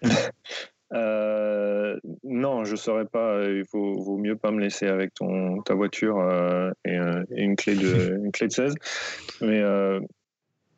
Euh, 0.92 1.98
non, 2.22 2.64
je 2.64 2.76
saurais 2.76 3.06
pas. 3.06 3.42
Il 3.44 3.64
vaut, 3.72 4.02
vaut, 4.02 4.18
mieux 4.18 4.36
pas 4.36 4.50
me 4.50 4.60
laisser 4.60 4.86
avec 4.86 5.14
ton, 5.14 5.62
ta 5.62 5.74
voiture 5.74 6.20
euh, 6.20 6.70
et, 6.84 6.96
une, 7.30 7.56
clé 7.56 7.74
de, 7.74 8.16
une 8.24 8.32
clé 8.32 8.48
de 8.48 8.52
16. 8.52 8.74
Mais 9.40 9.60
euh, 9.60 10.00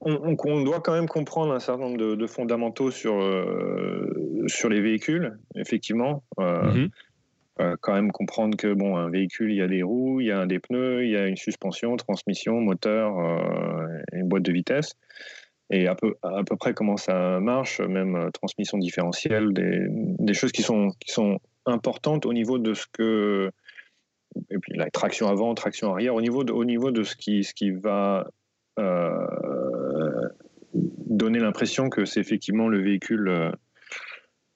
on, 0.00 0.62
doit 0.62 0.80
quand 0.80 0.92
même 0.92 1.08
comprendre 1.08 1.52
un 1.52 1.60
certain 1.60 1.84
nombre 1.84 2.14
de, 2.14 2.26
fondamentaux 2.26 2.90
sur, 2.90 3.14
sur 4.46 4.68
les 4.68 4.80
véhicules, 4.80 5.38
effectivement. 5.56 6.22
Mhm. 7.58 7.76
quand 7.80 7.94
même 7.94 8.12
comprendre 8.12 8.56
que 8.56 8.72
bon, 8.72 8.96
un 8.96 9.10
véhicule, 9.10 9.52
il 9.52 9.56
y 9.56 9.62
a 9.62 9.68
des 9.68 9.82
roues, 9.82 10.20
il 10.20 10.26
y 10.26 10.32
a 10.32 10.46
des 10.46 10.58
pneus, 10.58 11.04
il 11.04 11.10
y 11.10 11.16
a 11.16 11.26
une 11.26 11.36
suspension, 11.36 11.96
transmission, 11.96 12.60
moteur 12.60 13.16
et 14.12 14.18
une 14.18 14.28
boîte 14.28 14.42
de 14.42 14.52
vitesse 14.52 14.96
et 15.70 15.86
à 15.88 15.94
peu, 15.94 16.14
à 16.22 16.44
peu 16.44 16.56
près 16.56 16.74
comment 16.74 16.96
ça 16.96 17.40
marche, 17.40 17.80
même 17.80 18.16
euh, 18.16 18.30
transmission 18.30 18.78
différentielle, 18.78 19.52
des, 19.52 19.86
des, 19.88 20.34
choses 20.34 20.52
qui 20.52 20.62
sont, 20.62 20.90
qui 21.00 21.12
sont 21.12 21.38
importantes 21.66 22.26
au 22.26 22.32
niveau 22.32 22.58
de 22.58 22.74
ce 22.74 22.86
que. 22.92 23.50
Et 24.50 24.58
puis 24.58 24.76
la 24.76 24.90
traction 24.90 25.28
avant, 25.28 25.54
traction 25.54 25.92
arrière, 25.92 26.14
au 26.14 26.20
niveau 26.20 26.44
de, 26.44 26.52
au 26.52 26.64
niveau 26.64 26.90
de 26.90 27.02
ce, 27.02 27.14
qui, 27.16 27.44
ce 27.44 27.54
qui 27.54 27.70
va 27.70 28.28
euh, 28.78 30.28
donner 30.72 31.38
l'impression 31.38 31.88
que 31.88 32.04
c'est 32.04 32.20
effectivement 32.20 32.68
le 32.68 32.82
véhicule 32.82 33.52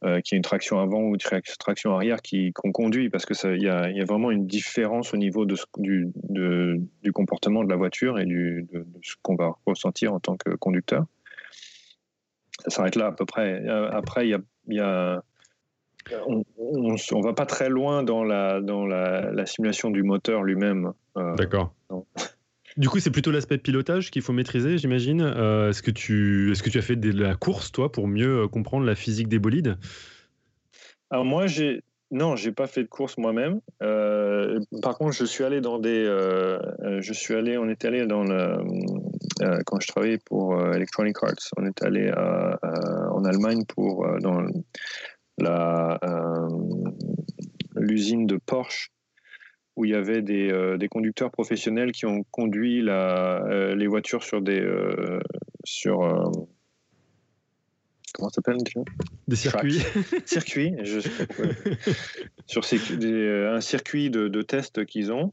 euh, 0.04 0.20
qui 0.20 0.34
a 0.34 0.36
une 0.36 0.42
traction 0.42 0.78
avant 0.78 1.00
ou 1.00 1.14
une 1.14 1.40
traction 1.58 1.92
arrière 1.92 2.18
qu'on 2.54 2.72
conduit, 2.72 3.10
parce 3.10 3.26
qu'il 3.26 3.60
y 3.60 3.68
a, 3.68 3.90
y 3.90 4.00
a, 4.00 4.04
vraiment 4.04 4.30
une 4.30 4.46
différence 4.46 5.12
au 5.12 5.16
niveau 5.16 5.44
de, 5.44 5.56
du, 5.78 6.12
de, 6.28 6.80
du 7.02 7.12
comportement 7.12 7.64
de 7.64 7.68
la 7.68 7.76
voiture 7.76 8.18
et 8.18 8.24
du, 8.24 8.66
de, 8.72 8.86
ce 9.02 9.14
qu'on 9.22 9.34
va 9.34 9.54
ressentir 9.66 10.14
en 10.14 10.20
tant 10.20 10.36
que 10.36 10.50
conducteur. 10.50 11.04
Ça 12.60 12.70
s'arrête 12.70 12.96
là 12.96 13.06
à 13.06 13.12
peu 13.12 13.26
près. 13.26 13.60
Euh, 13.66 13.90
après, 13.90 14.26
il 14.26 14.30
y 14.30 14.34
a, 14.34 14.40
y 14.68 14.80
a 14.80 15.22
on 16.20 16.44
ne 16.92 17.22
va 17.22 17.34
pas 17.34 17.46
très 17.46 17.68
loin 17.68 18.02
dans 18.02 18.24
la, 18.24 18.60
dans 18.60 18.86
la, 18.86 19.30
la 19.30 19.46
simulation 19.46 19.90
du 19.90 20.02
moteur 20.02 20.42
lui-même. 20.42 20.92
Euh, 21.16 21.34
D'accord. 21.34 21.74
Du 22.78 22.88
coup, 22.88 23.00
c'est 23.00 23.10
plutôt 23.10 23.32
l'aspect 23.32 23.58
pilotage 23.58 24.12
qu'il 24.12 24.22
faut 24.22 24.32
maîtriser, 24.32 24.78
j'imagine. 24.78 25.20
Euh, 25.20 25.70
est-ce 25.70 25.82
que 25.82 25.90
tu 25.90 26.78
as 26.78 26.82
fait 26.82 26.94
de 26.94 27.10
la 27.10 27.34
course 27.34 27.72
toi 27.72 27.90
pour 27.90 28.06
mieux 28.06 28.44
euh, 28.44 28.48
comprendre 28.48 28.86
la 28.86 28.94
physique 28.94 29.26
des 29.26 29.40
bolides? 29.40 29.76
Alors 31.10 31.24
moi, 31.24 31.48
j'ai 31.48 31.82
non, 32.12 32.36
j'ai 32.36 32.52
pas 32.52 32.68
fait 32.68 32.84
de 32.84 32.88
course 32.88 33.18
moi-même. 33.18 33.60
Euh, 33.82 34.60
par 34.80 34.96
contre, 34.96 35.12
je 35.12 35.24
suis 35.24 35.42
allé 35.42 35.60
dans 35.60 35.80
des, 35.80 36.04
je 37.00 37.12
suis 37.12 37.34
allé, 37.34 37.58
on 37.58 37.68
est 37.68 37.84
allé 37.84 38.06
dans 38.06 38.22
le, 38.22 38.58
quand 39.66 39.80
je 39.80 39.88
travaillais 39.88 40.18
pour 40.24 40.58
Electronic 40.72 41.16
Arts, 41.20 41.50
on 41.56 41.66
est 41.66 41.82
allé 41.82 42.10
en 42.12 43.24
Allemagne 43.24 43.64
pour 43.66 44.06
dans 44.20 44.40
la 45.36 45.98
l'usine 47.74 48.26
de 48.26 48.36
Porsche 48.36 48.90
où 49.78 49.84
il 49.84 49.92
y 49.92 49.94
avait 49.94 50.22
des, 50.22 50.50
euh, 50.50 50.76
des 50.76 50.88
conducteurs 50.88 51.30
professionnels 51.30 51.92
qui 51.92 52.04
ont 52.04 52.24
conduit 52.32 52.82
la, 52.82 53.44
euh, 53.46 53.76
les 53.76 53.86
voitures 53.86 54.24
sur 54.24 54.42
des 54.42 54.60
euh, 54.60 55.20
sur 55.64 55.98
comment 58.12 58.28
s'appelle 58.28 58.56
Des 59.28 59.36
circuits. 59.36 59.80
circuits, 60.26 60.74
je 60.82 60.98
sur 62.46 62.62
un 62.64 63.60
circuit 63.60 64.10
de, 64.10 64.26
de 64.26 64.42
test 64.42 64.84
qu'ils 64.84 65.12
ont. 65.12 65.32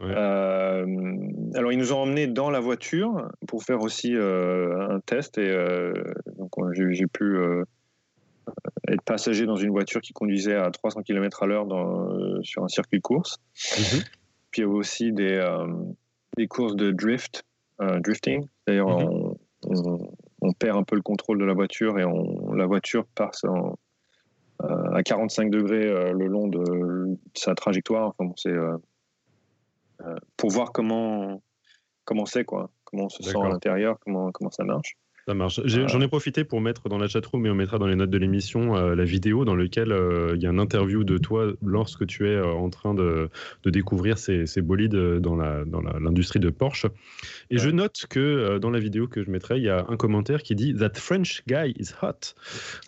alors 0.00 1.70
ils 1.70 1.78
nous 1.78 1.92
ont 1.92 1.98
emmenés 1.98 2.28
dans 2.28 2.48
la 2.48 2.60
voiture 2.60 3.28
pour 3.46 3.62
faire 3.62 3.82
aussi 3.82 4.14
un 4.16 5.00
test 5.04 5.36
et 5.36 5.52
donc 6.38 6.50
j'ai 6.72 7.06
pu 7.08 7.36
être 8.88 9.02
passager 9.02 9.46
dans 9.46 9.56
une 9.56 9.70
voiture 9.70 10.00
qui 10.00 10.12
conduisait 10.12 10.56
à 10.56 10.70
300 10.70 11.02
km 11.02 11.42
à 11.42 11.46
l'heure 11.46 11.66
euh, 11.72 12.40
sur 12.42 12.64
un 12.64 12.68
circuit 12.68 12.98
de 12.98 13.02
course. 13.02 13.38
Mhm. 13.78 14.02
Puis 14.50 14.62
il 14.62 14.64
y 14.64 14.68
a 14.68 14.68
aussi 14.68 15.12
des, 15.12 15.32
euh, 15.32 15.66
des 16.36 16.46
courses 16.46 16.76
de 16.76 16.90
drift, 16.90 17.44
euh, 17.80 18.00
drifting. 18.00 18.46
D'ailleurs, 18.66 18.88
mhm. 18.88 19.34
on, 20.42 20.52
perd 20.52 20.76
un 20.76 20.82
peu 20.82 20.96
le 20.96 21.02
contrôle 21.02 21.38
de 21.38 21.44
la 21.44 21.54
voiture 21.54 21.98
et 21.98 22.04
on, 22.04 22.52
la 22.52 22.66
voiture 22.66 23.06
passe 23.14 23.44
à 24.58 25.02
45 25.02 25.50
degrés 25.50 26.12
le 26.12 26.26
long 26.26 26.46
de, 26.46 27.16
sa 27.34 27.54
trajectoire. 27.54 28.14
Enfin, 28.18 28.32
c'est 28.36 28.54
pour 30.36 30.50
voir 30.50 30.72
comment 30.72 31.42
comment 32.04 32.26
c'est 32.26 32.44
quoi, 32.44 32.70
comment 32.84 33.04
on 33.04 33.08
se 33.08 33.22
sent 33.22 33.38
à 33.40 33.48
l'intérieur, 33.48 33.98
comment 34.00 34.30
comment 34.30 34.50
ça 34.50 34.64
marche. 34.64 34.96
Ça 35.26 35.34
marche. 35.34 35.60
J'en 35.64 36.00
ai, 36.00 36.08
profité 36.08 36.42
pour 36.42 36.60
mettre 36.60 36.88
dans 36.88 36.98
la 36.98 37.06
chatroom 37.06 37.46
et 37.46 37.50
on 37.50 37.54
mettra 37.54 37.78
dans 37.78 37.86
les 37.86 37.94
notes 37.94 38.10
de 38.10 38.18
l'émission 38.18 38.76
euh, 38.76 38.96
la 38.96 39.04
vidéo 39.04 39.44
dans 39.44 39.54
laquelle 39.54 39.92
euh, 39.92 40.32
il 40.34 40.42
y 40.42 40.46
a 40.46 40.50
un 40.50 40.58
interview 40.58 41.04
de 41.04 41.16
toi 41.16 41.52
lorsque 41.64 42.06
tu 42.06 42.28
es 42.28 42.34
euh, 42.34 42.46
en 42.46 42.70
train 42.70 42.92
de, 42.92 43.30
de 43.62 43.70
découvrir 43.70 44.18
ces, 44.18 44.46
ces, 44.46 44.62
bolides 44.62 44.96
dans 44.96 45.36
l'industrie 45.36 46.40
dans 46.40 46.46
de 46.46 46.50
Porsche. 46.50 46.86
Et 47.50 47.58
je 47.58 47.70
note 47.70 48.06
que 48.10 48.58
dans 48.58 48.70
la 48.70 48.80
vidéo 48.80 49.06
que 49.06 49.22
je 49.22 49.30
mettrai, 49.30 49.58
il 49.58 49.62
y 49.64 49.68
a 49.68 49.86
un 49.88 49.96
commentaire 49.96 50.42
qui 50.42 50.56
dit 50.56 50.74
That 50.74 50.94
French 50.94 51.44
guy 51.46 51.72
is 51.78 51.90
hot. 52.02 52.34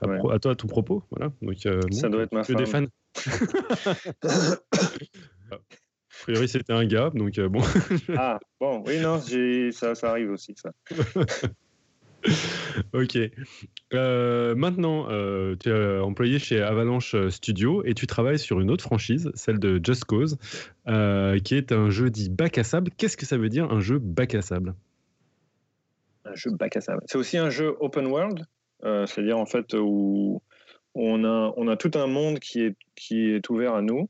À, 0.03 0.39
toi, 0.41 0.53
à 0.53 0.55
tout 0.55 0.67
propos. 0.67 1.05
Voilà. 1.11 1.33
Donc, 1.41 1.57
Ça 1.93 2.09
doit 2.09 2.23
être 2.23 2.33
ma 2.33 2.43
femme. 2.43 2.57
Des 2.57 2.67
fans. 2.67 2.87
a 5.51 5.59
priori, 6.23 6.49
c'était 6.49 6.73
un 6.73 6.85
gars, 6.85 7.11
donc 7.15 7.39
bon. 7.39 7.63
ah, 8.17 8.41
bon, 8.61 8.83
oui, 8.87 8.99
non, 9.01 9.21
ça, 9.73 9.95
ça 9.95 10.11
arrive 10.11 10.31
aussi, 10.31 10.55
ça. 10.57 10.73
ok. 12.93 13.19
Euh, 13.93 14.55
maintenant, 14.55 15.07
euh, 15.11 15.57
tu 15.59 15.71
es 15.71 15.99
employé 15.99 16.39
chez 16.39 16.61
Avalanche 16.61 17.17
Studio 17.29 17.85
et 17.85 17.95
tu 17.95 18.07
travailles 18.07 18.39
sur 18.39 18.61
une 18.61 18.71
autre 18.71 18.85
franchise, 18.85 19.31
celle 19.35 19.59
de 19.59 19.81
Just 19.83 20.05
Cause, 20.05 20.39
euh, 20.89 21.39
qui 21.39 21.55
est 21.55 21.73
un 21.73 21.91
jeu 21.91 22.11
dit 22.11 22.31
bac 22.31 22.59
à 22.59 22.65
sable. 22.65 22.91
Qu'est-ce 22.97 23.17
que 23.17 23.27
ça 23.27 23.37
veut 23.37 23.49
dire 23.49 23.71
un 23.71 23.81
jeu 23.81 23.99
bac 23.99 24.35
à 24.35 24.43
sable? 24.43 24.75
Un 26.25 26.35
jeu 26.35 26.51
bac 26.51 26.77
à 26.77 26.81
sable. 26.81 27.03
C'est 27.07 27.19
aussi 27.19 27.37
un 27.37 27.51
jeu 27.51 27.77
open 27.81 28.07
world, 28.07 28.47
c'est-à-dire 28.83 29.39
en 29.39 29.47
fait 29.47 29.75
où 29.75 30.43
on 30.95 31.25
a, 31.25 31.77
tout 31.77 31.91
un 31.95 32.07
monde 32.07 32.39
qui 32.39 32.61
est, 32.61 33.51
ouvert 33.51 33.75
à 33.75 33.83
nous 33.83 34.09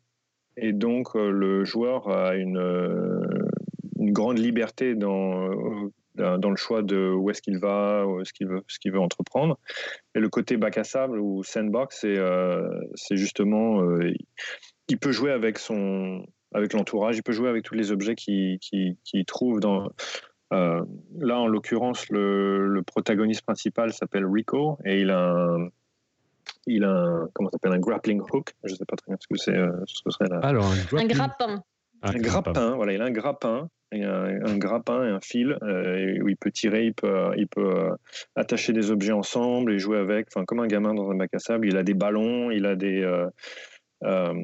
et 0.57 0.73
donc 0.73 1.15
le 1.15 1.65
joueur 1.65 2.09
a 2.09 2.37
une 2.37 2.61
grande 3.97 4.39
liberté 4.39 4.95
dans 4.95 5.91
dans 6.17 6.51
le 6.51 6.57
choix 6.57 6.83
de 6.83 7.13
où 7.13 7.31
est-ce 7.31 7.43
qu'il 7.43 7.59
va, 7.59 8.05
ce 8.23 8.33
qu'il 8.33 8.47
veut, 8.47 8.63
ce 8.69 8.79
qu'il 8.79 8.93
veut 8.93 9.01
entreprendre. 9.01 9.59
Et 10.15 10.21
le 10.21 10.29
côté 10.29 10.57
bac 10.57 10.79
à 10.79 10.85
sable 10.85 11.19
ou 11.19 11.43
sandbox, 11.43 11.99
c'est 12.01 12.19
euh, 12.19 12.69
c'est 12.95 13.17
justement, 13.17 13.83
euh, 13.83 14.13
il 14.89 14.99
peut 14.99 15.13
jouer 15.13 15.33
avec 15.33 15.59
son, 15.59 16.25
avec 16.55 16.73
l'entourage, 16.73 17.17
il 17.17 17.23
peut 17.23 17.33
jouer 17.33 17.49
avec 17.49 17.65
tous 17.65 17.75
les 17.75 17.91
objets 17.91 18.15
qu'il 18.15 18.59
qui, 18.61 18.99
qui 19.05 19.25
trouve 19.25 19.61
dans. 19.61 19.89
Euh, 20.53 20.85
là, 21.17 21.39
en 21.41 21.49
l'occurrence, 21.49 22.09
le, 22.11 22.69
le, 22.69 22.83
protagoniste 22.83 23.43
principal 23.43 23.93
s'appelle 23.93 24.27
Rico 24.27 24.79
et 24.85 25.01
il 25.01 25.11
a 25.11 25.33
un, 25.33 25.69
il 26.67 26.85
a 26.85 26.91
un, 26.91 27.29
comment 27.33 27.51
s'appelle 27.51 27.73
un 27.73 27.81
grappling 27.81 28.21
hook. 28.21 28.53
Je 28.63 28.73
ne 28.73 28.77
sais 28.77 28.85
pas 28.85 28.95
très 28.95 29.11
bien 29.11 29.17
ce 29.19 29.27
que 29.27 29.37
c'est. 29.37 29.57
Ce 29.87 30.11
serait 30.11 30.29
là. 30.29 30.39
Alors, 30.45 30.71
un, 30.93 31.07
grappin. 31.07 31.65
Un, 32.05 32.19
grappin, 32.19 32.77
voilà, 32.77 32.93
il 32.93 33.01
a 33.01 33.07
un 33.07 33.11
grappin 33.11 33.69
il 33.95 34.05
un, 34.05 34.45
un, 34.45 34.59
grappin 34.59 35.07
et 35.07 35.11
un 35.11 35.21
fil 35.21 35.57
euh, 35.63 36.19
où 36.23 36.29
il 36.29 36.37
peut 36.37 36.51
tirer, 36.51 36.87
il 36.87 36.95
peut, 36.95 37.33
il 37.37 37.47
peut 37.47 37.77
euh, 37.77 37.91
attacher 38.35 38.73
des 38.73 38.91
objets 38.91 39.13
ensemble 39.13 39.73
et 39.73 39.79
jouer 39.79 39.99
avec, 39.99 40.27
enfin, 40.29 40.45
comme 40.45 40.61
un 40.61 40.67
gamin 40.67 40.95
dans 40.95 41.11
un 41.11 41.15
bac 41.15 41.31
à 41.35 41.39
sable. 41.39 41.69
Il 41.69 41.77
a 41.77 41.83
des 41.83 41.95
ballons, 41.95 42.51
il 42.51 42.67
a 42.67 42.77
des, 42.77 43.03
euh, 44.03 44.41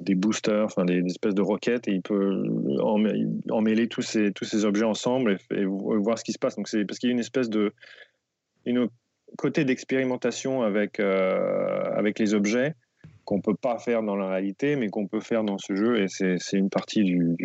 des 0.00 0.14
boosters, 0.14 0.64
enfin, 0.64 0.84
des, 0.84 1.02
espèces 1.06 1.34
de 1.34 1.42
roquettes 1.42 1.88
et 1.88 1.92
il 1.92 2.02
peut 2.02 2.42
emmêler 3.50 3.88
tous 3.88 4.02
ces, 4.02 4.32
tous 4.32 4.44
ces 4.44 4.64
objets 4.64 4.84
ensemble 4.84 5.38
et, 5.50 5.64
voir 5.64 6.18
ce 6.18 6.24
qui 6.24 6.32
se 6.32 6.38
passe. 6.38 6.56
Donc, 6.56 6.68
c'est 6.68 6.84
parce 6.84 6.98
qu'il 6.98 7.08
y 7.08 7.12
a 7.12 7.14
une 7.14 7.20
espèce 7.20 7.50
de. 7.50 7.72
Une 8.66 8.88
côté 9.38 9.64
d'expérimentation 9.64 10.62
avec, 10.62 11.00
avec 11.00 12.18
les 12.18 12.34
objets 12.34 12.74
qu'on 13.28 13.42
peut 13.42 13.54
pas 13.54 13.78
faire 13.78 14.02
dans 14.02 14.16
la 14.16 14.26
réalité, 14.26 14.74
mais 14.76 14.88
qu'on 14.88 15.06
peut 15.06 15.20
faire 15.20 15.44
dans 15.44 15.58
ce 15.58 15.76
jeu. 15.76 16.00
Et 16.00 16.08
c'est 16.08 16.38
une 16.56 16.70
partie 16.70 17.04
du, 17.04 17.36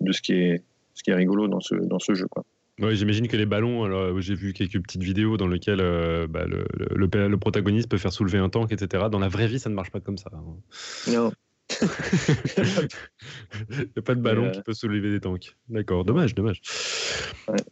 de 0.00 0.12
ce 0.12 0.20
qui 0.20 0.32
est, 0.32 0.64
ce 0.94 1.04
qui 1.04 1.12
est 1.12 1.14
rigolo 1.14 1.46
dans 1.46 1.60
ce, 1.60 1.76
dans 1.76 2.00
ce 2.00 2.14
jeu. 2.14 2.26
Quoi. 2.26 2.44
Ouais, 2.80 2.96
J'imagine 2.96 3.28
que 3.28 3.36
les 3.36 3.46
ballons, 3.46 3.84
alors 3.84 4.20
j'ai 4.20 4.34
vu 4.34 4.52
quelques 4.52 4.82
petites 4.82 5.04
vidéos 5.04 5.36
dans 5.36 5.46
lesquelles 5.46 5.80
euh, 5.80 6.26
bah, 6.26 6.44
le, 6.46 6.64
le, 6.90 7.28
le, 7.28 7.38
protagoniste 7.38 7.88
peut 7.88 7.98
faire 7.98 8.12
soulever 8.12 8.38
un 8.38 8.48
tank, 8.48 8.72
etc. 8.72 9.04
Dans 9.12 9.20
la 9.20 9.28
vraie 9.28 9.46
vie, 9.46 9.60
ça 9.60 9.70
ne 9.70 9.76
marche 9.76 9.92
pas 9.92 10.00
comme 10.00 10.18
ça. 10.18 10.30
Hein. 10.34 10.42
Non. 11.08 11.30
Il 13.70 13.76
n'y 13.76 13.84
a 13.96 14.02
pas 14.02 14.14
de 14.14 14.20
ballon 14.20 14.50
qui 14.50 14.62
peut 14.62 14.74
soulever 14.74 15.10
des 15.10 15.20
tanks. 15.20 15.56
D'accord, 15.68 16.04
dommage, 16.04 16.34
dommage. 16.34 16.60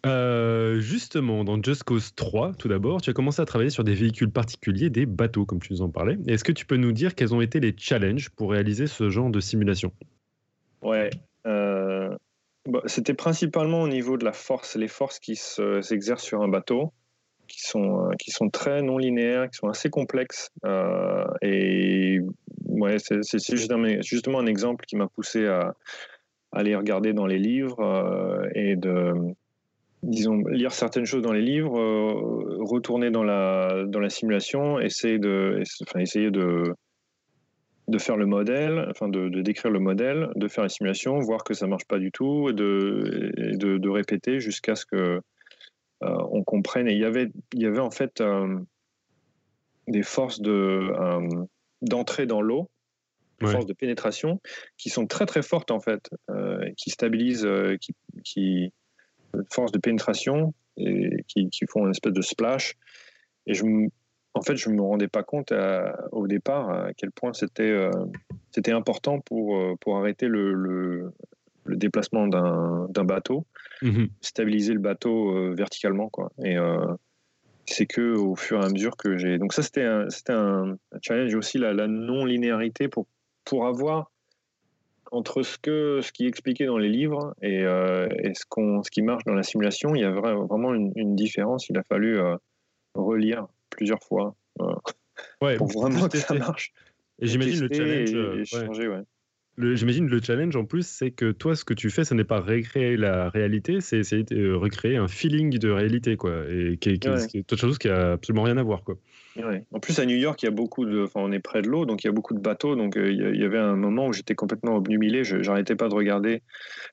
Euh, 0.06 0.80
justement, 0.80 1.44
dans 1.44 1.62
Just 1.62 1.84
Cause 1.84 2.14
3, 2.14 2.54
tout 2.54 2.68
d'abord, 2.68 3.00
tu 3.02 3.10
as 3.10 3.12
commencé 3.12 3.40
à 3.42 3.44
travailler 3.44 3.70
sur 3.70 3.84
des 3.84 3.94
véhicules 3.94 4.30
particuliers, 4.30 4.90
des 4.90 5.06
bateaux, 5.06 5.46
comme 5.46 5.60
tu 5.60 5.72
nous 5.72 5.82
en 5.82 5.88
parlais. 5.88 6.18
Est-ce 6.26 6.44
que 6.44 6.52
tu 6.52 6.66
peux 6.66 6.76
nous 6.76 6.92
dire 6.92 7.14
quels 7.14 7.34
ont 7.34 7.40
été 7.40 7.60
les 7.60 7.74
challenges 7.76 8.30
pour 8.30 8.50
réaliser 8.50 8.86
ce 8.86 9.10
genre 9.10 9.30
de 9.30 9.40
simulation? 9.40 9.92
Ouais. 10.82 11.10
Euh, 11.46 12.14
bah, 12.68 12.82
c'était 12.86 13.14
principalement 13.14 13.82
au 13.82 13.88
niveau 13.88 14.16
de 14.16 14.24
la 14.24 14.32
force, 14.32 14.76
les 14.76 14.88
forces 14.88 15.18
qui 15.18 15.36
s'exercent 15.36 16.24
sur 16.24 16.42
un 16.42 16.48
bateau 16.48 16.92
qui 17.48 17.60
sont, 17.60 18.06
euh, 18.06 18.12
qui 18.18 18.30
sont 18.30 18.48
très 18.48 18.82
non 18.82 18.98
linéaires, 18.98 19.50
qui 19.50 19.56
sont 19.56 19.68
assez 19.68 19.90
complexes. 19.90 20.50
et 21.42 22.20
ouais, 22.66 22.96
c'est 22.98 23.56
justement 24.02 24.38
un 24.38 24.46
exemple 24.46 24.84
qui 24.86 24.96
m'a 24.96 25.08
poussé 25.08 25.46
à, 25.46 25.74
aller 26.52 26.76
regarder 26.76 27.12
dans 27.12 27.26
les 27.26 27.38
livres 27.38 27.80
euh, 27.80 28.48
et 28.54 28.76
de, 28.76 29.14
disons, 30.02 30.44
lire 30.48 30.72
certaines 30.72 31.06
choses 31.06 31.22
dans 31.22 31.32
les 31.32 31.42
livres, 31.42 31.78
euh, 31.78 32.58
retourner 32.60 33.10
dans 33.10 33.24
la, 33.24 33.84
dans 33.86 34.00
la 34.00 34.10
simulation, 34.10 34.78
essayer 34.78 35.18
de, 35.18 35.62
enfin, 35.86 36.00
essayer 36.00 36.30
de, 36.30 36.74
de 37.88 37.98
faire 37.98 38.16
le 38.16 38.26
modèle, 38.26 38.86
enfin 38.90 39.08
de, 39.08 39.28
de, 39.28 39.40
décrire 39.40 39.70
le 39.70 39.80
modèle, 39.80 40.28
de 40.36 40.48
faire 40.48 40.62
la 40.62 40.68
simulation, 40.68 41.18
voir 41.20 41.42
que 41.42 41.54
ça 41.54 41.66
marche 41.66 41.86
pas 41.86 41.98
du 41.98 42.12
tout, 42.12 42.50
et 42.50 42.52
de, 42.52 43.32
de, 43.56 43.78
de 43.78 43.88
répéter 43.88 44.38
jusqu'à 44.38 44.74
ce 44.74 44.84
que 44.84 44.96
euh, 44.96 45.20
on 46.02 46.42
comprenne. 46.42 46.88
Et 46.88 46.92
il 46.92 46.98
y 46.98 47.04
avait, 47.04 47.30
il 47.52 47.62
y 47.62 47.66
avait 47.66 47.80
en 47.80 47.90
fait 47.90 48.22
des 49.88 50.02
forces 50.02 50.40
de 50.40 50.92
d'entrer 51.82 52.26
dans 52.26 52.40
l'eau, 52.40 52.70
des 53.40 53.48
forces 53.48 53.66
de 53.66 53.72
pénétration, 53.72 54.40
qui 54.78 54.88
sont 54.88 55.06
très 55.06 55.26
très 55.26 55.42
fortes 55.42 55.70
en 55.70 55.80
fait, 55.80 56.08
euh, 56.30 56.70
qui 56.76 56.90
stabilisent, 56.90 57.44
euh, 57.44 57.76
qui, 57.76 57.94
qui 58.24 58.72
forces 59.50 59.72
de 59.72 59.78
pénétration 59.78 60.54
et 60.76 61.24
qui, 61.26 61.48
qui, 61.50 61.66
font 61.66 61.84
une 61.84 61.90
espèce 61.90 62.12
de 62.12 62.22
splash. 62.22 62.76
Et 63.46 63.54
je, 63.54 63.64
en 64.34 64.42
fait, 64.42 64.56
je 64.56 64.70
me 64.70 64.80
rendais 64.80 65.08
pas 65.08 65.22
compte 65.22 65.52
au 66.12 66.26
départ 66.26 66.70
à 66.70 66.94
quel 66.94 67.10
point 67.10 67.32
c'était 67.32 67.70
euh, 67.70 67.90
c'était 68.52 68.72
important 68.72 69.20
pour 69.20 69.58
pour 69.80 69.98
arrêter 69.98 70.28
le, 70.28 70.52
le, 70.52 71.12
déplacement 71.76 72.26
d'un 72.26 73.04
bateau, 73.04 73.46
mhm. 73.82 74.08
stabiliser 74.20 74.72
le 74.72 74.80
bateau 74.80 75.52
verticalement 75.54 76.08
quoi. 76.08 76.32
Et 76.44 76.56
c'est 77.66 77.86
que 77.86 78.14
au 78.14 78.34
fur 78.36 78.60
et 78.60 78.64
à 78.64 78.68
mesure 78.68 78.96
que 78.96 79.16
j'ai. 79.16 79.38
Donc 79.38 79.52
ça, 79.52 79.62
c'était 79.62 79.84
un, 79.84 80.06
un, 80.28 80.76
challenge 81.00 81.34
aussi 81.34 81.58
la, 81.58 81.72
la 81.72 81.86
non-linéarité 81.86 82.88
pour 82.88 83.06
pour 83.44 83.66
avoir 83.66 84.10
entre 85.12 85.42
ce 85.42 85.58
que 85.58 86.00
ce 86.02 86.10
qui 86.10 86.24
est 86.24 86.28
expliqué 86.28 86.64
dans 86.64 86.78
les 86.78 86.88
livres 86.88 87.34
et, 87.42 87.64
euh, 87.64 88.08
et 88.22 88.34
ce 88.34 88.44
qu'on 88.48 88.82
ce 88.82 88.90
qui 88.90 89.02
marche 89.02 89.24
dans 89.24 89.34
la 89.34 89.42
simulation, 89.42 89.94
il 89.94 90.00
y 90.00 90.04
a 90.04 90.10
vraiment 90.10 90.74
une, 90.74 91.14
différence. 91.14 91.68
Il 91.68 91.76
a 91.76 91.82
fallu 91.82 92.18
euh, 92.18 92.36
relire 92.94 93.46
plusieurs 93.68 94.02
fois 94.02 94.34
euh, 94.60 94.74
ouais, 95.42 95.56
pour 95.56 95.68
vraiment 95.68 96.08
que 96.08 96.18
ça 96.18 96.34
marche. 96.34 96.72
Et 97.20 97.26
j'imagine 97.26 97.60
le 97.60 97.68
challenge. 97.72 98.44
changer, 98.44 98.88
ouais. 98.88 99.02
J'imagine 99.74 100.08
le 100.08 100.20
challenge 100.20 100.56
en 100.56 100.64
plus, 100.64 100.86
c'est 100.86 101.10
que 101.10 101.32
toi, 101.32 101.56
ce 101.56 101.64
que 101.64 101.74
tu 101.74 101.90
fais, 101.90 102.04
ce 102.04 102.14
n'est 102.14 102.24
pas 102.24 102.40
recréer 102.40 102.96
la 102.96 103.28
réalité, 103.28 103.80
c'est 103.80 103.98
essayer 103.98 104.24
de 104.24 104.52
recréer 104.52 104.96
un 104.96 105.08
feeling 105.08 105.58
de 105.58 105.70
réalité, 105.70 106.16
quoi. 106.16 106.44
Et 106.50 106.76
qui, 106.78 106.98
qui, 106.98 107.38
autre 107.40 107.56
chose 107.56 107.78
qui 107.78 107.88
a 107.88 108.12
absolument 108.12 108.42
rien 108.42 108.56
à 108.56 108.62
voir, 108.62 108.82
quoi. 108.82 108.96
En 109.72 109.80
plus, 109.80 109.98
à 109.98 110.06
New 110.06 110.16
York, 110.16 110.42
il 110.42 110.46
y 110.46 110.48
a 110.48 110.52
beaucoup 110.52 110.84
de, 110.84 111.04
enfin, 111.04 111.20
on 111.22 111.32
est 111.32 111.40
près 111.40 111.62
de 111.62 111.68
l'eau, 111.68 111.86
donc 111.86 112.04
il 112.04 112.06
y 112.06 112.10
a 112.10 112.12
beaucoup 112.12 112.34
de 112.34 112.40
bateaux. 112.40 112.76
Donc 112.76 112.96
euh, 112.96 113.10
il 113.10 113.40
y 113.40 113.44
avait 113.44 113.58
un 113.58 113.76
moment 113.76 114.08
où 114.08 114.12
j'étais 114.12 114.34
complètement 114.34 114.76
obnubilé. 114.76 115.24
Je 115.24 115.36
n'arrêtais 115.38 115.76
pas 115.76 115.88
de 115.88 115.94
regarder. 115.94 116.42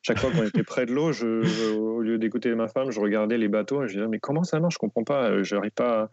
Chaque 0.02 0.20
fois 0.20 0.32
qu'on 0.32 0.44
était 0.44 0.64
près 0.64 0.86
de 0.86 0.94
l'eau, 0.94 1.12
je, 1.12 1.76
au 1.76 2.02
lieu 2.02 2.18
d'écouter 2.18 2.54
ma 2.56 2.68
femme, 2.68 2.92
je 2.92 3.00
regardais 3.00 3.38
les 3.38 3.48
bateaux. 3.48 3.84
Et 3.84 3.88
je 3.88 3.94
disais, 3.96 4.08
mais 4.08 4.20
comment 4.20 4.44
ça 4.44 4.60
marche? 4.60 4.76
Je 4.76 4.80
comprends 4.80 5.04
pas. 5.04 5.30
Euh, 5.30 5.44
j'arrive 5.44 5.72
pas. 5.72 6.10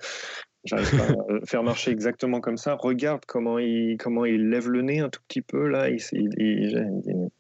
J'arrive 0.65 0.91
pas 0.97 1.05
à 1.05 1.47
faire 1.47 1.63
marcher 1.63 1.93
exactement 1.93 2.41
comme 2.41 2.57
ça. 2.57 2.75
Regarde 2.75 3.23
comment 3.27 3.59
il, 3.59 3.97
comment 3.99 4.25
il 4.25 4.49
lève 4.51 4.69
le 4.69 4.83
nez 4.83 4.99
un 4.99 5.09
tout 5.09 5.21
petit 5.29 5.43
peu 5.43 5.69
là. 5.69 5.89
Il, 5.91 7.31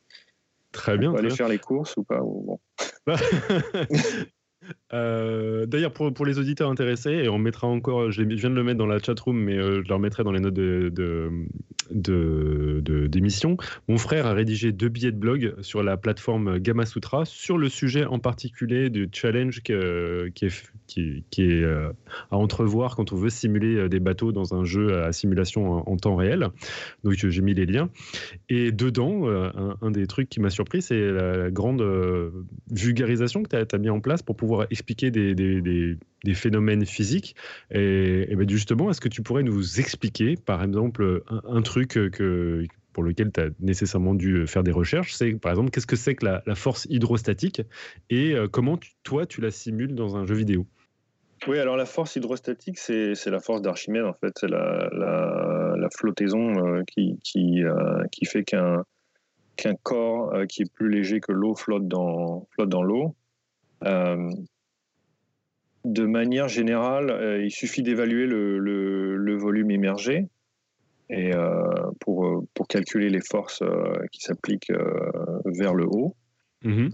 Très 0.70 0.98
bien. 0.98 1.10
On 1.10 1.14
va 1.14 1.20
aller 1.20 1.30
faire 1.30 1.48
les 1.48 1.58
courses 1.58 1.96
ou 1.96 2.04
pas 2.04 2.20
bon. 2.20 2.60
Euh, 4.92 5.66
d'ailleurs, 5.66 5.92
pour, 5.92 6.26
les 6.26 6.38
auditeurs 6.38 6.70
intéressés, 6.70 7.10
et 7.10 7.28
on 7.28 7.38
mettra 7.38 7.66
encore, 7.66 8.10
je, 8.10 8.22
viens 8.22 8.50
de 8.50 8.54
le 8.54 8.64
mettre 8.64 8.78
dans 8.78 8.86
la 8.86 8.98
chat 8.98 9.18
room, 9.18 9.36
mais 9.36 9.56
euh, 9.56 9.82
je 9.82 9.88
le 9.88 9.94
remettrai 9.94 10.24
dans 10.24 10.32
les 10.32 10.40
notes 10.40 10.54
de, 10.54 11.30
d'émission. 13.08 13.56
Mon 13.88 13.98
frère 13.98 14.26
a 14.26 14.32
rédigé 14.32 14.72
deux 14.72 14.88
billets 14.88 15.12
de 15.12 15.18
blog 15.18 15.54
sur 15.60 15.82
la 15.82 15.96
plateforme 15.96 16.58
Gamasutra 16.58 17.24
sur 17.24 17.58
le 17.58 17.68
sujet 17.68 18.04
en 18.04 18.18
particulier 18.18 18.90
du 18.90 19.08
challenge 19.12 19.62
qui 19.62 19.72
est, 19.72 20.34
qui, 20.86 21.24
qui 21.30 21.42
est 21.42 21.62
euh, 21.62 21.92
à 22.30 22.36
entrevoir 22.36 22.96
quand 22.96 23.12
on 23.12 23.16
veut 23.16 23.30
simuler 23.30 23.88
des 23.88 24.00
bateaux 24.00 24.32
dans 24.32 24.54
un 24.54 24.64
jeu 24.64 25.02
à 25.02 25.12
simulation 25.12 25.88
en, 25.88 25.96
temps 25.96 26.16
réel. 26.16 26.48
Donc 27.04 27.14
j'ai 27.14 27.40
mis 27.40 27.54
les 27.54 27.66
liens. 27.66 27.88
Et 28.48 28.72
dedans, 28.72 29.26
un, 29.80 29.90
des 29.90 30.06
trucs 30.06 30.28
qui 30.28 30.40
m'a 30.40 30.50
surpris, 30.50 30.82
c'est 30.82 31.10
la, 31.10 31.50
grande 31.50 31.82
vulgarisation 32.70 33.42
que 33.42 33.48
tu 33.48 33.56
as, 33.56 33.64
as, 33.72 33.78
mis 33.78 33.90
en 33.90 34.00
place 34.00 34.22
pour 34.22 34.36
pouvoir 34.36 34.45
pouvoir 34.46 34.66
expliquer 34.70 35.10
des, 35.10 35.96
phénomènes 36.34 36.86
physiques. 36.86 37.36
Et, 37.70 38.34
ben 38.34 38.48
justement, 38.48 38.90
est-ce 38.90 39.00
que 39.00 39.08
tu 39.08 39.22
pourrais 39.22 39.42
nous 39.42 39.80
expliquer, 39.80 40.36
par 40.36 40.62
exemple, 40.62 41.22
un, 41.28 41.62
truc 41.62 41.88
que, 41.88 42.64
pour 42.92 43.02
lequel 43.02 43.30
tu 43.32 43.40
as 43.40 43.48
nécessairement 43.60 44.14
dû 44.14 44.46
faire 44.46 44.62
des 44.62 44.72
recherches, 44.72 45.14
c'est 45.14 45.32
par 45.34 45.52
exemple 45.52 45.70
qu'est-ce 45.70 45.86
que 45.86 45.96
c'est 45.96 46.14
que 46.14 46.24
la, 46.24 46.54
force 46.54 46.86
hydrostatique 46.90 47.62
et 48.10 48.34
comment 48.50 48.78
toi 49.02 49.26
tu 49.26 49.40
la 49.40 49.50
simules 49.50 49.94
dans 49.94 50.16
un 50.16 50.26
jeu 50.26 50.34
vidéo? 50.34 50.66
Oui, 51.46 51.60
alors 51.60 51.76
la 51.76 51.86
force 51.86 52.16
hydrostatique, 52.16 52.78
c'est 52.78 53.26
la 53.26 53.40
force 53.40 53.62
d'Archimède, 53.62 54.04
en 54.04 54.14
fait. 54.14 54.32
C'est 54.36 54.48
la, 54.48 55.88
flottaison 55.96 56.58
euh, 56.66 56.80
euh, 56.80 56.84
qui, 57.22 58.24
fait 58.24 58.42
qu'un 58.44 58.82
corps 59.82 60.34
euh, 60.34 60.46
qui 60.46 60.62
est 60.62 60.72
plus 60.72 60.90
léger 60.90 61.20
que 61.20 61.32
l'eau 61.32 61.54
flotte 61.54 61.86
dans 61.86 62.46
l'eau. 62.82 63.14
De 65.84 66.04
manière 66.04 66.48
générale, 66.48 67.40
il 67.44 67.50
suffit 67.50 67.82
d'évaluer 67.82 68.26
le, 68.26 68.58
le, 68.58 69.36
volume 69.36 69.70
immergé 69.70 70.28
et, 71.10 71.30
pour, 72.00 72.44
pour 72.54 72.66
calculer 72.68 73.08
les 73.10 73.20
forces 73.20 73.62
qui 74.10 74.20
s'appliquent 74.20 74.72
vers 75.44 75.74
le 75.74 75.86
haut 75.86 76.16
mmh 76.62 76.88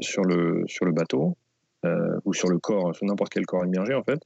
sur, 0.00 0.24
le, 0.24 0.64
sur 0.66 0.84
le 0.84 0.92
bateau. 0.92 1.36
Euh, 1.84 2.20
ou 2.24 2.32
sur 2.32 2.48
le 2.48 2.60
corps, 2.60 2.94
sur 2.94 3.06
n'importe 3.06 3.32
quel 3.32 3.44
corps 3.44 3.64
immergé 3.64 3.92
en 3.94 4.04
fait. 4.04 4.20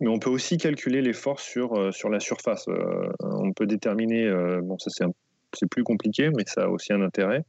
Mais 0.00 0.08
on 0.08 0.18
peut 0.18 0.30
aussi 0.30 0.56
calculer 0.56 1.00
les 1.00 1.12
forces 1.12 1.44
sur, 1.44 1.74
euh, 1.74 1.92
sur 1.92 2.08
la 2.08 2.18
surface. 2.18 2.66
Euh, 2.66 3.08
on 3.20 3.52
peut 3.52 3.66
déterminer, 3.66 4.28
bon 4.62 4.76
ça 4.78 4.90
c'est 5.54 5.66
plus 5.70 5.84
compliqué, 5.84 6.30
mais 6.36 6.42
ça 6.46 6.64
a 6.64 6.68
aussi 6.68 6.92
un 6.92 7.00
intérêt. 7.02 7.44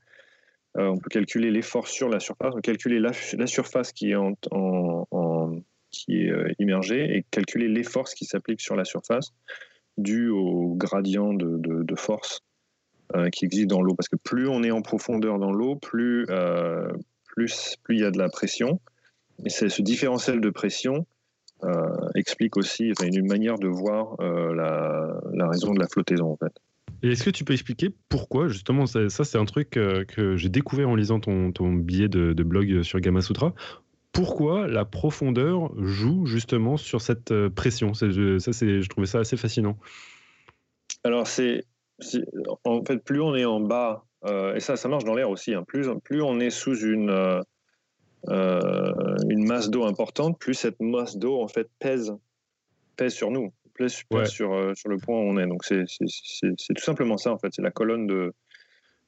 On 0.76 0.98
peut 0.98 1.10
calculer 1.10 1.52
les 1.52 1.62
forces 1.62 1.92
sur 1.92 2.10
la 2.10 2.20
surface, 2.20 2.54
on 2.56 2.62
calculer 2.62 3.00
la, 3.00 3.12
la 3.38 3.48
surface 3.48 3.92
qui 3.92 4.12
est, 4.12 4.16
est 6.10 6.56
immergée 6.60 7.16
et 7.16 7.26
calculer 7.30 7.68
les 7.68 7.84
forces 7.84 8.14
qui 8.16 8.26
s'appliquent 8.26 8.62
sur 8.62 8.76
la 8.76 8.86
surface 8.86 9.34
dues 9.98 10.30
au 10.30 10.74
gradient 10.76 11.34
de, 11.34 11.96
force 11.96 12.42
qui 13.32 13.46
existe 13.46 13.68
dans 13.68 13.82
l'eau. 13.84 13.94
Parce 13.94 14.10
que 14.10 14.16
plus 14.16 14.48
on 14.48 14.64
est 14.64 14.72
en 14.72 14.82
profondeur 14.82 15.38
dans 15.38 15.52
l'eau, 15.52 15.76
plus, 15.76 16.26
plus, 17.36 17.78
il 17.90 18.00
y 18.00 18.04
a 18.04 18.10
de 18.10 18.18
la 18.18 18.30
pression. 18.30 18.80
Et 19.46 19.50
ce 19.50 19.82
différentiel 19.82 20.42
de 20.42 20.50
pression 20.50 21.06
euh, 21.64 22.10
explique 22.16 22.58
aussi 22.58 22.92
une 23.02 23.26
manière 23.28 23.58
de 23.58 23.68
voir 23.68 24.20
euh, 24.20 24.54
la, 24.54 25.48
raison 25.48 25.74
de 25.74 25.80
la 25.80 25.88
flottaison 25.88 26.32
en 26.32 26.36
fait. 26.36 26.52
Est-ce 27.04 27.24
que 27.24 27.30
tu 27.30 27.44
peux 27.44 27.54
expliquer 27.54 27.90
pourquoi, 28.10 28.48
justement, 28.48 28.86
ça, 28.86 29.10
c'est 29.10 29.38
un 29.38 29.46
truc 29.46 29.78
euh, 29.78 30.06
que 30.06 30.38
j'ai 30.38 30.50
découvert 30.50 30.90
en 30.90 30.96
lisant 30.96 31.20
ton, 31.20 31.52
ton 31.52 31.74
billet 31.74 32.08
de, 32.08 32.44
blog 32.44 32.82
sur 32.84 33.00
Gamma 33.00 33.22
Sutra, 33.22 33.54
pourquoi 34.12 34.68
la 34.68 34.86
profondeur 34.86 35.72
joue 35.82 36.26
justement 36.26 36.78
sur 36.78 37.02
cette 37.02 37.34
pression? 37.50 37.94
Ça, 37.94 38.10
je 38.10 38.88
trouvais 38.88 39.08
ça 39.08 39.20
assez 39.20 39.38
fascinant. 39.38 39.78
Alors, 41.04 41.28
c'est, 41.28 41.66
en 42.64 42.84
fait, 42.86 43.04
plus 43.04 43.22
on 43.22 43.36
est 43.36 43.46
en 43.46 43.60
bas, 43.60 44.06
et 44.56 44.60
ça, 44.60 44.78
ça 44.78 44.88
marche 44.88 45.04
dans 45.04 45.16
l'air 45.16 45.30
aussi, 45.30 45.54
hein, 45.54 45.64
plus, 45.64 45.90
plus 46.04 46.22
on 46.22 46.40
est 46.40 46.52
sous 46.52 46.78
une, 46.78 47.42
euh, 48.30 48.94
une 49.28 49.46
masse 49.46 49.70
d'eau 49.70 49.84
importante, 49.84 50.40
plus 50.40 50.54
cette 50.54 50.80
masse 50.80 51.18
d'eau 51.18 51.42
en 51.42 51.48
fait 51.48 51.68
pèse, 51.80 52.16
pèse 52.96 53.14
sur 53.14 53.32
nous, 53.32 53.52
pèse, 53.78 53.94
sur, 54.28 54.54
euh, 54.54 54.74
sur 54.76 54.90
le 54.90 54.98
point 54.98 55.16
où 55.16 55.24
on 55.24 55.38
est. 55.38 55.48
Donc 55.48 55.64
c'est 55.64 55.86
tout 55.86 56.84
simplement 56.84 57.18
ça 57.18 57.32
en 57.32 57.38
fait, 57.38 57.50
c'est 57.52 57.62
la 57.62 57.72
colonne 57.72 58.08
de, 58.08 58.34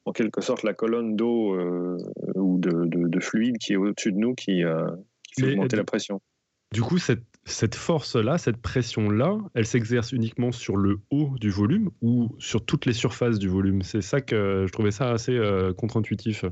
en 0.04 0.12
quelque 0.12 0.40
sorte 0.40 0.62
la 0.62 0.74
colonne 0.74 1.16
d'eau 1.16 1.54
euh, 1.54 1.98
ou 2.34 2.58
de, 2.58 2.84
de, 2.86 3.20
fluide 3.20 3.58
qui 3.58 3.74
est 3.74 3.76
au-dessus 3.76 4.12
de 4.12 4.18
nous 4.18 4.34
qui, 4.34 4.62
qui 5.22 5.42
fait 5.42 5.52
augmenter 5.52 5.76
la 5.76 5.84
pression. 5.84 6.20
Du 6.72 6.82
coup, 6.82 6.98
cette, 6.98 7.22
cette 7.44 7.76
force-là, 7.76 8.38
cette 8.38 8.56
pression-là, 8.56 9.38
elle 9.54 9.66
s'exerce 9.66 10.10
uniquement 10.10 10.50
sur 10.50 10.76
le 10.76 10.98
haut 11.10 11.30
du 11.40 11.48
volume 11.48 11.90
ou 12.02 12.34
sur 12.40 12.64
toutes 12.64 12.86
les 12.86 12.92
surfaces 12.92 13.38
du 13.38 13.48
volume? 13.48 13.82
C'est 13.82 14.02
ça 14.02 14.20
que 14.20 14.64
je 14.66 14.72
trouvais 14.72 14.90
ça 14.90 15.10
assez 15.10 15.38
contre-intuitif 15.76 16.44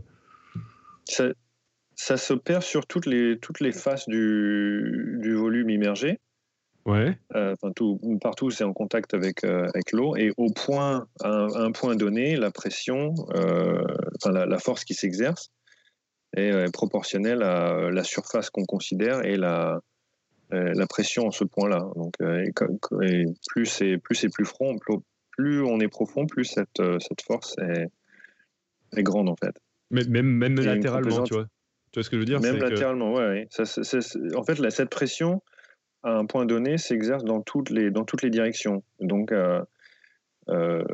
ça 1.97 2.17
s'opère 2.17 2.63
sur 2.63 2.87
toutes 2.87 3.07
les, 3.07 3.39
toutes 3.39 3.61
les 3.61 3.73
faces 3.73 4.09
du, 4.09 5.19
du 5.21 5.35
volume 5.35 5.71
immergé. 5.71 6.21
Ouais. 6.87 7.17
Euh, 7.35 7.55
tout, 7.75 7.99
partout, 8.21 8.51
c'est 8.51 8.65
en 8.65 8.75
contact 8.75 9.15
avec, 9.15 9.43
euh, 9.45 9.67
avec 9.75 9.93
l'eau. 9.93 10.17
Et 10.17 10.33
au 10.37 10.51
point, 10.51 11.07
à 11.23 11.29
un, 11.29 11.73
point 11.73 11.97
donné, 11.97 12.37
la 12.37 12.51
pression, 12.51 13.15
euh, 13.35 13.83
la, 14.27 14.45
la, 14.45 14.59
force 14.59 14.85
qui 14.85 14.93
s'exerce 14.93 15.51
est 16.37 16.71
proportionnelle 16.73 17.43
à 17.43 17.91
la 17.91 18.05
surface 18.05 18.51
qu'on 18.51 18.65
considère 18.65 19.25
et 19.25 19.37
la, 19.37 19.81
la 20.51 20.87
pression 20.87 21.27
en 21.27 21.31
ce 21.31 21.45
point-là. 21.45 21.87
Donc, 21.97 22.15
et, 22.21 23.25
plus 23.49 23.67
c'est 23.67 23.99
plus, 23.99 24.15
c'est 24.17 24.29
plus, 24.29 24.45
front, 24.45 24.77
plus, 25.31 25.63
on 25.63 25.81
est 25.81 25.89
profond, 25.89 26.27
plus 26.27 26.45
cette, 26.45 26.83
cette 26.99 27.23
force 27.23 27.57
est, 27.59 27.87
est 28.99 29.03
grande 29.03 29.29
en 29.29 29.37
fait. 29.37 29.55
Mais 29.91 30.05
même, 30.05 30.27
même 30.27 30.57
latéralement, 30.57 31.23
tu 31.23 31.35
vois. 31.35 31.47
Tu 31.93 32.01
vois 32.01 32.05
ce 32.05 32.11
que 32.11 32.17
je 32.17 32.21
veux 32.21 32.27
dire 32.27 32.41
Même 32.41 32.57
latéralement, 32.57 33.15
oui. 33.15 33.47
en 34.35 34.43
fait, 34.43 34.71
cette 34.71 34.91
pression, 34.91 35.41
à 36.05 36.17
un 36.17 36.27
point 36.27 36.47
donné, 36.47 36.79
s'exerce 36.79 37.25
dans, 37.25 37.41
toutes 37.41 37.71
les, 37.71 37.91
dans 37.91 38.05
toutes 38.05 38.23
les 38.23 38.31
directions. 38.31 38.83
Donc, 39.01 39.33
euh, 39.33 39.63
euh, 40.49 40.85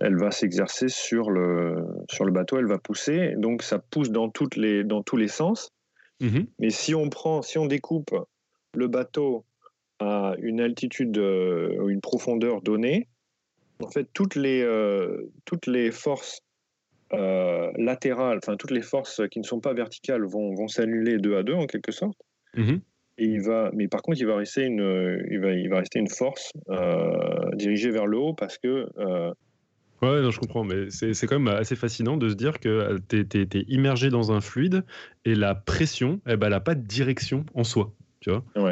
elle 0.00 0.16
va 0.16 0.30
s'exercer 0.30 0.88
sur 0.88 1.30
le, 1.30 1.86
sur 2.10 2.24
le 2.24 2.32
bateau, 2.32 2.58
elle 2.58 2.66
va 2.66 2.78
pousser. 2.78 3.34
Donc, 3.36 3.62
ça 3.62 3.78
pousse 3.78 4.10
dans, 4.10 4.28
toutes 4.28 4.56
les, 4.56 4.84
dans 4.84 5.02
tous 5.02 5.16
les 5.16 5.28
sens. 5.28 5.72
Mmh 6.20 6.40
Mais 6.58 6.70
si 6.70 6.94
on, 6.94 7.08
prend, 7.08 7.42
si 7.42 7.58
on 7.58 7.66
découpe 7.66 8.14
le 8.74 8.88
bateau 8.88 9.44
à 9.98 10.34
une 10.38 10.60
altitude 10.60 11.16
euh, 11.18 11.78
ou 11.80 11.88
une 11.88 12.00
profondeur 12.00 12.60
donnée, 12.60 13.08
en 13.82 13.90
fait, 13.90 14.08
toutes 14.12 14.34
les, 14.34 14.66
toutes 15.44 15.66
les 15.66 15.90
forces 15.90 16.42
euh, 17.12 17.70
latérales, 17.76 18.38
enfin 18.38 18.56
toutes 18.56 18.72
les 18.72 18.82
forces 18.82 19.22
qui 19.30 19.38
ne 19.38 19.44
sont 19.44 19.60
pas 19.60 19.74
verticales 19.74 20.24
vont, 20.24 20.54
vont 20.54 20.66
s'annuler 20.66 21.18
deux 21.18 21.36
à 21.36 21.44
deux 21.44 21.54
en 21.54 21.66
quelque 21.66 21.92
sorte. 21.92 22.18
Mhm. 22.56 22.80
Et 23.18 23.24
il 23.24 23.42
va, 23.42 23.70
mais 23.72 23.88
par 23.88 24.02
contre, 24.02 24.18
il 24.20 24.26
va 24.26 24.36
rester 24.36 24.64
une, 24.64 25.24
il 25.30 25.40
va, 25.40 25.52
il 25.52 25.68
va 25.68 25.78
rester 25.78 25.98
une 25.98 26.08
force 26.08 26.52
euh, 26.68 27.50
dirigée 27.54 27.90
vers 27.90 28.06
le 28.06 28.18
haut 28.18 28.34
parce 28.34 28.58
que. 28.58 28.88
Euh, 28.98 29.30
ouais, 30.02 30.20
non, 30.20 30.30
je 30.30 30.38
comprends, 30.38 30.64
mais 30.64 30.90
c'est 30.90 31.26
quand 31.26 31.38
même 31.38 31.54
assez 31.54 31.76
fascinant 31.76 32.16
de 32.16 32.28
se 32.28 32.34
dire 32.34 32.60
que 32.60 32.98
tu 33.08 33.20
es, 33.20 33.42
es, 33.42 33.64
immergé 33.68 34.10
dans 34.10 34.32
un 34.32 34.40
fluide 34.40 34.84
et 35.24 35.34
la 35.34 35.54
pression, 35.54 36.20
eh 36.26 36.36
ben, 36.36 36.48
elle 36.48 36.52
n'a 36.52 36.60
pas 36.60 36.74
de 36.74 36.86
direction 36.86 37.46
en 37.54 37.64
soi 37.64 37.92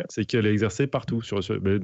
c'est 0.09 0.25
qu'elle 0.25 0.47
est 0.47 0.53
exercée 0.53 0.87
partout. 0.87 1.23
Sur, 1.23 1.41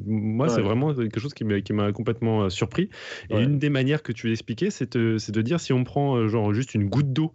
moi, 0.07 0.49
c'est 0.49 0.63
vraiment 0.63 0.95
quelque 0.95 1.21
chose 1.21 1.35
qui 1.35 1.45
m'a 1.45 1.93
complètement 1.93 2.45
euh, 2.45 2.49
surpris. 2.49 2.91
Et 3.31 3.41
une 3.41 3.59
des 3.59 3.71
manières 3.71 4.03
que 4.03 4.13
tu 4.13 4.31
expliquais, 4.31 4.71
c'est 4.71 4.97
de 4.97 5.43
dire 5.43 5.61
si 5.61 5.73
on 5.73 5.85
prend 5.85 6.17
euh, 6.17 6.29
genre 6.29 6.53
juste 6.53 6.75
une 6.75 6.89
goutte 6.89 7.13
d'eau 7.13 7.33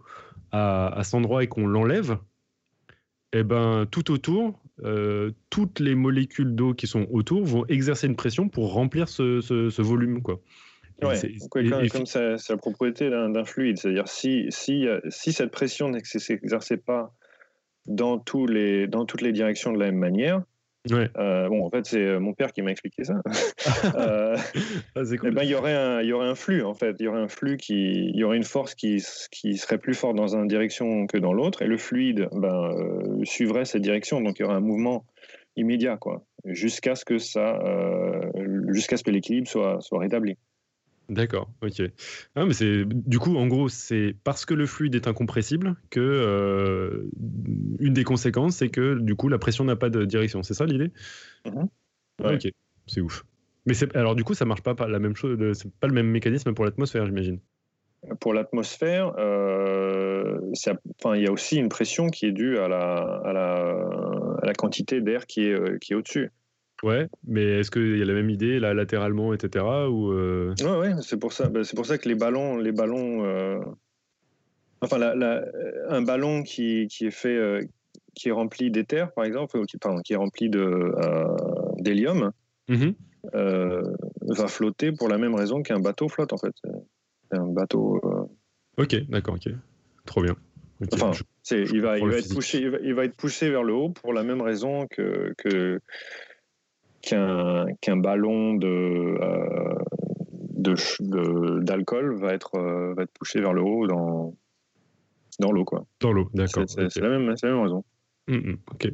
à, 0.52 0.88
à, 0.88 1.04
cet 1.04 1.14
endroit 1.14 1.42
et 1.42 1.46
qu'on 1.46 1.66
l'enlève, 1.66 2.18
et 3.32 3.40
eh 3.40 3.42
ben 3.42 3.86
tout 3.90 4.10
autour, 4.12 4.58
euh, 4.84 5.30
toutes 5.50 5.80
les 5.80 5.94
molécules 5.94 6.54
d'eau 6.54 6.74
qui 6.74 6.86
sont 6.86 7.06
autour 7.10 7.44
vont 7.44 7.64
exercer 7.66 8.06
une 8.06 8.16
pression 8.16 8.48
pour 8.48 8.72
remplir 8.72 9.08
ce, 9.08 9.82
volume, 9.82 10.22
quoi. 10.22 10.40
comme, 11.88 12.06
c'est 12.06 12.48
la 12.48 12.56
propriété 12.56 13.10
d'un 13.10 13.44
fluide, 13.44 13.78
c'est-à-dire 13.78 14.08
si, 14.08 14.46
si, 14.50 14.86
si 15.10 15.32
cette 15.32 15.50
pression 15.50 15.90
n'exerçait 15.90 16.78
pas 16.78 17.12
dans, 17.86 18.18
tous 18.18 18.46
les, 18.46 18.86
dans 18.86 19.04
toutes 19.04 19.22
les 19.22 19.32
directions 19.32 19.72
de 19.72 19.78
la 19.78 19.86
même 19.86 19.98
manière. 19.98 20.42
Euh, 20.92 21.48
bon, 21.48 21.64
en 21.64 21.70
fait, 21.70 21.86
c'est 21.86 22.02
euh, 22.02 22.20
mon 22.20 22.32
père 22.32 22.52
qui 22.52 22.62
m'a 22.62 22.70
expliqué 22.70 23.04
ça. 23.04 23.14
euh, 23.96 24.36
ah, 24.94 25.00
eh 25.10 25.30
ben, 25.30 25.42
il 25.42 25.50
y 25.50 25.54
aurait 25.54 25.74
un, 25.74 26.00
il 26.00 26.08
y 26.08 26.12
aurait 26.12 26.28
un 26.28 26.34
flux 26.34 26.62
en 26.62 26.74
fait. 26.74 26.96
Il 26.98 27.04
y 27.04 27.08
aurait 27.08 27.20
un 27.20 27.28
flux 27.28 27.56
qui, 27.56 28.10
il 28.10 28.16
y 28.16 28.24
aurait 28.24 28.36
une 28.36 28.44
force 28.44 28.74
qui, 28.74 29.02
qui 29.30 29.56
serait 29.56 29.78
plus 29.78 29.94
forte 29.94 30.16
dans 30.16 30.36
une 30.36 30.48
direction 30.48 31.06
que 31.06 31.18
dans 31.18 31.32
l'autre, 31.32 31.62
et 31.62 31.66
le 31.66 31.78
fluide, 31.78 32.28
ben, 32.32 32.70
euh, 32.72 33.24
suivrait 33.24 33.64
cette 33.64 33.82
direction. 33.82 34.20
Donc, 34.20 34.38
il 34.38 34.42
y 34.42 34.44
aurait 34.44 34.56
un 34.56 34.60
mouvement 34.60 35.04
immédiat, 35.56 35.96
quoi, 35.96 36.24
jusqu'à 36.44 36.94
ce 36.94 37.04
que 37.04 37.18
ça, 37.18 37.58
jusqu'à 38.68 38.98
ce 38.98 39.04
que 39.04 39.10
l'équilibre 39.10 39.48
soit, 39.48 39.80
soit 39.80 40.00
rétabli. 40.00 40.36
D'accord, 41.08 41.50
ok. 41.62 41.82
Ah, 42.34 42.46
mais 42.46 42.52
c'est 42.52 42.84
du 42.84 43.18
coup, 43.18 43.36
en 43.36 43.46
gros, 43.46 43.68
c'est 43.68 44.16
parce 44.24 44.44
que 44.44 44.54
le 44.54 44.66
fluide 44.66 44.94
est 44.96 45.06
incompressible 45.06 45.76
que 45.90 46.00
euh, 46.00 47.08
une 47.78 47.92
des 47.92 48.02
conséquences, 48.02 48.56
c'est 48.56 48.70
que 48.70 48.98
du 48.98 49.14
coup, 49.14 49.28
la 49.28 49.38
pression 49.38 49.64
n'a 49.64 49.76
pas 49.76 49.88
de 49.88 50.04
direction. 50.04 50.42
C'est 50.42 50.54
ça 50.54 50.66
l'idée? 50.66 50.90
Mmh 51.44 51.64
Ok, 52.24 52.48
c'est 52.86 53.00
ouf. 53.00 53.24
Mais 53.66 53.74
alors 53.94 54.14
du 54.14 54.24
coup, 54.24 54.34
ça 54.34 54.44
marche 54.44 54.62
pas, 54.62 54.74
pas 54.74 54.88
la 54.88 54.98
même 54.98 55.14
chose. 55.14 55.38
C'est 55.52 55.70
pas 55.74 55.86
le 55.86 55.92
même 55.92 56.08
mécanisme 56.08 56.54
pour 56.54 56.64
l'atmosphère, 56.64 57.06
j'imagine? 57.06 57.40
Pour 58.20 58.32
l'atmosphère, 58.34 59.14
euh, 59.18 60.38
il 61.14 61.22
y 61.22 61.26
a 61.26 61.32
aussi 61.32 61.56
une 61.56 61.68
pression 61.68 62.08
qui 62.08 62.26
est 62.26 62.32
due 62.32 62.58
à 62.58 62.68
la, 62.68 63.20
à 63.24 63.32
la, 63.32 63.56
à 64.42 64.46
la 64.46 64.52
quantité 64.54 65.00
d'air 65.00 65.26
qui 65.26 65.44
est, 65.44 65.52
euh, 65.52 65.78
qui 65.78 65.92
est 65.92 65.96
au-dessus. 65.96 66.30
Ouais, 66.82 67.08
mais 67.26 67.42
est-ce 67.60 67.70
qu'il 67.70 67.96
y 67.98 68.02
a 68.02 68.04
la 68.04 68.12
même 68.14 68.28
idée 68.30 68.58
là 68.60 68.74
latéralement, 68.74 69.32
etc. 69.32 69.64
Ou 69.90 70.10
euh... 70.12 70.54
Ouais, 70.60 70.76
ouais, 70.78 70.92
c'est 71.02 71.18
pour 71.18 71.32
ça. 71.32 71.48
Bah, 71.48 71.64
c'est 71.64 71.74
pour 71.76 71.86
ça 71.86 71.96
que 71.98 72.08
les 72.08 72.14
ballons, 72.14 72.58
les 72.58 72.72
ballons, 72.72 73.24
euh... 73.24 73.58
enfin, 74.82 74.98
la, 74.98 75.14
la, 75.14 75.42
un 75.88 76.02
ballon 76.02 76.42
qui, 76.42 76.86
qui 76.88 77.06
est 77.06 77.10
fait, 77.10 77.36
euh, 77.36 77.62
qui 78.14 78.28
est 78.28 78.32
rempli 78.32 78.70
d'éther, 78.70 79.10
par 79.14 79.24
exemple, 79.24 79.64
qui, 79.66 79.78
pardon, 79.78 80.00
qui 80.02 80.12
est 80.12 80.16
rempli 80.16 80.50
d'hélium, 81.78 82.30
Mhm. 82.68 82.94
va 83.32 84.48
flotter 84.48 84.92
pour 84.92 85.08
la 85.08 85.18
même 85.18 85.34
raison 85.34 85.62
qu'un 85.62 85.80
bateau 85.80 86.08
flotte, 86.08 86.32
en 86.32 86.38
fait. 86.38 86.54
Un 87.30 87.46
bateau. 87.46 88.00
Ok, 88.76 88.96
d'accord, 89.08 89.34
ok. 89.36 89.52
Trop 90.04 90.22
bien. 90.22 90.36
Enfin, 90.92 91.12
je- 91.12 91.56
il, 91.56 91.80
va, 91.80 91.98
il, 91.98 92.06
va 92.06 92.18
être 92.18 92.34
poussé, 92.34 92.58
il, 92.58 92.70
va, 92.70 92.78
il 92.82 92.92
va 92.94 93.04
être 93.04 93.16
poussé 93.16 93.48
vers 93.48 93.62
le 93.62 93.72
haut 93.72 93.88
pour 93.90 94.12
la 94.12 94.22
même 94.22 94.42
raison 94.42 94.86
que, 94.88 95.32
que- 95.38 95.80
qu'un, 97.06 97.96
ballon 97.96 98.54
de, 98.54 99.16
euh, 99.20 99.74
d'alcool 101.60 102.16
va 102.16 102.32
être, 102.34 102.56
euh, 102.56 102.94
va 102.94 103.04
être 103.04 103.12
poussé 103.12 103.40
vers 103.40 103.52
le 103.52 103.62
haut 103.62 103.86
dans, 103.86 104.34
dans 105.38 105.52
l'eau. 105.52 105.64
Quoi. 105.64 105.86
Dans 106.00 106.12
l'eau, 106.12 106.28
d'accord. 106.34 106.64
C'est, 106.66 106.96
la 107.00 107.08
même, 107.08 107.36
c'est 107.36 107.46
la 107.46 107.52
même 107.54 107.62
raison. 107.62 107.84
Mm, 108.28 108.34
mm, 108.34 108.58
ok. 108.72 108.92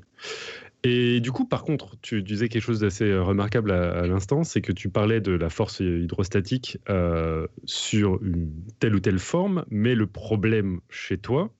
Et 0.84 1.20
du 1.20 1.30
coup, 1.30 1.46
par 1.46 1.62
contre, 1.62 1.96
tu 2.02 2.22
disais 2.22 2.48
quelque 2.48 2.62
chose 2.62 2.80
d'assez 2.80 3.08
euh, 3.08 3.22
remarquable 3.22 3.70
à, 3.70 4.00
à 4.00 4.06
l'instant, 4.06 4.42
c'est 4.42 4.60
que 4.60 4.72
tu 4.72 4.88
parlais 4.88 5.20
de 5.20 5.32
la 5.32 5.48
force 5.48 5.80
hydrostatique 5.80 6.78
euh, 6.90 7.46
sur 7.64 8.20
une 8.22 8.50
telle 8.80 8.94
ou 8.96 9.00
telle 9.00 9.20
forme, 9.20 9.64
mais 9.70 9.94
le 9.94 10.06
problème 10.08 10.80
chez 10.90 11.18
toi, 11.18 11.52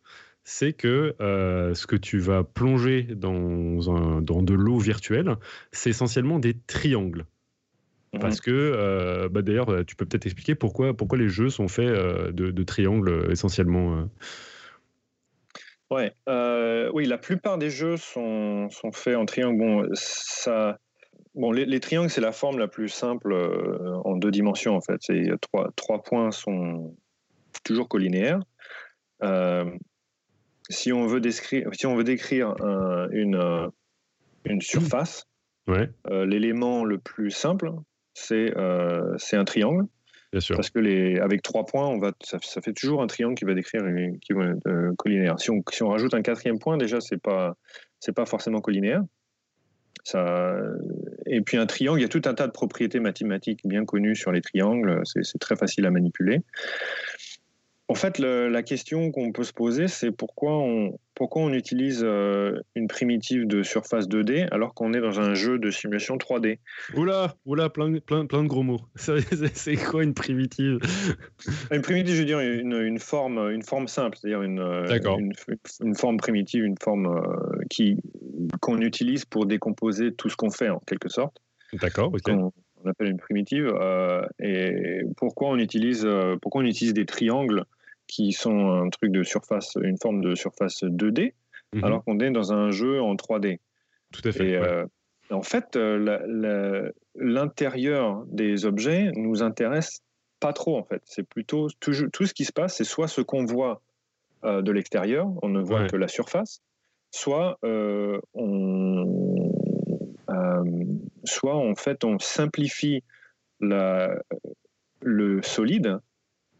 c'est 0.45 0.73
que 0.73 1.15
euh, 1.21 1.75
ce 1.75 1.87
que 1.87 1.97
tu 1.97 2.19
vas 2.19 2.45
plonger 2.45 3.03
dans, 3.03 3.95
un- 3.95 4.21
dans 4.23 4.43
de 4.43 4.55
l'eau 4.55 4.79
virtuelle, 4.79 5.37
c'est 5.73 5.91
essentiellement 5.91 6.39
des 6.39 6.55
triangles. 6.67 7.27
Parce 8.21 8.43
que, 8.43 8.51
euh, 8.51 9.31
bah, 9.31 9.41
d'ailleurs, 9.41 9.71
euh, 9.71 9.85
tu 9.85 9.97
peux 9.97 10.05
peut-être 10.05 10.27
expliquer 10.27 10.55
pourquoi, 10.55 10.95
pourquoi 10.95 11.17
les 11.17 11.29
jeux 11.29 11.49
sont 11.49 11.67
faits 11.67 11.89
de, 11.89 12.51
de 12.51 12.63
triangles 12.63 13.29
essentiellement. 13.31 14.07
Ouais, 15.91 16.13
euh, 16.29 16.91
oui, 16.95 17.07
la 17.07 17.19
plupart 17.19 17.59
des 17.59 17.71
jeux 17.71 17.97
sont, 17.97 18.69
sont 18.71 18.93
faits 18.93 19.17
en 19.17 19.27
triangle. 19.27 19.59
Bon, 19.59 19.89
ça, 19.95 20.79
bon 21.35 21.53
les, 21.53 21.65
les 21.65 21.81
triangles, 21.81 22.11
c'est 22.11 22.21
la 22.21 22.33
forme 22.33 22.59
la 22.59 22.69
plus 22.69 22.89
simple 22.89 23.33
euh, 23.33 23.95
en 24.05 24.17
deux 24.17 24.31
dimensions, 24.31 24.77
en 24.77 24.81
fait. 24.81 25.01
Trois, 25.41 25.71
trois 25.77 26.03
points 26.03 26.31
sont 26.31 26.95
toujours 27.65 27.89
collinéaires. 27.89 28.41
Euh, 29.23 29.65
si 30.73 30.93
on 30.93 31.07
veut 31.07 31.21
décrire, 31.21 31.69
si 31.73 31.87
on 31.87 31.95
veut 31.95 32.05
décrire 32.05 32.55
un- 32.63 33.09
une, 33.11 33.37
euh, 33.37 33.69
une 34.45 34.61
surface, 34.61 35.25
Ouais, 35.69 35.89
euh, 36.11 36.27
l'élément 36.27 36.85
le 36.85 36.99
plus 36.99 37.31
simple, 37.31 37.71
c'est 38.15 38.53
euh, 38.57 39.17
un 39.33 39.45
triangle. 39.45 39.85
bien 40.33 40.41
sûr. 40.41 40.57
Parce 40.57 40.71
que 40.71 40.81
les, 40.81 41.21
avec 41.21 41.43
trois 41.43 41.65
points, 41.65 41.87
on 41.87 41.99
va, 41.99 42.11
ça, 42.21 42.39
ça 42.43 42.61
fait 42.61 42.73
toujours 42.73 43.01
un 43.01 43.07
triangle 43.07 43.37
qui 43.37 43.45
va 43.45 43.55
décrire 43.55 43.87
une, 43.87 44.19
qui 44.19 44.33
va, 44.33 44.53
euh, 44.67 44.93
collinaire. 44.99 45.39
Si 45.39 45.51
on, 45.51 45.63
si 45.71 45.83
on 45.85 45.89
rajoute 45.89 46.15
un 46.15 46.23
quatrième 46.23 46.59
point, 46.59 46.77
déjà, 46.79 47.01
c'est 47.01 47.23
pas, 47.23 47.55
c'est 48.01 48.13
pas 48.15 48.27
forcément 48.27 48.61
collinaire. 48.61 49.03
Ça, 50.05 50.57
et 51.27 51.43
puis 51.43 51.59
un 51.59 51.67
triangle, 51.67 52.01
il 52.01 52.03
y 52.03 52.07
a 52.07 52.09
tout 52.09 52.23
un 52.25 52.35
tas 52.35 52.49
de 52.49 52.53
propriétés 52.53 52.99
mathématiques 52.99 53.61
bien 53.65 53.85
connues 53.85 54.17
sur 54.17 54.33
les 54.33 54.41
triangles. 54.41 55.01
C'est 55.05 55.23
c'est 55.23 55.39
très 55.39 55.55
facile 55.55 55.87
à 55.87 55.93
manipuler. 55.93 56.41
En 57.93 57.95
fait, 57.95 58.19
le- 58.19 58.49
la 58.49 58.63
question 58.63 59.11
qu'on 59.13 59.33
peut 59.33 59.45
se 59.45 59.53
poser, 59.53 59.87
c'est 59.87 60.11
pourquoi 60.11 60.57
on, 60.57 60.99
pourquoi 61.15 61.43
on 61.43 61.53
utilise 61.53 62.01
euh, 62.03 62.59
une 62.75 62.87
primitive 62.89 63.47
de 63.47 63.63
surface 63.63 64.09
2D 64.09 64.49
alors 64.51 64.73
qu'on 64.73 64.95
est 64.95 65.01
dans 65.03 65.21
un 65.21 65.35
jeu 65.35 65.59
de 65.59 65.71
simulation 65.71 66.17
3D. 66.17 66.59
Oula, 66.97 67.35
oula, 67.45 67.69
plein, 67.69 67.91
de- 67.91 67.99
plein, 67.99 68.25
plein 68.25 68.45
de 68.45 68.49
gros 68.49 68.63
mots. 68.63 68.81
C'est 69.53 69.77
quoi 69.77 70.05
une 70.05 70.15
primitive? 70.15 70.79
Une 71.71 71.83
primitive, 71.83 72.15
je 72.15 72.21
veux 72.21 72.25
dire 72.25 72.41
une, 72.41 72.73
une 72.81 72.99
forme, 72.99 73.51
une 73.51 73.63
forme 73.63 73.89
simple, 73.89 74.17
c'est-à-dire 74.17 74.41
une, 74.41 74.61
euh, 74.61 74.99
une, 75.19 75.33
une 75.83 75.95
forme 75.95 76.17
primitive, 76.17 76.65
une 76.65 76.79
forme 76.83 77.09
euh, 77.09 77.59
qui 77.69 77.99
qu'on 78.63 78.81
utilise 78.81 79.27
pour 79.27 79.45
décomposer 79.45 80.15
tout 80.15 80.31
ce 80.31 80.37
qu'on 80.37 80.51
fait 80.51 80.71
en 80.71 80.79
quelque 80.87 81.11
sorte, 81.11 81.37
D'accord, 81.75 82.11
ok. 82.15 82.31
on 82.85 82.89
appelle 82.89 83.09
une 83.11 83.19
primitive. 83.19 83.67
euh, 83.67 84.23
et 84.41 85.03
pourquoi 85.19 85.51
on 85.51 85.59
utilise, 85.59 86.05
euh, 86.07 86.37
pourquoi 86.41 86.63
on 86.63 86.65
utilise 86.65 86.95
des 86.95 87.05
triangles 87.07 87.65
qui 88.07 88.33
sont 88.33 88.71
un 88.71 88.89
truc 88.91 89.13
de 89.13 89.23
surface, 89.23 89.77
une 89.83 89.99
forme 89.99 90.21
de 90.23 90.35
surface 90.35 90.83
2D, 90.85 91.35
Mhm, 91.75 91.85
alors 91.85 92.05
qu'on 92.05 92.19
est 92.21 92.31
dans 92.31 92.53
un 92.53 92.71
jeu 92.71 93.01
en 93.01 93.15
3D. 93.17 93.59
Tout 94.13 94.21
à 94.29 94.33
fait. 94.33 94.51
Et 94.51 94.59
ouais. 94.59 94.67
euh, 94.69 94.87
en 95.31 95.41
fait, 95.43 95.75
euh, 95.77 96.91
l'intérieur 97.15 98.25
des 98.27 98.67
objets 98.67 99.11
nous 99.15 99.43
intéresse 99.43 100.03
pas 100.39 100.53
trop. 100.53 100.77
En 100.77 100.85
fait, 100.85 101.01
c'est 101.07 101.23
plutôt 101.27 101.69
tout, 101.81 101.93
tout 102.13 102.27
ce 102.27 102.35
qui 102.35 102.45
se 102.45 102.53
passe, 102.53 102.77
c'est 102.77 102.85
soit 102.85 103.09
ce 103.09 103.23
qu'on 103.23 103.47
voit 103.47 103.81
euh, 104.45 104.61
de 104.61 104.71
l'extérieur, 104.73 105.29
on 105.43 105.49
ne 105.49 105.61
voit 105.63 105.83
Ouais. 105.83 105.87
que 105.87 105.97
la 105.97 106.09
surface, 106.09 106.61
soit 107.11 107.59
euh, 107.65 108.21
on, 108.35 109.53
soit 111.25 111.55
en 111.57 111.75
fait 111.75 112.05
on 112.05 112.19
simplifie 112.19 113.03
la- 113.61 114.21
le 115.01 115.41
solide. 115.43 115.99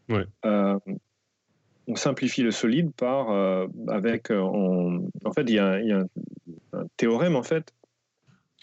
Ouais. 0.09 0.25
Euh, 0.45 0.79
on 1.87 1.95
simplifie 1.95 2.43
le 2.43 2.51
solide 2.51 2.91
par 2.93 3.31
euh, 3.31 3.67
avec 3.87 4.31
euh, 4.31 4.39
on- 4.39 5.09
en 5.25 5.31
fait 5.33 5.43
il 5.43 5.55
y 5.55 5.59
a, 5.59 5.73
un, 5.73 6.05
théorème 6.97 7.35
en 7.35 7.43
fait 7.43 7.73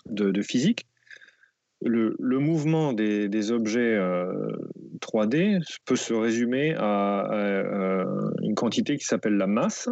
de, 0.06 0.42
physique. 0.42 0.86
Le, 1.82 2.16
le 2.18 2.38
mouvement 2.38 2.92
des, 2.92 3.28
des 3.28 3.52
objets 3.52 3.94
euh, 3.94 4.52
3D 5.00 5.60
peut 5.84 5.96
se 5.96 6.12
résumer 6.12 6.74
à, 6.76 7.20
à, 7.20 7.34
euh, 7.34 8.30
une 8.42 8.54
quantité 8.54 8.96
qui 8.96 9.04
s'appelle 9.04 9.34
la 9.34 9.46
masse 9.46 9.88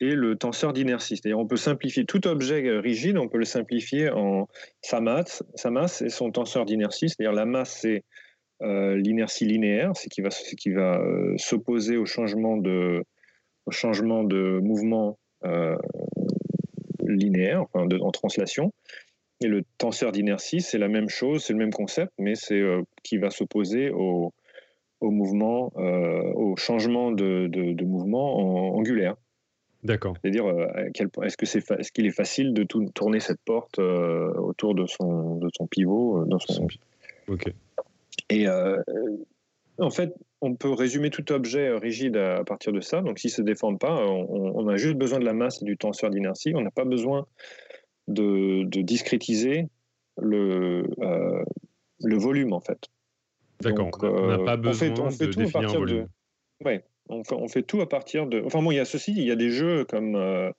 et 0.00 0.14
le 0.14 0.36
tenseur 0.36 0.72
d'inertie. 0.72 1.16
C'est-à-dire 1.16 1.38
on 1.38 1.46
peut 1.46 1.56
simplifier 1.56 2.04
tout 2.04 2.26
objet 2.26 2.66
euh, 2.66 2.80
rigide, 2.80 3.18
on 3.18 3.28
peut 3.28 3.38
le 3.38 3.44
simplifier 3.44 4.10
en 4.10 4.48
sa 4.82 5.00
masse, 5.00 5.42
sa 5.56 5.70
masse 5.70 6.00
et 6.02 6.08
son 6.08 6.30
tenseur 6.30 6.64
d'inertie. 6.64 7.08
C'est-à-dire 7.08 7.32
la 7.32 7.46
masse 7.46 7.78
c'est 7.80 7.96
euh, 7.96 8.00
l'inertie 8.60 9.44
linéaire, 9.46 9.92
c'est 9.94 10.08
qui 10.08 10.20
va, 10.20 10.28
qui 10.30 10.70
va 10.70 11.00
euh, 11.00 11.34
s'opposer 11.38 11.96
au 11.96 12.06
changement 12.06 12.56
de, 12.56 13.02
au 13.66 13.70
changement 13.70 14.22
de 14.24 14.60
mouvement 14.62 15.18
euh, 15.44 15.76
linéaire, 17.02 17.62
enfin 17.62 17.86
de- 17.86 17.98
en 17.98 18.10
translation. 18.10 18.72
Et 19.42 19.46
le 19.48 19.62
tenseur 19.78 20.12
d'inertie, 20.12 20.60
c'est 20.60 20.78
la 20.78 20.88
même 20.88 21.08
chose, 21.08 21.44
c'est 21.44 21.54
le 21.54 21.58
même 21.58 21.72
concept, 21.72 22.12
mais 22.18 22.34
c'est 22.34 22.60
euh, 22.60 22.82
qui 23.02 23.16
va 23.16 23.30
s'opposer 23.30 23.88
au, 23.90 24.32
au 25.00 25.10
mouvement, 25.10 25.72
euh, 25.76 26.22
au 26.34 26.56
changement 26.56 27.10
de, 27.10 27.46
de- 27.46 27.72
de 27.72 27.84
mouvement 27.84 28.36
en- 28.74 28.76
angulaire. 28.78 29.16
D'accord. 29.82 30.14
C'est-à-dire, 30.20 30.44
euh, 30.44 30.66
est-ce 31.22 31.38
que 31.38 31.46
c'est 31.46 31.70
est-ce 31.70 31.90
qu'il 31.90 32.04
est 32.04 32.10
facile 32.10 32.52
de 32.52 32.64
tout- 32.64 32.90
tourner 32.94 33.18
cette 33.18 33.40
porte 33.46 33.78
euh, 33.78 34.30
autour 34.34 34.74
de 34.74 34.84
son, 34.84 35.36
de 35.36 35.48
son 35.56 35.66
pivot, 35.66 36.18
euh, 36.20 36.24
dans 36.26 36.38
son, 36.38 36.68
Ok. 37.28 37.44
Et 38.30 38.46
euh, 38.46 38.76
en 39.78 39.90
fait, 39.90 40.14
on 40.40 40.54
peut 40.54 40.72
résumer 40.72 41.10
tout 41.10 41.30
objet 41.32 41.68
euh, 41.68 41.78
rigide 41.78 42.16
à, 42.16 42.44
partir 42.44 42.72
de 42.72 42.80
ça. 42.80 43.02
Donc, 43.02 43.18
s'il 43.18 43.28
ne 43.28 43.34
se 43.34 43.42
déforme 43.42 43.78
pas, 43.78 44.04
on, 44.06 44.52
on 44.56 44.68
a 44.68 44.76
juste 44.76 44.96
besoin 44.96 45.18
de 45.18 45.24
la 45.24 45.32
masse 45.34 45.60
et 45.62 45.64
du 45.64 45.76
tenseur 45.76 46.10
d'inertie. 46.10 46.52
On 46.54 46.60
n'a 46.62 46.70
pas 46.70 46.84
besoin 46.84 47.26
de, 48.08 48.64
de 48.64 48.80
discrétiser 48.82 49.68
le, 50.20 50.84
euh, 51.00 51.44
le 52.02 52.16
volume, 52.16 52.52
en 52.52 52.60
fait. 52.60 52.78
D'accord. 53.62 53.90
Donc, 53.90 54.02
On 54.02 54.26
n'a 54.26 54.34
euh, 54.38 54.44
pas 54.44 54.58
on 54.58 54.72
fait- 54.72 54.90
besoin 54.90 55.06
on 55.06 55.10
fait 55.10 55.26
de 55.26 55.32
tout 55.32 55.38
définir 55.40 55.52
partir 55.62 55.80
de- 55.80 55.86
volume. 55.86 56.08
Ouais, 56.64 56.84
on 57.08 57.24
fait, 57.24 57.34
on 57.34 57.48
fait 57.48 57.62
tout 57.62 57.80
à 57.80 57.88
partir 57.88 58.26
de. 58.26 58.42
Enfin, 58.44 58.62
bon, 58.62 58.70
il 58.70 58.76
y 58.76 58.80
a 58.80 58.84
ceci, 58.84 59.12
il 59.16 59.24
y 59.24 59.30
a 59.30 59.36
des 59.36 59.50
jeux 59.50 59.84
comme 59.84 60.14
euh, 60.14 60.50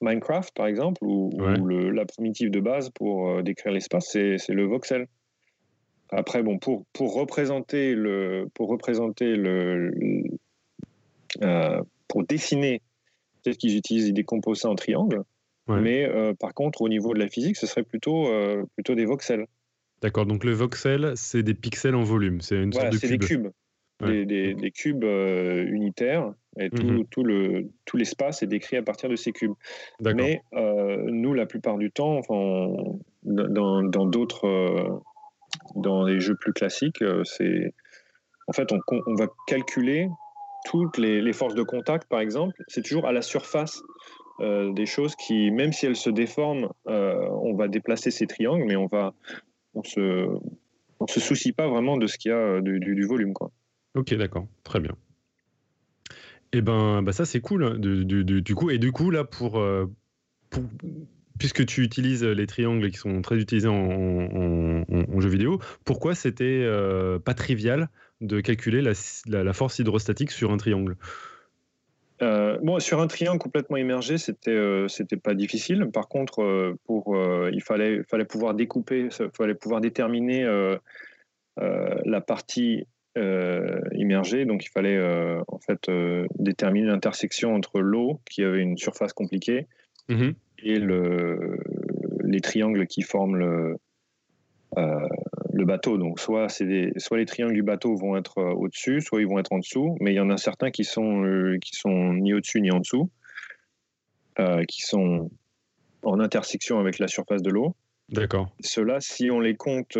Minecraft, 0.00 0.54
par 0.54 0.66
exemple, 0.66 1.02
où, 1.04 1.30
où 1.32 1.42
Ouais. 1.42 1.56
le- 1.58 1.90
la 1.90 2.04
primitive 2.06 2.50
de 2.50 2.60
base 2.60 2.90
pour 2.90 3.28
euh, 3.30 3.42
décrire 3.42 3.72
l'espace, 3.72 4.08
c'est 4.12 4.48
le 4.48 4.64
voxel. 4.64 5.06
Après, 6.10 6.42
bon, 6.42 6.58
pour, 6.58 6.84
pour 6.92 7.14
représenter 7.14 7.94
le. 7.94 8.48
Pour 8.54 8.68
représenter 8.68 9.36
le. 9.36 9.92
euh, 11.42 11.82
pour 12.08 12.24
dessiner, 12.24 12.80
peut-être 13.42 13.58
qu'ils 13.58 13.76
utilisent, 13.76 14.08
ils 14.08 14.14
décomposent 14.14 14.60
ça 14.60 14.70
en 14.70 14.74
triangle. 14.74 15.22
Ouais. 15.68 15.80
Mais 15.80 16.04
euh, 16.08 16.32
par 16.32 16.54
contre, 16.54 16.80
au 16.80 16.88
niveau 16.88 17.12
de 17.12 17.18
la 17.18 17.28
physique, 17.28 17.56
ce 17.56 17.66
serait 17.66 17.82
plutôt, 17.82 18.26
euh, 18.28 18.64
plutôt 18.74 18.94
des 18.94 19.04
voxels. 19.04 19.46
D'accord. 20.00 20.24
Donc 20.24 20.44
le 20.44 20.52
voxel, 20.52 21.12
c'est 21.16 21.42
des 21.42 21.54
pixels 21.54 21.94
en 21.94 22.04
volume. 22.04 22.40
C'est 22.40 22.56
une 22.56 22.70
Voilà, 22.70 22.90
sorte 22.90 23.02
de 23.02 23.06
c'est 23.06 23.18
des 23.18 23.18
cube. 23.18 23.42
cubes, 23.42 23.52
Ouais. 24.00 24.24
des, 24.24 24.26
des- 24.26 24.54
des 24.54 24.70
cubes 24.70 25.04
unitaires, 25.04 26.32
et 26.58 26.70
tout, 26.70 26.84
Mhm. 26.84 27.04
tout 27.10 27.24
le, 27.24 27.68
tout 27.84 27.96
l'espace 27.96 28.42
est 28.42 28.46
décrit 28.46 28.76
à 28.76 28.82
partir 28.82 29.08
de 29.10 29.16
ces 29.16 29.32
cubes. 29.32 29.54
D'accord. 30.00 30.24
Mais 30.24 30.40
nous, 30.52 31.34
la 31.34 31.44
plupart 31.46 31.76
du 31.76 31.90
temps, 31.90 32.16
enfin, 32.16 32.34
on- 32.34 33.00
dans 33.24 33.82
dans 33.82 34.06
d'autres, 34.06 35.02
dans 35.74 36.04
les 36.04 36.20
jeux 36.20 36.36
plus 36.36 36.52
classiques, 36.52 37.02
euh, 37.02 37.22
c'est 37.24 37.74
en 38.46 38.52
fait 38.52 38.68
on, 38.72 39.14
va 39.14 39.26
calculer 39.46 40.08
toutes 40.64 40.98
les, 40.98 41.32
forces 41.32 41.54
de 41.54 41.62
contact, 41.62 42.08
par 42.08 42.20
exemple, 42.20 42.54
c'est 42.68 42.82
toujours 42.82 43.06
à 43.06 43.12
la 43.12 43.22
surface 43.22 43.82
euh, 44.40 44.72
des 44.72 44.86
choses 44.86 45.16
qui, 45.16 45.50
même 45.50 45.72
si 45.72 45.86
elles 45.86 45.96
se 45.96 46.10
déforment, 46.10 46.68
euh, 46.88 47.28
on 47.42 47.54
va 47.54 47.68
déplacer 47.68 48.10
ces 48.10 48.26
triangles, 48.26 48.64
mais 48.66 48.76
on 48.76 48.86
va, 48.86 49.14
on 49.74 49.82
se, 49.82 50.26
on 51.00 51.06
se 51.06 51.20
soucie 51.20 51.52
pas 51.52 51.68
vraiment 51.68 51.96
de 51.96 52.06
ce 52.06 52.18
qu'il 52.18 52.30
y 52.30 52.34
a 52.34 52.60
du, 52.60 53.04
volume, 53.04 53.32
quoi. 53.32 53.50
Ok, 53.94 54.14
d'accord, 54.14 54.46
très 54.64 54.80
bien. 54.80 54.92
Et 56.52 56.62
ben, 56.62 57.02
bah 57.02 57.12
ça 57.12 57.26
c'est 57.26 57.40
cool. 57.40 57.64
hein, 57.64 57.74
du 57.78 58.54
coup, 58.54 58.70
et 58.70 58.78
du 58.78 58.90
coup 58.90 59.10
là 59.10 59.24
pour 59.24 59.58
euh, 59.58 59.86
puisque 61.38 61.64
tu 61.66 61.82
utilises 61.82 62.24
les 62.24 62.46
triangles 62.46 62.90
qui 62.90 62.98
sont 62.98 63.22
très 63.22 63.36
utilisés 63.36 63.68
en, 63.68 65.20
jeu 65.20 65.28
vidéo, 65.28 65.60
pourquoi 65.84 66.14
c'était 66.14 66.66
pas 67.24 67.34
trivial 67.34 67.88
de 68.20 68.40
calculer 68.40 68.82
la, 68.82 69.52
force 69.52 69.78
hydrostatique 69.78 70.30
sur 70.30 70.50
un 70.50 70.56
triangle? 70.56 70.96
Bon, 72.20 72.78
sur 72.80 73.00
un 73.00 73.06
triangle 73.06 73.38
complètement 73.38 73.76
immergé, 73.76 74.18
c'était 74.18 74.84
c'était 74.88 75.16
pas 75.16 75.34
difficile. 75.34 75.86
Par 75.92 76.08
contre, 76.08 76.74
pour 76.84 77.16
il 77.52 77.62
fallait 77.62 78.02
fallait 78.08 78.24
pouvoir 78.24 78.54
découper, 78.54 79.08
il 79.20 79.30
fallait 79.36 79.54
pouvoir 79.54 79.80
déterminer 79.80 80.46
la 81.56 82.20
partie 82.20 82.86
euh, 83.18 83.80
immergé. 83.92 84.44
Donc 84.44 84.64
il 84.64 84.68
fallait 84.68 84.96
euh, 84.96 85.42
en 85.48 85.58
fait 85.58 85.88
euh, 85.88 86.26
déterminer 86.38 86.86
l'intersection 86.86 87.54
entre 87.54 87.80
l'eau, 87.80 88.20
qui 88.30 88.44
avait 88.44 88.60
une 88.60 88.76
surface 88.76 89.12
compliquée, 89.12 89.66
mhm. 90.08 90.34
Et 90.62 90.78
le, 90.78 91.58
les 92.24 92.40
triangles 92.40 92.86
qui 92.86 93.02
forment 93.02 93.36
le, 93.36 93.76
le 94.76 95.64
bateau. 95.64 95.98
Donc 95.98 96.20
soit, 96.20 96.46
des, 96.60 96.92
soit 96.96 97.18
les 97.18 97.26
triangles 97.26 97.54
du 97.54 97.62
bateau 97.62 97.94
vont 97.94 98.16
être 98.16 98.42
au-dessus, 98.42 99.00
soit 99.00 99.20
ils 99.20 99.26
vont 99.26 99.38
être 99.38 99.52
en 99.52 99.58
dessous, 99.58 99.96
mais 100.00 100.12
il 100.12 100.16
y 100.16 100.20
en 100.20 100.30
a 100.30 100.36
certains 100.36 100.70
qui 100.70 100.84
sont, 100.84 101.56
qui 101.60 101.74
sont 101.74 102.14
ni 102.14 102.34
au-dessus 102.34 102.60
ni 102.60 102.70
en 102.70 102.80
dessous, 102.80 103.10
qui 104.68 104.82
sont 104.82 105.30
en 106.02 106.20
intersection 106.20 106.78
avec 106.78 106.98
la 106.98 107.08
surface 107.08 107.42
de 107.42 107.50
l'eau. 107.50 107.74
D'accord. 108.10 108.50
Ceux-là, 108.60 109.00
si 109.00 109.30
on 109.30 109.40
les 109.40 109.56
compte, 109.56 109.98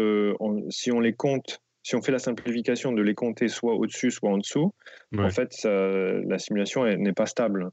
si 0.70 0.93
on 0.93 1.01
les 1.01 1.12
compte 1.12 1.60
si 1.89 1.97
on 1.97 2.02
fait 2.02 2.12
la 2.12 2.18
simplification 2.18 2.93
de 2.93 3.01
les 3.01 3.14
compter 3.14 3.48
soit 3.48 3.74
au-dessus, 3.74 4.10
soit 4.10 4.28
en 4.28 4.36
dessous, 4.36 4.74
en 5.16 5.30
fait, 5.30 5.55
la 5.64 6.39
simulation 6.39 6.85
n'est 6.85 7.14
pas 7.14 7.24
stable. 7.24 7.70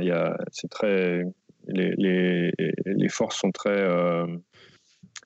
il 0.00 0.36
c'est 0.52 0.68
très, 0.70 1.24
les, 1.68 2.52
les, 2.86 3.08
forces 3.08 3.38
sont 3.38 3.50
très 3.50 3.70
euh, 3.70 4.26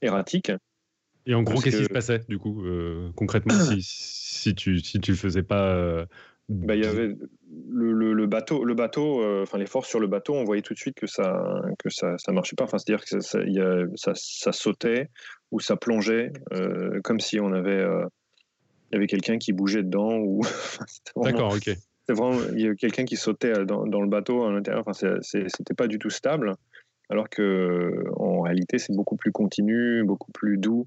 erratiques. 0.03 0.53
Et 1.27 1.35
en 1.35 1.43
gros, 1.43 1.61
qu'est-ce 1.61 1.79
qui 1.79 1.85
se 1.85 1.89
passait, 1.89 2.21
du 2.29 2.39
coup, 2.39 2.65
euh, 2.65 3.11
concrètement, 3.17 3.55
si, 3.55 3.79
si, 3.81 4.55
tu 4.55 4.81
si 4.81 5.01
tu 5.01 5.15
faisais 5.15 5.43
pas. 5.43 5.75
Euh, 5.75 6.05
bah, 6.51 6.75
il 6.75 6.85
y 6.85 6.87
avait 6.87 7.15
le, 7.71 8.13
le, 8.13 8.27
bateau, 8.27 8.65
le 8.65 8.75
bateau 8.75 9.25
enfin 9.41 9.57
les 9.57 9.65
forces 9.65 9.89
sur 9.89 9.99
le 9.99 10.07
bateau, 10.07 10.35
on 10.35 10.45
voyait 10.45 10.61
tout 10.61 10.75
de 10.75 10.79
suite 10.79 10.97
que 10.97 11.07
ça 11.07 11.43
que 11.79 11.89
ça, 11.89 12.19
ça 12.19 12.33
marchait 12.33 12.57
pas. 12.57 12.65
Enfin, 12.65 12.77
c'est-à-dire 12.77 13.03
que 13.03 13.21
ça, 13.21 13.43
y 13.47 13.61
a, 13.61 13.85
ça, 13.95 14.13
ça, 14.15 14.53
sautait 14.53 15.09
ou 15.51 15.61
ça 15.61 15.77
plongeait, 15.77 16.33
comme 17.03 17.21
si 17.21 17.41
on 17.41 17.53
avait 17.55 17.83
il 18.91 18.95
y 18.95 18.97
avait 18.97 19.07
quelqu'un 19.07 19.39
qui 19.39 19.53
bougeait 19.53 19.83
dedans. 19.83 20.19
Ou... 20.19 20.43
D'accord, 21.23 21.55
ok. 21.55 21.75
C'est 22.07 22.15
vraiment, 22.15 22.39
il 22.55 22.61
y 22.61 22.67
avait 22.67 22.77
quelqu'un 22.77 23.05
qui 23.05 23.17
sautait 23.17 23.65
dans, 23.65 23.87
dans, 23.87 24.01
le 24.01 24.09
bateau 24.09 24.45
à 24.45 24.53
l'intérieur. 24.53 24.85
Enfin, 24.87 25.09
c'était 25.23 25.75
pas 25.75 25.87
du 25.87 25.99
tout 25.99 26.11
stable. 26.11 26.55
Alors 27.11 27.29
que 27.29 28.05
en 28.17 28.43
réalité, 28.43 28.79
c'est 28.79 28.95
beaucoup 28.95 29.17
plus 29.17 29.33
continu, 29.33 30.05
beaucoup 30.05 30.33
plus 30.33 30.59
doux 30.59 30.87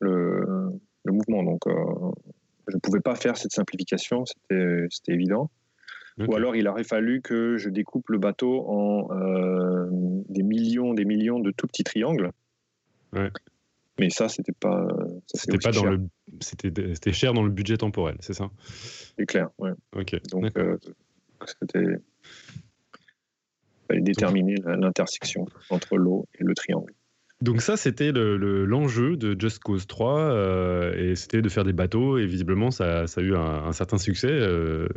le, 0.00 0.70
le 1.04 1.12
mouvement. 1.12 1.42
Donc, 1.42 1.66
euh, 1.66 1.72
je 2.68 2.76
ne 2.76 2.80
pouvais 2.80 3.00
pas 3.00 3.14
faire 3.14 3.36
cette 3.36 3.52
simplification, 3.52 4.24
c'était 4.26 4.88
évident. 5.08 5.50
Ou 6.26 6.34
alors, 6.34 6.56
il 6.56 6.66
aurait 6.66 6.84
fallu 6.84 7.22
que 7.22 7.58
je 7.58 7.70
découpe 7.70 8.08
le 8.08 8.18
bateau 8.18 8.68
en 8.68 9.08
euh, 9.12 9.86
des 10.28 10.42
millions, 10.42 10.92
des 10.92 11.04
millions 11.04 11.38
de 11.38 11.52
tout 11.52 11.68
petits 11.68 11.84
triangles. 11.84 12.32
Ouais. 13.12 13.30
Mais 13.98 14.10
ça, 14.10 14.28
c'était 14.28 14.52
pas. 14.52 14.86
C'était 15.34 15.58
pas 15.58 15.72
dans 15.72 15.84
le. 15.84 16.00
C'était 16.40 17.12
cher 17.12 17.32
dans 17.32 17.42
le 17.42 17.50
budget 17.50 17.76
temporel, 17.76 18.16
c'est 18.20 18.34
ça? 18.34 18.50
C'est 19.18 19.26
clair, 19.26 19.50
ouais. 19.58 19.72
Ok. 19.96 20.16
Donc, 20.30 20.56
euh, 20.56 20.76
c'était. 21.60 21.98
Déterminer 23.90 24.56
l'intersection 24.66 25.46
entre 25.70 25.96
l'eau 25.96 26.26
et 26.38 26.44
le 26.44 26.54
triangle. 26.54 26.92
Donc 27.40 27.62
ça, 27.62 27.76
c'était 27.76 28.10
l'enjeu 28.10 29.16
de 29.16 29.40
Just 29.40 29.60
Cause 29.60 29.86
3, 29.86 30.18
euh, 30.18 31.12
et 31.12 31.14
c'était 31.14 31.40
de 31.40 31.48
faire 31.48 31.62
des 31.62 31.72
bateaux, 31.72 32.18
et 32.18 32.26
visiblement, 32.26 32.72
ça, 32.72 33.04
a 33.04 33.20
eu 33.20 33.36
un, 33.36 33.70
certain 33.70 33.96
succès 33.96 34.28
euh, 34.28 34.88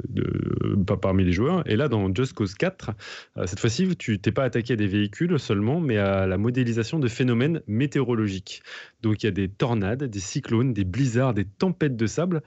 parmi 1.00 1.24
les 1.24 1.34
joueurs. 1.34 1.62
Et 1.70 1.76
là, 1.76 1.88
dans 1.88 2.12
Just 2.14 2.34
Cause 2.34 2.56
4, 2.56 2.92
euh, 3.38 3.46
cette 3.46 3.60
fois-ci, 3.60 3.96
tu 3.96 4.18
t'es 4.18 4.32
pas 4.32 4.44
attaqué 4.44 4.74
à 4.74 4.76
des 4.76 4.88
véhicules 4.88 5.38
seulement, 5.38 5.80
mais 5.80 5.98
à 5.98 6.26
la 6.26 6.40
modélisation 6.40 6.98
de 6.98 7.08
phénomènes 7.08 7.62
météorologiques. 7.68 8.64
Donc 9.04 9.22
il 9.22 9.28
y 9.28 9.30
a 9.30 9.34
des 9.34 9.48
tornades, 9.48 10.04
des 10.04 10.20
cyclones, 10.20 10.74
des 10.74 10.84
blizzards, 10.84 11.36
des 11.36 11.46
tempêtes 11.46 11.96
de 11.96 12.08
sable. 12.08 12.42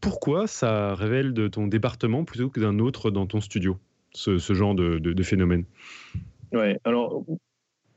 pourquoi 0.00 0.46
ça 0.46 0.94
révèle 0.94 1.32
de 1.32 1.48
ton 1.48 1.66
département 1.66 2.24
plutôt 2.24 2.50
que 2.50 2.60
d'un 2.60 2.78
autre 2.78 3.10
dans 3.10 3.26
ton 3.26 3.40
studio, 3.40 3.78
ce, 4.12 4.38
genre 4.38 4.76
de, 4.76 5.00
de 5.00 5.22
phénomène? 5.24 5.64
Ouais, 6.52 6.78
alors 6.84 7.24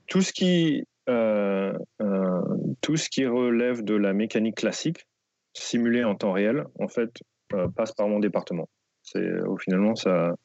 tout 0.08 0.22
ce 0.22 0.34
qui 0.34 0.84
euh, 1.08 1.74
euh, 2.02 2.42
tout 2.82 2.98
ce 2.98 3.10
qui 3.10 3.26
relève 3.26 3.84
de 3.84 3.96
la 3.96 4.14
mécanique 4.14 4.58
classique, 4.58 5.06
simulée 5.54 6.04
en 6.04 6.16
temps 6.16 6.32
réel, 6.32 6.66
en 6.80 6.88
fait, 6.88 7.22
euh, 7.54 7.68
passe 7.68 7.92
par 7.92 8.08
mon 8.08 8.20
département. 8.20 8.68
C'est 9.04 9.40
au 9.42 9.58
finalement 9.58 9.96
ça. 9.96 10.36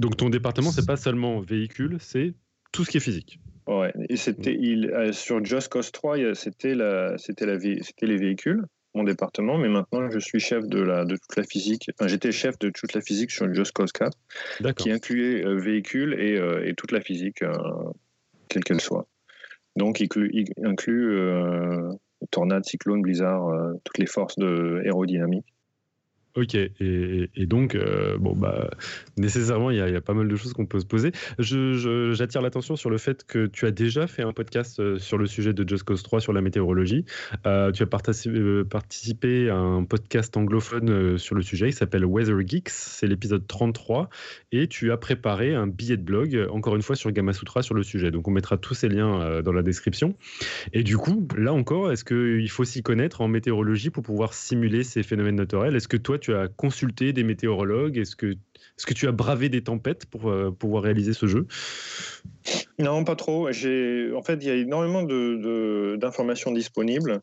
Donc 0.00 0.16
ton 0.16 0.28
département, 0.28 0.70
c'est 0.70 0.86
pas 0.86 0.96
seulement 0.96 1.40
véhicule, 1.40 1.98
c'est 2.00 2.34
tout 2.72 2.84
ce 2.84 2.90
qui 2.90 2.96
est 2.96 3.00
physique. 3.00 3.38
Ouais, 3.68 3.92
et 4.08 4.16
c'était 4.16 4.56
il 4.58 5.10
sur 5.12 5.44
Just 5.44 5.68
Cause 5.68 5.92
3, 5.92 6.34
c'était 6.34 6.74
la 6.74 7.16
c'était 7.16 7.46
la 7.46 7.58
c'était 7.60 8.06
les 8.06 8.16
véhicules, 8.16 8.64
mon 8.94 9.04
département, 9.04 9.56
mais 9.56 9.68
maintenant 9.68 10.10
je 10.10 10.18
suis 10.18 10.40
chef 10.40 10.66
de 10.66 10.80
la 10.80 11.04
de 11.04 11.14
toute 11.14 11.36
la 11.36 11.44
physique. 11.44 11.90
Enfin, 11.94 12.08
j'étais 12.08 12.32
chef 12.32 12.58
de 12.58 12.70
toute 12.70 12.92
la 12.92 13.00
physique 13.00 13.30
sur 13.30 13.52
Just 13.54 13.70
Cause 13.72 13.92
4, 13.92 14.18
qui 14.74 14.90
incluait 14.90 15.44
véhicules 15.54 16.14
et, 16.18 16.34
et, 16.68 16.74
toute 16.74 16.90
la 16.90 17.00
physique, 17.00 17.44
quelle 18.48 18.64
qu'elle 18.64 18.80
soit. 18.80 19.06
Donc, 19.76 20.00
il, 20.00 20.44
inclut 20.64 21.16
euh, 21.16 21.92
tornade, 22.30 22.64
cyclone, 22.64 23.02
blizzard, 23.02 23.48
euh, 23.48 23.72
toutes 23.84 23.98
les 23.98 24.06
forces 24.06 24.38
de 24.38 24.80
aérodynamique. 24.84 25.51
Ok, 26.34 26.54
et, 26.54 27.28
donc, 27.46 27.74
euh, 27.74 28.16
bon, 28.16 28.34
bah, 28.34 28.70
nécessairement, 29.18 29.70
il 29.70 29.76
y, 29.76 29.80
a, 29.82 30.00
pas 30.00 30.14
mal 30.14 30.28
de 30.28 30.36
choses 30.36 30.54
qu'on 30.54 30.64
peut 30.64 30.80
se 30.80 30.86
poser. 30.86 31.12
J'attire 31.38 32.40
l'attention 32.40 32.74
sur 32.74 32.88
le 32.88 32.96
fait 32.96 33.26
que 33.26 33.46
tu 33.46 33.66
as 33.66 33.70
déjà 33.70 34.06
fait 34.06 34.22
un 34.22 34.32
podcast 34.32 34.80
euh, 34.80 34.98
sur 34.98 35.18
le 35.18 35.26
sujet 35.26 35.52
de 35.52 35.68
Just 35.68 35.82
Cause 35.82 36.02
3 36.02 36.20
sur 36.22 36.32
la 36.32 36.40
météorologie. 36.40 37.04
Euh, 37.46 37.70
tu 37.70 37.82
as 37.82 37.86
participé, 37.86 39.50
à 39.50 39.56
un 39.56 39.84
podcast 39.84 40.34
anglophone 40.34 41.18
sur 41.18 41.34
le 41.34 41.42
sujet, 41.42 41.68
il 41.68 41.74
s'appelle 41.74 42.06
Weather 42.06 42.40
Geeks, 42.46 42.70
c'est 42.70 43.06
l'épisode 43.06 43.46
33, 43.46 44.08
et 44.52 44.68
tu 44.68 44.90
as 44.90 44.96
préparé 44.96 45.54
un 45.54 45.66
billet 45.66 45.98
de 45.98 46.02
blog, 46.02 46.46
encore 46.50 46.76
une 46.76 46.82
fois, 46.82 46.96
sur 46.96 47.10
Gamasutra 47.10 47.60
sur 47.60 47.74
le 47.74 47.82
sujet. 47.82 48.10
Donc, 48.10 48.26
on 48.26 48.30
mettra 48.30 48.56
tous 48.56 48.72
ces 48.72 48.88
liens 48.88 49.42
dans 49.42 49.52
la 49.52 49.62
description. 49.62 50.14
Et 50.72 50.82
du 50.82 50.96
coup, 50.96 51.28
là 51.36 51.52
encore, 51.52 51.92
est-ce 51.92 52.06
qu'il 52.06 52.48
faut 52.48 52.64
s'y 52.64 52.82
connaître 52.82 53.20
en 53.20 53.28
météorologie 53.28 53.90
pour 53.90 54.02
pouvoir 54.02 54.32
simuler 54.32 54.82
ces 54.82 55.02
phénomènes 55.02 55.36
naturels? 55.36 55.76
Est-ce 55.76 55.88
que 55.88 55.98
toi, 55.98 56.18
tu 56.22 56.34
as 56.34 56.48
consulté 56.48 57.12
des 57.12 57.24
météorologues? 57.24 57.98
Est-ce 57.98 58.16
que, 58.16 58.32
est 58.32 58.86
que 58.86 58.94
tu 58.94 59.06
as 59.08 59.12
bravé 59.12 59.48
des 59.48 59.62
tempêtes 59.62 60.06
pour 60.06 60.30
euh, 60.30 60.50
pouvoir 60.50 60.84
réaliser 60.84 61.12
ce 61.12 61.26
jeu? 61.26 61.46
Non, 62.78 63.04
pas 63.04 63.16
trop. 63.16 63.48
En 63.48 63.52
fait, 64.22 64.38
il 64.40 64.44
y 64.44 64.50
a 64.50 64.54
énormément 64.54 65.02
d'informations 65.02 66.52
disponibles 66.52 67.20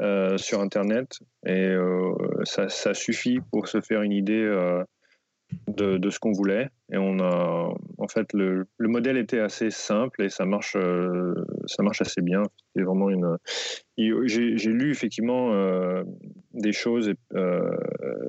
euh, 0.00 0.38
sur 0.38 0.60
Internet 0.60 1.20
et 1.46 1.66
euh, 1.66 2.14
ça, 2.44 2.68
ça, 2.68 2.94
suffit 2.94 3.40
pour 3.50 3.68
se 3.68 3.80
faire 3.80 4.02
une 4.02 4.12
idée 4.12 4.48
de, 5.76 6.10
ce 6.10 6.18
qu'on 6.18 6.32
voulait. 6.32 6.68
Et 6.92 6.96
on 6.96 7.18
a, 7.20 7.74
en 7.98 8.08
fait, 8.08 8.32
le, 8.32 8.66
le, 8.76 8.88
modèle 8.88 9.16
était 9.16 9.40
assez 9.40 9.70
simple 9.70 10.22
et 10.22 10.28
ça 10.28 10.44
marche, 10.44 10.76
euh, 10.76 11.34
ça 11.66 11.82
marche 11.82 12.00
assez 12.00 12.22
bien. 12.22 12.42
C'est 12.74 12.82
vraiment 12.82 13.10
une. 13.10 13.36
J'ai 13.96 14.70
lu 14.70 14.90
effectivement 14.90 15.52
euh, 15.52 16.02
des 16.52 16.72
choses 16.72 17.12
euh, 17.34 17.76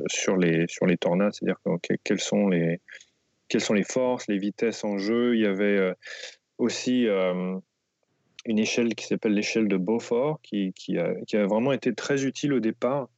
sur 0.07 0.37
les 0.37 0.65
sur 0.67 0.85
les 0.85 0.97
tornades, 0.97 1.33
c'est-à-dire 1.33 1.59
quelles 2.03 2.19
sont 2.19 2.47
les 2.47 2.79
quelles 3.47 3.61
sont 3.61 3.73
les 3.73 3.83
forces, 3.83 4.27
les 4.27 4.37
vitesses 4.37 4.83
en 4.83 4.97
jeu. 4.97 5.35
Il 5.35 5.41
y 5.41 5.47
avait 5.47 5.93
aussi 6.57 7.07
une 8.45 8.59
échelle 8.59 8.95
qui 8.95 9.05
s'appelle 9.05 9.33
l'échelle 9.33 9.67
de 9.67 9.77
Beaufort, 9.77 10.39
qui, 10.41 10.73
qui, 10.73 10.97
a, 10.97 11.45
vraiment 11.47 11.73
été 11.73 11.93
très 11.93 12.25
utile 12.25 12.53
au 12.53 12.59
départ. 12.59 13.09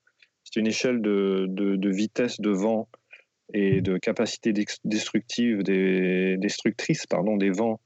C'est 0.44 0.60
une 0.60 0.68
échelle 0.68 1.02
de, 1.02 1.46
de 1.50 1.90
vitesse 1.90 2.42
de 2.42 2.50
vent 2.50 2.88
et 3.54 3.82
de 3.82 3.98
capacité 3.98 4.52
destructive 4.84 5.64
des, 5.64 6.38
pardon, 7.10 7.38
des 7.38 7.52
vents 7.52 7.80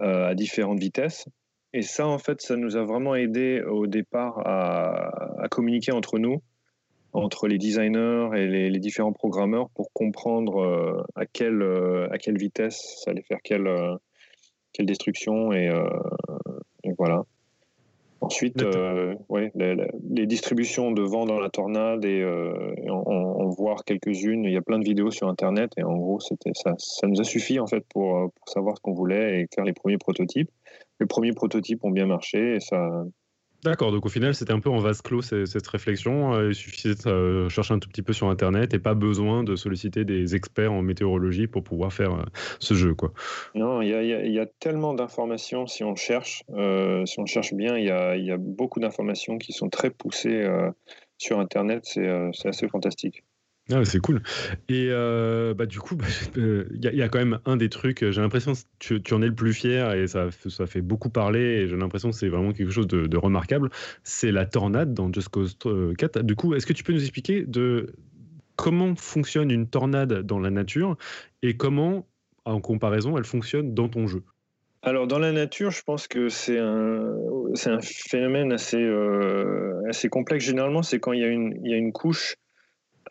euh, 0.00 0.28
à 0.28 0.34
différentes 0.34 0.78
vitesses. 0.78 1.26
Et 1.72 1.82
ça, 1.82 2.06
en 2.06 2.18
fait, 2.18 2.40
ça 2.40 2.56
nous 2.56 2.76
a 2.76 2.84
vraiment 2.84 3.14
aidé 3.14 3.62
au 3.62 3.86
départ 3.86 4.38
à, 4.44 5.48
communiquer 5.50 5.92
entre 5.92 6.18
nous, 6.18 6.42
entre 7.12 7.48
les 7.48 7.58
designers 7.58 8.30
et 8.36 8.46
les, 8.46 8.78
différents 8.78 9.12
programmeurs 9.12 9.68
pour 9.70 9.92
comprendre 9.92 10.62
euh, 10.62 11.02
à, 11.16 11.26
quelle, 11.26 11.62
euh, 11.62 12.08
à 12.10 12.18
quelle 12.18 12.38
vitesse 12.38 13.02
ça 13.04 13.10
allait 13.10 13.22
faire 13.22 13.38
quelle, 13.42 13.68
quelle 14.72 14.86
destruction. 14.86 15.52
Et 15.52 15.70
voilà. 16.98 17.24
Ensuite, 18.20 18.64
ouais, 19.28 19.50
les, 19.54 20.26
distributions 20.26 20.90
de 20.92 21.02
vent 21.02 21.26
dans 21.26 21.40
la 21.40 21.50
tornade 21.50 22.04
et, 22.04 22.24
en, 22.88 23.48
voir 23.50 23.84
quelques-unes. 23.84 24.44
Il 24.44 24.52
y 24.52 24.56
a 24.56 24.62
plein 24.62 24.78
de 24.78 24.84
vidéos 24.84 25.10
sur 25.10 25.28
Internet 25.28 25.72
et 25.76 25.82
en 25.82 25.96
gros, 25.96 26.20
c'était 26.20 26.52
ça, 26.54 26.74
ça 26.78 27.06
nous 27.06 27.20
a 27.20 27.24
suffi 27.24 27.58
en 27.58 27.66
fait 27.66 27.84
pour, 27.92 28.30
pour 28.32 28.48
savoir 28.48 28.76
ce 28.76 28.82
qu'on 28.82 28.94
voulait 28.94 29.40
et 29.40 29.46
faire 29.54 29.64
les 29.64 29.72
premiers 29.72 29.98
prototypes. 29.98 30.50
Les 31.00 31.06
premiers 31.06 31.32
prototypes 31.32 31.84
ont 31.84 31.90
bien 31.90 32.06
marché 32.06 32.56
et 32.56 32.60
ça, 32.60 33.04
D'accord, 33.62 33.92
donc 33.92 34.06
au 34.06 34.08
final, 34.08 34.34
c'était 34.34 34.52
un 34.52 34.60
peu 34.60 34.70
en 34.70 34.78
vase 34.78 35.02
clos 35.02 35.20
cette 35.20 35.66
réflexion. 35.66 36.34
Euh, 36.34 36.48
il 36.48 36.54
suffisait 36.54 36.94
de 36.94 37.10
euh, 37.10 37.48
chercher 37.50 37.74
un 37.74 37.78
tout 37.78 37.90
petit 37.90 38.00
peu 38.00 38.14
sur 38.14 38.28
Internet 38.28 38.72
et 38.72 38.78
pas 38.78 38.94
besoin 38.94 39.44
de 39.44 39.54
solliciter 39.54 40.06
des 40.06 40.34
experts 40.34 40.72
en 40.72 40.80
météorologie 40.80 41.46
pour 41.46 41.62
pouvoir 41.62 41.92
faire 41.92 42.14
euh, 42.14 42.24
ce 42.58 42.72
jeu. 42.72 42.94
Quoi. 42.94 43.12
Non, 43.54 43.82
il 43.82 43.90
y, 43.90 44.38
a, 44.38 44.46
tellement 44.46 44.94
d'informations 44.94 45.66
si 45.66 45.84
on 45.84 45.94
cherche. 45.94 46.42
si 47.04 47.20
on 47.20 47.26
cherche 47.26 47.52
bien, 47.52 47.76
il 47.76 47.84
y 47.84 48.30
a, 48.30 48.36
beaucoup 48.38 48.80
d'informations 48.80 49.36
qui 49.36 49.52
sont 49.52 49.68
très 49.68 49.90
poussées 49.90 50.48
sur 51.18 51.38
Internet. 51.38 51.84
C'est 51.84 52.48
assez 52.48 52.68
fantastique. 52.68 53.22
Ah, 53.72 53.84
c'est 53.84 54.00
cool. 54.00 54.22
Et 54.68 54.88
euh, 54.90 55.54
bah, 55.54 55.66
du 55.66 55.78
coup, 55.78 55.96
bah, 55.96 56.06
il 56.36 56.80
y, 56.80 57.02
a 57.02 57.08
quand 57.08 57.18
même 57.18 57.38
un 57.44 57.56
des 57.56 57.68
trucs, 57.68 58.08
j'ai 58.10 58.20
l'impression 58.20 58.52
que 58.78 58.94
tu, 58.94 59.14
en 59.14 59.22
es 59.22 59.26
le 59.26 59.34
plus 59.34 59.52
fier 59.52 59.92
et 59.92 60.06
ça, 60.06 60.28
ça 60.48 60.66
fait 60.66 60.80
beaucoup 60.80 61.10
parler 61.10 61.40
et 61.40 61.68
j'ai 61.68 61.76
l'impression 61.76 62.10
que 62.10 62.16
c'est 62.16 62.28
vraiment 62.28 62.52
quelque 62.52 62.72
chose 62.72 62.88
de, 62.88 63.16
remarquable. 63.16 63.70
C'est 64.02 64.32
la 64.32 64.46
tornade 64.46 64.94
dans 64.94 65.12
Just 65.12 65.28
Cause 65.28 65.56
4. 65.96 66.22
Du 66.22 66.36
coup, 66.36 66.54
est-ce 66.54 66.66
que 66.66 66.72
tu 66.72 66.82
peux 66.82 66.92
nous 66.92 67.02
expliquer 67.02 67.44
de 67.46 67.94
comment 68.56 68.94
fonctionne 68.96 69.50
une 69.50 69.68
tornade 69.68 70.22
dans 70.22 70.38
la 70.38 70.50
nature 70.50 70.96
et 71.42 71.56
comment, 71.56 72.06
en 72.44 72.60
comparaison, 72.60 73.16
elle 73.16 73.24
fonctionne 73.24 73.74
dans 73.74 73.88
ton 73.88 74.06
jeu? 74.06 74.22
Alors 74.82 75.06
dans 75.06 75.18
la 75.18 75.32
nature, 75.32 75.70
je 75.70 75.82
pense 75.82 76.08
que 76.08 76.30
c'est 76.30 76.58
un, 76.58 77.80
phénomène 77.82 78.52
assez, 78.52 78.82
euh, 78.82 79.82
complexe. 80.10 80.44
Généralement, 80.44 80.82
c'est 80.82 80.98
quand 80.98 81.12
il 81.12 81.20
y 81.20 81.24
a 81.24 81.28
une, 81.76 81.92
couche 81.92 82.32
euh, 82.32 82.49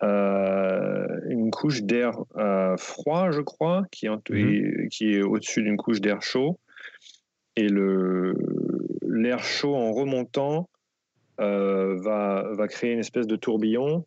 une 0.01 1.51
couche 1.51 1.83
d'air 1.83 2.13
euh, 2.37 2.77
froid, 2.77 3.31
je 3.31 3.41
crois, 3.41 3.83
qui 3.91 4.05
est, 4.05 4.09
mhm. 4.09 4.89
qui 4.89 5.13
est 5.13 5.21
au-dessus 5.21 5.63
d'une 5.63 5.77
couche 5.77 6.01
d'air 6.01 6.21
chaud. 6.21 6.59
Et 7.55 7.67
l'air 7.67 9.43
chaud, 9.43 9.75
en 9.75 9.91
remontant, 9.91 10.69
euh, 11.41 11.99
va, 12.01 12.47
va 12.53 12.67
créer 12.67 12.93
une 12.93 12.99
espèce 12.99 13.27
de 13.27 13.35
tourbillon. 13.35 14.05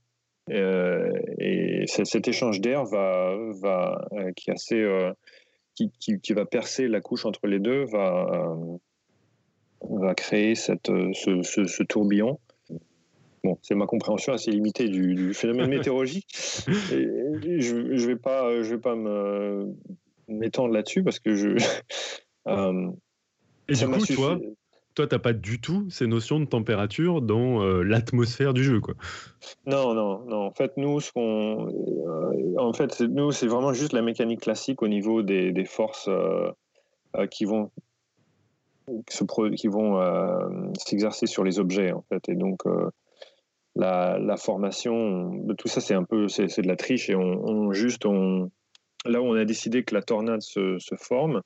et 0.48 1.85
cet 1.86 2.28
échange 2.28 2.60
d'air 2.60 2.85
va, 2.85 3.36
va, 3.60 4.09
qui, 4.36 4.51
assez, 4.51 4.82
qui, 5.74 5.90
qui, 5.98 6.32
va 6.32 6.47
percer 6.47 6.89
la 6.89 7.01
couche 7.01 7.27
entre 7.27 7.47
les 7.47 7.59
deux 7.59 7.85
va, 7.85 8.56
va 9.82 10.14
créer 10.14 10.55
cette, 10.55 10.90
ce, 11.12 11.43
ce 11.43 11.82
tourbillon. 11.82 12.39
Bon, 13.44 13.59
c'est 13.62 13.74
ma 13.74 13.86
compréhension 13.86 14.32
assez 14.32 14.51
limitée 14.52 14.89
du, 14.89 15.35
phénomène 15.35 15.69
météorologique. 15.70 16.27
je 16.32 17.74
ne 17.74 18.06
vais 18.06 18.16
pas, 18.16 18.62
je 18.62 18.74
vais 18.74 18.81
pas 18.81 18.94
m'étendre 20.28 20.73
là-dessus 20.73 21.02
parce 21.02 21.19
que 21.19 21.35
je. 21.35 21.56
Euh, 22.48 22.90
et 23.69 23.74
du 23.74 23.86
coup, 23.86 24.05
toi, 24.05 24.36
toi, 24.97 25.06
t'as 25.06 25.20
pas 25.20 25.32
du 25.32 25.60
tout 25.60 25.89
ces 25.90 26.09
notions 26.09 26.40
de 26.40 26.44
température 26.44 27.23
dans 27.23 27.62
euh, 27.62 27.85
l'atmosphère 27.85 28.52
du 28.52 28.64
jeu, 28.64 28.81
quoi. 28.81 28.94
Non, 29.64 29.94
non, 29.94 30.24
non. 30.24 30.47
En 30.47 30.51
fait, 30.51 30.77
nous, 30.77 30.98
ce 30.98 31.12
qu'on, 31.12 31.69
euh, 31.69 32.59
en 32.59 32.73
fait, 32.73 33.01
nous, 33.01 33.31
c'est 33.31 33.47
vraiment 33.47 33.73
juste 33.73 33.93
la 33.93 34.02
mécanique 34.02 34.40
classique 34.40 34.82
au 34.82 34.89
niveau 34.89 35.23
des, 35.23 35.52
des 35.52 35.64
forces 35.64 36.10
qui 37.31 37.44
vont 37.44 37.70
qui 39.06 39.69
vont 39.69 40.73
s'exercer 40.77 41.28
sur 41.28 41.44
les 41.44 41.60
objets, 41.60 41.93
en 41.93 42.02
fait. 42.09 42.28
Et 42.28 42.35
donc, 42.35 42.64
la, 43.77 44.36
formation, 44.36 45.44
tout 45.57 45.69
ça 45.69 45.81
c'est 45.81 45.94
un 45.94 46.05
peu 46.05 46.28
c'est 46.28 46.61
de 46.61 46.69
la 46.69 46.77
triche 46.77 47.09
et 47.11 47.15
on, 47.15 47.73
juste 47.73 48.05
on, 48.07 48.51
là 49.05 49.20
où 49.20 49.24
on 49.24 49.35
a 49.35 49.44
décidé 49.44 49.82
que 49.82 49.94
la 49.94 50.03
tornade 50.03 50.43
se, 50.43 50.78
forme, 50.99 51.40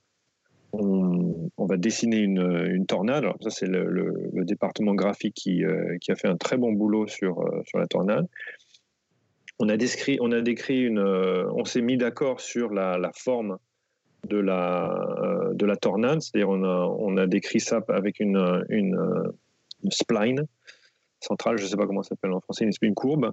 on, 0.72 1.48
va 1.58 1.76
dessiner 1.76 2.18
une, 2.18 2.84
tornade. 2.86 3.26
Ça 3.40 3.50
c'est 3.50 3.66
le, 3.66 4.44
département 4.44 4.94
graphique 4.94 5.34
qui, 5.34 5.64
euh, 5.64 5.96
qui, 6.00 6.12
a 6.12 6.16
fait 6.16 6.28
un 6.28 6.36
très 6.36 6.56
bon 6.56 6.72
boulot 6.72 7.06
sur, 7.06 7.40
euh, 7.40 7.62
la 7.74 7.86
tornade. 7.86 8.26
On 9.58 9.68
a, 9.70 9.76
décrit, 9.78 10.18
on 10.20 10.32
a 10.32 10.42
décrit 10.42 10.82
une, 10.82 10.98
euh, 10.98 11.50
on 11.54 11.64
s'est 11.64 11.80
mis 11.80 11.96
d'accord 11.96 12.40
sur 12.40 12.74
la, 12.74 13.10
forme 13.14 13.56
de 14.28 14.36
la, 14.36 14.92
de 15.54 15.64
la 15.64 15.76
tornade, 15.76 16.20
c'est-à-dire 16.20 16.50
on 16.50 16.62
a, 16.62 16.94
on 16.98 17.16
a 17.16 17.26
décrit 17.26 17.60
ça 17.60 17.80
avec 17.88 18.20
une, 18.20 18.64
une 18.68 18.98
spline 19.90 20.46
centrale, 21.20 21.58
je 21.58 21.64
ne 21.64 21.68
sais 21.68 21.76
pas 21.76 21.86
comment 21.86 22.02
ça 22.02 22.10
s'appelle 22.10 22.32
en 22.32 22.40
français, 22.40 22.68
une, 22.82 22.94
courbe, 22.94 23.32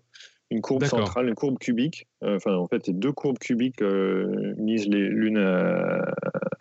une 0.49 0.61
courbe 0.61 0.85
centrale, 0.85 1.27
une 1.27 1.35
courbe 1.35 1.57
cubique. 1.59 2.07
Euh, 2.23 2.37
enfin, 2.37 2.55
en 2.55 2.67
fait, 2.67 2.81
c'est 2.85 2.97
deux 2.97 3.11
courbes 3.11 3.39
cubiques 3.39 3.81
euh, 3.81 4.53
mises 4.57 4.87
l'une 4.87 5.37
à, 5.37 6.01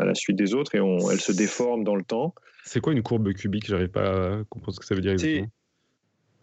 la 0.01 0.15
suite 0.15 0.37
des 0.37 0.55
autres 0.55 0.75
et 0.75 0.81
on, 0.81 1.11
elles 1.11 1.21
se 1.21 1.33
déforment 1.33 1.85
dans 1.85 1.97
le 1.97 2.05
temps. 2.05 2.35
C'est 2.65 2.81
quoi 2.81 2.93
une 2.93 3.03
courbe 3.03 3.33
cubique? 3.33 3.67
J'arrive 3.67 3.89
pas 3.89 4.41
à 4.41 4.45
comprendre 4.49 4.75
ce 4.75 4.81
que 4.81 4.87
ça 4.87 4.95
veut 4.95 5.01
dire 5.01 5.13
exactement. 5.13 5.49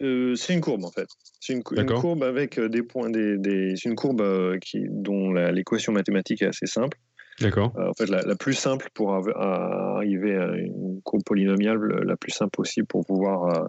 Euh, 0.02 0.34
c'est 0.34 0.54
une 0.54 0.62
courbe 0.62 0.84
en 0.84 0.90
fait. 0.90 1.08
C'est 1.40 1.52
une, 1.52 1.62
courbe 1.62 2.22
avec 2.22 2.58
des 2.58 2.82
points, 2.82 3.10
des, 3.10 3.74
c'est 3.76 3.88
une 3.88 3.96
courbe 3.96 4.58
qui, 4.60 4.86
dont 4.88 5.32
l'équation 5.32 5.92
mathématique 5.92 6.40
est 6.40 6.46
assez 6.46 6.66
simple. 6.66 6.98
D'accord. 7.38 7.72
en 7.76 7.94
fait, 7.94 8.06
la, 8.06 8.36
plus 8.36 8.52
simple 8.54 8.88
pour 8.92 9.14
arriver 9.14 10.36
à 10.36 10.56
une 10.56 11.00
courbe 11.02 11.22
polynomiale, 11.24 11.78
la 12.04 12.16
plus 12.16 12.32
simple 12.32 12.50
possible 12.50 12.86
pour 12.86 13.04
pouvoir 13.06 13.68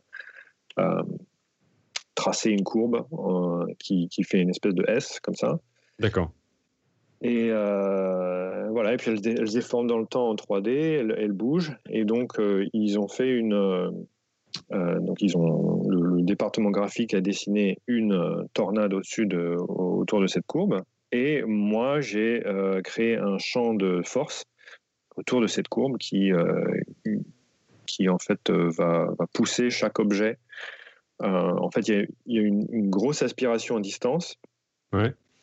tracer 2.22 2.52
une 2.52 2.64
courbe 2.64 3.06
euh, 3.14 3.66
qui, 3.80 4.08
qui, 4.10 4.24
fait 4.24 4.40
une 4.40 4.50
espèce 4.50 4.76
de 4.76 4.86
S 4.88 5.20
comme 5.22 5.36
ça. 5.36 5.60
D'accord. 6.00 6.32
Et 7.22 7.50
euh, 7.50 8.70
voilà, 8.72 8.94
et 8.94 8.98
puis 8.98 9.12
elles, 9.12 9.28
elles, 9.28 9.48
se 9.48 9.54
déforment 9.54 9.88
dans 9.88 10.00
le 10.00 10.08
temps 10.08 10.30
en 10.30 10.36
3D, 10.36 10.70
elles, 10.70 11.32
bougent, 11.32 11.76
et 11.90 12.04
donc 12.04 12.34
ils 12.74 13.00
ont 13.00 13.08
fait 13.08 13.30
une, 13.30 14.06
donc 14.72 15.22
ils 15.22 15.38
ont 15.38 15.84
le, 15.88 16.24
département 16.24 16.72
graphique 16.72 17.14
a 17.14 17.22
dessiné 17.22 17.78
une 17.88 18.48
tornade 18.54 18.94
au-dessus 18.94 19.28
de, 19.28 19.56
autour 19.68 20.20
de 20.20 20.26
cette 20.26 20.48
courbe, 20.48 20.82
et 21.12 21.44
moi 21.44 22.02
j'ai 22.02 22.42
créé 22.84 23.18
un 23.18 23.38
champ 23.38 23.76
de 23.76 24.02
force 24.04 24.46
autour 25.16 25.42
de 25.42 25.48
cette 25.48 25.68
courbe 25.68 25.98
qui 26.00 26.32
qui 27.96 28.10
en 28.10 28.20
fait 28.20 28.50
va, 28.50 29.08
va 29.18 29.28
pousser 29.34 29.70
chaque 29.70 30.00
objet 30.00 30.38
euh, 31.22 31.28
en 31.28 31.70
fait, 31.70 31.88
il 31.88 32.08
y 32.26 32.40
a, 32.40 32.42
une, 32.42 32.90
grosse 32.90 33.22
aspiration 33.22 33.78
à 33.78 33.82
distance 33.82 34.40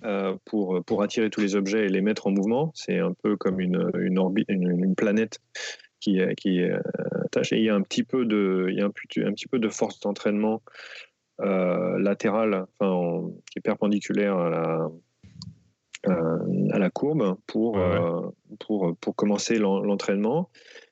euh, 0.05 0.37
pour, 0.45 0.83
pour 0.85 1.03
attirer 1.03 1.31
tous 1.31 1.41
les 1.41 1.55
objets 1.55 1.87
et 1.87 1.89
les 1.89 2.01
mettre 2.01 2.27
en 2.27 2.31
mouvement. 2.31 2.73
C'est 2.75 2.99
un 2.99 3.13
peu 3.13 3.37
comme 3.37 3.61
une, 3.61 3.91
une, 3.99 4.19
orbite, 4.19 4.47
une, 4.49 4.95
planète 4.97 5.41
qui, 6.01 6.21
qui 6.37 6.61
est 6.61 6.73
attachée. 7.25 7.59
Il 7.59 7.65
y 7.65 7.71
a 7.71 7.75
un 7.75 7.83
petit 7.83 8.03
peu 8.03 8.25
de, 8.25 8.67
il 8.71 8.77
y 8.77 8.81
a 8.81 8.87
un, 8.87 8.89
un 8.89 9.33
petit 9.33 9.47
peu 9.47 9.59
de 9.59 9.69
force 9.69 10.01
d'entraînement 10.01 10.63
euh, 11.41 11.99
latérale, 11.99 12.67
enfin, 12.81 13.31
qui 13.51 13.59
est 13.59 13.63
perpendiculaire 13.63 14.37
à 14.37 14.51
la, 14.51 14.89
à 16.73 16.79
la 16.79 16.91
courbe 16.91 17.37
pour, 17.47 17.79
pour, 18.59 18.97
pour 18.97 19.15
commencer 19.15 19.59
l'entraînement. 19.59 20.51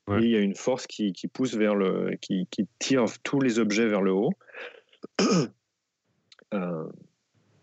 Et 0.08 0.22
il 0.22 0.30
y 0.30 0.36
a 0.36 0.40
une 0.40 0.54
force 0.54 0.86
qui, 0.86 1.12
qui 1.12 1.26
pousse 1.26 1.54
vers 1.54 1.74
le, 1.74 2.16
qui, 2.20 2.46
qui, 2.50 2.66
tire 2.78 3.04
tous 3.24 3.40
les 3.40 3.58
objets 3.58 3.86
vers 3.86 4.02
le 4.02 4.12
haut. 4.12 4.32
Euh, 6.54 6.84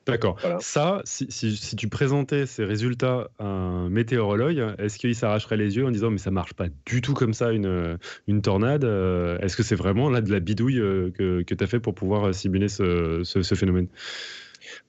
D'accord. 0.05 0.37
Ça, 0.59 1.01
si, 1.05 1.31
si, 1.31 1.75
tu 1.77 1.87
présentais 1.87 2.45
ces 2.45 2.65
résultats 2.65 3.29
à 3.39 3.45
un 3.45 3.89
météorologue, 3.89 4.75
est-ce 4.77 4.99
qu'il 4.99 5.15
s'arracherait 5.15 5.55
les 5.55 5.77
yeux 5.77 5.85
en 5.85 5.91
disant 5.91 6.11
mais 6.11 6.17
ça 6.17 6.31
marche 6.31 6.53
pas 6.53 6.67
du 6.85 6.99
tout 7.01 7.13
comme 7.13 7.33
ça 7.33 7.53
une, 7.53 7.97
une 8.27 8.41
tornade 8.41 8.83
euh, 8.83 9.39
Est-ce 9.39 9.55
que 9.55 9.63
c'est 9.63 9.77
vraiment 9.77 10.09
là 10.09 10.19
de 10.19 10.29
la 10.29 10.41
bidouille 10.41 10.81
euh, 10.81 11.11
que, 11.11 11.43
que 11.43 11.55
tu 11.55 11.63
as 11.63 11.67
fait 11.67 11.79
pour 11.79 11.95
pouvoir 11.95 12.35
simuler 12.35 12.67
ce, 12.67 13.21
ce, 13.23 13.55
phénomène? 13.55 13.87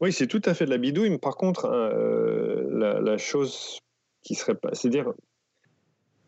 Oui, 0.01 0.13
c'est 0.13 0.27
tout 0.27 0.43
à 0.45 0.55
fait 0.55 0.65
de 0.65 0.71
la 0.71 0.79
bidouille. 0.79 1.11
Mais 1.11 1.19
par 1.19 1.37
contre, 1.37 1.69
la, 1.69 3.01
la, 3.01 3.17
chose 3.17 3.79
qui 4.25 4.35
serait 4.35 4.57
pas, 4.57 4.71
c'est-à-dire 4.73 5.15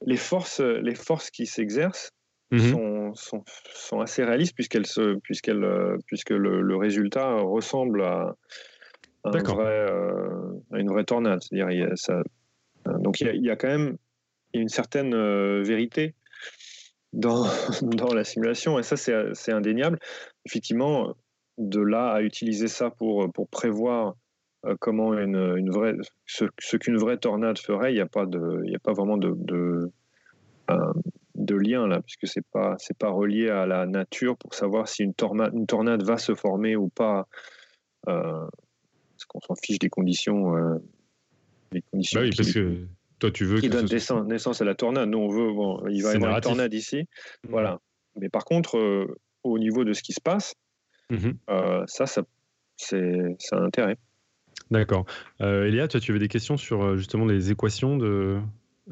les 0.04 0.16
forces, 0.16 0.60
les 0.60 0.94
forces 0.94 1.30
qui 1.30 1.46
s'exercent 1.46 2.12
Mmh 2.52 3.14
sont, 3.14 3.42
sont, 3.74 4.00
assez 4.00 4.22
réalistes 4.22 4.54
puisqu'elles 4.54 4.86
se, 4.86 5.16
puisqu'elles, 5.18 5.64
euh, 5.64 5.96
puisque 6.06 6.30
le, 6.30 6.60
le, 6.60 6.76
résultat 6.76 7.40
ressemble 7.40 8.04
à, 8.04 8.36
un 9.24 9.30
vrai, 9.30 9.90
euh, 9.90 10.52
à, 10.72 10.78
une 10.78 10.88
vraie 10.88 11.02
tornade. 11.02 11.42
C'est-à-dire, 11.42 11.90
euh, 12.10 12.98
donc 13.00 13.20
il 13.20 13.26
y, 13.26 13.30
a, 13.30 13.34
il 13.34 13.44
y, 13.44 13.50
a, 13.50 13.56
quand 13.56 13.66
même 13.66 13.96
une 14.54 14.68
certaine 14.68 15.10
vérité 15.62 16.14
dans, 17.12 17.46
dans 17.82 18.14
la 18.14 18.22
simulation 18.22 18.78
et 18.78 18.84
ça 18.84 18.96
c'est, 18.96 19.34
c'est 19.34 19.52
indéniable. 19.52 19.98
Effectivement, 20.44 21.16
de 21.58 21.80
là 21.80 22.12
à 22.12 22.22
utiliser 22.22 22.68
ça 22.68 22.90
pour, 22.90 23.32
pour 23.32 23.48
prévoir 23.48 24.14
comment 24.80 25.14
une, 25.14 25.56
une 25.56 25.70
vraie, 25.70 25.94
ce, 26.26 26.44
ce, 26.58 26.76
qu'une 26.76 26.96
vraie 26.96 27.18
tornade 27.18 27.58
ferait, 27.58 27.92
il 27.92 27.94
n'y 27.96 28.00
a 28.00 28.06
pas 28.06 28.26
de, 28.26 28.62
il 28.64 28.72
y 28.72 28.76
a 28.76 28.80
pas 28.80 28.92
vraiment 28.92 29.16
de, 29.16 29.32
de 29.36 29.90
de 31.36 31.54
lien 31.54 31.86
là, 31.86 32.00
puisque 32.00 32.26
c'est 32.26 32.44
pas 32.52 32.76
c'est 32.78 32.96
pas 32.96 33.10
relié 33.10 33.50
à 33.50 33.66
la 33.66 33.86
nature 33.86 34.36
pour 34.36 34.54
savoir 34.54 34.88
si 34.88 35.02
une 35.02 35.14
tornade, 35.14 35.52
une 35.54 35.66
tornade 35.66 36.02
va 36.02 36.18
se 36.18 36.34
former 36.34 36.76
ou 36.76 36.88
pas. 36.88 37.28
Euh, 38.08 38.46
parce 39.12 39.24
qu'on 39.28 39.40
s'en 39.40 39.54
fiche 39.54 39.78
des 39.78 39.88
conditions, 39.88 40.56
euh, 40.56 40.76
des 41.72 41.82
conditions. 41.82 42.20
Bah 42.20 42.26
oui, 42.26 42.34
parce 42.36 42.52
que 42.52 42.86
toi 43.18 43.30
tu 43.30 43.44
veux 43.44 43.60
qui 43.60 43.68
donne 43.68 43.86
naissance, 43.86 44.60
à 44.60 44.64
la 44.64 44.74
tornade. 44.74 45.08
Nous 45.08 45.18
on 45.18 45.28
veut, 45.28 45.52
bon, 45.52 45.86
il 45.88 46.02
va 46.02 46.12
y 46.12 46.16
avoir 46.16 46.36
une 46.36 46.40
tornade 46.40 46.74
ici, 46.74 47.02
mmh. 47.02 47.48
voilà. 47.50 47.80
Mais 48.16 48.28
par 48.28 48.44
contre, 48.44 48.78
euh, 48.78 49.18
au 49.42 49.58
niveau 49.58 49.84
de 49.84 49.92
ce 49.92 50.02
qui 50.02 50.12
se 50.12 50.20
passe, 50.20 50.54
mmh 51.10 51.32
ça, 51.86 52.06
ça 52.06 52.22
c'est 52.76 53.36
un 53.52 53.62
intérêt. 53.62 53.96
D'accord. 54.70 55.06
Elia, 55.40 55.88
toi, 55.88 56.00
tu 56.00 56.10
avais 56.10 56.20
des 56.20 56.28
questions 56.28 56.56
sur 56.56 56.96
justement 56.96 57.24
les 57.24 57.50
équations 57.50 57.96
de, 57.96 58.40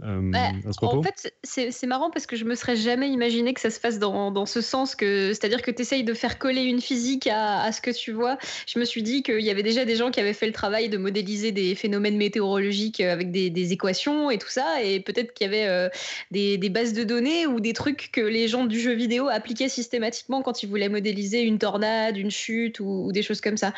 euh, 0.03 0.21
bah, 0.33 0.51
en 0.83 1.03
fait, 1.05 1.33
c'est 1.45 1.87
marrant 1.87 2.11
parce 2.11 2.27
que 2.27 2.35
je 2.35 2.45
me 2.45 2.57
serais 2.57 2.75
jamais 2.75 3.09
imaginé 3.11 3.55
que 3.55 3.61
ça 3.61 3.71
se 3.71 3.79
fasse 3.79 4.01
dans, 4.01 4.33
dans 4.33 4.45
ce 4.45 4.61
sens, 4.61 4.97
que 4.97 5.29
c'est-à-dire 5.29 5.63
que 5.63 5.71
tu 5.71 5.83
essayes 5.83 6.03
de 6.03 6.15
faire 6.15 6.39
coller 6.41 6.63
une 6.63 6.81
physique 6.81 7.29
à, 7.29 7.63
à, 7.63 7.71
ce 7.71 7.81
que 7.81 7.93
tu 7.93 8.11
vois. 8.11 8.37
Je 8.67 8.81
me 8.81 8.85
suis 8.85 9.05
dit 9.05 9.23
qu'il 9.23 9.41
y 9.41 9.51
avait 9.51 9.63
déjà 9.63 9.85
des 9.85 9.95
gens 9.95 10.11
qui 10.11 10.19
avaient 10.19 10.33
fait 10.33 10.47
le 10.47 10.53
travail 10.53 10.89
de 10.89 10.99
modéliser 10.99 11.53
des 11.53 11.77
phénomènes 11.77 12.17
météorologiques 12.17 13.01
avec 13.01 13.31
des, 13.31 13.51
des 13.51 13.73
équations 13.73 14.31
et 14.31 14.39
tout 14.39 14.49
ça, 14.49 14.83
et 14.83 14.99
peut-être 14.99 15.33
qu'il 15.33 15.47
y 15.47 15.49
avait 15.49 15.69
euh, 15.69 15.89
des, 16.33 16.59
des, 16.59 16.71
bases 16.71 16.93
de 16.93 17.05
données 17.05 17.47
ou 17.47 17.61
des 17.61 17.73
trucs 17.73 18.11
que 18.11 18.21
les 18.21 18.49
gens 18.49 18.67
du 18.67 18.81
jeu 18.81 18.95
vidéo 18.95 19.29
appliquaient 19.29 19.69
systématiquement 19.69 20.43
quand 20.43 20.65
ils 20.65 20.69
voulaient 20.69 20.89
modéliser 20.89 21.43
une 21.43 21.59
tornade, 21.59 22.17
une 22.17 22.33
chute 22.33 22.81
ou, 22.81 23.07
ou 23.07 23.13
des 23.13 23.23
choses 23.23 23.41
comme 23.41 23.57
ça. 23.57 23.73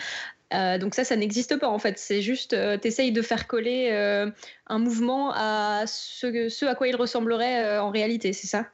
Euh, 0.54 0.78
donc 0.78 0.94
ça, 0.94 1.04
ça 1.04 1.16
n'existe 1.16 1.58
pas 1.58 1.68
en 1.68 1.78
fait. 1.78 1.98
C'est 1.98 2.22
juste, 2.22 2.52
euh, 2.52 2.78
tu 2.78 2.88
essayes 2.88 3.12
de 3.12 3.22
faire 3.22 3.46
coller 3.46 3.88
euh, 3.90 4.30
un 4.66 4.78
mouvement 4.78 5.32
à 5.34 5.84
ce, 5.86 6.64
à 6.64 6.74
quoi 6.74 6.88
il 6.88 6.96
ressemblerait 6.96 7.78
en 7.78 7.90
réalité, 7.90 8.32
c'est 8.32 8.46
ça? 8.46 8.66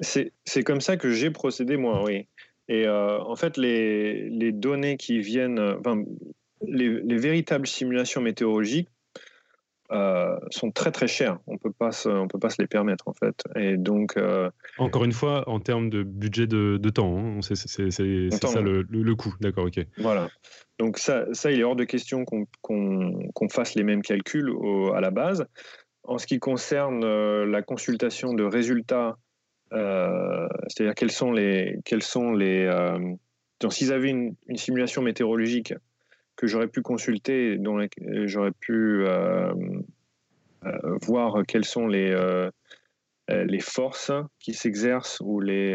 C'est 0.00 0.62
comme 0.64 0.80
ça 0.80 0.96
que 0.96 1.10
j'ai 1.10 1.30
procédé 1.30 1.76
moi, 1.76 2.02
oui. 2.04 2.26
Et 2.68 2.88
en 2.88 3.36
fait, 3.36 3.56
les, 3.56 4.28
les, 4.30 4.50
données 4.50 4.96
qui 4.96 5.20
viennent, 5.20 5.60
enfin, 5.78 6.02
les, 6.66 6.88
les, 6.88 7.16
véritables 7.16 7.66
simulations 7.66 8.20
météorologiques 8.20 8.88
euh, 9.94 10.36
sont 10.50 10.72
très 10.72 10.90
très 10.90 11.06
chers. 11.06 11.38
On 11.46 11.56
peut 11.56 11.70
pas 11.70 11.90
on 12.06 12.26
peut 12.26 12.40
pas 12.40 12.50
se 12.50 12.60
les 12.60 12.66
permettre 12.66 13.06
en 13.06 13.12
fait. 13.12 13.44
Et 13.54 13.76
donc 13.76 14.16
euh, 14.16 14.50
encore 14.78 15.04
une 15.04 15.12
fois, 15.12 15.48
en 15.48 15.60
termes 15.60 15.88
de 15.88 16.02
budget 16.02 16.48
de, 16.48 16.90
temps, 16.90 17.16
hein, 17.16 17.38
c'est 17.42 17.54
ça 17.54 18.60
le, 18.60 18.82
le, 18.82 19.14
coût. 19.14 19.34
D'accord, 19.40 19.66
ok. 19.66 19.86
Voilà. 19.98 20.28
Donc 20.80 20.98
ça, 20.98 21.26
ça, 21.32 21.52
il 21.52 21.60
est 21.60 21.62
hors 21.62 21.76
de 21.76 21.84
question 21.84 22.24
qu'on 22.24 23.48
fasse 23.50 23.76
les 23.76 23.84
mêmes 23.84 24.02
calculs 24.02 24.52
à 24.94 25.00
la 25.00 25.12
base. 25.12 25.46
En 26.02 26.18
ce 26.18 26.26
qui 26.26 26.40
concerne 26.40 27.04
euh, 27.04 27.46
la 27.46 27.62
consultation 27.62 28.34
de 28.34 28.42
résultats, 28.42 29.16
c'est-à-dire 29.70 30.94
quels 30.94 31.10
sont 31.12 31.30
les 31.30 31.78
quels 31.84 32.02
sont 32.02 32.32
les 32.32 32.68
s'ils 33.70 33.92
avaient 33.92 34.10
une, 34.10 34.34
une, 34.46 34.58
simulation 34.58 35.02
météorologique 35.02 35.72
que 36.36 36.46
j'aurais 36.46 36.68
pu 36.68 36.82
consulter, 36.82 37.58
dont 37.58 37.86
j'aurais 38.24 38.52
pu 38.52 39.04
euh, 39.06 39.52
euh, 40.64 40.98
voir 41.02 41.44
quelles 41.46 41.64
sont 41.64 41.86
les, 41.86 42.10
euh, 42.10 42.50
les 43.28 43.60
forces 43.60 44.12
qui 44.40 44.54
s'exercent 44.54 45.20
ou 45.20 45.40
les, 45.40 45.74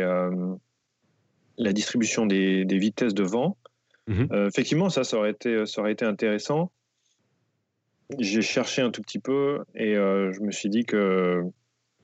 la 1.57 1.73
distribution 1.73 2.25
des, 2.25 2.65
des, 2.65 2.77
vitesses 2.77 3.13
de 3.13 3.23
vent. 3.23 3.57
Mhm. 4.07 4.47
effectivement, 4.47 4.89
ça, 4.89 5.03
ça 5.03 5.17
aurait 5.17 5.31
été, 5.31 5.65
ça 5.65 5.81
aurait 5.81 5.91
été 5.91 6.05
intéressant. 6.05 6.71
J'ai 8.17 8.41
cherché 8.41 8.81
un 8.81 8.89
tout 8.89 9.03
petit 9.03 9.19
peu 9.19 9.63
et 9.75 9.93
je 9.93 10.41
me 10.41 10.51
suis 10.51 10.69
dit 10.69 10.83
que 10.83 11.43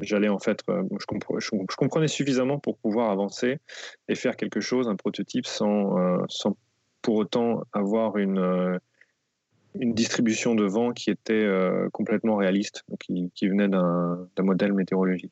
j'allais 0.01 0.29
en 0.29 0.39
fait, 0.39 0.61
je, 0.67 1.05
je, 1.39 1.75
comprenais 1.75 2.07
suffisamment 2.07 2.59
pour 2.59 2.77
pouvoir 2.77 3.09
avancer 3.09 3.57
et 4.07 4.13
faire 4.13 4.35
quelque 4.35 4.61
chose, 4.61 4.87
un 4.87 4.95
prototype, 4.95 5.47
sans, 5.47 5.95
sans 6.29 6.55
pour 7.05 7.17
autant 7.17 7.61
avoir 7.71 8.17
une, 8.17 8.39
euh, 8.39 8.79
une 9.79 9.93
distribution 9.93 10.55
de 10.55 10.63
vent 10.65 10.91
qui 10.91 11.11
était 11.11 11.33
euh, 11.33 11.87
complètement 11.93 12.35
réaliste, 12.35 12.83
qui, 12.99 13.31
qui 13.35 13.47
venait 13.47 13.67
d'un 13.67 14.27
modèle 14.39 14.73
météorologique. 14.73 15.31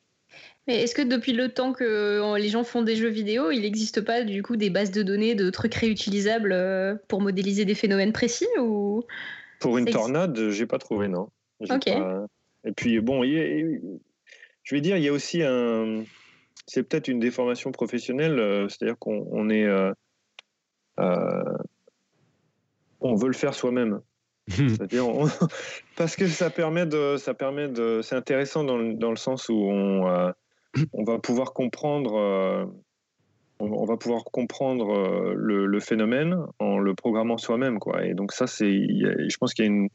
Mais 0.68 0.82
est-ce 0.82 0.94
que 0.94 1.02
depuis 1.02 1.32
le 1.32 1.48
temps 1.48 1.72
que 1.72 1.82
euh, 1.82 2.38
les 2.38 2.48
gens 2.48 2.62
font 2.62 2.82
des 2.82 2.94
jeux 2.94 3.08
vidéo, 3.08 3.50
il 3.50 3.62
n'existe 3.62 4.02
pas 4.02 4.22
du 4.22 4.44
coup 4.44 4.54
des 4.54 4.70
bases 4.70 4.92
de 4.92 5.02
données, 5.02 5.34
de 5.34 5.50
trucs 5.50 5.74
réutilisables 5.74 7.00
pour 7.08 7.20
modéliser 7.20 7.64
des 7.64 7.74
phénomènes 7.74 8.12
précis 8.12 8.46
ou 8.60 9.02
Pour 9.58 9.76
une 9.76 9.86
tornade, 9.86 10.50
j'ai 10.50 10.66
pas 10.66 10.78
trouvé 10.78 11.08
non. 11.08 11.28
Ok. 11.70 11.88
Et 11.88 12.72
puis 12.76 13.00
bon, 13.00 13.24
je 13.24 14.74
vais 14.74 14.80
dire, 14.80 14.96
il 14.96 15.02
y 15.02 15.08
a 15.08 15.12
aussi 15.12 15.42
un, 15.42 16.04
c'est 16.66 16.84
peut-être 16.84 17.08
une 17.08 17.18
déformation 17.18 17.72
professionnelle, 17.72 18.68
c'est-à-dire 18.68 18.96
qu'on 18.96 19.50
est 19.50 19.66
on 20.98 21.54
veut 23.14 23.28
le 23.28 23.34
faire 23.34 23.54
soi-même. 23.54 24.00
C'est-à-dire, 24.48 25.06
parce 25.96 26.16
que 26.16 26.26
ça 26.26 26.50
permet 26.50 26.86
de, 26.86 27.16
ça 27.16 27.32
permet 27.34 27.68
de, 27.68 28.00
c'est 28.02 28.16
intéressant 28.16 28.64
dans 28.64 28.76
le, 28.76 28.94
dans 28.94 29.10
le, 29.10 29.16
sens 29.16 29.48
où 29.48 29.54
on, 29.54 30.06
euh, 30.08 30.32
on 30.92 31.04
va 31.04 31.18
pouvoir 31.18 31.54
comprendre, 31.54 32.16
euh, 32.18 32.66
on, 33.58 33.84
va 33.86 33.96
pouvoir 33.96 34.24
comprendre 34.24 35.32
le, 35.34 35.80
phénomène 35.80 36.36
en 36.58 36.78
le 36.78 36.94
programmant 36.94 37.38
soi-même, 37.38 37.78
quoi. 37.78 38.04
Et 38.04 38.12
donc 38.12 38.32
ça, 38.32 38.46
c'est, 38.46 38.70
je 38.70 39.36
pense 39.38 39.54
qu'il 39.54 39.64
y 39.64 39.68
a 39.68 39.70
une, 39.70 39.88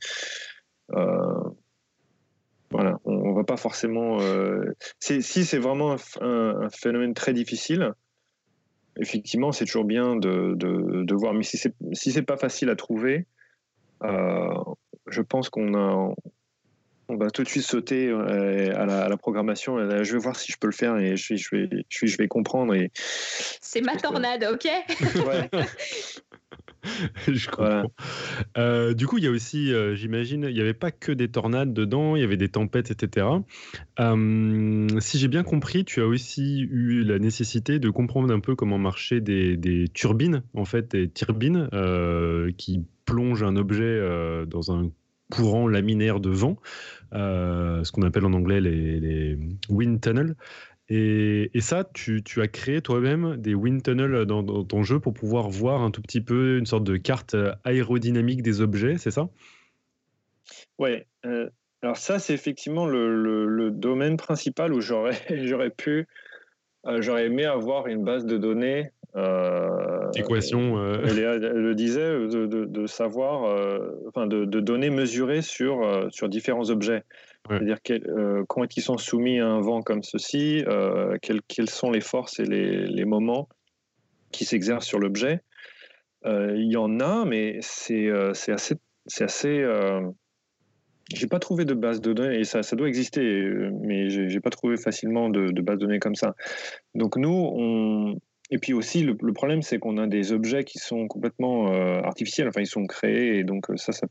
voilà, 2.71 2.99
on, 3.05 3.33
va 3.33 3.43
pas 3.43 3.57
forcément, 3.57 4.17
si 4.99 5.21
c'est 5.21 5.59
vraiment 5.59 5.95
un, 6.21 6.69
phénomène 6.69 7.13
très 7.13 7.33
difficile, 7.33 7.93
effectivement, 8.99 9.51
c'est 9.51 9.65
toujours 9.65 9.85
bien 9.85 10.15
de, 10.15 10.53
de, 10.55 11.15
voir. 11.15 11.33
Mais 11.33 11.43
si 11.43 11.57
c'est 11.57 11.73
si 11.93 12.11
c'est 12.11 12.23
pas 12.23 12.37
facile 12.37 12.69
à 12.69 12.75
trouver, 12.75 13.25
euh, 14.03 14.53
je 15.07 15.21
pense 15.21 15.49
qu'on 15.49 15.73
a 15.75 16.13
on 17.09 17.17
va 17.17 17.29
tout 17.29 17.43
de 17.43 17.49
suite 17.49 17.63
sauter 17.63 18.07
euh, 18.07 18.73
à 18.75 18.85
la, 18.85 19.17
programmation. 19.17 19.77
Je 20.03 20.13
vais 20.13 20.19
voir 20.19 20.35
si 20.35 20.51
je 20.51 20.57
peux 20.57 20.67
le 20.67 20.73
faire 20.73 20.97
et 20.97 21.17
je, 21.17 21.35
je, 21.35 21.55
vais, 21.55 21.69
je, 21.89 22.05
je 22.05 22.17
vais 22.17 22.27
comprendre. 22.27 22.73
Et... 22.73 22.91
C'est 22.93 23.81
ma 23.81 23.95
tornade, 23.97 24.47
ok? 24.51 24.67
Ouais. 25.27 25.49
je 27.27 27.49
comprends. 27.49 27.91
Euh, 28.57 28.93
du 28.93 29.07
coup, 29.07 29.17
il 29.17 29.23
y 29.23 29.27
a 29.27 29.31
aussi, 29.31 29.73
euh, 29.73 29.95
j'imagine, 29.95 30.45
il 30.47 30.53
n'y 30.53 30.61
avait 30.61 30.73
pas 30.73 30.91
que 30.91 31.11
des 31.11 31.27
tornades 31.27 31.73
dedans, 31.73 32.15
il 32.15 32.21
y 32.21 32.25
avait 32.25 32.37
des 32.37 32.49
tempêtes, 32.49 32.91
etc. 32.91 33.27
Euh, 33.99 34.87
si 34.99 35.19
j'ai 35.19 35.27
bien 35.27 35.43
compris, 35.43 35.85
tu 35.85 36.01
as 36.01 36.07
aussi 36.07 36.61
eu 36.61 37.03
la 37.03 37.19
nécessité 37.19 37.79
de 37.79 37.89
comprendre 37.89 38.33
un 38.33 38.39
peu 38.39 38.55
comment 38.55 38.77
marchaient 38.77 39.21
des, 39.21 39.57
des 39.57 39.87
turbines, 39.89 40.43
en 40.53 40.65
fait, 40.65 40.91
des 40.91 41.09
turbines 41.09 41.69
qui 42.57 42.85
plongent 43.05 43.43
un 43.43 43.55
objet 43.55 43.99
dans 44.47 44.71
un 44.71 44.91
courant 45.31 45.67
laminaire 45.67 46.19
de 46.19 46.29
vent, 46.29 46.57
ce 47.13 47.91
qu'on 47.91 48.01
appelle 48.03 48.25
en 48.25 48.33
anglais 48.33 48.61
les, 48.61 49.37
wind 49.69 50.01
tunnels. 50.01 50.35
Et, 50.91 51.51
ça, 51.59 51.83
tu, 51.93 52.23
as 52.37 52.47
créé 52.47 52.81
toi-même 52.81 53.37
des 53.37 53.53
wind 53.53 53.83
tunnels 53.83 54.25
dans, 54.25 54.63
ton 54.63 54.83
jeu 54.83 54.99
pour 54.99 55.13
pouvoir 55.13 55.49
voir 55.49 55.83
un 55.83 55.91
tout 55.91 56.01
petit 56.01 56.21
peu 56.21 56.57
une 56.57 56.65
sorte 56.65 56.83
de 56.83 56.97
carte 56.97 57.35
euh, 57.35 57.53
aérodynamique 57.63 58.41
des 58.41 58.61
objets, 58.61 58.97
c'est 58.97 59.11
ça? 59.11 59.29
Ouais. 60.79 61.05
Euh, 61.25 61.47
alors 61.83 61.97
ça, 61.97 62.17
c'est 62.17 62.33
effectivement 62.33 62.87
le, 62.87 63.69
domaine 63.71 64.17
principal 64.17 64.73
où 64.73 64.81
pu, 65.77 66.07
euh, 66.87 67.01
j'aurais 67.01 67.27
aimé 67.27 67.45
avoir 67.45 67.85
une 67.85 68.03
base 68.03 68.25
de 68.25 68.37
données. 68.37 68.91
Équation. 70.15 70.93
Elle, 71.03 71.39
le 71.39 71.75
disait, 71.75 72.09
de, 72.27 72.87
savoir, 72.87 73.43
enfin, 74.07 74.27
de, 74.27 74.45
données 74.45 74.89
mesurées 74.89 75.41
sur, 75.41 76.07
sur 76.11 76.29
différents 76.29 76.69
objets. 76.69 77.03
C'est-à-dire 77.47 77.77
euh, 77.89 78.43
quand 78.47 78.77
ils 78.77 78.81
sont 78.81 78.97
soumis 78.97 79.39
à 79.39 79.47
un 79.47 79.61
vent 79.61 79.81
comme 79.81 80.03
ceci, 80.03 80.63
euh, 80.67 81.17
quelles, 81.21 81.69
sont 81.69 81.89
les 81.89 82.01
forces 82.01 82.39
et 82.39 82.45
les, 82.45 83.05
moments 83.05 83.49
qui 84.31 84.45
s'exercent 84.45 84.85
sur 84.85 84.99
l'objet. 84.99 85.41
Euh, 86.25 86.53
il 86.55 86.71
y 86.71 86.77
en 86.77 86.99
a, 86.99 87.25
mais 87.25 87.57
c'est 87.61 88.09
assez... 88.51 88.75
C'est 89.11 89.23
assez 89.23 89.65
j'ai 91.11 91.25
pas 91.25 91.39
trouvé 91.39 91.65
de 91.65 91.73
base 91.73 92.01
de 92.01 92.13
données, 92.13 92.39
et 92.39 92.43
ça, 92.43 92.61
ça 92.61 92.75
doit 92.75 92.87
exister, 92.87 93.21
mais 93.81 94.09
j'ai 94.09 94.39
pas 94.39 94.51
trouvé 94.51 94.77
facilement 94.77 95.29
de, 95.29 95.49
de, 95.49 95.61
base 95.63 95.79
de 95.79 95.87
données 95.87 95.97
comme 95.97 96.13
ça. 96.13 96.35
Donc 96.93 97.17
nous, 97.17 97.49
on, 97.51 98.19
et 98.51 98.57
puis 98.57 98.73
aussi, 98.73 99.03
le, 99.03 99.15
le 99.21 99.33
problème, 99.33 99.61
c'est 99.61 99.79
qu'on 99.79 99.97
a 99.97 100.07
des 100.07 100.31
objets 100.31 100.63
qui 100.63 100.79
sont 100.79 101.07
complètement 101.07 101.67
artificiels, 102.03 102.47
enfin, 102.47 102.61
ils 102.61 102.67
sont 102.67 102.85
créés, 102.87 103.37
et 103.37 103.43
donc 103.43 103.67
ça, 103.75 103.91
ça, 103.91 104.07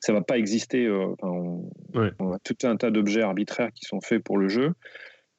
ça 0.00 0.12
va 0.12 0.22
pas 0.22 0.38
exister. 0.38 0.86
Euh, 0.86 1.14
on, 1.22 2.32
a 2.32 2.38
tout 2.40 2.56
un 2.64 2.76
tas 2.76 2.90
d'objets 2.90 3.22
arbitraires 3.22 3.72
qui 3.72 3.84
sont 3.84 4.00
faits 4.00 4.22
pour 4.22 4.38
le 4.38 4.48
jeu. 4.48 4.74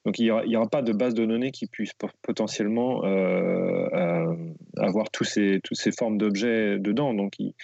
Donc 0.04 0.18
il 0.18 0.24
n'y 0.24 0.56
aura, 0.56 0.68
pas 0.68 0.80
de 0.80 0.92
base 0.92 1.12
de 1.12 1.26
données 1.26 1.50
qui 1.50 1.66
puisse 1.66 1.92
potentiellement 2.22 3.04
euh, 3.04 3.86
euh, 3.92 4.34
avoir 4.78 5.10
tous 5.10 5.24
ces, 5.24 5.60
toutes 5.62 5.76
ces 5.76 5.92
formes 5.92 6.16
d'objets 6.16 6.78
dedans. 6.78 7.12
Donc 7.12 7.38
il, 7.38 7.54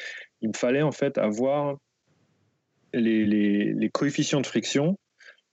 me 0.42 0.52
fallait 0.54 0.82
en 0.82 0.92
fait 0.92 1.16
avoir 1.16 1.76
les, 2.92 3.24
les, 3.24 3.90
coefficients 3.90 4.40
de 4.42 4.46
friction 4.46 4.98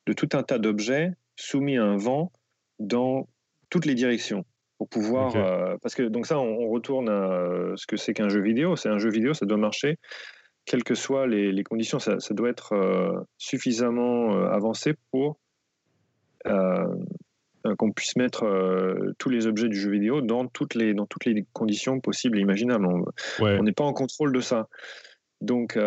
de 0.05 0.13
tout 0.13 0.29
un 0.33 0.43
tas 0.43 0.59
d'objets 0.59 1.11
soumis 1.37 1.77
à 1.77 1.83
un 1.83 1.97
vent 1.97 2.31
dans 2.79 3.29
toutes 3.69 3.85
les 3.85 3.95
directions 3.95 4.43
pour 4.77 4.89
pouvoir. 4.89 5.35
euh, 5.35 5.75
parce 5.81 5.95
que 5.95 6.03
donc 6.03 6.25
ça, 6.25 6.39
on, 6.39 6.59
on 6.65 6.69
retourne 6.69 7.09
à 7.09 7.31
euh, 7.31 7.73
ce 7.75 7.85
que 7.87 7.97
c'est 7.97 8.13
qu'un 8.13 8.29
jeu 8.29 8.41
vidéo. 8.41 8.75
C'est 8.75 8.89
un 8.89 8.97
jeu 8.99 9.09
vidéo, 9.09 9.33
ça 9.33 9.45
doit 9.45 9.57
marcher, 9.57 9.97
quelles 10.65 10.83
que 10.83 10.95
soient 10.95 11.27
les, 11.27 11.51
les 11.51 11.63
conditions. 11.63 11.99
Ça, 11.99 12.19
ça 12.19 12.33
doit 12.33 12.49
être 12.49 12.73
euh, 12.73 13.13
suffisamment 13.37 14.35
euh, 14.35 14.47
avancé 14.49 14.95
pour 15.11 15.37
qu'on 17.77 17.91
puisse 17.93 18.17
mettre 18.17 18.45
tous 19.19 19.29
les 19.29 19.47
objets 19.47 19.69
du 19.69 19.79
jeu 19.79 19.89
vidéo 19.89 20.19
dans 20.19 20.47
toutes 20.47 20.75
les 20.75 20.93
dans 20.93 21.05
toutes 21.05 21.23
les 21.23 21.45
conditions 21.53 22.01
possibles 22.01 22.37
et 22.37 22.41
imaginables. 22.41 22.85
On, 22.85 23.05
Ouais. 23.41 23.61
n'est 23.61 23.71
pas 23.71 23.85
en 23.85 23.93
contrôle 23.93 24.33
de 24.33 24.41
ça. 24.41 24.67
Donc, 25.39 25.77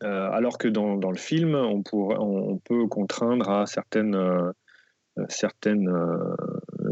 alors 0.00 0.58
que 0.58 0.66
dans, 0.66 0.96
dans 0.96 1.12
le 1.12 1.16
film, 1.16 1.54
on, 1.54 1.82
pourrait- 1.84 2.16
on, 2.18 2.50
on 2.54 2.58
peut 2.58 2.88
contraindre 2.88 3.48
à 3.48 3.66
certaines, 3.66 4.18
certaines, 5.28 5.88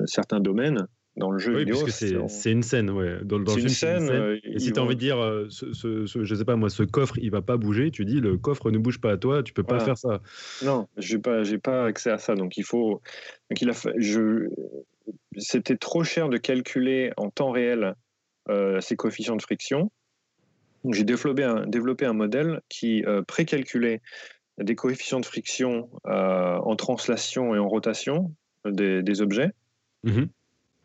certains 0.07 0.41
domaines. 0.41 0.87
Dans 1.17 1.33
le 1.33 1.39
jeu 1.41 1.53
Oui, 1.55 1.59
vidéo, 1.65 1.87
c'est 1.89 2.53
une 2.53 2.63
scène, 2.63 2.89
ouais. 2.91 3.19
Dans, 3.25 3.41
dans 3.41 3.53
c'est 3.53 3.57
le 3.61 3.63
une 3.65 3.69
film, 3.69 3.75
c'est 3.75 3.93
une 3.95 3.99
scène. 3.99 4.07
scène. 4.07 4.23
euh, 4.23 4.39
Et 4.45 4.59
si 4.61 4.73
tu 4.73 4.79
as 4.79 4.83
vont- 4.83 4.87
envie 4.87 4.95
de 4.95 5.01
dire, 5.01 5.19
euh, 5.19 5.47
ce, 5.51 5.73
ce- 5.73 6.07
ce- 6.07 6.23
je 6.25 6.35
sais 6.37 6.45
pas 6.45 6.55
moi, 6.55 6.71
ce 6.71 6.85
coffre, 6.85 7.19
il 7.19 7.31
va 7.33 7.43
pas 7.43 7.57
bouger, 7.57 7.91
tu 7.91 8.05
dis, 8.05 8.21
le 8.21 8.39
coffre 8.39 8.71
ne 8.71 8.79
bouge 8.79 9.01
pas 9.01 9.11
à 9.13 9.17
toi, 9.17 9.43
tu 9.43 9.53
peux 9.53 9.65
pas 9.65 9.81
faire 9.81 9.99
ça. 9.99 10.21
Non, 10.63 10.87
j'ai 10.97 11.19
pas, 11.19 11.43
j'ai 11.43 11.59
pas 11.59 11.85
accès 11.85 12.11
à 12.11 12.19
ça. 12.19 12.37
Donc 12.37 12.57
il 12.57 12.63
faut, 12.65 13.03
donc 13.51 13.61
il 13.61 13.69
a, 13.69 13.73
fa- 13.73 13.93
je, 13.99 14.49
c'était 15.37 15.77
trop 15.77 16.05
cher 16.05 16.29
de 16.29 16.37
calculer 16.39 17.11
en 17.17 17.29
temps 17.29 17.51
réel 17.51 17.95
euh, 18.49 18.81
ces 18.81 18.95
coefficients 18.95 19.37
de 19.37 19.43
friction. 19.43 19.91
Donc 20.85 20.95
j'ai 20.95 21.05
développé 21.05 21.43
un, 21.43 21.67
développé 21.67 22.07
un 22.07 22.13
modèle 22.15 22.61
qui 22.69 23.05
euh, 23.05 23.23
précalculait 23.23 24.01
des 24.59 24.77
coefficients 24.77 25.21
de 25.21 25.27
friction 25.27 25.91
euh, 26.07 26.57
en 26.57 26.77
translation 26.77 27.55
et 27.55 27.59
en 27.59 27.69
rotation 27.69 28.33
des, 28.65 29.03
des 29.03 29.23
objets. 29.23 29.51
Mhm. 30.05 30.29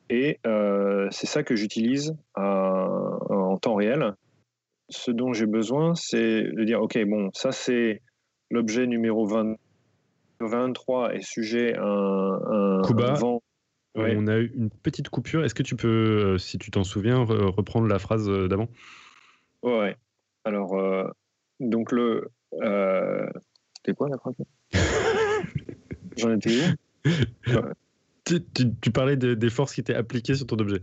Et 0.10 0.40
euh, 0.46 1.08
c'est 1.12 1.26
ça 1.28 1.44
que 1.44 1.56
j'utilise 1.56 2.16
euh, 2.38 2.42
en 2.42 3.58
temps 3.58 3.76
réel. 3.76 4.14
Ce 4.90 5.10
dont 5.10 5.34
j'ai 5.34 5.48
besoin, 5.48 5.96
c'est 5.96 6.44
de 6.44 6.64
dire, 6.64 6.82
OK, 6.82 6.98
bon, 7.06 7.30
ça 7.34 7.52
c'est 7.52 8.02
l'objet 8.52 8.86
numéro 8.88 9.26
20 9.26 9.56
23 10.42 11.14
est 11.16 11.22
sujet 11.22 11.76
à 11.76 11.84
un, 11.84 12.34
un- 12.80 12.82
Kuba, 12.84 13.12
un 13.12 13.14
vent. 13.14 13.44
Ouais. 13.96 14.14
On 14.18 14.28
a 14.28 14.38
eu 14.38 14.52
une 14.54 14.70
petite 14.70 15.08
coupure. 15.10 15.44
Est-ce 15.46 15.56
que 15.56 15.64
tu 15.64 15.76
peux, 15.78 16.34
euh, 16.34 16.38
si 16.38 16.58
tu 16.58 16.70
t'en 16.70 16.84
souviens, 16.84 17.24
re- 17.24 17.46
reprendre 17.50 17.88
la 17.88 17.98
phrase 17.98 18.30
d'avant? 18.30 18.68
Ouais, 19.64 19.80
ouais. 19.80 19.96
Alors, 20.44 20.74
euh, 20.78 21.08
donc 21.62 21.92
le... 21.94 22.30
euh, 22.62 23.28
C'était 23.78 23.94
quoi 23.96 24.10
la 24.10 24.18
phrase? 24.18 24.36
J'en 26.18 26.32
étais 26.36 26.50
où? 26.52 26.62
Tu, 28.26 28.92
parlais 28.92 29.16
de- 29.16 29.34
des 29.34 29.50
forces 29.50 29.74
qui 29.76 29.82
étaient 29.82 29.96
appliquées 29.96 30.36
sur 30.36 30.48
ton 30.48 30.58
objet. 30.58 30.82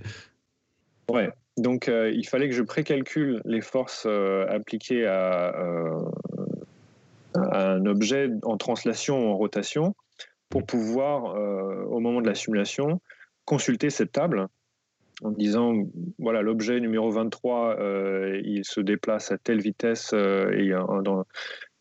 Ouais. 1.10 1.30
Donc, 1.58 1.88
euh, 1.88 2.10
il 2.10 2.26
fallait 2.26 2.48
que 2.48 2.54
je 2.54 2.62
précalcule 2.62 3.42
les 3.44 3.60
forces 3.60 4.04
euh, 4.06 4.46
appliquées 4.48 5.06
à, 5.06 5.54
euh, 5.58 6.04
à 7.34 7.72
un 7.72 7.84
objet 7.86 8.30
en 8.42 8.56
translation 8.56 9.26
ou 9.26 9.32
en 9.32 9.36
rotation 9.36 9.94
pour 10.48 10.64
pouvoir, 10.64 11.34
au 11.90 11.98
moment 11.98 12.20
de 12.20 12.26
la 12.26 12.34
simulation, 12.34 13.00
consulter 13.46 13.88
cette 13.90 14.12
table 14.12 14.48
en 15.22 15.30
disant 15.30 15.74
voilà, 16.18 16.42
l'objet 16.42 16.78
numéro 16.78 17.10
23, 17.10 17.78
euh, 17.78 18.40
il 18.44 18.64
se 18.64 18.80
déplace 18.80 19.32
à 19.32 19.38
telle 19.38 19.60
vitesse 19.62 20.12
et, 20.12 20.72
dans- 21.04 21.24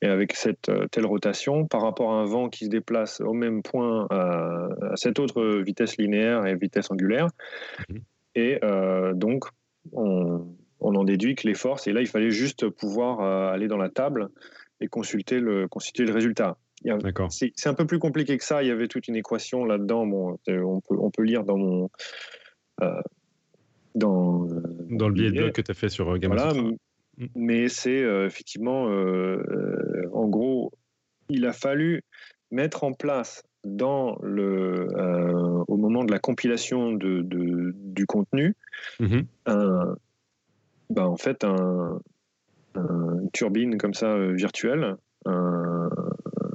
et 0.01 0.07
avec 0.07 0.33
cette 0.33 0.69
euh, 0.69 0.87
telle 0.91 1.05
rotation 1.05 1.65
par 1.67 1.81
rapport 1.81 2.11
à 2.11 2.15
un 2.15 2.25
vent 2.25 2.49
qui 2.49 2.65
se 2.65 2.69
déplace 2.69 3.21
au 3.21 3.33
même 3.33 3.61
point 3.61 4.07
euh, 4.11 4.69
à 4.91 4.95
cette 4.95 5.19
autre 5.19 5.59
vitesse 5.61 5.97
linéaire 5.97 6.45
et 6.45 6.55
vitesse 6.55 6.89
angulaire. 6.91 7.27
Mhm. 7.89 7.99
Et 8.35 8.59
euh, 8.63 9.13
donc, 9.13 9.45
on, 9.91 10.45
on 10.79 10.95
en 10.95 11.03
déduit 11.03 11.35
que 11.35 11.47
les 11.47 11.53
forces, 11.53 11.87
et 11.87 11.93
là, 11.93 12.01
il 12.01 12.07
fallait 12.07 12.31
juste 12.31 12.67
pouvoir 12.69 13.19
aller 13.21 13.67
dans 13.67 13.77
la 13.77 13.89
table 13.89 14.29
et 14.79 14.87
consulter 14.87 15.39
le, 15.39 15.67
consulter 15.67 16.05
le 16.05 16.13
résultat. 16.13 16.57
C'est 17.29 17.67
un 17.67 17.75
peu 17.75 17.85
plus 17.85 17.99
compliqué 17.99 18.37
que 18.37 18.43
ça. 18.43 18.63
Il 18.63 18.67
y 18.67 18.71
avait 18.71 18.87
toute 18.87 19.07
une 19.07 19.15
équation 19.15 19.65
là-dedans. 19.65 20.07
Bon, 20.07 20.39
on, 20.47 20.81
peut, 20.81 20.95
on 20.97 21.11
peut 21.11 21.21
lire 21.23 21.43
dans 21.43 21.57
mon. 21.57 21.89
euh, 22.81 23.01
dans, 23.93 24.47
Dans 24.89 25.07
le 25.07 25.13
billet 25.13 25.29
de 25.29 25.37
blog 25.37 25.51
que 25.51 25.61
tu 25.61 25.69
as 25.69 25.75
fait 25.75 25.89
sur 25.89 26.17
Gamma 26.17 26.35
Voilà, 26.35 26.59
Mm. 27.17 27.25
mais 27.35 27.69
c'est 27.69 28.03
euh, 28.03 28.25
effectivement, 28.25 28.89
euh, 28.89 29.37
euh, 29.49 30.09
en 30.13 30.27
gros, 30.27 30.71
il 31.29 31.45
a 31.45 31.53
fallu 31.53 32.01
mettre 32.51 32.83
en 32.83 32.93
place 32.93 33.43
dans 33.63 34.17
le, 34.23 34.87
euh, 34.97 35.63
au 35.67 35.77
moment 35.77 36.03
de 36.03 36.11
la 36.11 36.19
compilation 36.19 36.93
de, 36.93 37.21
de- 37.21 37.73
du 37.75 38.05
contenu, 38.05 38.55
Mhm. 38.99 39.25
un, 39.45 39.95
ben, 40.89 41.05
en 41.05 41.17
fait, 41.17 41.43
un, 41.43 41.99
turbine 43.33 43.77
comme 43.77 43.93
ça 43.93 44.17
virtuelle, 44.17 44.95
un, 45.25 45.89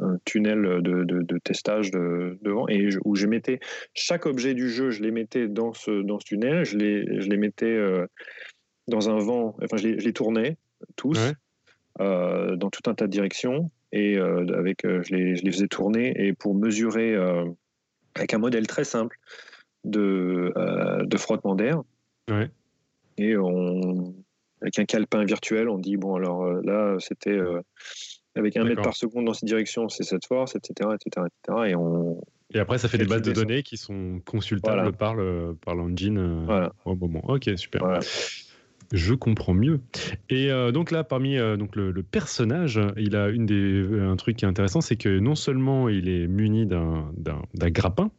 un 0.03 0.19
tunnel 0.25 0.83
de, 0.83 1.39
testage 1.39 1.91
de, 1.91 2.39
de 2.43 2.51
vent, 2.51 2.67
et 2.69 2.91
je- 2.91 2.99
où 3.05 3.15
je 3.15 3.27
mettais 3.27 3.61
chaque 3.95 4.27
objet 4.27 4.55
du 4.55 4.69
jeu, 4.69 4.91
je 4.91 5.03
les 5.03 5.11
mettais 5.11 5.49
dans 5.49 5.73
ce, 5.73 6.03
dans 6.03 6.19
ce 6.19 6.25
tunnel, 6.27 6.65
je 6.65 6.77
les, 6.77 7.21
je 7.21 7.29
les 7.29 7.37
mettais 7.37 7.67
euh, 7.67 8.07
dans 8.89 9.09
un 9.11 9.19
vent, 9.19 9.57
enfin, 9.63 9.77
je 9.77 9.89
les, 9.89 10.01
je 10.01 10.05
les 10.05 10.13
tournais 10.13 10.57
tous 10.97 11.19
Ouais. 11.19 11.33
euh, 12.01 12.57
dans 12.57 12.71
tout 12.71 12.89
un 12.91 12.95
tas 12.95 13.07
de 13.07 13.11
directions, 13.13 13.71
et 13.93 14.17
euh, 14.19 14.47
avec, 14.59 14.85
euh, 14.85 15.03
je, 15.03 15.15
les, 15.15 15.37
je 15.37 15.45
les 15.45 15.53
faisais 15.53 15.69
tourner, 15.69 16.13
et 16.17 16.33
pour 16.33 16.55
mesurer 16.55 17.15
avec 18.15 18.35
un 18.35 18.39
modèle 18.39 18.67
très 18.67 18.85
simple 18.85 19.19
de, 19.85 20.53
de 21.05 21.17
frottement 21.17 21.55
d'air. 21.55 21.83
Ouais. 22.31 22.51
Et 23.19 23.37
on, 23.37 24.15
avec 24.61 24.79
un 24.79 24.85
calepin 24.85 25.25
virtuel, 25.25 25.69
on 25.69 25.79
dit 25.79 25.97
bon 25.97 26.17
alors 26.17 26.45
là 26.63 26.97
c'était 26.99 27.39
avec 28.35 28.57
un 28.57 28.65
mètre 28.65 28.83
par 28.83 28.95
seconde 28.97 29.25
dans 29.25 29.33
cette 29.33 29.47
direction, 29.47 29.89
c'est 29.89 30.03
cette 30.03 30.27
force, 30.27 30.57
etc., 30.57 30.91
etc., 30.95 31.27
etc. 31.27 31.71
Et 31.71 31.75
on 31.77 32.21
Et 32.53 32.59
après, 32.59 32.77
ça 32.79 32.89
fait 32.89 32.99
des 32.99 33.07
bases 33.07 33.23
de 33.23 33.33
données 33.33 33.63
qui 33.63 33.77
sont 33.79 34.21
consultables 34.27 34.77
Voilà. 34.77 34.93
par 34.93 35.15
le 35.15 35.57
par 35.65 35.75
l'engine 35.75 36.45
voilà. 36.45 36.73
au 36.85 36.95
moment. 36.95 37.23
Ok, 37.29 37.49
super. 37.57 37.81
Voilà. 37.83 38.01
Je 38.93 39.15
comprends 39.15 39.55
mieux. 39.55 39.81
Et 40.31 40.51
euh, 40.51 40.71
donc 40.71 40.91
là, 40.91 41.03
parmi 41.05 41.39
euh, 41.39 41.57
donc 41.57 41.75
le, 41.77 41.91
le 41.91 42.03
personnage, 42.03 42.81
il 42.97 43.17
a 43.17 43.29
une 43.29 43.47
des 43.47 43.55
euh, 43.55 44.09
un 44.11 44.17
truc 44.17 44.37
qui 44.37 44.45
est 44.45 44.49
intéressant, 44.49 44.81
c'est 44.81 44.97
que 44.97 45.19
non 45.19 45.35
seulement 45.35 45.89
il 45.89 46.09
est 46.09 46.27
muni 46.29 46.67
d'un 46.67 47.11
grappin, 47.71 48.11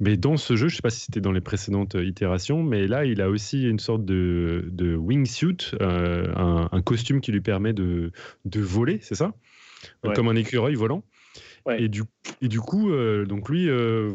mais 0.00 0.16
dans 0.16 0.36
ce 0.36 0.56
jeu, 0.56 0.68
je 0.68 0.76
sais 0.76 0.82
pas 0.82 0.90
si 0.90 1.00
c'était 1.00 1.20
dans 1.20 1.32
les 1.32 1.40
précédentes 1.40 1.94
itérations, 2.00 2.62
mais 2.62 2.86
là, 2.86 3.04
il 3.04 3.20
a 3.20 3.30
aussi 3.30 3.68
une 3.68 3.78
sorte 3.78 4.04
de, 4.04 4.68
de 4.72 4.96
wingsuit, 4.96 5.72
euh, 5.80 6.32
un, 6.34 6.68
un 6.72 6.82
costume 6.82 7.20
qui 7.20 7.30
lui 7.32 7.40
permet 7.40 7.72
de, 7.72 8.10
de 8.44 8.60
voler, 8.60 8.98
c'est 9.02 9.14
ça? 9.14 9.34
Ouais. 10.04 10.14
Comme 10.14 10.28
un 10.28 10.36
écureuil 10.36 10.74
volant. 10.74 11.04
Ouais. 11.66 11.82
Et, 11.82 11.88
du, 11.88 12.02
et 12.40 12.48
du 12.48 12.60
coup, 12.60 12.90
euh, 12.90 13.26
donc 13.26 13.48
lui, 13.48 13.68
euh, 13.68 14.10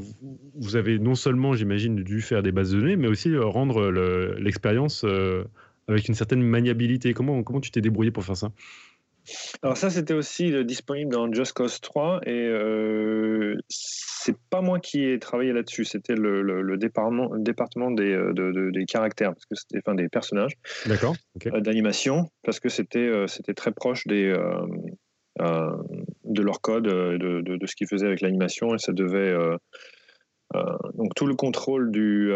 vous- 0.56 0.76
avez 0.76 0.98
non 0.98 1.14
seulement, 1.16 1.54
j'imagine, 1.54 1.96
dû 2.04 2.22
faire 2.22 2.42
des 2.42 2.52
bases 2.52 2.72
de 2.72 2.80
données, 2.80 2.96
mais 2.96 3.08
aussi 3.08 3.38
rendre 3.38 3.92
le- 3.92 4.36
l'expérience 4.40 5.06
avec 5.88 6.08
une 6.08 6.16
certaine 6.16 6.42
maniabilité. 6.42 7.14
Comment, 7.14 7.44
comment 7.44 7.60
tu 7.62 7.72
t'es 7.72 7.82
débrouillé 7.82 8.12
pour 8.12 8.24
faire 8.24 8.38
ça? 8.38 8.52
Alors 9.62 9.78
ça 9.78 9.90
c'était 9.90 10.14
aussi 10.14 10.52
euh, 10.52 10.66
disponible 10.66 11.10
dans 11.14 11.32
Just 11.32 11.54
Cause 11.54 11.80
3 11.80 12.20
et 12.26 12.32
euh, 12.46 13.56
c'est 13.70 14.36
pas 14.50 14.60
moi 14.60 14.82
qui 14.82 15.06
ai 15.06 15.18
travaillé 15.18 15.54
là-dessus, 15.54 15.86
c'était 15.86 16.16
le, 16.16 16.42
le- 16.42 16.62
le 16.62 16.78
département, 16.78 17.32
le 17.32 17.42
département 17.42 17.90
des, 17.90 18.12
euh, 18.12 18.34
de- 18.34 18.52
de- 18.52 18.70
des 18.72 18.84
caractères, 18.86 19.30
parce 19.34 19.46
que 19.46 19.56
c'était 19.56 19.78
enfin 19.78 19.96
des 19.96 20.10
personnages. 20.10 20.52
D'accord 20.88 21.16
Ok. 21.38 21.48
euh, 21.48 21.62
d'animation 21.62 22.30
parce 22.44 22.60
que 22.60 22.68
c'était 22.68 23.00
euh, 23.00 23.28
c'était 23.28 23.54
très 23.54 23.72
proche 23.72 24.06
des 24.08 24.36
de 25.40 26.42
leur 26.42 26.60
code 26.62 26.84
de, 26.84 27.42
de, 27.42 27.66
ce 27.66 27.76
qu'ils 27.76 27.88
faisaient 27.88 28.06
avec 28.08 28.20
l'animation 28.22 28.76
et 28.76 28.78
ça 28.78 28.92
devait 28.92 29.34
donc 30.96 31.16
tout 31.16 31.26
le 31.26 31.36
contrôle 31.36 31.92
du 31.92 32.32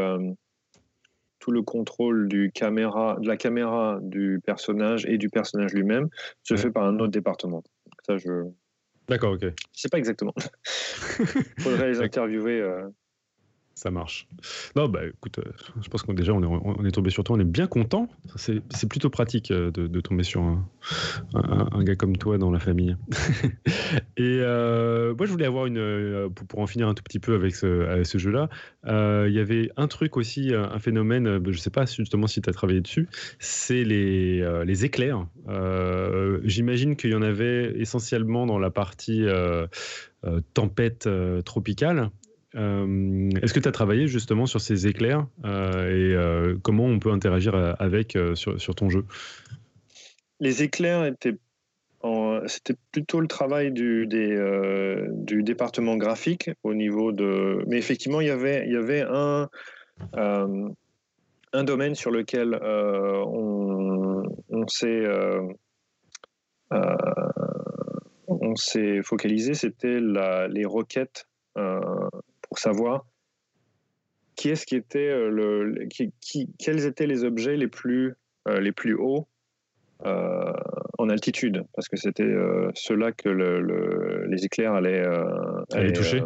tout 1.48 1.54
le 1.54 1.62
contrôle 1.62 2.28
du 2.28 2.52
caméra 2.52 3.16
de 3.22 3.28
la 3.28 3.38
caméra 3.38 4.00
du 4.02 4.42
personnage 4.46 5.06
et 5.06 5.18
du 5.18 5.30
personnage 5.30 5.72
lui-même 5.74 6.10
se 6.44 6.58
fait 6.58 6.72
par 6.72 6.84
un 6.84 7.00
autre 7.00 7.14
département. 7.14 7.64
Ça 8.06 8.18
je 8.18 8.44
D'accord, 9.08 9.32
ok. 9.32 9.44
je 9.44 9.50
sais 9.72 9.88
pas 9.88 9.98
exactement. 9.98 10.34
Faudrait 11.60 11.88
les 11.88 12.02
interviewer 12.02 12.60
euh, 12.60 12.90
Ça 13.78 13.92
marche. 13.92 14.28
Non, 14.76 14.90
bah 14.90 15.02
écoute, 15.06 15.38
euh, 15.38 15.52
je 15.84 15.88
pense 15.88 16.02
qu'on 16.02 16.16
déjà 16.16 16.34
on 16.34 16.42
est, 16.42 16.48
on 16.48 16.90
tombé 16.90 17.12
sur 17.12 17.24
toi, 17.24 17.36
on 17.36 17.40
est 17.40 17.44
bien 17.44 17.68
content. 17.68 18.10
C'est 18.36 18.90
plutôt 18.90 19.12
pratique 19.12 19.52
euh, 19.52 19.70
de, 19.70 20.02
tomber 20.02 20.24
sur 20.24 20.42
un, 20.42 21.84
gars 21.84 21.96
comme 21.96 22.18
toi 22.18 22.40
dans 22.40 22.50
la 22.50 22.58
famille. 22.58 22.98
Et 24.18 24.40
euh, 24.42 25.14
moi, 25.16 25.28
je 25.28 25.32
voulais 25.32 25.46
avoir 25.46 25.68
une 25.68 26.28
pour, 26.48 26.60
en 26.60 26.66
finir 26.66 26.88
un 26.88 26.96
tout 26.96 27.04
petit 27.04 27.20
peu 27.20 27.36
avec 27.36 27.54
ce, 27.54 28.04
jeu-là. 28.16 28.50
Il 29.28 29.32
y 29.32 29.40
avait 29.40 29.70
un 29.78 29.88
truc 29.88 30.18
aussi, 30.18 30.56
un 30.56 30.80
phénomène. 30.80 31.40
Je 31.48 31.60
sais 31.60 31.70
pas 31.70 31.86
justement 31.86 32.26
si 32.26 32.42
tu 32.42 32.50
as 32.50 32.54
travaillé 32.54 32.82
dessus. 32.82 33.08
C'est 33.38 33.84
les, 33.84 34.86
éclairs. 34.86 35.28
J'imagine 36.46 36.96
qu'il 36.96 37.12
y 37.12 37.16
en 37.16 37.22
avait 37.22 37.80
essentiellement 37.80 38.48
dans 38.48 38.58
la 38.58 38.72
partie 38.72 39.28
tempête 40.56 41.08
tropicale. 41.46 42.10
Est-ce 42.58 43.54
que 43.54 43.60
tu 43.60 43.68
as 43.68 43.72
travaillé 43.72 44.08
justement 44.08 44.48
sur 44.48 44.62
ces 44.62 44.88
éclairs 44.88 45.28
et 45.46 46.16
comment 46.64 46.86
on 46.86 47.00
peut 47.00 47.12
interagir 47.12 47.56
avec 47.80 48.18
sur, 48.34 48.76
ton 48.76 48.90
jeu? 48.90 49.06
Les 50.40 50.64
éclairs 50.64 51.06
étaient 51.06 51.38
c'était 52.46 52.76
plutôt 52.92 53.20
le 53.20 53.28
travail 53.28 53.72
du, 53.72 54.08
département 55.44 55.98
graphique 55.98 56.50
au 56.64 56.74
niveau 56.74 57.12
de. 57.12 57.64
Mais 57.68 57.78
effectivement, 57.78 58.22
il 58.22 58.28
y 58.28 58.32
avait, 58.32 58.66
il 58.66 58.74
y 58.74 58.78
avait 58.78 59.06
un, 59.08 59.50
un 60.14 61.64
domaine 61.64 61.94
sur 61.96 62.12
lequel 62.12 62.60
on, 62.64 64.24
on 64.50 64.68
s'est 68.56 69.02
focalisé, 69.04 69.54
c'était 69.54 70.00
les 70.00 70.66
requêtes 70.66 71.28
pour 72.50 72.60
savoir 72.60 73.06
qui 74.36 74.50
est-ce 74.50 74.66
qui 74.66 74.76
était 74.76 75.10
le, 75.10 75.88
qui, 75.90 76.14
quels 76.60 76.86
étaient 76.86 77.08
les 77.08 77.24
objets 77.24 77.58
les 77.58 77.68
plus 77.68 78.16
les 78.46 78.72
plus 78.72 78.94
hauts 78.94 79.28
euh, 80.06 80.54
en 81.00 81.10
altitude, 81.10 81.64
parce 81.74 81.88
que 81.88 81.98
c'était 81.98 82.22
euh, 82.22 82.70
cela 82.76 83.12
que 83.12 83.30
les 83.30 84.46
éclairs 84.46 84.74
allaient, 84.74 85.02
euh, 85.02 85.64
allaient 85.74 85.92
toucher. 85.92 86.22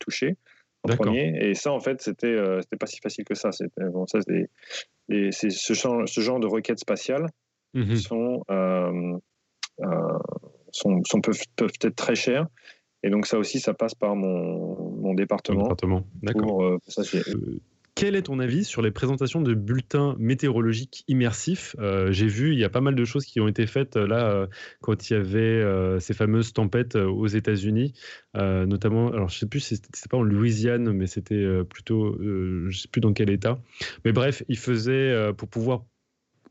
toucher 0.00 0.36
en 0.82 0.96
premier. 0.96 1.38
Et 1.40 1.54
ça, 1.54 1.70
en 1.70 1.78
fait, 1.78 2.02
c'était 2.02 2.36
c'était 2.62 2.76
pas 2.76 2.86
si 2.86 2.98
facile 3.00 3.24
que 3.24 3.34
ça. 3.34 3.52
C'était 3.52 3.84
bon, 3.84 4.06
ça, 4.06 4.18
c'est 4.22 5.50
ce, 5.50 5.72
genre, 5.72 6.08
ce 6.08 6.20
genre 6.20 6.40
de 6.40 6.48
requêtes 6.48 6.80
spatiales 6.80 7.26
mmh 7.74 7.84
qui 7.84 7.98
sont, 7.98 8.42
sont, 10.72 11.02
sont, 11.04 11.20
peuvent, 11.20 11.42
peuvent, 11.54 11.70
être 11.82 11.96
très 11.96 12.16
chères. 12.16 12.46
Et 13.06 13.10
donc 13.10 13.26
ça 13.26 13.38
aussi, 13.38 13.60
ça 13.60 13.72
passe 13.72 13.94
par 13.94 14.16
mon, 14.16 14.90
mon 14.96 15.14
département. 15.14 15.62
département. 15.62 16.04
D'accord. 16.22 16.78
Quel 17.94 18.14
est 18.14 18.24
ton 18.24 18.40
avis 18.40 18.64
sur 18.64 18.82
les 18.82 18.90
présentations 18.90 19.40
de 19.40 19.54
bulletins 19.54 20.16
météorologiques 20.18 21.04
immersifs? 21.08 21.76
Euh, 21.78 22.10
J'ai 22.10 22.26
vu, 22.26 22.52
il 22.52 22.58
y 22.58 22.64
a 22.64 22.68
pas 22.68 22.82
mal 22.82 22.96
de 22.96 23.04
choses 23.06 23.24
qui 23.24 23.40
ont 23.40 23.48
été 23.48 23.66
faites 23.66 23.96
euh, 23.96 24.06
là 24.06 24.30
euh, 24.30 24.46
quand 24.82 25.08
il 25.08 25.12
y 25.14 25.16
avait 25.16 26.00
ces 26.00 26.12
fameuses 26.12 26.52
tempêtes 26.52 26.96
aux 26.96 27.28
États-Unis, 27.28 27.94
notamment. 28.34 29.12
Alors, 29.12 29.28
je 29.28 29.38
sais 29.38 29.46
plus, 29.46 29.60
c'était 29.60 30.08
pas 30.10 30.16
en 30.16 30.24
Louisiane, 30.24 30.92
mais 30.92 31.06
c'était 31.06 31.46
plutôt, 31.64 32.18
je 32.20 32.76
sais 32.76 32.88
plus 32.88 33.00
dans 33.00 33.12
quel 33.12 33.30
état. 33.30 33.60
Mais 34.04 34.10
bref, 34.10 34.42
ils 34.48 34.58
faisaient 34.58 35.32
pour 35.38 35.48
pouvoir 35.48 35.84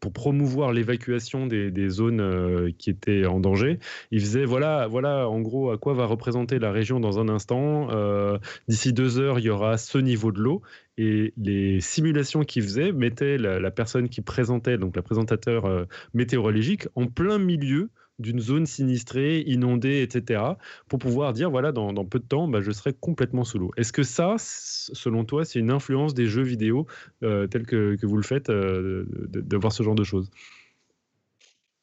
pour 0.06 0.14
promouvoir 0.14 0.72
l'évacuation 0.72 1.48
des, 1.48 1.90
zones 1.90 2.22
euh, 2.22 2.70
qui 2.78 2.92
étaient 2.92 3.26
en 3.26 3.40
danger. 3.40 3.80
Il 4.12 4.20
faisait 4.20 4.46
voilà, 4.46 4.86
voilà 4.86 5.28
en 5.28 5.42
gros 5.42 5.72
à 5.72 5.80
quoi 5.80 5.96
va 5.96 6.06
représenter 6.06 6.60
la 6.60 6.72
région 6.72 7.00
dans 7.00 7.18
un 7.18 7.28
instant. 7.28 7.88
Euh, 7.90 8.38
d'ici 8.68 8.94
deux 8.94 9.18
heures, 9.18 9.40
il 9.40 9.46
y 9.46 9.50
aura 9.50 9.78
ce 9.78 9.98
niveau 9.98 10.32
de 10.32 10.40
l'eau. 10.40 10.62
Et 11.00 11.34
les 11.38 11.82
simulations 11.82 12.44
qu'il 12.44 12.62
faisait 12.62 12.92
mettaient 12.92 13.40
la, 13.40 13.72
personne 13.72 14.08
qui 14.08 14.22
présentait, 14.22 14.78
donc 14.78 14.96
la 14.96 15.02
présentateur 15.02 15.66
euh, 15.66 15.86
météorologique, 16.14 16.88
en 16.94 17.08
plein 17.08 17.40
milieu 17.40 17.90
d'une 18.20 18.40
zone 18.40 18.66
sinistrée, 18.66 19.42
inondée, 19.42 20.02
etc., 20.02 20.42
pour 20.88 21.00
pouvoir 21.00 21.34
dire, 21.34 21.50
voilà, 21.50 21.72
dans, 21.72 21.94
peu 22.06 22.20
de 22.20 22.26
temps, 22.26 22.48
bah, 22.48 22.62
je 22.62 22.72
serai 22.72 22.94
complètement 22.94 23.44
sous 23.44 23.60
l'eau. 23.60 23.72
Est-ce 23.78 23.92
que 23.92 24.04
ça, 24.04 24.36
selon 24.38 25.26
toi, 25.26 25.46
c'est 25.46 25.60
une 25.60 25.72
influence 25.72 26.14
des 26.14 26.26
jeux 26.26 26.44
vidéo 26.44 26.88
euh, 27.24 27.48
tels 27.48 27.66
que, 27.66 27.98
vous 28.06 28.18
le 28.18 28.24
faites, 28.24 28.50
euh, 28.50 29.06
de, 29.10 29.58
voir 29.58 29.74
ce 29.74 29.84
genre 29.84 29.96
de 29.96 30.04
choses? 30.04 30.30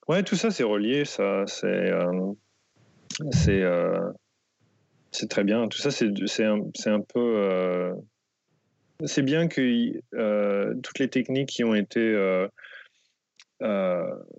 Ouais, 0.09 0.22
tout 0.22 0.36
ça, 0.36 0.50
c'est 0.50 0.64
relié, 0.64 1.04
ça, 1.04 1.44
c'est... 1.46 1.66
Euh, 1.66 2.32
c'est 3.30 3.62
c'est 5.14 5.28
très 5.28 5.44
bien. 5.44 5.68
Tout 5.68 5.76
ça, 5.76 5.90
c'est 5.90 6.44
un, 6.44 6.62
un 6.86 7.00
peu. 7.00 7.92
c'est 9.04 9.20
bien 9.20 9.46
que 9.46 9.92
toutes 10.80 10.98
les 10.98 11.09
techniques 11.09 11.50
qui 11.50 11.64
ont 11.64 11.74
été 11.74 12.00
euh, 12.00 12.48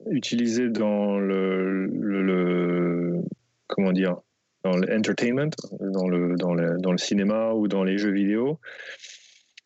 utilisé 0.10 0.70
dans 0.70 1.18
le, 1.20 1.90
comment 3.68 3.92
dire 3.92 4.18
dans 4.64 4.78
l'entertainment, 4.78 5.50
dans 5.82 6.08
le, 6.08 6.36
dans, 6.36 6.54
le, 6.54 6.78
dans 6.80 6.92
le 6.92 6.98
cinéma 6.98 7.52
ou 7.52 7.68
dans 7.68 7.84
les 7.84 7.98
jeux 7.98 8.12
vidéo. 8.12 8.60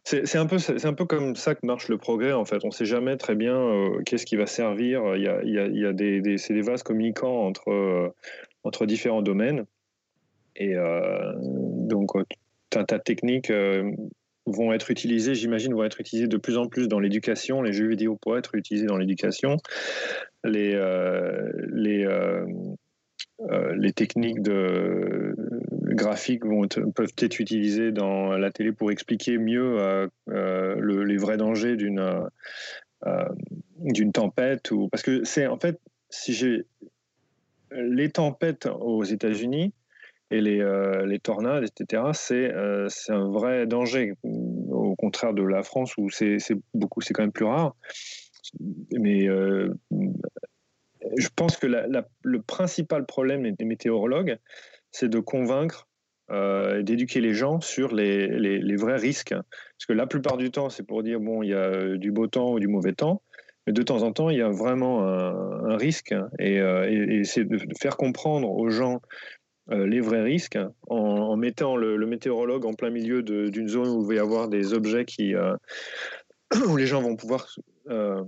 C'est 0.04 0.38
un, 0.38 0.46
peu, 0.46 0.56
un 0.86 0.94
peu 0.94 1.04
comme 1.04 1.36
ça 1.36 1.54
que 1.54 1.66
marche 1.66 1.90
le 1.90 1.98
progrès, 1.98 2.32
en 2.32 2.46
fait. 2.46 2.64
On 2.64 2.72
sait 2.72 2.86
jamais 2.86 3.18
très 3.18 3.36
bien 3.36 3.58
euh, 3.58 4.02
qu'est-ce 4.06 4.26
qui 4.26 4.38
va 4.38 4.46
servir. 4.46 5.18
Il 5.18 5.22
y 5.22 5.28
a, 5.28 5.42
il 5.44 5.78
y 5.78 5.86
a, 5.86 5.92
des, 5.92 6.38
c'est 6.38 6.54
des 6.54 6.62
vases 6.62 6.82
communicants 6.82 7.46
entre, 7.46 7.70
euh, 7.70 8.08
entre 8.64 8.86
différents 8.86 9.22
domaines. 9.22 9.66
Et 10.56 10.76
donc, 10.76 12.12
tu 12.72 12.78
as 12.80 12.84
ta 12.86 12.98
technique 13.00 13.52
vont 14.48 14.74
être 14.74 14.90
utilisés, 14.90 15.36
j'imagine, 15.36 15.74
vont 15.74 15.84
être 15.84 16.00
utilisés 16.00 16.28
de 16.28 16.38
plus 16.38 16.58
en 16.58 16.68
plus 16.68 16.88
dans 16.88 17.00
l'éducation. 17.00 17.62
Les 17.62 17.74
jeux 17.74 17.88
vidéo 17.88 18.16
pourraient 18.16 18.40
être 18.40 18.56
utilisés 18.56 18.88
dans 18.88 18.98
l'éducation. 18.98 19.58
Les, 20.44 20.74
euh, 20.74 21.52
les, 21.68 22.06
euh, 22.06 22.46
euh, 23.52 23.76
les 23.76 23.92
techniques 23.92 24.42
de 24.42 25.36
graphiques 25.84 26.46
vont 26.46 26.68
peuvent 26.68 27.14
être 27.18 27.40
utilisées 27.40 27.92
dans 27.92 28.38
la 28.38 28.52
télé 28.52 28.72
pour 28.72 28.92
expliquer 28.92 29.38
mieux 29.38 30.08
les 30.28 31.18
vrais 31.18 31.38
dangers 31.38 31.76
d'une 31.76 32.30
d'une 33.82 34.12
tempête. 34.12 34.72
Ou, 34.72 34.88
parce 34.90 35.04
que 35.04 35.24
c'est 35.24 35.48
en 35.48 35.60
fait, 35.60 35.80
si 36.10 36.34
j'ai 36.34 36.66
les 37.72 38.10
tempêtes 38.10 38.68
aux 38.80 39.04
États-Unis, 39.04 39.74
et 40.30 40.42
les, 40.42 40.60
euh, 40.60 41.18
tornades, 41.24 41.64
etc., 41.64 42.04
euh, 42.32 42.88
c'est 42.90 43.14
un 43.14 43.30
vrai 43.30 43.66
danger, 43.66 44.14
au 44.24 44.96
contraire 44.96 45.34
de 45.34 45.44
la 45.44 45.64
France 45.64 45.96
où 45.98 46.10
c'est 46.10 46.38
beaucoup, 46.74 47.02
c'est 47.02 47.14
quand 47.14 47.24
même 47.24 47.32
plus 47.32 47.46
rare. 47.46 47.76
Mais 48.92 49.28
euh, 49.28 49.74
je 51.18 51.28
pense 51.36 51.58
que 51.58 51.68
le 51.68 52.42
principal 52.42 53.06
problème 53.06 53.52
des 53.52 53.66
météorologues, 53.66 54.38
c'est 54.92 55.10
de 55.10 55.20
convaincre 55.20 55.88
d'éduquer 56.82 57.22
les 57.22 57.34
gens 57.34 57.62
sur 57.62 57.96
les, 57.96 58.28
les, 58.28 58.76
vrais 58.76 58.98
risques. 58.98 59.34
Parce 59.34 59.86
que 59.88 59.94
la 59.94 60.08
plupart 60.08 60.36
du 60.36 60.52
temps, 60.52 60.70
c'est 60.70 60.84
pour 60.84 61.02
dire, 61.02 61.22
bon, 61.22 61.42
il 61.42 61.50
y 61.52 61.54
a 61.54 61.96
du 61.96 62.12
beau 62.12 62.28
temps 62.28 62.52
ou 62.52 62.60
du 62.60 62.68
mauvais 62.68 62.92
temps, 62.92 63.22
mais 63.66 63.72
de 63.72 63.82
temps 63.82 64.04
en 64.04 64.12
temps, 64.12 64.30
il 64.30 64.38
y 64.38 64.42
a 64.42 64.50
vraiment 64.50 65.08
un, 65.08 65.78
risque. 65.78 66.14
Et, 66.40 66.56
et, 66.56 67.24
c'est 67.24 67.46
de 67.46 67.58
faire 67.80 67.96
comprendre 67.96 68.50
aux 68.50 68.70
gens 68.70 68.96
euh, 68.96 69.37
les 69.70 70.00
vrais 70.00 70.24
risques 70.24 70.58
en, 70.88 71.36
mettant 71.36 71.76
le, 71.76 72.06
météorologue 72.06 72.66
en 72.66 72.74
plein 72.74 72.90
milieu 72.90 73.22
d'une 73.24 73.68
zone 73.68 73.90
où 73.90 74.02
il 74.04 74.08
va 74.08 74.14
y 74.16 74.20
avoir 74.20 74.48
des 74.48 74.74
objets 74.74 75.06
qui, 75.06 75.36
euh, 75.36 75.56
où 76.70 76.78
les 76.78 76.86
gens 76.86 77.02
vont 77.02 77.16
pouvoir 77.16 77.48
euh, 77.90 78.24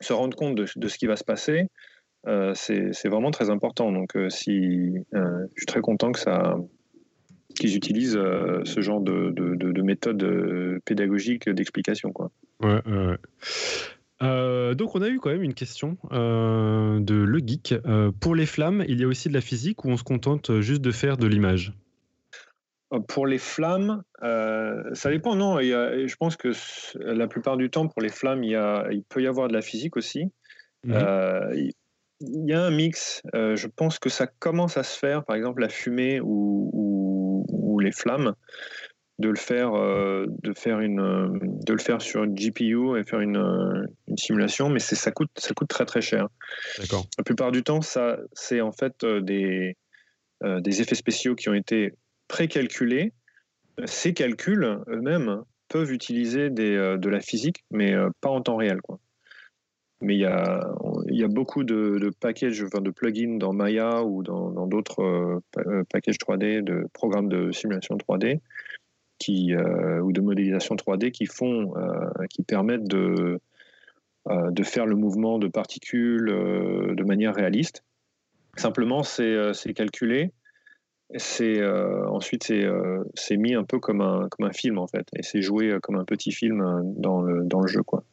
se 0.00 0.12
rendre 0.12 0.36
compte 0.36 0.54
de, 0.54 0.66
ce 0.66 0.98
qui 0.98 1.06
va 1.06 1.16
se 1.16 1.24
passer. 1.24 1.68
c'est 2.54 3.08
vraiment 3.08 3.30
très 3.30 3.50
important. 3.50 3.92
Donc, 3.92 4.16
si, 4.28 4.94
je 5.12 5.56
suis 5.56 5.66
très 5.66 5.80
content 5.80 6.12
que 6.12 6.20
ça 6.20 6.56
qu'ils 7.56 7.76
utilisent 7.76 8.12
ce 8.64 8.80
genre 8.80 9.00
de, 9.00 9.30
de, 9.30 9.54
de 9.56 9.82
méthode 9.82 10.80
pédagogique 10.84 11.48
d'explication. 11.48 12.12
Ouais, 12.60 12.80
ouais. 12.86 13.16
Euh, 14.22 14.74
donc 14.74 14.94
on 14.94 15.02
a 15.02 15.08
eu 15.08 15.20
quand 15.20 15.30
même 15.30 15.42
une 15.42 15.54
question 15.54 15.96
euh, 16.12 16.98
de 17.00 17.14
Le 17.14 17.38
Geek. 17.38 17.74
Euh, 17.86 18.10
pour 18.20 18.34
les 18.34 18.46
flammes, 18.46 18.84
il 18.88 19.00
y 19.00 19.04
a 19.04 19.06
aussi 19.06 19.28
de 19.28 19.34
la 19.34 19.40
physique 19.40 19.84
ou 19.84 19.90
on 19.90 19.96
se 19.96 20.04
contente 20.04 20.60
juste 20.60 20.82
de 20.82 20.90
faire 20.90 21.16
de 21.16 21.26
l'image? 21.26 21.72
Pour 23.06 23.26
les 23.26 23.38
flammes, 23.38 24.02
ça 24.22 25.10
dépend. 25.10 25.36
Non, 25.36 25.60
je 25.60 26.16
pense 26.16 26.36
que 26.36 26.52
la 26.94 27.28
plupart 27.28 27.58
du 27.58 27.68
temps, 27.68 27.86
pour 27.86 28.00
les 28.00 28.08
flammes, 28.08 28.42
il, 28.42 28.52
y 28.52 28.56
a, 28.56 28.88
il 28.90 29.04
peut 29.04 29.22
y 29.22 29.26
avoir 29.26 29.48
de 29.48 29.52
la 29.52 29.60
physique 29.60 29.96
aussi. 29.96 30.24
Mhm. 30.84 31.70
il 32.20 32.48
y 32.48 32.52
a 32.54 32.62
un 32.62 32.70
mix. 32.70 33.20
je 33.34 33.66
pense 33.66 33.98
que 33.98 34.08
ça 34.08 34.26
commence 34.26 34.78
à 34.78 34.84
se 34.84 34.98
faire, 34.98 35.24
par 35.24 35.36
exemple 35.36 35.60
la 35.60 35.68
fumée 35.68 36.20
ou, 36.22 37.44
ou 37.46 37.78
les 37.78 37.92
flammes 37.92 38.34
de 39.18 39.28
le 39.28 39.36
faire, 39.36 39.74
euh, 39.74 40.26
de 40.42 40.52
faire 40.52 40.80
une, 40.80 41.38
de 41.42 41.72
le 41.72 41.78
faire 41.78 42.00
sur 42.00 42.22
une 42.22 42.34
GPU 42.34 42.98
et 42.98 43.04
faire 43.04 43.20
une, 43.20 43.36
euh, 43.36 43.86
une 44.06 44.16
simulation, 44.16 44.68
mais 44.68 44.78
ça 44.78 45.10
coûte, 45.10 45.30
ça 45.36 45.54
coûte 45.54 45.68
très 45.68 45.84
très 45.84 46.00
cher. 46.00 46.28
La 47.18 47.24
plupart 47.24 47.50
du 47.50 47.64
temps, 47.64 47.80
ça, 47.80 48.18
c'est 48.32 48.60
en 48.60 48.72
fait 48.72 49.02
euh, 49.02 49.20
des, 49.20 49.76
des 50.42 50.80
effets 50.80 50.94
spéciaux 50.94 51.34
qui 51.34 51.48
ont 51.48 51.54
été 51.54 51.94
précalculés. 52.28 53.12
Ces 53.86 54.14
calculs 54.14 54.78
eux-mêmes 54.86 55.42
peuvent 55.68 55.92
utiliser 55.92 56.48
des, 56.50 56.96
de 56.96 57.08
la 57.08 57.20
physique, 57.20 57.64
mais 57.70 57.94
pas 58.20 58.30
en 58.30 58.40
temps 58.40 58.56
réel, 58.56 58.80
quoi. 58.80 59.00
Mais 60.00 60.14
il 60.14 60.20
y 60.20 60.26
a, 60.26 60.64
il 61.08 61.18
y 61.18 61.24
a 61.24 61.28
beaucoup 61.28 61.64
de, 61.64 61.98
de 61.98 62.10
packages, 62.10 62.62
enfin 62.62 62.80
de 62.80 62.90
plugins 62.90 63.36
dans 63.36 63.52
Maya 63.52 64.04
ou 64.04 64.22
dans 64.22 64.66
d'autres 64.68 65.40
packages 65.90 66.18
3D, 66.18 66.62
de 66.62 66.86
programmes 66.92 67.28
de 67.28 67.50
simulation 67.50 67.96
3D, 67.96 68.38
qui, 69.18 69.54
euh, 69.54 70.00
ou 70.00 70.12
de 70.12 70.20
modélisation 70.20 70.76
3D 70.76 71.10
qui 71.10 71.26
font, 71.26 71.76
euh, 71.76 72.26
qui 72.30 72.42
permettent 72.42 72.86
de, 72.86 73.40
euh, 74.28 74.50
de 74.50 74.62
faire 74.62 74.86
le 74.86 74.96
mouvement 74.96 75.38
de 75.38 75.48
particules 75.48 76.26
de 76.26 77.04
manière 77.04 77.34
réaliste. 77.34 77.84
Simplement, 78.56 79.02
c'est 79.02 79.74
calculé 79.74 80.32
c'est 81.16 81.66
ensuite 81.66 82.52
c'est 83.14 83.36
mis 83.38 83.54
un 83.54 83.64
peu 83.64 83.78
comme 83.78 84.02
un 84.02 84.28
comme 84.28 84.44
un 84.44 84.52
film 84.52 84.76
en 84.76 84.86
fait 84.86 85.08
et 85.16 85.22
c'est 85.22 85.40
joué 85.40 85.78
comme 85.82 85.96
un 85.96 86.04
petit 86.04 86.32
film 86.32 86.82
dans 86.98 87.22
le 87.22 87.44
dans 87.44 87.60
le 87.60 87.66
jeu 87.66 87.82
quoi. 87.82 88.04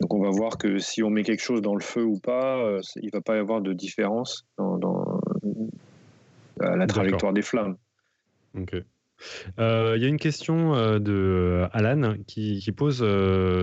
Donc 0.00 0.12
on 0.12 0.20
va 0.20 0.30
voir 0.30 0.58
que 0.58 0.78
si 0.78 1.04
on 1.04 1.10
met 1.10 1.22
quelque 1.22 1.42
chose 1.42 1.62
dans 1.62 1.76
le 1.76 1.80
feu 1.80 2.02
ou 2.02 2.18
pas, 2.18 2.80
il 2.96 3.10
va 3.12 3.20
pas 3.20 3.36
y 3.36 3.38
avoir 3.38 3.60
de 3.60 3.72
différence 3.72 4.44
dans, 4.58 5.20
la 6.58 6.86
trajectoire 6.88 7.32
des 7.32 7.42
flammes. 7.42 7.76
Ok. 8.58 8.74
Il 9.58 9.98
y 10.00 10.04
a 10.04 10.08
une 10.08 10.18
question 10.18 10.98
de 10.98 11.66
Alan 11.72 12.14
qui, 12.26 12.60
pose 12.76 13.04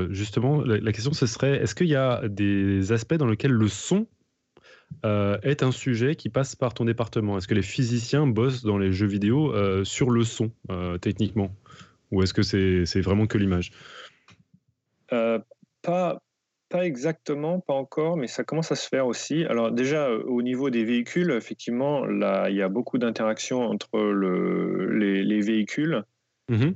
justement 0.10 0.62
la, 0.64 0.92
question 0.92 1.14
ce 1.14 1.26
serait 1.26 1.62
est-ce 1.62 1.76
qu'il 1.76 1.88
y 1.88 1.96
a 1.96 2.28
des 2.28 2.92
aspects 2.92 3.16
dans 3.16 3.28
lesquels 3.28 3.52
le 3.52 3.68
son 3.68 4.08
euh, 5.06 5.40
est 5.42 5.64
un 5.64 5.72
sujet 5.72 6.16
qui 6.16 6.30
passe 6.30 6.56
par 6.56 6.74
ton 6.74 6.86
département? 6.86 7.38
Est-ce 7.38 7.48
que 7.48 7.54
les 7.54 7.62
physiciens 7.62 8.28
bossent 8.28 8.64
dans 8.64 8.78
les 8.78 8.92
jeux 8.92 9.08
vidéo 9.08 9.54
euh, 9.54 9.84
sur 9.84 10.12
le 10.12 10.24
son, 10.24 10.52
euh, 10.70 10.98
techniquement? 10.98 11.52
Ou 12.12 12.22
est-ce 12.24 12.34
que 12.34 12.44
c'est 12.44 13.02
vraiment 13.02 13.26
que 13.26 13.38
l'image? 13.38 13.72
Pas, 15.10 16.22
pas 16.72 16.86
exactement, 16.86 17.60
pas 17.60 17.74
encore, 17.74 18.18
mais 18.18 18.28
ça 18.28 18.44
commence 18.44 18.72
à 18.72 18.76
se 18.76 18.88
faire 18.88 19.08
aussi. 19.08 19.46
Alors 19.46 19.72
déjà, 19.72 20.10
au 20.10 20.42
niveau 20.42 20.70
des 20.70 20.84
véhicules, 20.84 21.32
effectivement, 21.32 22.06
là, 22.06 22.50
il 22.50 22.56
y 22.56 22.62
a 22.62 22.70
beaucoup 22.70 22.98
d'interactions 22.98 23.62
entre 23.62 24.00
le, 24.00 24.98
les, 24.98 25.42
véhicules 25.42 26.04
mmh 26.50 26.72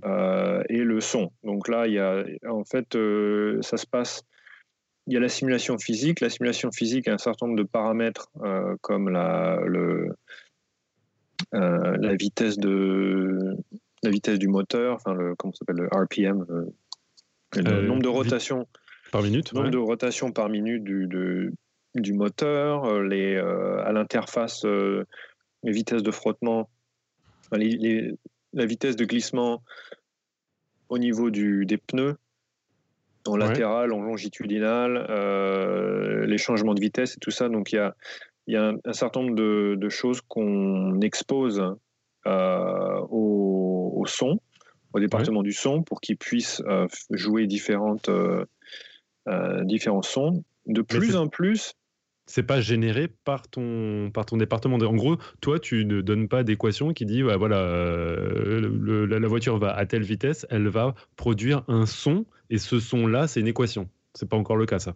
et 0.69 0.83
le 0.83 1.01
son. 1.01 1.31
Donc 1.43 1.67
là, 1.67 1.87
il 1.87 1.93
y 1.93 1.99
a, 1.99 2.23
en 2.47 2.63
fait, 2.63 2.97
ça 3.61 3.77
se 3.77 3.87
passe 3.87 4.23
il 5.07 5.13
y 5.13 5.17
a 5.17 5.19
la 5.19 5.29
simulation 5.29 5.77
physique. 5.77 6.21
La 6.21 6.29
simulation 6.29 6.71
physique 6.71 7.07
a 7.07 7.13
un 7.13 7.17
certain 7.17 7.47
nombre 7.47 7.57
de 7.57 7.67
paramètres 7.67 8.29
euh, 8.43 8.75
comme 8.81 9.09
la, 9.09 9.59
le, 9.65 10.15
euh, 11.53 11.97
la, 11.99 12.15
vitesse 12.15 12.57
de, 12.57 13.55
la 14.03 14.09
vitesse 14.09 14.39
du 14.39 14.47
moteur, 14.47 14.95
enfin 14.95 15.13
le, 15.13 15.35
comment 15.35 15.53
s'appelle, 15.53 15.77
le 15.77 15.87
RPM, 15.87 16.45
le, 16.49 17.67
euh, 17.67 17.81
nombre 17.83 18.01
de 18.01 18.07
rotations 18.07 18.67
par 19.11 19.21
minute. 19.21 19.53
Nombre 19.53 19.69
de 19.69 19.77
rotations 19.77 20.31
par 20.31 20.49
minute 20.49 20.83
du, 20.83 21.51
du 21.95 22.13
moteur, 22.13 23.01
les, 23.01 23.37
à 23.37 23.91
l'interface, 23.91 24.65
les 24.65 25.71
vitesses 25.71 26.03
de 26.03 26.11
frottement, 26.11 26.69
la 27.51 28.65
vitesse 28.65 28.95
de 28.95 29.05
glissement 29.05 29.61
au 30.89 30.97
niveau 30.97 31.29
du, 31.29 31.65
des 31.65 31.77
pneus 31.77 32.17
en 33.27 33.37
latéral, 33.37 33.91
en 33.91 34.01
longitudinal, 34.01 35.05
euh, 35.09 36.25
les 36.25 36.37
changements 36.37 36.73
de 36.73 36.81
vitesse 36.81 37.15
et 37.17 37.19
tout 37.19 37.31
ça. 37.31 37.49
Donc 37.49 37.71
il 37.71 37.77
y 37.77 37.79
a, 37.79 37.95
y 38.47 38.55
a 38.55 38.73
un, 38.83 38.93
certain 38.93 39.21
nombre 39.21 39.35
de, 39.35 39.89
choses 39.89 40.21
qu'on 40.21 40.99
expose 41.01 41.75
euh, 42.27 42.99
au, 43.09 44.03
son, 44.07 44.39
au 44.93 44.99
département 44.99 45.41
du 45.41 45.53
son, 45.53 45.81
pour 45.81 46.01
qu'il 46.01 46.17
puisse 46.17 46.61
euh, 46.67 46.87
jouer 47.09 47.47
différentes, 47.47 48.09
différents 49.63 50.01
sons. 50.01 50.43
De 50.67 50.81
plus 50.81 51.15
en 51.15 51.27
plus, 51.27 51.75
c'est 52.25 52.43
pas 52.43 52.59
généré 52.59 53.07
par 53.07 53.47
ton, 53.47 54.09
par 54.11 54.25
ton 54.25 54.37
département. 54.37 54.77
En 54.77 54.95
gros, 54.95 55.17
toi, 55.41 55.59
tu 55.59 55.85
ne 55.85 56.01
donnes 56.01 56.27
pas 56.27 56.43
d'équation 56.43 56.93
qui 56.93 57.05
dit 57.05 57.21
voilà, 57.21 57.61
la, 58.57 59.27
voiture 59.27 59.57
va 59.57 59.75
à 59.75 59.85
telle 59.85 60.03
vitesse, 60.03 60.45
elle 60.49 60.67
va 60.67 60.95
produire 61.15 61.63
un 61.67 61.85
son 61.85 62.25
et 62.49 62.57
ce 62.57 62.79
son-là, 62.79 63.27
c'est 63.27 63.39
une 63.39 63.47
équation. 63.47 63.89
C'est 64.13 64.29
pas 64.29 64.37
encore 64.37 64.55
le 64.55 64.65
cas, 64.65 64.79
ça. 64.79 64.95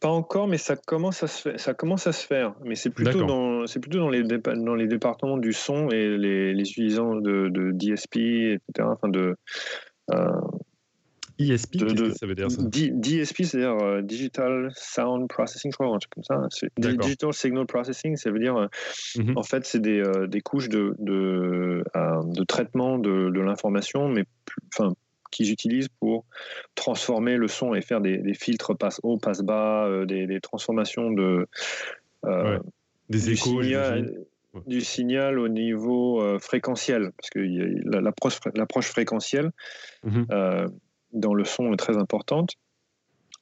Pas 0.00 0.08
encore, 0.08 0.48
mais 0.48 0.58
ça 0.58 0.76
commence 0.76 1.22
à 1.22 1.28
se 1.28 1.42
faire. 1.42 1.60
Ça 1.60 1.72
commence 1.72 2.06
à 2.06 2.12
se 2.12 2.26
faire. 2.26 2.54
Mais 2.64 2.74
c'est 2.74 2.90
plutôt 2.90 3.24
dans, 3.24 3.66
c'est 3.66 3.80
plutôt 3.80 3.98
dans 3.98 4.10
les 4.10 4.22
dans 4.22 4.74
les 4.74 4.86
départements 4.86 5.38
du 5.38 5.52
son 5.52 5.88
et 5.90 6.16
les, 6.18 6.52
les 6.52 6.70
utilisants 6.70 7.16
de, 7.16 7.48
de, 7.48 7.70
DSP, 7.70 8.16
etc. 8.16 8.88
Enfin 8.90 9.08
de 9.08 9.36
euh, 10.12 10.30
ISP, 11.38 11.78
qu'est-ce 11.78 11.94
que 11.94 12.12
ça 12.12 12.26
veut 12.26 12.34
dire 12.34 12.50
ça 12.50 12.62
DSP, 12.62 13.42
c'est-à-dire 13.42 13.76
euh, 13.82 14.02
Digital 14.02 14.70
Sound 14.76 15.28
Processing, 15.28 15.70
je 15.72 15.76
crois, 15.76 15.88
un 15.88 15.98
truc 15.98 16.12
comme 16.14 16.24
ça. 16.24 16.48
Digital 16.78 17.32
Signal 17.32 17.66
Processing, 17.66 18.16
ça 18.16 18.30
veut 18.30 18.38
dire, 18.38 18.56
euh, 18.56 18.66
mhm. 19.16 19.36
en 19.36 19.42
fait, 19.42 19.64
c'est 19.64 19.80
des, 19.80 20.02
des, 20.28 20.40
couches 20.40 20.68
de, 20.68 20.94
de, 20.98 21.84
de 21.94 22.44
traitement 22.44 22.98
de, 22.98 23.30
de 23.30 23.40
l'information, 23.40 24.08
mais 24.08 24.24
enfin, 24.74 24.94
qu'ils 25.34 25.50
utilisent 25.50 25.88
pour 26.00 26.24
transformer 26.74 27.36
le 27.36 27.48
son 27.48 27.74
et 27.74 27.82
faire 27.82 28.00
des, 28.00 28.34
filtres 28.34 28.76
passe 28.76 29.00
haut, 29.02 29.18
passe 29.18 29.42
bas, 29.42 29.86
euh, 29.86 30.06
des, 30.06 30.40
transformations 30.40 31.10
de 31.10 31.46
euh, 32.24 32.58
des 33.10 33.30
échos, 33.30 33.60
du 34.68 34.80
signal, 34.82 35.40
au 35.40 35.48
niveau 35.48 36.22
euh, 36.22 36.38
fréquentiel, 36.38 37.10
parce 37.16 37.28
que 37.30 37.40
l'approche 38.54 38.86
fréquentielle 38.86 39.50
mhm. 40.04 40.26
Dans 41.14 41.34
le 41.34 41.44
son 41.44 41.72
est 41.72 41.78
très 41.78 41.96
importante. 41.96 42.50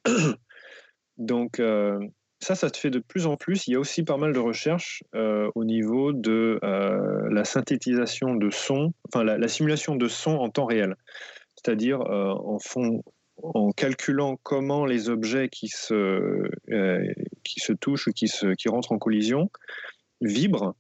Donc 1.19 1.61
ça, 2.41 2.55
ça 2.55 2.69
se 2.69 2.79
fait 2.79 2.91
de 2.91 2.99
plus 2.99 3.27
en 3.27 3.37
plus. 3.37 3.67
Il 3.67 3.73
y 3.73 3.77
a 3.77 3.81
aussi 3.81 4.03
pas 4.03 4.17
mal 4.17 4.33
de 4.33 4.39
recherches 4.39 5.03
au 5.13 5.65
niveau 5.65 6.13
de 6.13 6.59
la 7.31 7.45
synthétisation 7.45 8.35
de 8.35 8.51
son, 8.51 8.93
enfin 9.09 9.25
la, 9.25 9.49
simulation 9.49 9.97
de 9.97 10.09
son 10.09 10.33
en 10.33 10.49
temps 10.49 10.67
réel 10.67 10.97
c'est-à-dire 11.63 12.01
euh, 12.03 12.33
en, 12.33 12.59
en 13.43 13.71
calculant 13.73 14.39
comment 14.43 14.85
les 14.85 15.09
objets 15.09 15.49
qui 15.49 15.69
se, 15.69 15.95
euh, 16.71 17.13
qui 17.45 17.61
se 17.61 17.73
touchent 17.73 18.09
ou 18.09 18.13
qui, 18.13 18.29
se, 18.29 18.55
qui 18.55 18.69
rentrent 18.69 18.93
en 18.93 18.99
collision 18.99 19.51
vibrent 20.21 20.75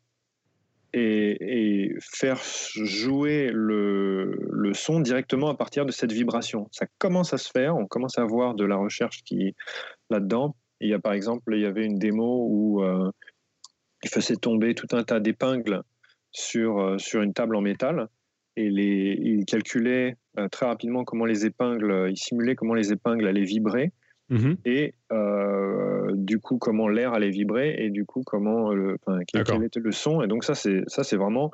et, 0.92 1.94
faire 2.00 2.40
jouer 2.42 3.50
le, 3.52 4.70
son 4.74 5.00
directement 5.00 5.48
à 5.48 5.56
partir 5.56 5.86
de 5.86 5.92
cette 5.92 6.12
vibration. 6.12 6.68
Ça 6.70 6.86
commence 6.98 7.32
à 7.32 7.38
se 7.38 7.50
faire, 7.50 7.76
on 7.76 7.86
commence 7.86 8.18
à 8.18 8.24
voir 8.24 8.54
de 8.54 8.64
la 8.64 8.76
recherche 8.76 9.22
qui 9.24 9.54
là-dedans. 10.10 10.56
Il 10.80 10.88
y 10.88 10.94
a 10.94 10.98
par 10.98 11.12
exemple, 11.12 11.54
il 11.54 11.60
y 11.60 11.66
avait 11.66 11.84
une 11.84 11.98
démo 11.98 12.46
où 12.48 12.82
euh, 12.82 13.10
il 14.02 14.10
faisait 14.10 14.36
tomber 14.36 14.74
tout 14.74 14.88
un 14.92 15.04
tas 15.04 15.20
d'épingles 15.20 15.82
sur, 16.32 16.96
sur 16.98 17.22
une 17.22 17.32
table 17.32 17.56
en 17.56 17.60
métal 17.60 18.08
et 18.56 18.66
il 18.66 19.44
calculait 19.44 20.16
euh, 20.38 20.48
très 20.48 20.66
rapidement 20.66 21.04
comment 21.04 21.24
les 21.24 21.46
épingles, 21.46 21.90
euh, 21.90 22.10
il 22.10 22.16
simulait 22.16 22.54
comment 22.54 22.74
les 22.74 22.92
épingles 22.92 23.26
allaient 23.26 23.44
vibrer 23.44 23.92
mhm. 24.30 24.56
et 24.64 24.94
euh, 25.12 26.10
du 26.14 26.38
coup 26.38 26.58
comment 26.58 26.88
l'air 26.88 27.12
allait 27.12 27.30
vibrer 27.30 27.74
et 27.78 27.90
du 27.90 28.04
coup 28.04 28.22
comment 28.24 28.72
le, 28.72 28.98
quel, 29.26 29.64
était 29.64 29.80
le 29.80 29.92
son 29.92 30.22
et 30.22 30.28
donc 30.28 30.44
ça 30.44 30.54
c'est 30.54 30.82
ça 30.86 31.04
c'est 31.04 31.16
vraiment 31.16 31.52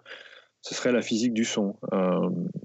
ce 0.62 0.74
serait 0.74 0.92
la 0.92 1.02
physique 1.02 1.32
du 1.32 1.44
son. 1.44 1.76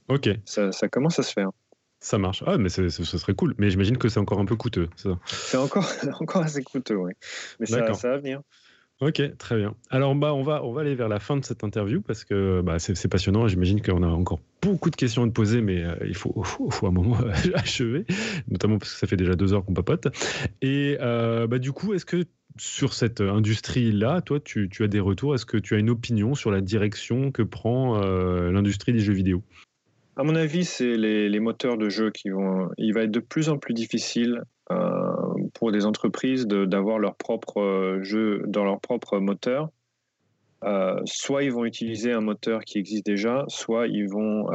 ok. 0.07 0.30
Ça, 0.45 0.71
ça, 0.71 0.89
commence 0.89 1.19
à 1.19 1.23
se 1.23 1.31
faire. 1.31 1.51
Ça 1.99 2.17
marche. 2.17 2.43
Ah, 2.45 2.57
mais 2.57 2.69
ce 2.69 2.89
serait 2.89 3.34
cool. 3.34 3.55
Mais 3.57 3.69
j'imagine 3.69 3.97
que 3.97 4.09
c'est 4.09 4.19
encore 4.19 4.39
un 4.39 4.45
peu 4.45 4.55
coûteux. 4.55 4.89
C'est 5.25 5.57
encore, 5.57 5.88
encore 6.19 6.41
assez 6.43 6.63
coûteux, 6.63 6.97
oui. 6.97 7.13
Mais 7.59 7.65
ça, 7.65 7.93
ça 7.93 8.09
va 8.09 8.17
venir. 8.17 8.41
Ok, 9.05 9.21
très 9.38 9.57
bien. 9.57 9.75
Alors, 9.89 10.15
bah, 10.15 10.34
on, 10.34 10.43
va, 10.43 10.63
on 10.63 10.71
va 10.71 10.80
aller 10.80 10.95
vers 10.95 11.09
la 11.09 11.19
fin 11.19 11.35
de 11.35 11.43
cette 11.43 11.65
interview 11.65 11.99
parce 11.99 12.23
que 12.23 12.61
bah, 12.61 12.80
c'est 12.80 13.09
passionnant. 13.09 13.49
J'imagine 13.49 13.81
qu'on 13.81 14.01
a 14.01 14.07
encore 14.07 14.39
beaucoup 14.61 14.89
de 14.89 14.95
questions 14.95 15.23
à 15.23 15.27
te 15.27 15.34
poser, 15.34 15.61
mais 15.61 15.84
euh, 15.84 15.95
il 16.05 16.15
faut, 16.15 16.41
faut, 16.43 16.88
un 16.88 16.91
moment 16.91 17.17
achever, 17.53 18.05
notamment 18.47 18.77
parce 18.77 18.93
que 18.93 18.99
ça 18.99 19.05
fait 19.05 19.17
déjà 19.17 19.35
deux 19.35 19.53
heures 19.53 19.65
qu'on 19.65 19.73
papote. 19.73 20.07
Et 20.61 20.97
euh, 21.01 21.47
bah, 21.47 21.59
du 21.59 21.73
coup, 21.73 21.93
est-ce 21.93 22.05
que 22.05 22.23
sur 22.57 22.93
cette 22.93 23.19
industrie-là, 23.19 24.21
toi, 24.21 24.39
tu, 24.39 24.69
tu, 24.69 24.84
as 24.84 24.88
des 24.88 25.01
retours? 25.01 25.35
Est-ce 25.35 25.45
que 25.45 25.57
tu 25.57 25.75
as 25.75 25.80
une 25.80 25.89
opinion 25.89 26.34
sur 26.34 26.49
la 26.49 26.61
direction 26.61 27.31
que 27.31 27.41
prend 27.41 28.01
euh, 28.01 28.51
l'industrie 28.51 28.93
des 28.93 28.99
jeux 28.99 29.13
vidéo? 29.13 29.43
À 30.15 30.23
mon 30.23 30.35
avis, 30.35 30.64
c'est 30.64 30.95
les, 30.95 31.27
les, 31.27 31.40
moteurs 31.40 31.77
de 31.77 31.90
jeux 31.90 32.11
qui 32.11 32.30
vont. 32.30 32.69
Il 32.77 32.94
va 32.94 33.02
être 33.02 33.11
de 33.11 33.19
plus 33.19 33.49
en 33.49 33.57
plus 33.57 33.73
difficile 33.73 34.44
euh, 34.72 35.11
pour 35.53 35.72
des 35.73 35.85
entreprises 35.85 36.48
d'avoir 36.48 36.98
leur 36.98 37.15
propre 37.15 37.60
euh, 37.60 38.02
jeu 38.02 38.44
dans 38.48 38.64
leur 38.64 38.80
propre 38.80 39.19
moteur. 39.19 39.69
Euh, 40.64 41.02
soit 41.03 41.44
ils 41.44 41.52
vont 41.52 41.65
utiliser 41.65 42.14
un 42.14 42.22
moteur 42.22 42.61
qui 42.61 42.77
existe 42.77 43.06
déjà, 43.06 43.44
soit 43.49 43.88
ils 43.88 44.07
vont 44.07 44.48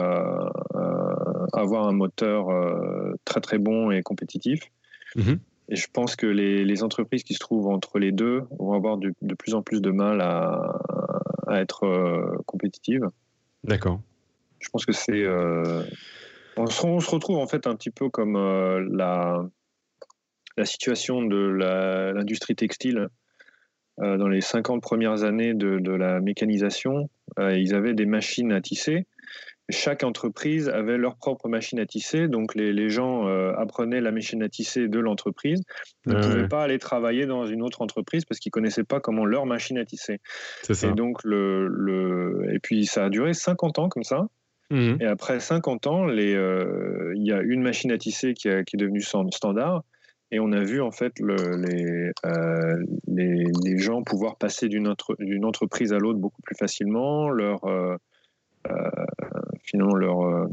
avoir 1.53 1.87
un 1.89 1.93
moteur 1.93 2.47
très 3.27 3.41
très 3.41 3.59
bon 3.59 3.91
et 3.91 4.03
compétitif. 4.03 4.61
Mhm. 5.17 5.39
Et 5.69 5.77
je 5.77 5.87
pense 5.93 6.17
que 6.17 6.27
les, 6.27 6.83
entreprises 6.83 7.25
qui 7.25 7.35
se 7.35 7.41
trouvent 7.41 7.69
entre 7.69 7.99
les 7.99 8.13
deux 8.13 8.45
vont 8.59 8.73
avoir 8.73 8.97
de, 8.97 9.13
plus 9.39 9.55
en 9.55 9.63
plus 9.63 9.83
de 9.83 9.91
mal 9.91 10.23
à, 10.23 10.73
être 11.51 12.43
compétitives. 12.47 13.07
D'accord. 13.65 14.01
Je 14.61 14.69
pense 14.71 14.85
que 14.85 14.93
c'est. 14.93 15.27
on, 15.27 16.65
on, 16.65 17.01
se 17.01 17.11
retrouve 17.11 17.39
en 17.39 17.47
fait 17.47 17.67
un 17.67 17.77
petit 17.77 17.91
peu 17.91 18.09
comme 18.11 18.37
la, 18.93 19.45
la 20.59 20.65
situation 20.67 21.23
de 21.23 21.37
l'industrie 22.15 22.57
textile 22.57 23.09
euh, 24.01 24.17
dans 24.17 24.29
les 24.29 24.41
50 24.41 24.83
premières 24.83 25.25
années 25.25 25.55
de, 25.55 25.91
la 25.91 26.21
mécanisation. 26.21 27.09
Euh, 27.39 27.57
ils 27.57 27.75
avaient 27.75 27.95
des 27.95 28.07
machines 28.07 28.53
à 28.53 28.61
tisser 28.61 29.07
chaque 29.71 30.03
entreprise 30.03 30.71
avait 30.71 30.97
leur 30.97 31.17
propre 31.17 31.47
machine 31.47 31.79
à 31.79 31.85
tisser, 31.85 32.27
donc 32.27 32.55
les, 32.55 32.89
gens 32.89 33.27
apprenaient 33.53 34.01
la 34.01 34.13
machine 34.13 34.43
à 34.43 34.49
tisser 34.49 34.89
de 34.89 34.99
l'entreprise, 34.99 35.63
ne 36.07 36.15
pouvaient 36.15 36.49
pas 36.49 36.63
aller 36.63 36.79
travailler 36.79 37.27
dans 37.27 37.45
une 37.45 37.61
autre 37.61 37.83
entreprise 37.83 38.25
parce 38.25 38.39
qu'ils 38.41 38.51
connaissaient 38.51 38.85
pas 38.85 38.99
comment 39.01 39.27
leur 39.27 39.45
machine 39.45 39.77
à 39.77 39.85
tisser. 39.85 40.21
Et 40.71 40.93
donc 40.93 41.23
le, 41.23 41.69
le, 41.69 42.55
et 42.55 42.61
puis 42.61 42.87
ça 42.87 43.05
a 43.05 43.11
duré 43.11 43.35
50 43.35 43.79
ans 43.79 43.91
comme 43.91 44.05
ça. 44.05 44.29
Mmh. 44.71 44.97
Et 45.01 45.07
après 45.07 45.41
50 45.41 45.87
ans, 45.87 46.09
il 46.11 47.27
y 47.27 47.33
a 47.33 47.41
une 47.41 47.63
machine 47.63 47.91
à 47.91 47.99
tisser 47.99 48.35
qui, 48.35 48.49
qui 48.67 48.77
est 48.77 48.77
devenue 48.77 49.01
standard. 49.01 49.83
Et 50.31 50.41
on 50.41 50.53
a 50.53 50.63
vu 50.63 50.83
en 50.83 50.91
fait 50.91 51.19
les, 51.21 52.13
euh, 52.27 52.85
les, 53.07 53.45
les, 53.65 53.79
gens 53.79 54.03
pouvoir 54.03 54.37
passer 54.37 54.69
d'une 54.69 54.87
entreprise 54.87 55.93
à 55.93 55.99
l'autre 55.99 56.19
beaucoup 56.19 56.43
plus 56.43 56.55
facilement, 56.55 57.31
leur, 57.31 57.65
euh, 57.65 57.97
euh, 58.71 58.91
finalement 59.63 59.95
leur, 59.95 60.49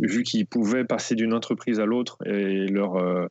vu 0.00 0.22
qu'ils 0.22 0.46
pouvaient 0.46 0.84
passer 0.84 1.14
d'une 1.14 1.34
entreprise 1.34 1.80
à 1.80 1.84
l'autre 1.84 2.16
et 2.24 2.66
leur, 2.66 3.28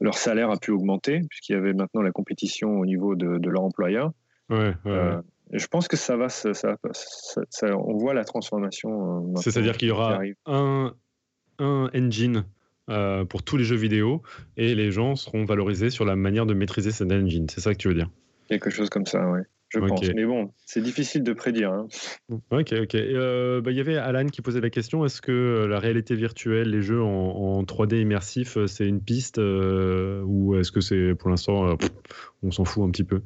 leur 0.00 0.14
salaire 0.14 0.50
a 0.50 0.56
pu 0.56 0.70
augmenter 0.70 1.20
puisqu'il 1.28 1.54
y 1.54 1.56
avait 1.56 1.72
maintenant 1.72 2.02
la 2.02 2.12
compétition 2.12 2.78
au 2.78 2.86
niveau 2.86 3.16
de, 3.16 3.38
de 3.38 3.50
leur 3.50 3.64
employeur. 3.64 4.12
Ouais, 4.50 4.72
je 5.52 5.66
pense 5.66 5.88
que 5.88 5.96
ça 5.96 6.16
va, 6.16 6.28
ça, 6.28 6.52
ça, 6.52 7.76
on 7.76 7.96
voit 7.96 8.14
la 8.14 8.24
transformation. 8.24 9.34
C'est-à-dire 9.36 9.76
qu'il 9.76 9.88
y 9.88 9.90
aura 9.90 10.20
un, 10.46 10.94
un 11.58 11.90
engine 11.94 12.44
euh, 12.90 13.24
pour 13.24 13.42
tous 13.44 13.56
les 13.56 13.62
jeux 13.62 13.76
vidéo 13.76 14.22
et 14.56 14.74
les 14.74 14.90
gens 14.90 15.14
seront 15.14 15.44
valorisés 15.44 15.90
sur 15.90 16.04
la 16.04 16.16
manière 16.16 16.46
de 16.46 16.54
maîtriser 16.54 16.90
cette 16.90 17.12
engine. 17.12 17.46
C'est 17.48 17.60
ça 17.60 17.72
que 17.72 17.78
tu 17.78 17.88
veux 17.88 17.94
dire? 17.94 18.10
Quelque 18.48 18.70
chose 18.70 18.90
comme 18.90 19.06
ça, 19.06 19.28
oui. 19.30 19.40
Je 19.68 19.78
pense. 19.78 20.02
Mais 20.16 20.24
bon, 20.24 20.50
c'est 20.66 20.82
difficile 20.82 21.22
de 21.22 21.32
prédire. 21.32 21.70
Hein. 21.70 21.86
Ok, 22.50 22.72
ok. 22.72 22.96
Euh, 22.96 23.60
bah, 23.60 23.70
il 23.70 23.76
y 23.76 23.80
avait 23.80 23.96
Alan 23.96 24.26
qui 24.26 24.42
posait 24.42 24.60
la 24.60 24.70
question 24.70 25.04
est-ce 25.04 25.22
que 25.22 25.66
la 25.70 25.78
réalité 25.78 26.16
virtuelle, 26.16 26.70
les 26.70 26.82
jeux 26.82 27.00
en, 27.00 27.62
3D 27.62 28.00
immersif, 28.00 28.58
c'est 28.66 28.88
une 28.88 29.00
piste 29.00 29.38
euh, 29.38 30.22
ou 30.26 30.56
est-ce 30.56 30.72
que 30.72 30.80
c'est 30.80 31.14
pour 31.14 31.30
l'instant, 31.30 31.76
on 32.42 32.50
s'en 32.50 32.64
fout 32.64 32.82
un 32.82 32.90
petit 32.90 33.04
peu? 33.04 33.22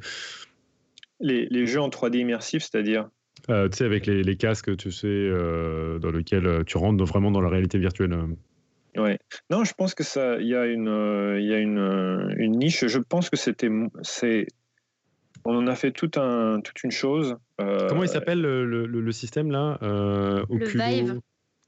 Les, 1.20 1.46
les, 1.46 1.66
jeux 1.66 1.80
en 1.80 1.88
3D 1.88 2.18
immersif, 2.18 2.62
c'est-à-dire 2.62 3.08
Tu 3.48 3.54
sais, 3.72 3.84
avec 3.84 4.06
les, 4.06 4.22
les, 4.22 4.36
casques, 4.36 4.76
tu 4.76 4.90
sais, 4.90 5.30
dans 6.00 6.10
lesquels 6.10 6.64
tu 6.66 6.78
rentres 6.78 7.04
vraiment 7.04 7.30
dans 7.30 7.40
la 7.40 7.48
réalité 7.48 7.78
virtuelle. 7.78 8.16
Ouais. 8.96 9.18
Non, 9.50 9.64
je 9.64 9.72
pense 9.74 9.94
que 9.94 10.04
ça, 10.04 10.36
il 10.38 10.46
y 10.46 10.54
a 10.54 10.66
une, 10.66 10.88
euh, 10.88 11.40
il 11.40 11.46
y 11.46 11.54
a 11.54 11.58
une, 11.58 11.78
euh, 11.78 12.34
une, 12.36 12.52
niche. 12.52 12.86
Je 12.86 12.98
pense 12.98 13.28
que 13.28 13.36
c'était, 13.36 13.68
c'est, 14.02 14.46
on 15.44 15.56
en 15.56 15.66
a 15.66 15.74
fait 15.74 15.90
tout 15.90 16.10
un, 16.16 16.60
toute 16.60 16.82
une 16.84 16.92
chose. 16.92 17.36
Euh, 17.60 17.88
Comment 17.88 18.04
il 18.04 18.08
s'appelle 18.08 18.40
le, 18.40 18.64
le, 18.86 19.12
système 19.12 19.50
là 19.50 19.78
Le 19.82 20.66
Vive. 20.66 21.20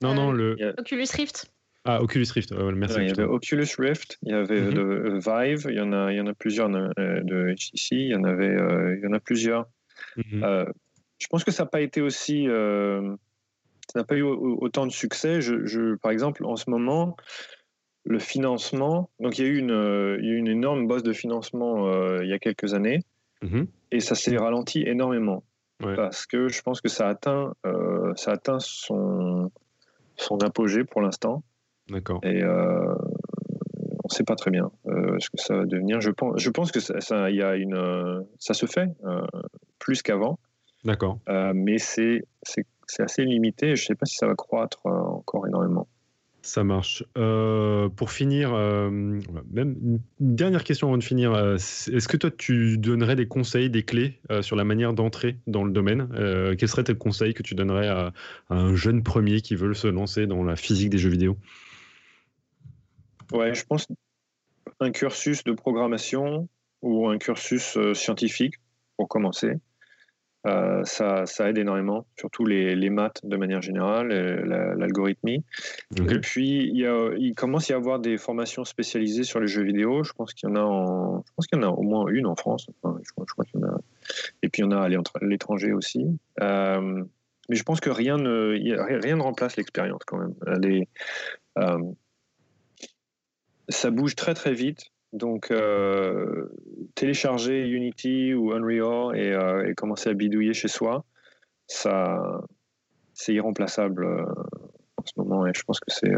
Non, 0.03 0.15
non, 0.15 0.31
le. 0.31 0.57
Oculus 0.79 1.07
Rift. 1.13 1.51
Ah, 1.87 2.03
Oculus 2.03 2.27
Rift. 2.35 2.53
merci. 2.53 3.01
il 3.01 3.09
y 3.09 3.11
avait 3.11 3.25
Oculus 3.25 3.69
Rift, 3.79 4.19
il 4.23 4.31
y 4.31 4.35
avait 4.35 4.61
mhm. 4.61 4.75
le 4.75 5.19
Vive, 5.19 5.67
il 5.71 5.77
y 5.77 5.81
en 5.81 5.93
a, 5.93 6.13
il 6.13 6.17
y 6.17 6.21
en 6.21 6.27
a 6.27 6.35
plusieurs 6.35 6.69
de 6.69 7.55
HTC, 7.55 7.93
il 7.93 8.09
y 8.09 8.15
en 8.15 8.25
avait, 8.25 8.55
il 8.97 9.01
y 9.03 9.07
en 9.07 9.13
a 9.13 9.21
plusieurs. 9.21 9.67
Mhm. 10.17 10.67
je 11.19 11.27
pense 11.29 11.45
que 11.45 11.51
ça 11.51 11.65
n'a 11.65 11.71
pas 11.71 11.81
été 11.81 12.01
aussi 12.01 12.49
ça 13.93 14.01
n'a 14.01 14.05
pas 14.05 14.17
eu 14.17 14.23
autant 14.23 14.87
de 14.87 14.93
succès. 14.93 15.41
Je, 15.41 15.95
par 15.97 16.11
exemple, 16.11 16.45
en 16.45 16.57
ce 16.57 16.71
moment, 16.71 17.17
le 18.05 18.19
financement, 18.19 19.11
donc 19.21 19.39
il 19.39 19.45
y 19.45 19.49
a 19.49 19.51
eu 19.51 19.59
une, 19.59 19.73
euh, 19.73 20.19
une 20.21 20.49
énorme 20.49 20.87
bosse 20.87 21.03
de 21.03 21.13
financement 21.13 21.89
euh, 21.89 22.23
il 22.23 22.29
y 22.29 22.33
a 22.33 22.39
quelques 22.39 22.75
années, 22.75 23.01
mm-hmm. 23.43 23.67
et 23.93 24.01
ça 24.01 24.15
s'est 24.15 24.37
ralenti 24.37 24.83
énormément. 24.83 25.45
Parce 25.79 26.25
que 26.25 26.49
je 26.49 26.63
pense 26.63 26.81
que 26.81 26.89
ça 26.89 27.07
atteint, 27.07 27.53
euh, 27.67 28.15
ça 28.17 28.33
atteint 28.33 28.59
son, 28.61 29.51
son 30.17 30.39
apogée 30.39 30.85
pour 30.85 31.03
l'instant. 31.03 31.43
D'accord. 31.89 32.21
Et 32.25 32.43
on 32.45 34.09
ne 34.09 34.15
sait 34.15 34.25
pas 34.25 34.37
très 34.37 34.51
bien 34.51 34.71
ce 34.87 35.31
que 35.31 35.39
ça 35.39 35.57
va 35.57 35.67
devenir. 35.67 36.01
Je 36.01 36.11
pense, 36.11 36.41
je 36.41 36.51
pense 36.51 36.73
que 36.73 36.81
ça, 36.81 37.01
ça, 37.01 37.31
y 37.31 37.43
a 37.43 37.57
une, 37.57 38.25
ça 38.39 38.55
se 38.55 38.67
fait 38.67 38.89
plus 39.79 40.03
qu'avant. 40.03 40.39
D'accord. 40.85 41.19
mais 41.55 41.79
c'est 41.79 42.23
assez 42.99 43.25
limité. 43.25 43.77
Je 43.77 43.83
ne 43.83 43.87
sais 43.87 43.95
pas 43.95 44.07
si 44.07 44.17
ça 44.17 44.27
va 44.27 44.35
croître 44.35 44.87
euh, 44.87 44.91
encore 44.91 45.47
énormément. 45.47 45.89
Ça 46.43 46.63
marche. 46.63 47.03
Euh, 47.19 47.89
pour 47.89 48.13
finir, 48.13 48.55
euh, 48.55 48.89
même 48.89 49.77
une 49.83 50.01
dernière 50.21 50.63
question 50.63 50.87
avant 50.87 50.97
de 50.97 51.03
finir. 51.03 51.37
Est-ce 51.37 52.07
que 52.07 52.17
toi, 52.17 52.31
tu 52.31 52.79
donnerais 52.79 53.17
des 53.17 53.27
conseils, 53.27 53.69
des 53.69 53.83
clés 53.83 54.21
sur 54.43 54.55
la 54.55 54.63
manière 54.63 54.93
d'entrer 54.93 55.39
dans 55.49 55.65
le 55.65 55.73
domaine 55.73 56.09
Quels 56.57 56.69
seraient 56.69 56.85
tes 56.85 56.95
conseils 56.95 57.35
que 57.35 57.43
tu 57.43 57.57
donnerais 57.57 57.89
à, 57.89 58.13
un 58.49 58.77
jeune 58.77 59.03
premier 59.03 59.41
qui 59.41 59.57
veut 59.57 59.75
se 59.75 59.89
lancer 59.89 60.29
dans 60.29 60.45
la 60.45 60.55
physique 60.55 60.91
des 60.91 60.99
jeux 60.99 61.11
vidéo? 61.11 61.37
Ouais, 63.33 63.55
je 63.55 63.65
pense 63.65 63.87
un 64.81 64.91
cursus 64.91 65.45
de 65.45 65.53
programmation 65.53 66.49
ou 66.83 67.09
un 67.09 67.19
cursus 67.19 67.79
scientifique 67.95 68.55
pour 68.97 69.09
commencer. 69.09 69.55
Euh, 70.47 70.85
ça, 70.85 71.25
aide 71.49 71.59
énormément, 71.59 72.07
surtout 72.17 72.45
les, 72.45 72.91
maths 72.91 73.21
de 73.25 73.37
manière 73.37 73.63
générale, 73.63 74.09
l'algorithmie. 74.79 75.45
Et 75.97 76.19
puis, 76.21 76.69
il, 76.69 76.79
y 76.79 76.87
a, 76.87 77.11
il 77.19 77.35
commence 77.35 77.71
à 77.71 77.75
y 77.75 77.77
avoir 77.77 77.99
des 77.99 78.17
formations 78.17 78.65
spécialisées 78.65 79.25
sur 79.25 79.41
les 79.41 79.49
jeux 79.49 79.65
vidéo. 79.65 80.05
Je 80.05 80.13
pense 80.13 80.35
qu'il 80.35 80.49
y 80.49 80.53
en 80.53 80.57
a, 80.57 80.61
en, 80.61 81.25
je 81.27 81.33
pense 81.35 81.47
qu'il 81.47 81.59
y 81.59 81.65
en 81.65 81.67
a 81.67 81.71
au 81.71 81.83
moins 81.83 82.07
une 82.09 82.27
en 82.27 82.37
France. 82.37 82.67
je, 82.69 83.13
crois, 83.13 83.45
qu'il 83.45 83.61
y 83.61 83.65
en 83.65 83.69
a. 83.69 83.81
Et 84.43 84.49
puis, 84.49 84.63
il 84.63 84.67
y 84.67 84.69
en 84.69 84.71
a 84.71 84.83
à 84.83 84.89
l'étranger 85.23 85.73
aussi. 85.73 86.07
Euh, 86.41 87.03
mais 87.49 87.57
je 87.57 87.63
pense 87.63 87.81
que 87.81 87.91
rien 87.91 88.17
ne, 88.17 89.01
rien 89.01 89.17
ne 89.17 89.23
remplace 89.23 89.57
l'expérience 89.57 90.03
quand 90.07 90.19
même. 90.19 90.35
Euh, 91.59 91.79
ça 93.69 93.91
bouge 93.91 94.15
très 94.15 94.35
très 94.35 94.53
vite. 94.53 94.91
Donc, 95.13 95.51
euh, 95.51 96.49
télécharger 96.95 97.67
Unity 97.69 98.35
ou 98.35 98.53
Unreal 98.53 99.17
euh, 99.17 99.69
et, 99.69 99.75
commencer 99.75 100.11
à 100.11 100.15
bidouiller 100.15 100.53
chez 100.53 100.69
soi, 100.69 101.05
ça, 101.67 102.43
c'est 103.15 103.33
irremplaçable 103.33 104.05
euh, 104.05 104.25
en 104.97 105.07
ce 105.07 105.13
moment. 105.17 105.47
Et 105.47 105.53
je 105.55 105.63
pense 105.63 105.81
que 105.81 105.91
c'est, 105.91 106.13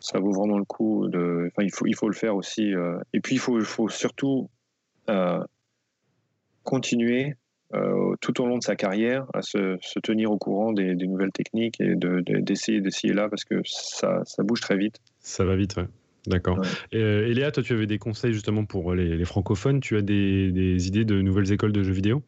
ça 0.00 0.18
vaut 0.18 0.32
vraiment 0.32 0.58
le 0.58 0.64
coup. 0.64 1.08
De, 1.08 1.50
il 1.60 1.72
faut, 1.72 1.86
il 1.86 1.94
faut 1.94 2.08
le 2.08 2.14
faire 2.14 2.36
aussi. 2.36 2.72
et 3.12 3.20
puis, 3.20 3.36
il 3.36 3.38
faut, 3.38 3.58
il 3.58 3.64
faut 3.64 3.88
surtout 3.88 4.50
continuer 6.62 7.36
tout 8.20 8.42
au 8.42 8.46
long 8.46 8.58
de 8.58 8.62
sa 8.62 8.76
carrière 8.76 9.26
à 9.32 9.40
se, 9.40 9.78
tenir 10.00 10.30
au 10.30 10.36
courant 10.36 10.72
des, 10.72 10.94
nouvelles 10.94 11.32
techniques 11.32 11.80
et 11.80 11.94
d'essayer 11.96 12.82
d'essayer 12.82 13.14
là 13.14 13.30
parce 13.30 13.44
que 13.44 13.62
ça, 13.64 14.20
ça 14.24 14.42
bouge 14.42 14.60
très 14.60 14.76
vite. 14.76 14.98
Ça 15.20 15.44
va 15.44 15.56
vite, 15.56 15.76
ouais. 15.76 15.86
D'accord. 16.26 16.60
Et, 16.92 16.98
euh, 16.98 17.32
Léa, 17.32 17.50
toi, 17.50 17.62
tu 17.62 17.72
avais 17.72 17.86
des 17.86 17.98
conseils 17.98 18.32
justement 18.32 18.64
pour 18.64 18.94
les, 18.94 19.24
francophones. 19.24 19.80
Tu 19.80 19.96
as 19.96 20.02
des, 20.02 20.86
idées 20.86 21.04
de 21.04 21.20
nouvelles 21.20 21.52
écoles 21.52 21.72
de 21.72 21.82
jeux 21.82 21.92
vidéo? 21.92 22.22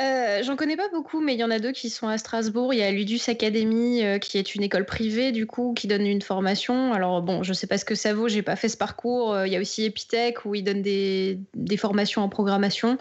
Euh, 0.00 0.42
j'en 0.42 0.56
connais 0.56 0.76
pas 0.76 0.88
beaucoup, 0.88 1.20
mais 1.20 1.34
il 1.34 1.38
y 1.38 1.44
en 1.44 1.50
a 1.50 1.58
deux 1.58 1.72
qui 1.72 1.90
sont 1.90 2.08
à 2.08 2.16
Strasbourg. 2.16 2.72
Il 2.72 2.78
y 2.78 2.82
a 2.82 2.90
Ludus 2.90 3.20
Academy, 3.28 4.02
euh, 4.02 4.18
qui 4.18 4.38
est 4.38 4.54
une 4.54 4.62
école 4.62 4.86
privée, 4.86 5.30
du 5.30 5.46
coup, 5.46 5.74
qui 5.74 5.88
donne 5.88 6.06
une 6.06 6.22
formation. 6.22 6.94
Alors, 6.94 7.20
bon, 7.20 7.42
je 7.42 7.52
sais 7.52 7.66
pas 7.66 7.76
ce 7.76 7.84
que 7.84 7.94
ça 7.94 8.14
vaut, 8.14 8.28
j'ai 8.28 8.40
pas 8.42 8.56
fait 8.56 8.70
ce 8.70 8.78
parcours. 8.78 9.34
Euh, 9.34 9.46
il 9.46 9.52
y 9.52 9.56
a 9.56 9.60
aussi 9.60 9.84
Epitech, 9.84 10.46
où 10.46 10.54
ils 10.54 10.62
donnent 10.62 10.82
des, 10.82 11.38
formations 11.76 12.22
en 12.22 12.28
programmation. 12.28 12.96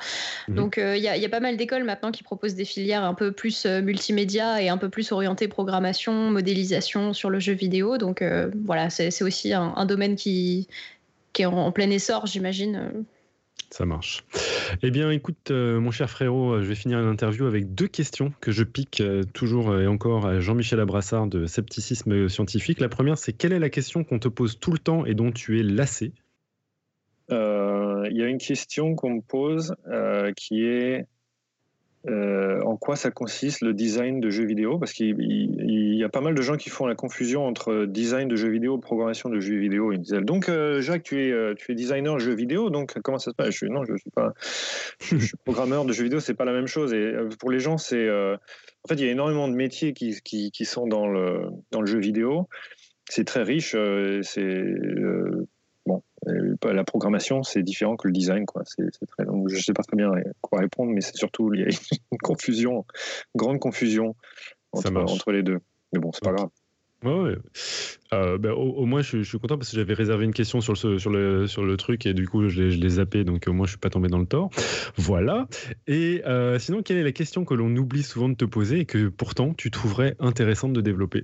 Mhm. 0.48 0.56
Donc, 0.56 0.78
il 0.78 1.02
y, 1.02 1.08
a, 1.08 1.30
pas 1.30 1.40
mal 1.40 1.58
d'écoles 1.58 1.84
maintenant 1.84 2.12
qui 2.12 2.24
proposent 2.24 2.56
des 2.56 2.66
filières 2.66 3.04
un 3.04 3.14
peu 3.14 3.32
plus 3.32 3.66
multimédia 3.66 4.62
et 4.62 4.70
un 4.70 4.78
peu 4.78 4.90
plus 4.90 5.12
orientées 5.12 5.48
programmation, 5.48 6.14
modélisation 6.32 7.14
sur 7.14 7.30
le 7.30 7.40
jeu 7.40 7.54
vidéo. 7.54 7.98
Donc, 7.98 8.24
voilà, 8.66 8.90
c'est 8.90 9.24
aussi 9.24 9.54
un, 9.54 9.86
domaine 9.86 10.16
qui, 10.16 10.68
qui 11.34 11.44
est 11.44 11.46
en 11.46 11.72
plein 11.72 11.90
essor, 11.90 12.26
j'imagine. 12.26 13.06
Ça 13.72 13.86
marche. 13.86 14.24
Eh 14.82 14.90
bien, 14.90 15.12
écoute, 15.12 15.52
euh, 15.52 15.80
mon 15.80 15.92
cher 15.92 16.10
frérot, 16.10 16.54
euh, 16.54 16.62
je 16.64 16.68
vais 16.68 16.76
finir 16.76 17.00
l'interview 17.02 17.46
avec 17.46 17.76
deux 17.76 17.88
questions 17.88 18.34
que 18.42 18.52
je 18.52 18.64
pique 18.64 19.00
euh, 19.00 19.24
toujours 19.34 19.78
et 19.78 19.86
encore 19.86 20.26
à 20.26 20.40
Jean-Michel 20.40 20.80
Abrassard 20.80 21.28
de 21.28 21.46
Scepticisme 21.46 22.30
Scientifique. 22.30 22.80
La 22.80 22.90
première, 22.90 23.20
c'est 23.20 23.34
quelle 23.34 23.54
est 23.54 23.60
la 23.60 23.70
question 23.70 24.04
qu'on 24.04 24.18
te 24.18 24.28
pose 24.28 24.60
tout 24.60 24.72
le 24.72 24.80
temps 24.80 25.06
et 25.06 25.14
dont 25.14 25.32
tu 25.32 25.60
es 25.60 25.64
lassé? 25.64 26.14
Il 27.32 28.18
y 28.18 28.24
a 28.24 28.28
une 28.28 28.40
question 28.40 28.96
qu'on 28.96 29.16
me 29.16 29.22
pose 29.22 29.76
qui 30.36 30.64
est 30.64 31.06
euh, 32.08 32.62
en 32.62 32.78
quoi 32.78 32.96
ça 32.96 33.12
consiste 33.12 33.62
le 33.62 33.74
design 33.74 34.22
de 34.22 34.30
jeux 34.30 34.46
vidéo? 34.46 34.80
Parce 34.80 34.94
qu'il 34.94 35.16
y 35.20 36.04
a 36.04 36.10
pas 36.10 36.22
mal 36.22 36.34
de 36.34 36.42
gens 36.42 36.56
qui 36.56 36.70
font 36.70 36.86
la 36.86 36.96
confusion 36.96 37.46
entre 37.46 37.86
design 37.86 38.30
de 38.30 38.36
jeux 38.36 38.50
vidéo 38.50 38.78
et 38.78 38.82
programmation 38.82 39.30
de 39.30 39.40
jeux 39.40 39.58
vidéo. 39.58 39.92
Ils 39.92 40.00
disent 40.00 40.14
donc 40.14 40.48
euh, 40.48 40.82
Jacques, 40.82 41.04
tu 41.04 41.22
es, 41.22 41.32
euh, 41.32 41.56
tu 41.56 41.72
es 41.72 41.76
designer 41.76 42.16
de 42.16 42.20
jeux 42.20 42.36
vidéo, 42.36 42.70
donc 42.70 42.98
comment 43.02 43.20
ça 43.20 43.32
se 43.32 43.36
passe? 43.36 43.54
Je, 43.56 43.66
Non, 43.66 43.84
je 43.84 43.98
suis 43.98 44.12
pas. 44.12 44.34
je 45.02 45.18
suis 45.18 45.38
programmeur 45.44 45.84
de 45.84 45.92
jeux 45.92 46.04
vidéo, 46.04 46.20
c'est 46.20 46.36
pas 46.36 46.46
la 46.46 46.54
même 46.54 46.68
chose. 46.68 46.94
Et 46.94 47.14
pour 47.38 47.52
les 47.52 47.60
gens, 47.60 47.78
c'est 47.78 48.10
en 48.10 48.88
fait 48.88 48.96
il 48.96 49.02
y 49.02 49.10
a 49.10 49.12
énormément 49.12 49.50
de 49.50 49.56
métiers 49.56 49.94
qui, 49.94 50.22
qui, 50.24 50.52
qui 50.52 50.66
sont 50.66 50.88
dans 50.88 51.08
le 51.08 51.42
dans 51.72 51.82
le 51.82 51.88
jeu 51.88 52.00
vidéo. 52.00 52.48
C'est 53.10 53.26
très 53.26 53.44
riche. 53.44 53.76
c'est 54.22 54.64
la 56.64 56.84
programmation, 56.84 57.44
c'est 57.44 57.64
différent 57.64 57.96
que 57.96 58.08
le 58.08 58.14
design. 58.14 58.46
Quoi. 58.46 58.64
Très, 58.64 59.26
donc 59.26 59.50
je 59.50 59.56
ne 59.56 59.62
sais 59.62 59.74
pas 59.74 59.84
très 59.84 59.98
bien 59.98 60.12
quoi 60.42 60.60
répondre, 60.60 60.92
mais 60.92 61.02
c'est 61.02 61.16
surtout 61.16 61.54
il 61.54 61.62
y 61.62 61.64
a 61.64 61.68
une 61.68 62.18
confusion, 62.24 62.86
une 63.36 63.40
grande 63.40 63.60
confusion 63.60 64.16
entre, 64.72 64.96
entre 64.96 65.32
les 65.32 65.44
deux. 65.44 65.60
Mais 65.94 66.00
bon, 66.00 66.12
c'est 66.12 66.24
pas 66.24 66.34
grave. 66.34 66.50
Ouais, 67.04 67.38
euh, 68.12 68.38
ben, 68.38 68.52
au, 68.52 68.86
moins, 68.86 69.02
je, 69.02 69.24
suis 69.24 69.40
content 69.40 69.58
parce 69.58 69.70
que 69.70 69.78
j'avais 69.78 69.94
réservé 69.94 70.26
une 70.26 70.34
question 70.34 70.60
sur 70.60 70.74
le, 70.74 71.00
sur 71.00 71.10
le, 71.10 71.48
sur 71.48 71.64
le 71.64 71.78
truc 71.78 72.06
et 72.06 72.14
du 72.14 72.28
coup, 72.28 72.50
je 72.50 72.62
l'ai 72.62 72.90
zappé, 72.90 73.24
donc 73.24 73.46
au 73.48 73.54
moins, 73.54 73.66
je 73.66 73.72
suis 73.72 73.80
pas 73.80 73.90
tombé 73.90 74.10
dans 74.10 74.18
le 74.18 74.26
tort. 74.26 74.50
Voilà. 74.98 75.48
Et 75.88 76.22
euh, 76.26 76.60
sinon, 76.60 76.84
quelle 76.84 76.98
est 76.98 77.04
la 77.04 77.14
question 77.14 77.46
que 77.46 77.54
l'on 77.54 77.74
oublie 77.78 78.04
souvent 78.04 78.28
de 78.28 78.36
te 78.36 78.44
poser 78.44 78.82
et 78.82 78.86
que 78.86 79.08
pourtant 79.08 79.54
tu 79.54 79.72
trouverais 79.72 80.18
intéressante 80.20 80.74
de 80.74 80.82
développer? 80.82 81.24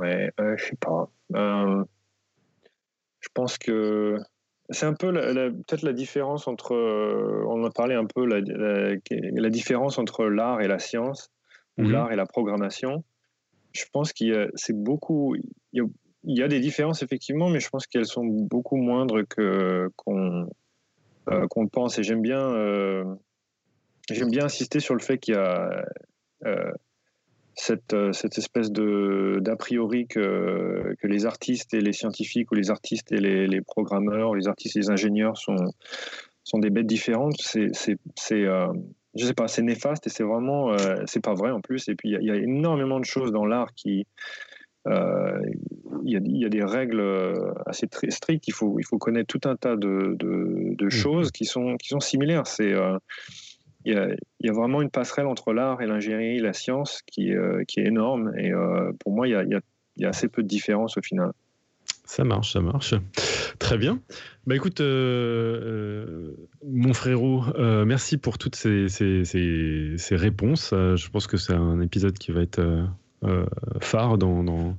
Ouais, 0.00 0.32
euh, 0.40 0.56
je 0.58 0.64
sais 0.64 0.76
pas. 0.76 1.08
Euh, 3.22 3.28
je 3.28 3.28
pense 3.34 3.58
que 3.58 4.16
c'est 4.70 4.86
un 4.86 4.94
peu 4.94 5.12
peut-être 5.12 5.82
la 5.82 5.92
différence 5.92 6.48
entre. 6.48 6.74
on 6.74 7.64
a 7.64 7.70
parlé 7.70 7.94
un 7.94 8.06
peu 8.06 8.24
la, 8.26 8.40
la, 8.40 9.50
différence 9.50 9.98
entre 9.98 10.24
l'art 10.24 10.60
et 10.60 10.68
la 10.68 10.78
science 10.78 11.30
ou 11.78 11.82
mhm. 11.82 11.92
l'art 11.92 12.12
et 12.12 12.16
la 12.16 12.26
programmation 12.26 13.04
je 13.72 13.84
pense 13.92 14.12
qu'il 14.12 14.28
y 14.28 14.34
a, 14.34 14.48
c'est 14.54 14.76
beaucoup, 14.76 15.34
il 15.72 15.88
y, 16.24 16.42
a, 16.42 16.48
des 16.48 16.60
différences 16.60 17.02
effectivement, 17.02 17.48
mais 17.48 17.60
je 17.60 17.68
pense 17.68 17.86
qu'elles 17.86 18.06
sont 18.06 18.24
beaucoup 18.24 18.76
moindres 18.76 19.26
que 19.26 19.90
qu'on 19.96 20.48
euh, 21.28 21.46
qu'on 21.48 21.68
pense. 21.68 21.98
Et 21.98 22.02
j'aime 22.02 22.22
bien, 22.22 22.40
euh, 22.40 23.04
j'aime 24.10 24.30
bien 24.30 24.44
insister 24.44 24.80
sur 24.80 24.94
le 24.94 25.00
fait 25.00 25.18
qu'il 25.18 25.34
y 25.34 25.36
a 25.36 25.84
euh, 26.44 26.72
cette, 27.54 27.94
cette 28.12 28.38
espèce 28.38 28.70
de 28.70 29.38
d'a 29.40 29.56
priori 29.56 30.06
que, 30.06 30.94
que 31.00 31.06
les 31.06 31.26
artistes 31.26 31.74
et 31.74 31.80
les 31.80 31.92
scientifiques 31.92 32.50
ou 32.52 32.54
les 32.54 32.70
artistes 32.70 33.12
et 33.12 33.18
les, 33.18 33.46
les 33.46 33.60
programmeurs, 33.60 34.34
les 34.34 34.48
artistes 34.48 34.76
et 34.76 34.80
les 34.80 34.90
ingénieurs 34.90 35.36
sont 35.36 35.56
sont 36.44 36.58
des 36.58 36.70
bêtes 36.70 36.86
différentes. 36.86 37.36
C'est 37.40 37.70
c'est 37.72 37.98
je 39.14 39.26
sais 39.26 39.34
pas, 39.34 39.48
c'est 39.48 39.62
néfaste 39.62 40.06
et 40.06 40.10
c'est 40.10 40.22
vraiment, 40.22 40.72
euh, 40.72 40.96
c'est 41.06 41.22
pas 41.22 41.34
vrai 41.34 41.50
en 41.50 41.60
plus. 41.60 41.88
Et 41.88 41.94
puis 41.94 42.10
il 42.10 42.24
y, 42.24 42.30
a 42.30 42.36
énormément 42.36 42.98
de 42.98 43.04
choses 43.04 43.30
dans 43.30 43.44
l'art 43.44 43.74
qui, 43.74 44.06
euh, 44.88 45.40
il 46.04 46.12
y, 46.12 46.44
a 46.44 46.48
des 46.48 46.64
règles 46.64 47.00
euh, 47.00 47.52
assez 47.66 47.86
très 47.88 48.10
strictes. 48.10 48.48
Il 48.48 48.54
faut, 48.54 48.78
il 48.78 48.86
faut 48.86 48.98
connaître 48.98 49.26
tout 49.26 49.46
un 49.48 49.56
tas 49.56 49.76
de, 49.76 50.16
de, 50.18 50.84
mmh. 50.84 50.90
choses 50.90 51.30
qui 51.30 51.44
sont, 51.44 51.76
qui 51.76 51.88
sont 51.88 52.00
similaires. 52.00 52.46
C'est 52.46 52.72
il 53.84 54.16
y, 54.40 54.48
a, 54.48 54.52
vraiment 54.52 54.82
une 54.82 54.90
passerelle 54.90 55.26
entre 55.26 55.52
l'art 55.52 55.82
et 55.82 55.86
l'ingénierie, 55.86 56.40
la 56.40 56.52
science 56.52 57.02
qui, 57.06 57.32
qui 57.68 57.80
est 57.80 57.86
énorme. 57.86 58.32
Et 58.38 58.52
pour 59.00 59.12
moi, 59.12 59.28
il 59.28 59.32
y 59.98 60.04
a, 60.04 60.08
assez 60.08 60.28
peu 60.28 60.42
de 60.42 60.48
différence 60.48 60.96
au 60.96 61.02
final. 61.02 61.32
Ça 62.04 62.24
marche, 62.24 62.52
ça 62.52 62.60
marche. 62.60 62.94
Très 63.58 63.78
bien. 63.78 64.00
Bah 64.46 64.56
écoute, 64.56 64.80
euh, 64.80 65.60
euh, 65.64 66.48
mon 66.66 66.92
frérot, 66.92 67.44
euh, 67.54 67.84
merci 67.84 68.18
pour 68.18 68.38
toutes 68.38 68.56
ces, 68.56 68.86
réponses. 70.10 70.70
je 70.72 71.08
pense 71.10 71.26
que 71.26 71.36
c'est 71.36 71.54
un 71.54 71.80
épisode 71.80 72.18
qui 72.18 72.32
va 72.32 72.42
être 72.42 72.86
phare 73.80 74.18
dans, 74.18 74.76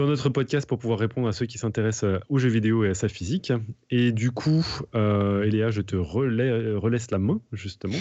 notre 0.00 0.28
podcast 0.28 0.68
pour 0.68 0.78
pouvoir 0.78 0.98
répondre 0.98 1.28
à 1.28 1.32
ceux 1.32 1.46
qui 1.46 1.58
s'intéressent 1.58 2.20
aux 2.28 2.38
jeux 2.38 2.48
vidéo 2.48 2.84
et 2.84 2.90
à 2.90 2.94
sa 2.94 3.08
physique. 3.08 3.52
Et 3.90 4.12
du 4.12 4.30
coup, 4.30 4.64
Eléa, 4.94 5.70
je 5.70 5.80
te 5.80 5.96
relaisse 5.96 7.10
la 7.10 7.18
main, 7.18 7.40
justement. 7.52 7.98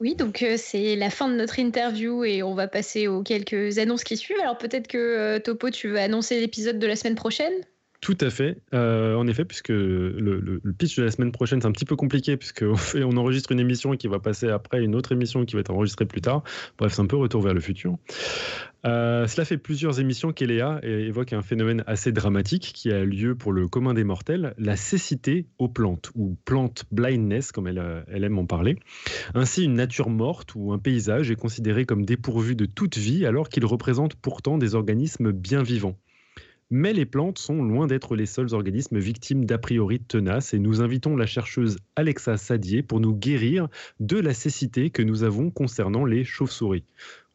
Oui, 0.00 0.14
donc 0.14 0.44
c'est 0.56 0.96
la 0.96 1.10
fin 1.10 1.28
de 1.28 1.34
notre 1.34 1.58
interview 1.58 2.24
et 2.24 2.42
on 2.42 2.54
va 2.54 2.68
passer 2.68 3.06
aux 3.06 3.22
quelques 3.22 3.78
annonces 3.78 4.04
qui 4.04 4.16
suivent. 4.16 4.40
Alors 4.40 4.56
peut-être 4.56 4.88
que 4.88 5.38
Topo, 5.38 5.70
tu 5.70 5.88
veux 5.88 5.98
annoncer 5.98 6.40
l'épisode 6.40 6.78
de 6.78 6.86
la 6.86 6.96
semaine 6.96 7.16
prochaine? 7.16 7.52
Tout 8.00 8.16
à 8.22 8.30
fait, 8.30 8.56
euh, 8.72 9.14
en 9.14 9.26
effet, 9.26 9.44
puisque 9.44 9.68
le, 9.68 10.60
pitch 10.78 10.96
de 10.96 11.02
la 11.02 11.10
semaine 11.10 11.32
prochaine, 11.32 11.60
c'est 11.60 11.66
un 11.66 11.72
petit 11.72 11.84
peu 11.84 11.96
compliqué, 11.96 12.38
puisqu'on 12.38 12.74
on 12.94 13.16
enregistre 13.18 13.52
une 13.52 13.60
émission 13.60 13.94
qui 13.94 14.08
va 14.08 14.18
passer 14.18 14.48
après 14.48 14.82
une 14.82 14.94
autre 14.94 15.12
émission 15.12 15.44
qui 15.44 15.54
va 15.54 15.60
être 15.60 15.70
enregistrée 15.70 16.06
plus 16.06 16.22
tard. 16.22 16.42
Bref, 16.78 16.94
c'est 16.94 17.02
un 17.02 17.06
peu 17.06 17.16
retour 17.16 17.42
vers 17.42 17.52
le 17.52 17.60
futur. 17.60 17.98
Euh, 18.86 19.26
cela 19.26 19.44
fait 19.44 19.58
plusieurs 19.58 20.00
émissions 20.00 20.32
qu'Eléa 20.32 20.80
évoque 20.82 21.34
un 21.34 21.42
phénomène 21.42 21.84
assez 21.86 22.10
dramatique 22.10 22.72
qui 22.74 22.90
a 22.90 23.04
lieu 23.04 23.34
pour 23.34 23.52
le 23.52 23.68
commun 23.68 23.92
des 23.92 24.04
mortels, 24.04 24.54
la 24.56 24.76
cécité 24.76 25.46
aux 25.58 25.68
plantes, 25.68 26.10
ou 26.14 26.38
plant 26.46 26.72
blindness, 26.90 27.52
comme 27.52 27.66
elle, 27.66 28.04
elle 28.10 28.24
aime 28.24 28.38
en 28.38 28.46
parler. 28.46 28.78
Ainsi, 29.34 29.64
une 29.64 29.74
nature 29.74 30.08
morte 30.08 30.54
ou 30.54 30.72
un 30.72 30.78
paysage 30.78 31.30
est 31.30 31.36
considéré 31.36 31.84
comme 31.84 32.06
dépourvu 32.06 32.56
de 32.56 32.64
toute 32.64 32.96
vie, 32.96 33.26
alors 33.26 33.50
qu'il 33.50 33.66
représente 33.66 34.14
pourtant 34.14 34.56
des 34.56 34.74
organismes 34.74 35.32
bien 35.32 35.62
vivants. 35.62 35.98
Mais 36.72 36.92
les 36.92 37.04
plantes 37.04 37.38
sont 37.38 37.64
loin 37.64 37.88
d'être 37.88 38.14
les 38.14 38.26
seuls 38.26 38.54
organismes 38.54 39.00
victimes 39.00 39.44
d'a 39.44 39.58
priori 39.58 39.98
tenaces 39.98 40.54
et 40.54 40.60
nous 40.60 40.80
invitons 40.82 41.16
la 41.16 41.26
chercheuse 41.26 41.78
Alexa 41.96 42.36
Sadier 42.36 42.84
pour 42.84 43.00
nous 43.00 43.12
guérir 43.12 43.68
de 43.98 44.18
la 44.18 44.34
cécité 44.34 44.90
que 44.90 45.02
nous 45.02 45.24
avons 45.24 45.50
concernant 45.50 46.04
les 46.04 46.22
chauves-souris. 46.22 46.84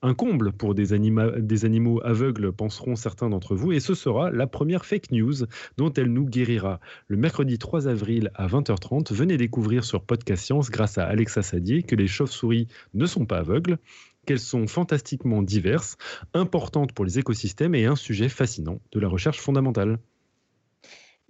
Un 0.01 0.13
comble 0.13 0.53
pour 0.53 0.75
des, 0.75 0.93
animaux 0.93 1.99
aveugles, 2.03 2.53
penseront 2.53 2.95
certains 2.95 3.29
d'entre 3.29 3.55
vous, 3.55 3.71
et 3.71 3.79
ce 3.79 3.93
sera 3.93 4.29
la 4.29 4.45
première 4.45 4.85
fake 4.85 5.11
news 5.11 5.33
dont 5.77 5.91
elle 5.91 6.13
nous 6.13 6.25
guérira. 6.25 6.79
Le 7.07 7.17
mercredi 7.17 7.57
3 7.57 7.87
avril 7.87 8.29
à 8.35 8.47
20h30, 8.47 9.11
venez 9.13 9.35
découvrir 9.35 9.83
sur 9.83 10.03
Podcast 10.03 10.45
Science, 10.45 10.69
grâce 10.69 10.97
à 10.97 11.05
Alexa 11.05 11.41
Sadier, 11.41 11.81
que 11.81 11.95
les 11.95 12.07
chauves-souris 12.07 12.67
ne 12.93 13.05
sont 13.05 13.25
pas 13.25 13.39
aveugles 13.39 13.79
qu'elles 14.26 14.39
sont 14.39 14.68
fantastiquement 14.68 15.41
diverses, 15.41 15.97
importantes 16.34 16.91
pour 16.93 17.06
les 17.06 17.19
écosystèmes 17.19 17.76
et 17.76 17.85
un 17.85 17.95
sujet 17.95 18.30
fascinant 18.30 18.80
de 18.91 18.99
la 18.99 19.07
recherche 19.07 19.39
fondamentale. 19.39 19.99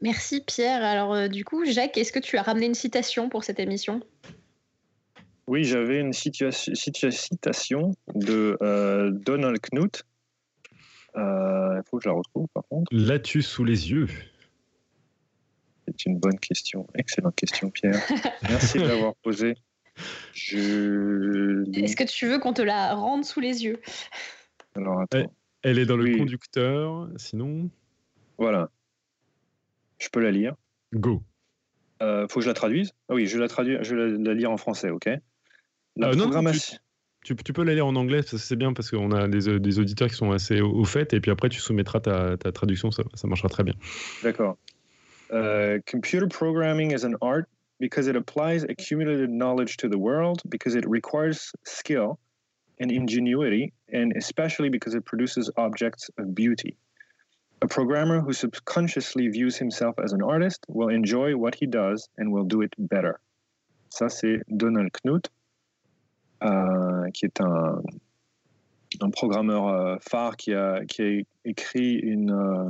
Merci 0.01 0.41
Pierre. 0.41 0.83
Alors 0.83 1.13
euh, 1.13 1.27
du 1.27 1.45
coup, 1.45 1.65
Jacques, 1.65 1.97
est-ce 1.97 2.11
que 2.11 2.19
tu 2.19 2.37
as 2.37 2.41
ramené 2.41 2.65
une 2.65 2.73
citation 2.75 3.29
pour 3.29 3.43
cette 3.43 3.59
émission? 3.59 4.01
Oui, 5.47 5.63
j'avais 5.63 5.99
une 5.99 6.13
citation 6.13 7.91
de 8.15 8.57
euh, 8.61 9.11
Donald 9.11 9.59
Knuth. 9.71 10.03
Euh, 11.15 11.75
il 11.77 11.81
faut 11.89 11.97
que 11.97 12.03
je 12.03 12.09
la 12.09 12.15
retrouve 12.15 12.47
par 12.53 12.63
contre. 12.67 12.89
L'as-tu 12.91 13.41
sous 13.41 13.63
les 13.63 13.91
yeux? 13.91 14.07
C'est 15.87 16.05
une 16.07 16.17
bonne 16.17 16.39
question. 16.39 16.87
Excellente 16.95 17.35
question 17.35 17.69
Pierre. 17.69 18.01
Merci 18.49 18.79
de 18.79 18.85
l'avoir 18.85 19.15
posée. 19.15 19.55
Je... 20.33 21.63
Est-ce 21.79 21.95
que 21.95 22.03
tu 22.03 22.27
veux 22.27 22.39
qu'on 22.39 22.53
te 22.53 22.61
la 22.61 22.93
rende 22.95 23.25
sous 23.25 23.39
les 23.39 23.63
yeux? 23.63 23.79
Alors, 24.75 25.01
attends. 25.01 25.31
Elle, 25.61 25.79
est 25.79 25.85
dans 25.85 25.97
le 25.97 26.17
conducteur, 26.17 27.09
sinon. 27.15 27.69
Voilà. 28.37 28.69
Je 29.97 30.09
peux 30.09 30.19
la 30.19 30.31
lire. 30.31 30.55
Go. 30.93 31.23
Euh, 32.01 32.27
faut 32.27 32.39
que 32.39 32.43
je 32.43 32.49
la 32.49 32.53
traduise? 32.53 32.91
Ah 33.09 33.15
oui, 33.15 33.25
je 33.25 33.39
la 33.39 33.47
traduis, 33.47 33.77
je 33.81 33.95
vais 33.95 34.17
la, 34.17 34.33
lire 34.33 34.51
en 34.51 34.57
français, 34.57 34.89
ok 34.89 35.09
La 35.95 36.09
euh, 36.09 36.15
programmation. 36.15 36.77
tu, 37.23 37.35
peux 37.35 37.63
la 37.63 37.73
lire 37.73 37.87
en 37.87 37.95
anglais, 37.95 38.21
c'est 38.21 38.55
bien 38.57 38.73
parce 38.73 38.91
qu'on 38.91 39.11
a 39.11 39.27
des, 39.27 39.59
des, 39.59 39.79
auditeurs 39.79 40.09
qui 40.09 40.15
sont 40.15 40.31
assez 40.31 40.61
au, 40.61 40.83
fait, 40.83 41.13
et 41.13 41.21
puis 41.21 41.31
après 41.31 41.47
tu 41.47 41.59
soumettras 41.59 42.01
ta, 42.01 42.37
ta 42.37 42.51
traduction, 42.51 42.91
ça, 42.91 43.03
ça 43.13 43.27
marchera 43.27 43.47
très 43.47 43.63
bien. 43.63 43.75
D'accord. 44.23 44.57
Uh, 45.31 45.79
computer 45.87 46.27
programming 46.27 46.91
is 46.91 47.03
an 47.03 47.15
art 47.21 47.47
because 47.79 48.07
it 48.07 48.15
applies 48.15 48.63
mm-hmm. 48.63 48.71
accumulated 48.71 49.29
knowledge 49.29 49.77
to 49.77 49.89
the 49.89 49.97
world, 49.97 50.41
because 50.49 50.75
it 50.75 50.87
requires 50.87 51.51
skill 51.63 52.19
and 52.79 52.91
ingenuity, 52.91 53.73
and 53.91 54.13
especially 54.17 54.69
because 54.69 54.95
it 54.95 55.05
produces 55.05 55.49
objects 55.57 56.09
of 56.17 56.35
beauty. 56.35 56.77
A 57.61 57.67
programmer 57.67 58.19
who 58.19 58.33
subconsciously 58.33 59.29
views 59.29 59.55
himself 59.57 59.95
as 60.03 60.11
an 60.11 60.21
artist 60.21 60.65
will 60.67 60.89
enjoy 60.89 61.35
what 61.37 61.55
he 61.55 61.65
does 61.65 62.09
and 62.17 62.31
will 62.31 62.43
do 62.43 62.61
it 62.61 62.73
better. 62.77 63.19
Ça, 63.89 64.11
c'est 64.11 64.41
Donald 64.49 64.91
Knuth, 64.91 65.29
euh, 66.43 67.09
qui 67.13 67.25
est 67.25 67.39
un, 67.39 67.81
un 69.01 69.09
programmeur 69.09 69.67
euh, 69.67 69.95
phare 70.01 70.35
qui 70.35 70.53
a, 70.53 70.85
qui 70.85 71.01
a 71.01 71.21
écrit 71.45 71.93
une, 71.93 72.31
euh, 72.31 72.69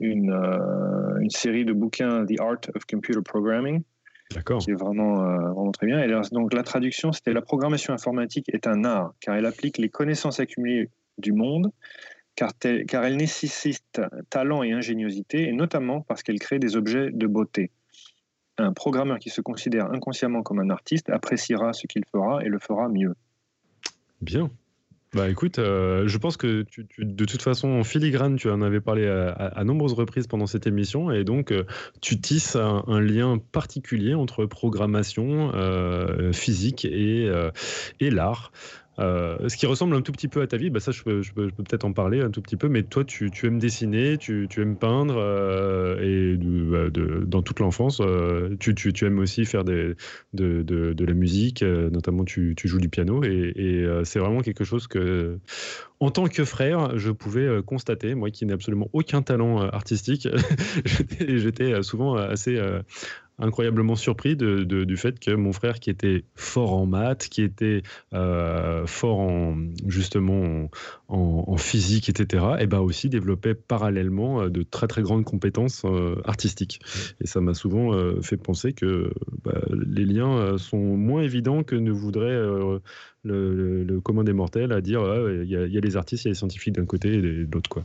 une, 0.00 0.32
euh, 0.32 1.18
une 1.20 1.30
série 1.30 1.66
de 1.66 1.74
bouquins, 1.74 2.24
The 2.24 2.40
Art 2.40 2.70
of 2.74 2.86
Computer 2.86 3.20
Programming, 3.20 3.84
qui 4.28 4.70
est 4.70 4.74
vraiment, 4.74 5.22
euh, 5.22 5.52
vraiment 5.52 5.72
très 5.72 5.86
bien. 5.86 6.02
Et 6.02 6.08
donc 6.32 6.52
la 6.54 6.62
traduction, 6.62 7.12
c'était 7.12 7.32
la 7.32 7.42
programmation 7.42 7.92
informatique 7.92 8.48
est 8.48 8.66
un 8.66 8.84
art, 8.84 9.14
car 9.20 9.36
elle 9.36 9.46
applique 9.46 9.78
les 9.78 9.88
connaissances 9.88 10.40
accumulées 10.40 10.90
du 11.18 11.32
monde, 11.32 11.70
car, 12.34 12.52
car 12.88 13.04
elle 13.04 13.16
nécessite 13.16 14.00
talent 14.30 14.62
et 14.62 14.72
ingéniosité, 14.72 15.48
et 15.48 15.52
notamment 15.52 16.00
parce 16.00 16.22
qu'elle 16.22 16.38
crée 16.38 16.58
des 16.58 16.76
objets 16.76 17.10
de 17.12 17.26
beauté. 17.26 17.70
Un 18.56 18.72
programmeur 18.72 19.18
qui 19.18 19.30
se 19.30 19.40
considère 19.40 19.90
inconsciemment 19.92 20.42
comme 20.42 20.60
un 20.60 20.70
artiste 20.70 21.10
appréciera 21.10 21.72
ce 21.72 21.86
qu'il 21.86 22.04
fera 22.10 22.44
et 22.44 22.48
le 22.48 22.58
fera 22.58 22.88
mieux. 22.88 23.14
Bien, 24.20 24.50
bah 25.14 25.28
écoute, 25.28 25.58
euh, 25.58 26.08
je 26.08 26.18
pense 26.18 26.36
que 26.36 26.62
tu, 26.62 26.86
de 26.98 27.24
toute 27.24 27.42
façon, 27.42 27.68
en 27.68 27.84
filigrane, 27.84 28.36
tu 28.36 28.50
en 28.50 28.62
avais 28.62 28.80
parlé 28.80 29.06
à, 29.06 29.62
nombreuses 29.64 29.92
reprises 29.92 30.26
pendant 30.26 30.46
cette 30.46 30.66
émission, 30.66 31.10
et 31.10 31.24
donc 31.24 31.52
euh, 31.52 31.64
tu 32.00 32.20
tisses 32.20 32.56
un, 32.56 33.00
lien 33.00 33.38
particulier 33.38 34.14
entre 34.14 34.46
programmation, 34.46 35.52
euh, 35.54 36.32
physique 36.32 36.84
et, 36.84 37.30
et 38.00 38.10
l'art. 38.10 38.52
Euh, 38.98 39.48
ce 39.48 39.56
qui 39.56 39.66
ressemble 39.66 39.96
un 39.96 40.02
tout 40.02 40.12
petit 40.12 40.28
peu 40.28 40.40
à 40.40 40.46
ta 40.46 40.56
vie, 40.56 40.70
bah 40.70 40.80
ça 40.80 40.92
je 40.92 41.02
peux, 41.02 41.22
peut-être 41.34 41.84
en 41.84 41.92
parler 41.92 42.20
un 42.20 42.30
tout 42.30 42.40
petit 42.40 42.56
peu, 42.56 42.68
mais 42.68 42.84
toi 42.84 43.04
tu, 43.04 43.30
aimes 43.42 43.58
dessiner, 43.58 44.18
tu, 44.18 44.48
aimes 44.56 44.76
peindre 44.76 45.16
euh, 45.16 45.98
et 46.00 46.36
bah, 46.36 46.90
dans 47.26 47.42
toute 47.42 47.60
l'enfance, 47.60 48.00
euh, 48.00 48.56
tu, 48.58 48.92
aimes 49.04 49.18
aussi 49.18 49.44
faire 49.44 49.64
de 49.64 49.96
la 50.32 51.14
musique, 51.14 51.62
notamment 51.62 52.24
tu, 52.24 52.54
joues 52.64 52.80
du 52.80 52.88
piano 52.88 53.24
et, 53.24 53.52
et 53.56 54.04
c'est 54.04 54.20
vraiment 54.20 54.40
quelque 54.40 54.64
chose 54.64 54.86
que 54.86 55.38
en 56.00 56.10
tant 56.10 56.26
que 56.26 56.44
frère, 56.44 56.98
je 56.98 57.10
pouvais 57.10 57.62
constater, 57.64 58.14
moi 58.14 58.30
qui 58.30 58.44
n'ai 58.46 58.52
absolument 58.52 58.88
aucun 58.92 59.22
talent 59.22 59.60
artistique, 59.62 60.28
j'étais 61.20 61.82
souvent 61.82 62.14
assez, 62.16 62.60
incroyablement 63.38 63.96
surpris 63.96 64.36
du 64.36 64.96
fait 64.96 65.18
que 65.18 65.32
mon 65.32 65.52
frère, 65.52 65.80
qui 65.80 65.90
était 65.90 66.24
fort 66.34 66.72
en 66.74 66.86
maths, 66.86 67.28
qui 67.28 67.42
était 67.42 67.82
euh, 68.12 68.86
fort 68.86 69.20
en 69.20 69.56
justement 69.86 70.70
en, 71.08 71.56
physique, 71.56 72.08
etc., 72.08 72.44
et 72.60 72.66
ben 72.66 72.80
aussi 72.80 73.08
développait 73.08 73.54
parallèlement 73.54 74.42
euh, 74.42 74.48
de 74.50 74.62
très 74.62 74.86
très 74.86 75.02
grandes 75.02 75.24
compétences 75.24 75.82
euh, 75.84 76.16
artistiques. 76.24 76.80
Et 77.20 77.26
ça 77.26 77.40
m'a 77.40 77.54
souvent 77.54 77.92
fait 78.22 78.36
penser 78.36 78.72
que 78.72 79.12
bah, 79.44 79.60
les 79.70 80.04
liens 80.04 80.58
sont 80.58 80.78
moins 80.78 81.22
évidents 81.22 81.62
que 81.62 81.74
ne 81.74 81.90
voudrait 81.90 82.40
le, 83.24 84.00
commun 84.00 84.24
des 84.24 84.32
mortels 84.32 84.72
à 84.72 84.80
dire 84.80 85.02
il 85.42 85.48
y, 85.48 85.56
a 85.56 85.80
les 85.80 85.96
artistes, 85.96 86.24
il 86.24 86.28
y 86.28 86.30
a 86.30 86.32
les 86.32 86.38
scientifiques 86.38 86.74
d'un 86.74 86.84
côté 86.84 87.14
et 87.14 87.20
de 87.20 87.48
l'autre. 87.52 87.70
Quoi. 87.70 87.84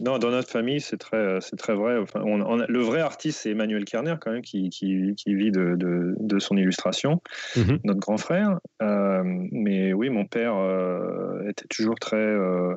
non, 0.00 0.18
dans 0.18 0.30
notre 0.30 0.50
famille, 0.50 0.80
c'est 0.80 0.98
très, 0.98 1.40
c'est 1.40 1.56
très 1.56 1.74
vrai. 1.74 1.98
Enfin, 1.98 2.22
on, 2.24 2.56
le 2.56 2.78
vrai 2.80 3.00
artiste, 3.00 3.40
c'est 3.42 3.50
Emmanuel 3.50 3.84
Kerner, 3.84 4.16
quand 4.20 4.32
même, 4.32 4.42
qui, 4.42 4.68
qui, 4.70 5.14
vit 5.26 5.50
de, 5.50 5.76
de, 5.76 6.38
son 6.38 6.56
illustration, 6.56 7.20
mhm. 7.56 7.78
notre 7.84 8.00
grand 8.00 8.16
frère. 8.16 8.58
Euh, 8.82 9.22
mais 9.52 9.92
oui, 9.92 10.10
mon 10.10 10.26
père 10.26 10.56
euh, 10.56 11.48
était 11.48 11.66
toujours 11.68 11.98
très, 11.98 12.16
euh, 12.16 12.74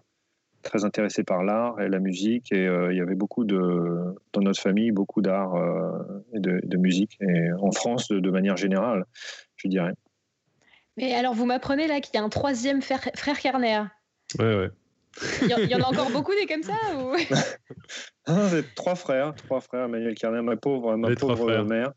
très 0.62 0.86
intéressé 0.86 1.24
par 1.24 1.44
l'art 1.44 1.80
et 1.82 1.90
la 1.90 2.00
musique. 2.00 2.52
Et 2.52 2.66
il 2.66 2.98
y 2.98 3.02
avait 3.02 3.16
beaucoup 3.16 3.46
de, 3.46 4.16
dans 4.34 4.42
notre 4.42 4.62
famille, 4.62 4.92
beaucoup 4.92 5.22
d'art 5.22 5.56
et 6.34 6.40
de, 6.40 6.60
de, 6.64 6.78
musique, 6.78 7.18
et 7.22 7.52
en 7.60 7.72
France 7.72 8.10
de, 8.10 8.30
manière 8.30 8.58
générale, 8.58 9.06
je 9.58 9.68
dirais. 9.68 9.94
Mais 10.98 11.14
alors, 11.14 11.34
vous 11.34 11.46
m'apprenez 11.46 11.88
là 11.88 12.02
qu'il 12.02 12.16
y 12.16 12.18
a 12.18 12.24
un 12.24 12.30
troisième 12.30 12.82
frère, 12.82 13.02
frère 13.16 13.40
Kerner. 13.40 13.84
Ouais, 14.40 14.56
ouais. 14.56 14.70
Il 15.44 15.70
y, 15.70 15.76
en 15.76 15.82
a 15.82 15.88
encore 15.88 16.10
beaucoup 16.10 16.34
des 16.34 16.48
comme 16.48 16.64
ça 16.64 16.74
ou... 16.98 17.16
ah, 18.26 18.50
trois 18.76 18.96
frères, 18.96 19.36
trois 19.36 19.62
frères, 19.62 19.86
Emmanuel 19.86 20.16
Kerner, 20.16 20.42
ma 20.42 20.56
pauvre, 20.56 20.96
ma 20.96 21.16
pauvre 21.16 21.64
mère. 21.64 21.92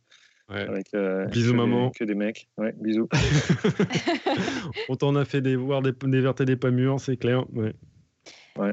Avec, 0.49 0.87
euh, 0.95 1.27
bisous 1.27 1.55
maman. 1.55 1.91
que 1.91 2.05
des 2.05 2.15
mecs. 2.15 2.49
Ouais, 2.57 2.73
bisous. 2.79 3.09
On 4.89 4.97
t'en 4.97 5.17
a 5.17 5.25
fait 5.25 5.41
des 5.41 5.57
voir 5.57 5.83
des, 5.83 5.93
des 5.93 6.21
vertes 6.21 6.41
et 6.43 6.45
des 6.45 6.57
pas 6.57 6.71
mûres, 6.71 7.01
c'est 7.01 7.17
clair. 7.17 7.45
Ouais. 7.53 7.75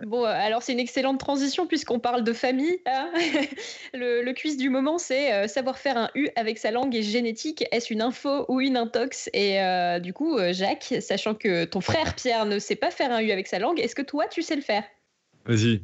Bon, 0.06 0.24
euh, 0.24 0.28
alors 0.28 0.64
c'est 0.64 0.74
une 0.74 0.80
excellente 0.80 1.20
transition 1.20 1.68
puisqu'on 1.68 2.00
parle 2.00 2.24
de 2.24 2.34
famille. 2.34 2.80
Hein. 2.86 3.12
le, 3.94 4.32
quiz 4.34 4.58
du 4.58 4.70
moment, 4.70 4.98
c'est 4.98 5.34
euh, 5.34 5.48
savoir 5.48 5.78
faire 5.78 5.98
un 5.98 6.10
U 6.16 6.30
avec 6.36 6.58
sa 6.58 6.72
langue 6.72 6.96
et 6.96 7.04
génétique. 7.04 7.66
Est-ce 7.72 7.94
une 7.94 8.02
info 8.02 8.46
ou 8.48 8.62
une 8.62 8.78
intox? 8.78 9.30
Et 9.34 9.62
euh, 9.62 10.00
du 10.00 10.14
coup, 10.14 10.38
Jacques, 10.52 10.96
sachant 11.02 11.36
que 11.36 11.66
ton 11.66 11.82
frère 11.82 12.16
Pierre 12.16 12.46
ne 12.46 12.60
sait 12.60 12.76
pas 12.76 12.92
faire 12.92 13.12
un 13.12 13.22
U 13.22 13.32
avec 13.32 13.48
sa 13.48 13.60
langue, 13.60 13.80
est-ce 13.80 13.96
que 13.96 14.02
toi, 14.02 14.28
tu 14.28 14.42
sais 14.42 14.56
le 14.56 14.62
faire? 14.62 14.84
Vas-y. 15.46 15.82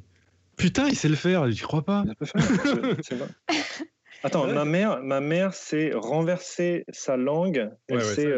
Putain, 0.58 0.88
il 0.88 0.96
sait 0.96 1.10
le 1.10 1.16
faire, 1.16 1.50
j'y 1.50 1.62
crois 1.62 1.84
pas. 1.84 2.04
Attends, 4.24 4.48
ma 4.48 4.66
mère, 4.66 5.02
ma 5.02 5.22
mère 5.22 5.54
sait 5.54 5.92
renverser 5.94 6.84
sa 6.90 7.16
langue. 7.16 7.70
Elle 7.88 8.02
sait, 8.02 8.36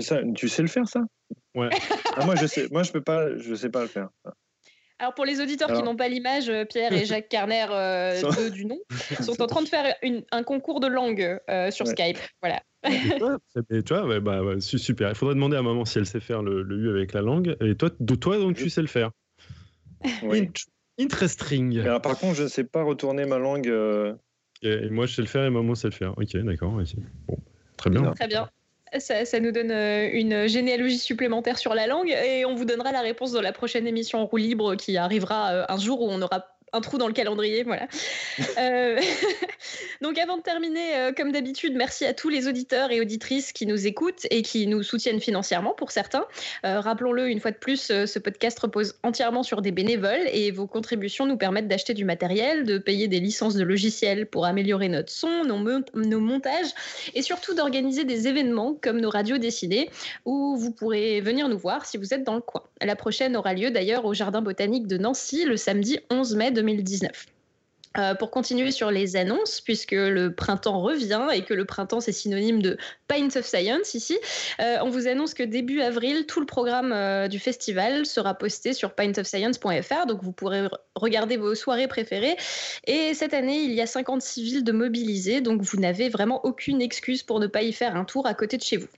ça, 0.00 0.20
tu 0.34 0.48
sais 0.48 0.62
le 0.62 0.68
faire, 0.68 0.86
ça? 0.86 1.00
Ouais. 1.54 1.70
Ah, 2.16 2.24
moi, 2.24 2.36
je 2.36 2.46
sais, 2.46 2.68
moi, 2.70 2.82
je 2.82 2.92
peux 2.92 3.00
pas, 3.00 3.36
je 3.36 3.54
sais 3.54 3.70
pas 3.70 3.82
le 3.82 3.88
faire. 3.88 4.08
Alors 4.98 5.14
pour 5.14 5.24
les 5.24 5.40
auditeurs 5.40 5.72
qui 5.72 5.82
n'ont 5.82 5.96
pas 5.96 6.08
l'image, 6.08 6.48
euh, 6.48 6.64
Pierre 6.64 6.92
et 6.92 7.04
Jacques 7.04 7.28
Carner 7.28 7.66
euh, 7.70 8.20
du 8.50 8.64
nom 8.64 8.78
sont 9.20 9.40
en 9.40 9.46
train 9.46 9.62
de 9.62 9.68
faire 9.68 9.94
un 10.32 10.42
concours 10.42 10.80
de 10.80 10.88
langue 10.88 11.38
euh, 11.48 11.70
sur 11.70 11.86
Skype. 11.86 12.18
Voilà. 12.42 12.60
tu 12.84 13.94
vois, 13.94 14.20
bah, 14.20 14.42
super. 14.60 15.10
Il 15.10 15.14
faudrait 15.14 15.34
demander 15.34 15.56
à 15.56 15.62
maman 15.62 15.84
si 15.84 15.98
elle 15.98 16.06
sait 16.06 16.20
faire 16.20 16.42
le, 16.42 16.62
U 16.62 16.90
avec 16.90 17.12
la 17.12 17.22
langue. 17.22 17.56
Et 17.60 17.76
toi, 17.76 17.90
de 17.98 18.14
toi 18.14 18.38
donc 18.38 18.56
tu 18.56 18.70
sais 18.70 18.80
le 18.80 18.88
faire. 18.88 19.10
Oui. 20.22 20.50
Interesting. 21.00 21.78
Alors, 21.78 22.02
par 22.02 22.18
contre, 22.18 22.34
je 22.34 22.42
ne 22.42 22.48
sais 22.48 22.64
pas 22.64 22.82
retourner 22.82 23.24
ma 23.24 23.38
langue. 23.38 23.72
Et, 24.62 24.90
moi, 24.90 25.06
je 25.06 25.14
sais 25.14 25.22
le 25.22 25.28
faire 25.28 25.44
et 25.44 25.50
maman 25.50 25.76
sait 25.76 25.88
le 25.88 25.92
faire. 25.92 26.18
Ok, 26.18 26.36
d'accord. 26.38 26.72
Bon, 26.72 27.38
très 27.76 27.90
bien. 27.90 28.10
Très 28.12 28.26
bien. 28.26 28.48
Ça, 28.98 29.40
nous 29.40 29.52
donne 29.52 29.70
euh, 29.70 30.08
une 30.12 30.46
généalogie 30.46 30.98
supplémentaire 30.98 31.58
sur 31.58 31.74
la 31.74 31.86
langue 31.86 32.10
et 32.10 32.44
on 32.44 32.54
vous 32.54 32.64
donnera 32.64 32.92
la 32.92 33.00
réponse 33.00 33.32
dans 33.32 33.40
la 33.40 33.52
prochaine 33.52 33.86
émission 33.86 34.20
en 34.20 34.26
roue 34.26 34.36
libre 34.36 34.74
qui 34.76 34.96
arrivera 34.96 35.52
euh, 35.52 35.64
un 35.68 35.78
jour 35.78 36.02
où 36.02 36.08
on 36.08 36.22
aura 36.22 36.46
un 36.72 36.80
trou 36.80 36.98
dans 36.98 37.06
le 37.06 37.12
calendrier, 37.12 37.62
voilà. 37.62 37.86
Euh, 38.58 39.00
donc 40.00 40.18
avant 40.18 40.36
de 40.36 40.42
terminer, 40.42 40.96
euh, 40.96 41.12
comme 41.12 41.32
d'habitude, 41.32 41.74
merci 41.76 42.04
à 42.04 42.14
tous 42.14 42.28
les 42.28 42.48
auditeurs 42.48 42.90
et 42.90 43.00
auditrices 43.00 43.52
qui 43.52 43.66
nous 43.66 43.86
écoutent 43.86 44.26
et 44.30 44.42
qui 44.42 44.66
nous 44.66 44.82
soutiennent 44.82 45.20
financièrement 45.20 45.74
pour 45.74 45.92
certains. 45.92 46.24
Euh, 46.64 46.80
rappelons-le 46.80 47.28
une 47.28 47.38
fois 47.38 47.50
de 47.50 47.56
plus, 47.56 47.80
ce 47.80 48.18
podcast 48.18 48.58
repose 48.58 48.96
entièrement 49.02 49.42
sur 49.42 49.62
des 49.62 49.70
bénévoles 49.70 50.26
et 50.32 50.50
vos 50.50 50.66
contributions 50.66 51.26
nous 51.26 51.36
permettent 51.36 51.68
d'acheter 51.68 51.94
du 51.94 52.04
matériel, 52.04 52.64
de 52.64 52.78
payer 52.78 53.06
des 53.06 53.20
licences 53.20 53.54
de 53.54 53.64
logiciels 53.64 54.26
pour 54.26 54.44
améliorer 54.44 54.88
notre 54.88 55.10
son, 55.10 55.44
nos, 55.44 55.58
nos 55.94 56.20
montages 56.20 56.72
et 57.14 57.22
surtout 57.22 57.54
d'organiser 57.54 58.04
des 58.04 58.26
événements 58.28 58.76
comme 58.80 59.00
nos 59.00 59.10
radios 59.10 59.38
dessinées 59.38 59.90
où 60.24 60.56
vous 60.56 60.72
pourrez 60.72 61.20
venir 61.20 61.48
nous 61.48 61.58
voir 61.58 61.86
si 61.86 61.96
vous 61.96 62.14
êtes 62.14 62.24
dans 62.24 62.34
le 62.34 62.40
coin. 62.40 62.62
La 62.82 62.96
prochaine 62.96 63.36
aura 63.36 63.54
lieu 63.54 63.70
d'ailleurs 63.70 64.04
au 64.04 64.14
Jardin 64.14 64.42
botanique 64.42 64.86
de 64.86 64.98
Nancy 64.98 65.44
le 65.44 65.56
samedi 65.56 65.98
11 66.10 66.36
mai 66.36 66.50
2019. 66.62 67.26
Euh, 67.96 68.14
pour 68.14 68.30
continuer 68.30 68.70
sur 68.70 68.90
les 68.90 69.16
annonces, 69.16 69.60
puisque 69.60 69.92
le 69.92 70.32
printemps 70.32 70.80
revient 70.80 71.26
et 71.32 71.42
que 71.42 71.54
le 71.54 71.64
printemps 71.64 72.00
c'est 72.00 72.12
synonyme 72.12 72.60
de 72.60 72.76
Pint 73.08 73.28
of 73.34 73.46
Science 73.46 73.94
ici, 73.94 74.18
euh, 74.60 74.76
on 74.82 74.90
vous 74.90 75.08
annonce 75.08 75.34
que 75.34 75.42
début 75.42 75.80
avril, 75.80 76.26
tout 76.26 76.38
le 76.38 76.46
programme 76.46 76.92
euh, 76.92 77.28
du 77.28 77.38
festival 77.38 78.04
sera 78.04 78.34
posté 78.34 78.74
sur 78.74 78.94
pintofscience.fr, 78.94 80.06
donc 80.06 80.22
vous 80.22 80.32
pourrez 80.32 80.68
regarder 80.94 81.38
vos 81.38 81.54
soirées 81.54 81.88
préférées. 81.88 82.36
Et 82.86 83.14
cette 83.14 83.34
année, 83.34 83.62
il 83.62 83.72
y 83.72 83.80
a 83.80 83.86
56 83.86 84.42
villes 84.42 84.64
de 84.64 84.72
mobilisées, 84.72 85.40
donc 85.40 85.62
vous 85.62 85.78
n'avez 85.78 86.08
vraiment 86.08 86.44
aucune 86.44 86.82
excuse 86.82 87.22
pour 87.22 87.40
ne 87.40 87.46
pas 87.46 87.62
y 87.62 87.72
faire 87.72 87.96
un 87.96 88.04
tour 88.04 88.26
à 88.26 88.34
côté 88.34 88.58
de 88.58 88.62
chez 88.62 88.76
vous. 88.76 88.88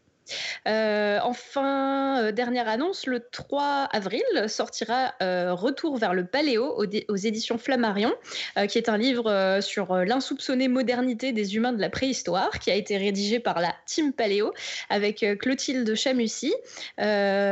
Euh, 0.68 1.18
enfin, 1.22 2.22
euh, 2.22 2.32
dernière 2.32 2.68
annonce, 2.68 3.06
le 3.06 3.20
3 3.20 3.88
avril 3.92 4.22
sortira 4.46 5.14
euh, 5.22 5.54
Retour 5.54 5.96
vers 5.96 6.14
le 6.14 6.24
Paléo 6.24 6.76
aux, 6.76 7.16
éditions 7.16 7.58
Flammarion, 7.58 8.12
qui 8.68 8.78
est 8.78 8.88
un 8.88 8.96
livre 8.96 9.60
sur 9.60 9.94
l'insoupçonnée 9.94 10.68
modernité 10.68 11.32
des 11.32 11.56
humains 11.56 11.72
de 11.72 11.80
la 11.80 11.90
préhistoire, 11.90 12.58
qui 12.58 12.70
a 12.70 12.74
été 12.74 12.96
rédigé 12.96 13.40
par 13.40 13.60
la 13.60 13.74
Team 13.86 14.12
Paléo 14.12 14.52
avec 14.88 15.24
Clotilde 15.38 15.94
Chamussy, 15.94 16.54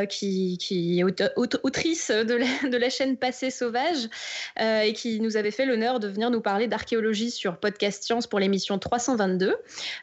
qui, 0.08 1.00
est 1.00 1.22
autrice 1.36 2.10
de 2.10 2.34
la, 2.34 2.46
de 2.68 2.76
la, 2.76 2.90
chaîne 2.90 3.16
Passé 3.16 3.50
Sauvage 3.50 4.08
et 4.58 4.92
qui 4.92 5.20
nous 5.20 5.36
avait 5.36 5.50
fait 5.50 5.66
l'honneur 5.66 6.00
de 6.00 6.08
venir 6.08 6.30
nous 6.30 6.40
parler 6.40 6.68
d'archéologie 6.68 7.30
sur 7.30 7.58
Podcast 7.58 8.02
Science 8.02 8.26
pour 8.26 8.38
l'émission 8.38 8.78
322, 8.78 9.56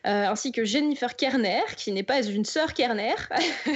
ainsi 0.03 0.51
que 0.51 0.65
Jennifer 0.65 1.15
Kerner, 1.15 1.63
qui 1.77 1.91
n'est 1.91 2.03
pas 2.03 2.23
une 2.23 2.45
sœur 2.56 2.73
Kerner, 2.73 3.15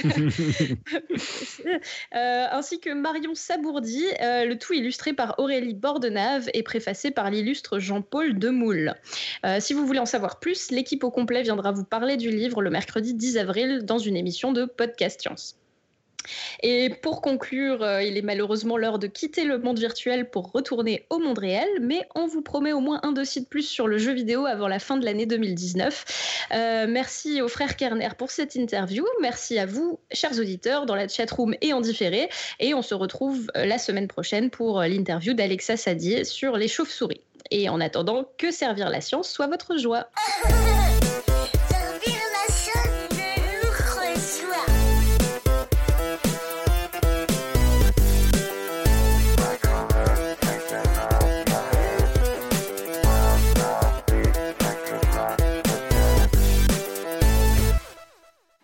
euh, 2.14 2.46
ainsi 2.50 2.80
que 2.80 2.88
Marion 2.88 3.34
Sabourdi, 3.34 4.06
euh, 4.22 4.46
le 4.46 4.56
tout 4.56 4.72
illustré 4.72 5.12
par 5.12 5.34
Aurélie 5.36 5.74
Bordenave 5.74 6.48
et 6.54 6.62
préfacé 6.62 7.10
par 7.10 7.30
l'illustre 7.30 7.78
Jean-Paul 7.78 8.38
Demoule. 8.38 8.94
Euh, 9.44 9.58
si 9.60 9.74
vous 9.74 9.86
voulez 9.86 9.98
en 9.98 10.06
savoir 10.06 10.40
plus, 10.40 10.70
l'équipe 10.70 11.04
au 11.04 11.10
complet 11.10 11.42
viendra 11.42 11.72
vous 11.72 11.84
parler 11.84 12.16
du 12.16 12.30
livre 12.30 12.62
le 12.62 12.70
mercredi 12.70 13.12
10 13.12 13.36
avril 13.36 13.84
dans 13.84 13.98
une 13.98 14.16
émission 14.16 14.50
de 14.50 14.64
Podcast 14.64 15.20
Science. 15.20 15.59
Et 16.62 16.90
pour 16.90 17.22
conclure, 17.22 17.82
euh, 17.82 18.02
il 18.02 18.16
est 18.16 18.22
malheureusement 18.22 18.76
l'heure 18.76 18.98
de 18.98 19.06
quitter 19.06 19.44
le 19.44 19.58
monde 19.58 19.78
virtuel 19.78 20.30
pour 20.30 20.52
retourner 20.52 21.06
au 21.10 21.18
monde 21.18 21.38
réel, 21.38 21.68
mais 21.80 22.06
on 22.14 22.26
vous 22.26 22.42
promet 22.42 22.72
au 22.72 22.80
moins 22.80 23.00
un 23.02 23.12
dossier 23.12 23.42
de 23.42 23.46
plus 23.46 23.62
sur 23.62 23.86
le 23.86 23.98
jeu 23.98 24.12
vidéo 24.12 24.46
avant 24.46 24.68
la 24.68 24.78
fin 24.78 24.96
de 24.96 25.04
l'année 25.04 25.26
2019. 25.26 26.46
Euh, 26.52 26.86
merci 26.88 27.40
au 27.40 27.48
frère 27.48 27.76
Kerner 27.76 28.10
pour 28.18 28.30
cette 28.30 28.54
interview. 28.54 29.06
Merci 29.20 29.58
à 29.58 29.66
vous, 29.66 29.98
chers 30.12 30.38
auditeurs, 30.38 30.86
dans 30.86 30.94
la 30.94 31.08
chatroom 31.08 31.54
et 31.60 31.72
en 31.72 31.80
différé. 31.80 32.28
Et 32.58 32.74
on 32.74 32.82
se 32.82 32.94
retrouve 32.94 33.50
euh, 33.56 33.64
la 33.64 33.78
semaine 33.78 34.08
prochaine 34.08 34.50
pour 34.50 34.80
l'interview 34.80 35.34
d'Alexa 35.34 35.76
Sadier 35.76 36.24
sur 36.24 36.56
les 36.56 36.68
chauves-souris. 36.68 37.22
Et 37.50 37.68
en 37.68 37.80
attendant, 37.80 38.26
que 38.38 38.50
servir 38.50 38.90
la 38.90 39.00
science 39.00 39.30
soit 39.30 39.46
votre 39.46 39.76
joie. 39.76 40.08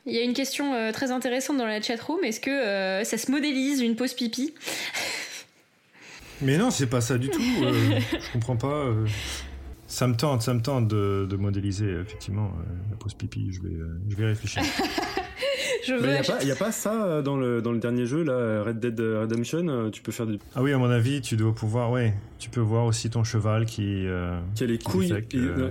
Il 0.07 0.15
y 0.15 0.19
a 0.19 0.23
une 0.23 0.35
question 0.35 0.73
euh, 0.75 0.93
très 0.93 1.11
intéressante 1.11 1.59
dans 1.59 1.67
la 1.67 1.83
chatroom. 1.83 2.23
Est-ce 2.25 2.41
que 2.41 2.51
euh, 2.51 3.05
ça 3.05 3.19
se 3.19 3.31
modélise 3.31 3.81
une 3.81 3.97
pause 3.97 4.15
pipi? 4.15 4.55
Mais 6.43 6.59
non, 6.59 6.71
c'est 6.71 6.87
pas 6.87 7.01
ça 7.01 7.19
du 7.19 7.29
tout. 7.29 7.43
je 7.43 8.33
comprends 8.33 8.57
pas. 8.57 8.93
Ça 9.87 10.07
me 10.07 10.15
tente, 10.17 10.43
ça 10.43 10.55
me 10.55 10.61
tente 10.61 10.87
de, 10.89 11.37
modéliser 11.37 11.89
effectivement 11.89 12.53
la 12.91 12.97
pause 12.97 13.15
pipi. 13.15 13.53
Je 13.53 13.61
vais, 13.63 13.77
je 14.09 14.17
vais 14.17 14.27
réfléchir. 14.27 14.63
Il 15.89 16.45
n'y 16.45 16.51
a, 16.51 16.57
pas 16.57 16.73
ça 16.73 17.23
dans 17.23 17.37
le, 17.37 17.63
dans 17.63 17.73
le 17.73 17.79
dernier 17.79 18.07
jeu, 18.07 18.23
là, 18.23 18.63
Red 18.63 18.81
Dead 18.81 18.99
Redemption. 18.99 19.91
Tu 19.91 20.03
peux 20.03 20.13
faire 20.13 20.27
du. 20.27 20.39
Ah 20.55 20.63
oui, 20.63 20.73
à 20.73 20.79
mon 20.79 20.91
avis, 20.91 21.21
tu 21.21 21.37
dois 21.37 21.55
pouvoir, 21.55 21.91
ouais. 21.91 22.15
Tu 22.39 22.51
peux 22.51 22.61
voir 22.61 22.85
aussi 22.85 23.11
ton 23.11 23.25
cheval 23.25 23.67
qui. 23.67 24.07
qui 24.55 24.65
a 24.65 24.67
les 24.67 24.79
couilles. 24.79 25.13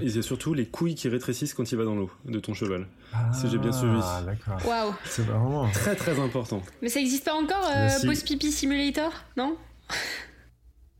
et, 0.02 0.22
surtout 0.22 0.54
les 0.54 0.66
couilles 0.66 0.96
qui 0.96 1.10
rétrécissent 1.10 1.54
quand 1.54 1.72
il 1.72 1.78
va 1.78 1.86
dans 1.86 1.96
l'eau 1.96 2.10
de 2.26 2.40
ton 2.40 2.54
cheval 2.54 2.88
si 3.34 3.50
j'ai 3.50 3.58
bien 3.58 3.72
suivi. 3.72 4.00
Ah, 4.02 4.22
d'accord. 4.26 4.66
Waouh. 4.66 4.94
C'est 5.06 5.24
vraiment 5.24 5.70
très 5.70 5.96
très 5.96 6.20
important. 6.20 6.62
Mais 6.82 6.90
ça 6.90 7.00
existe 7.00 7.26
pas 7.26 7.34
encore, 7.34 7.70
euh, 7.76 7.90
Post 8.06 8.28
Pipi 8.28 8.52
Simulator, 8.52 9.12
non? 9.38 9.58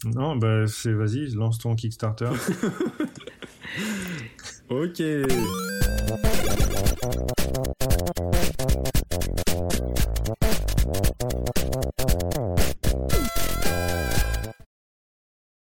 Non, 0.06 0.36
bah 0.36 0.68
c'est 0.68 0.94
vas-y, 0.94 1.34
lance 1.34 1.58
ton 1.58 1.76
Kickstarter. 1.76 2.30
ok. 4.70 5.02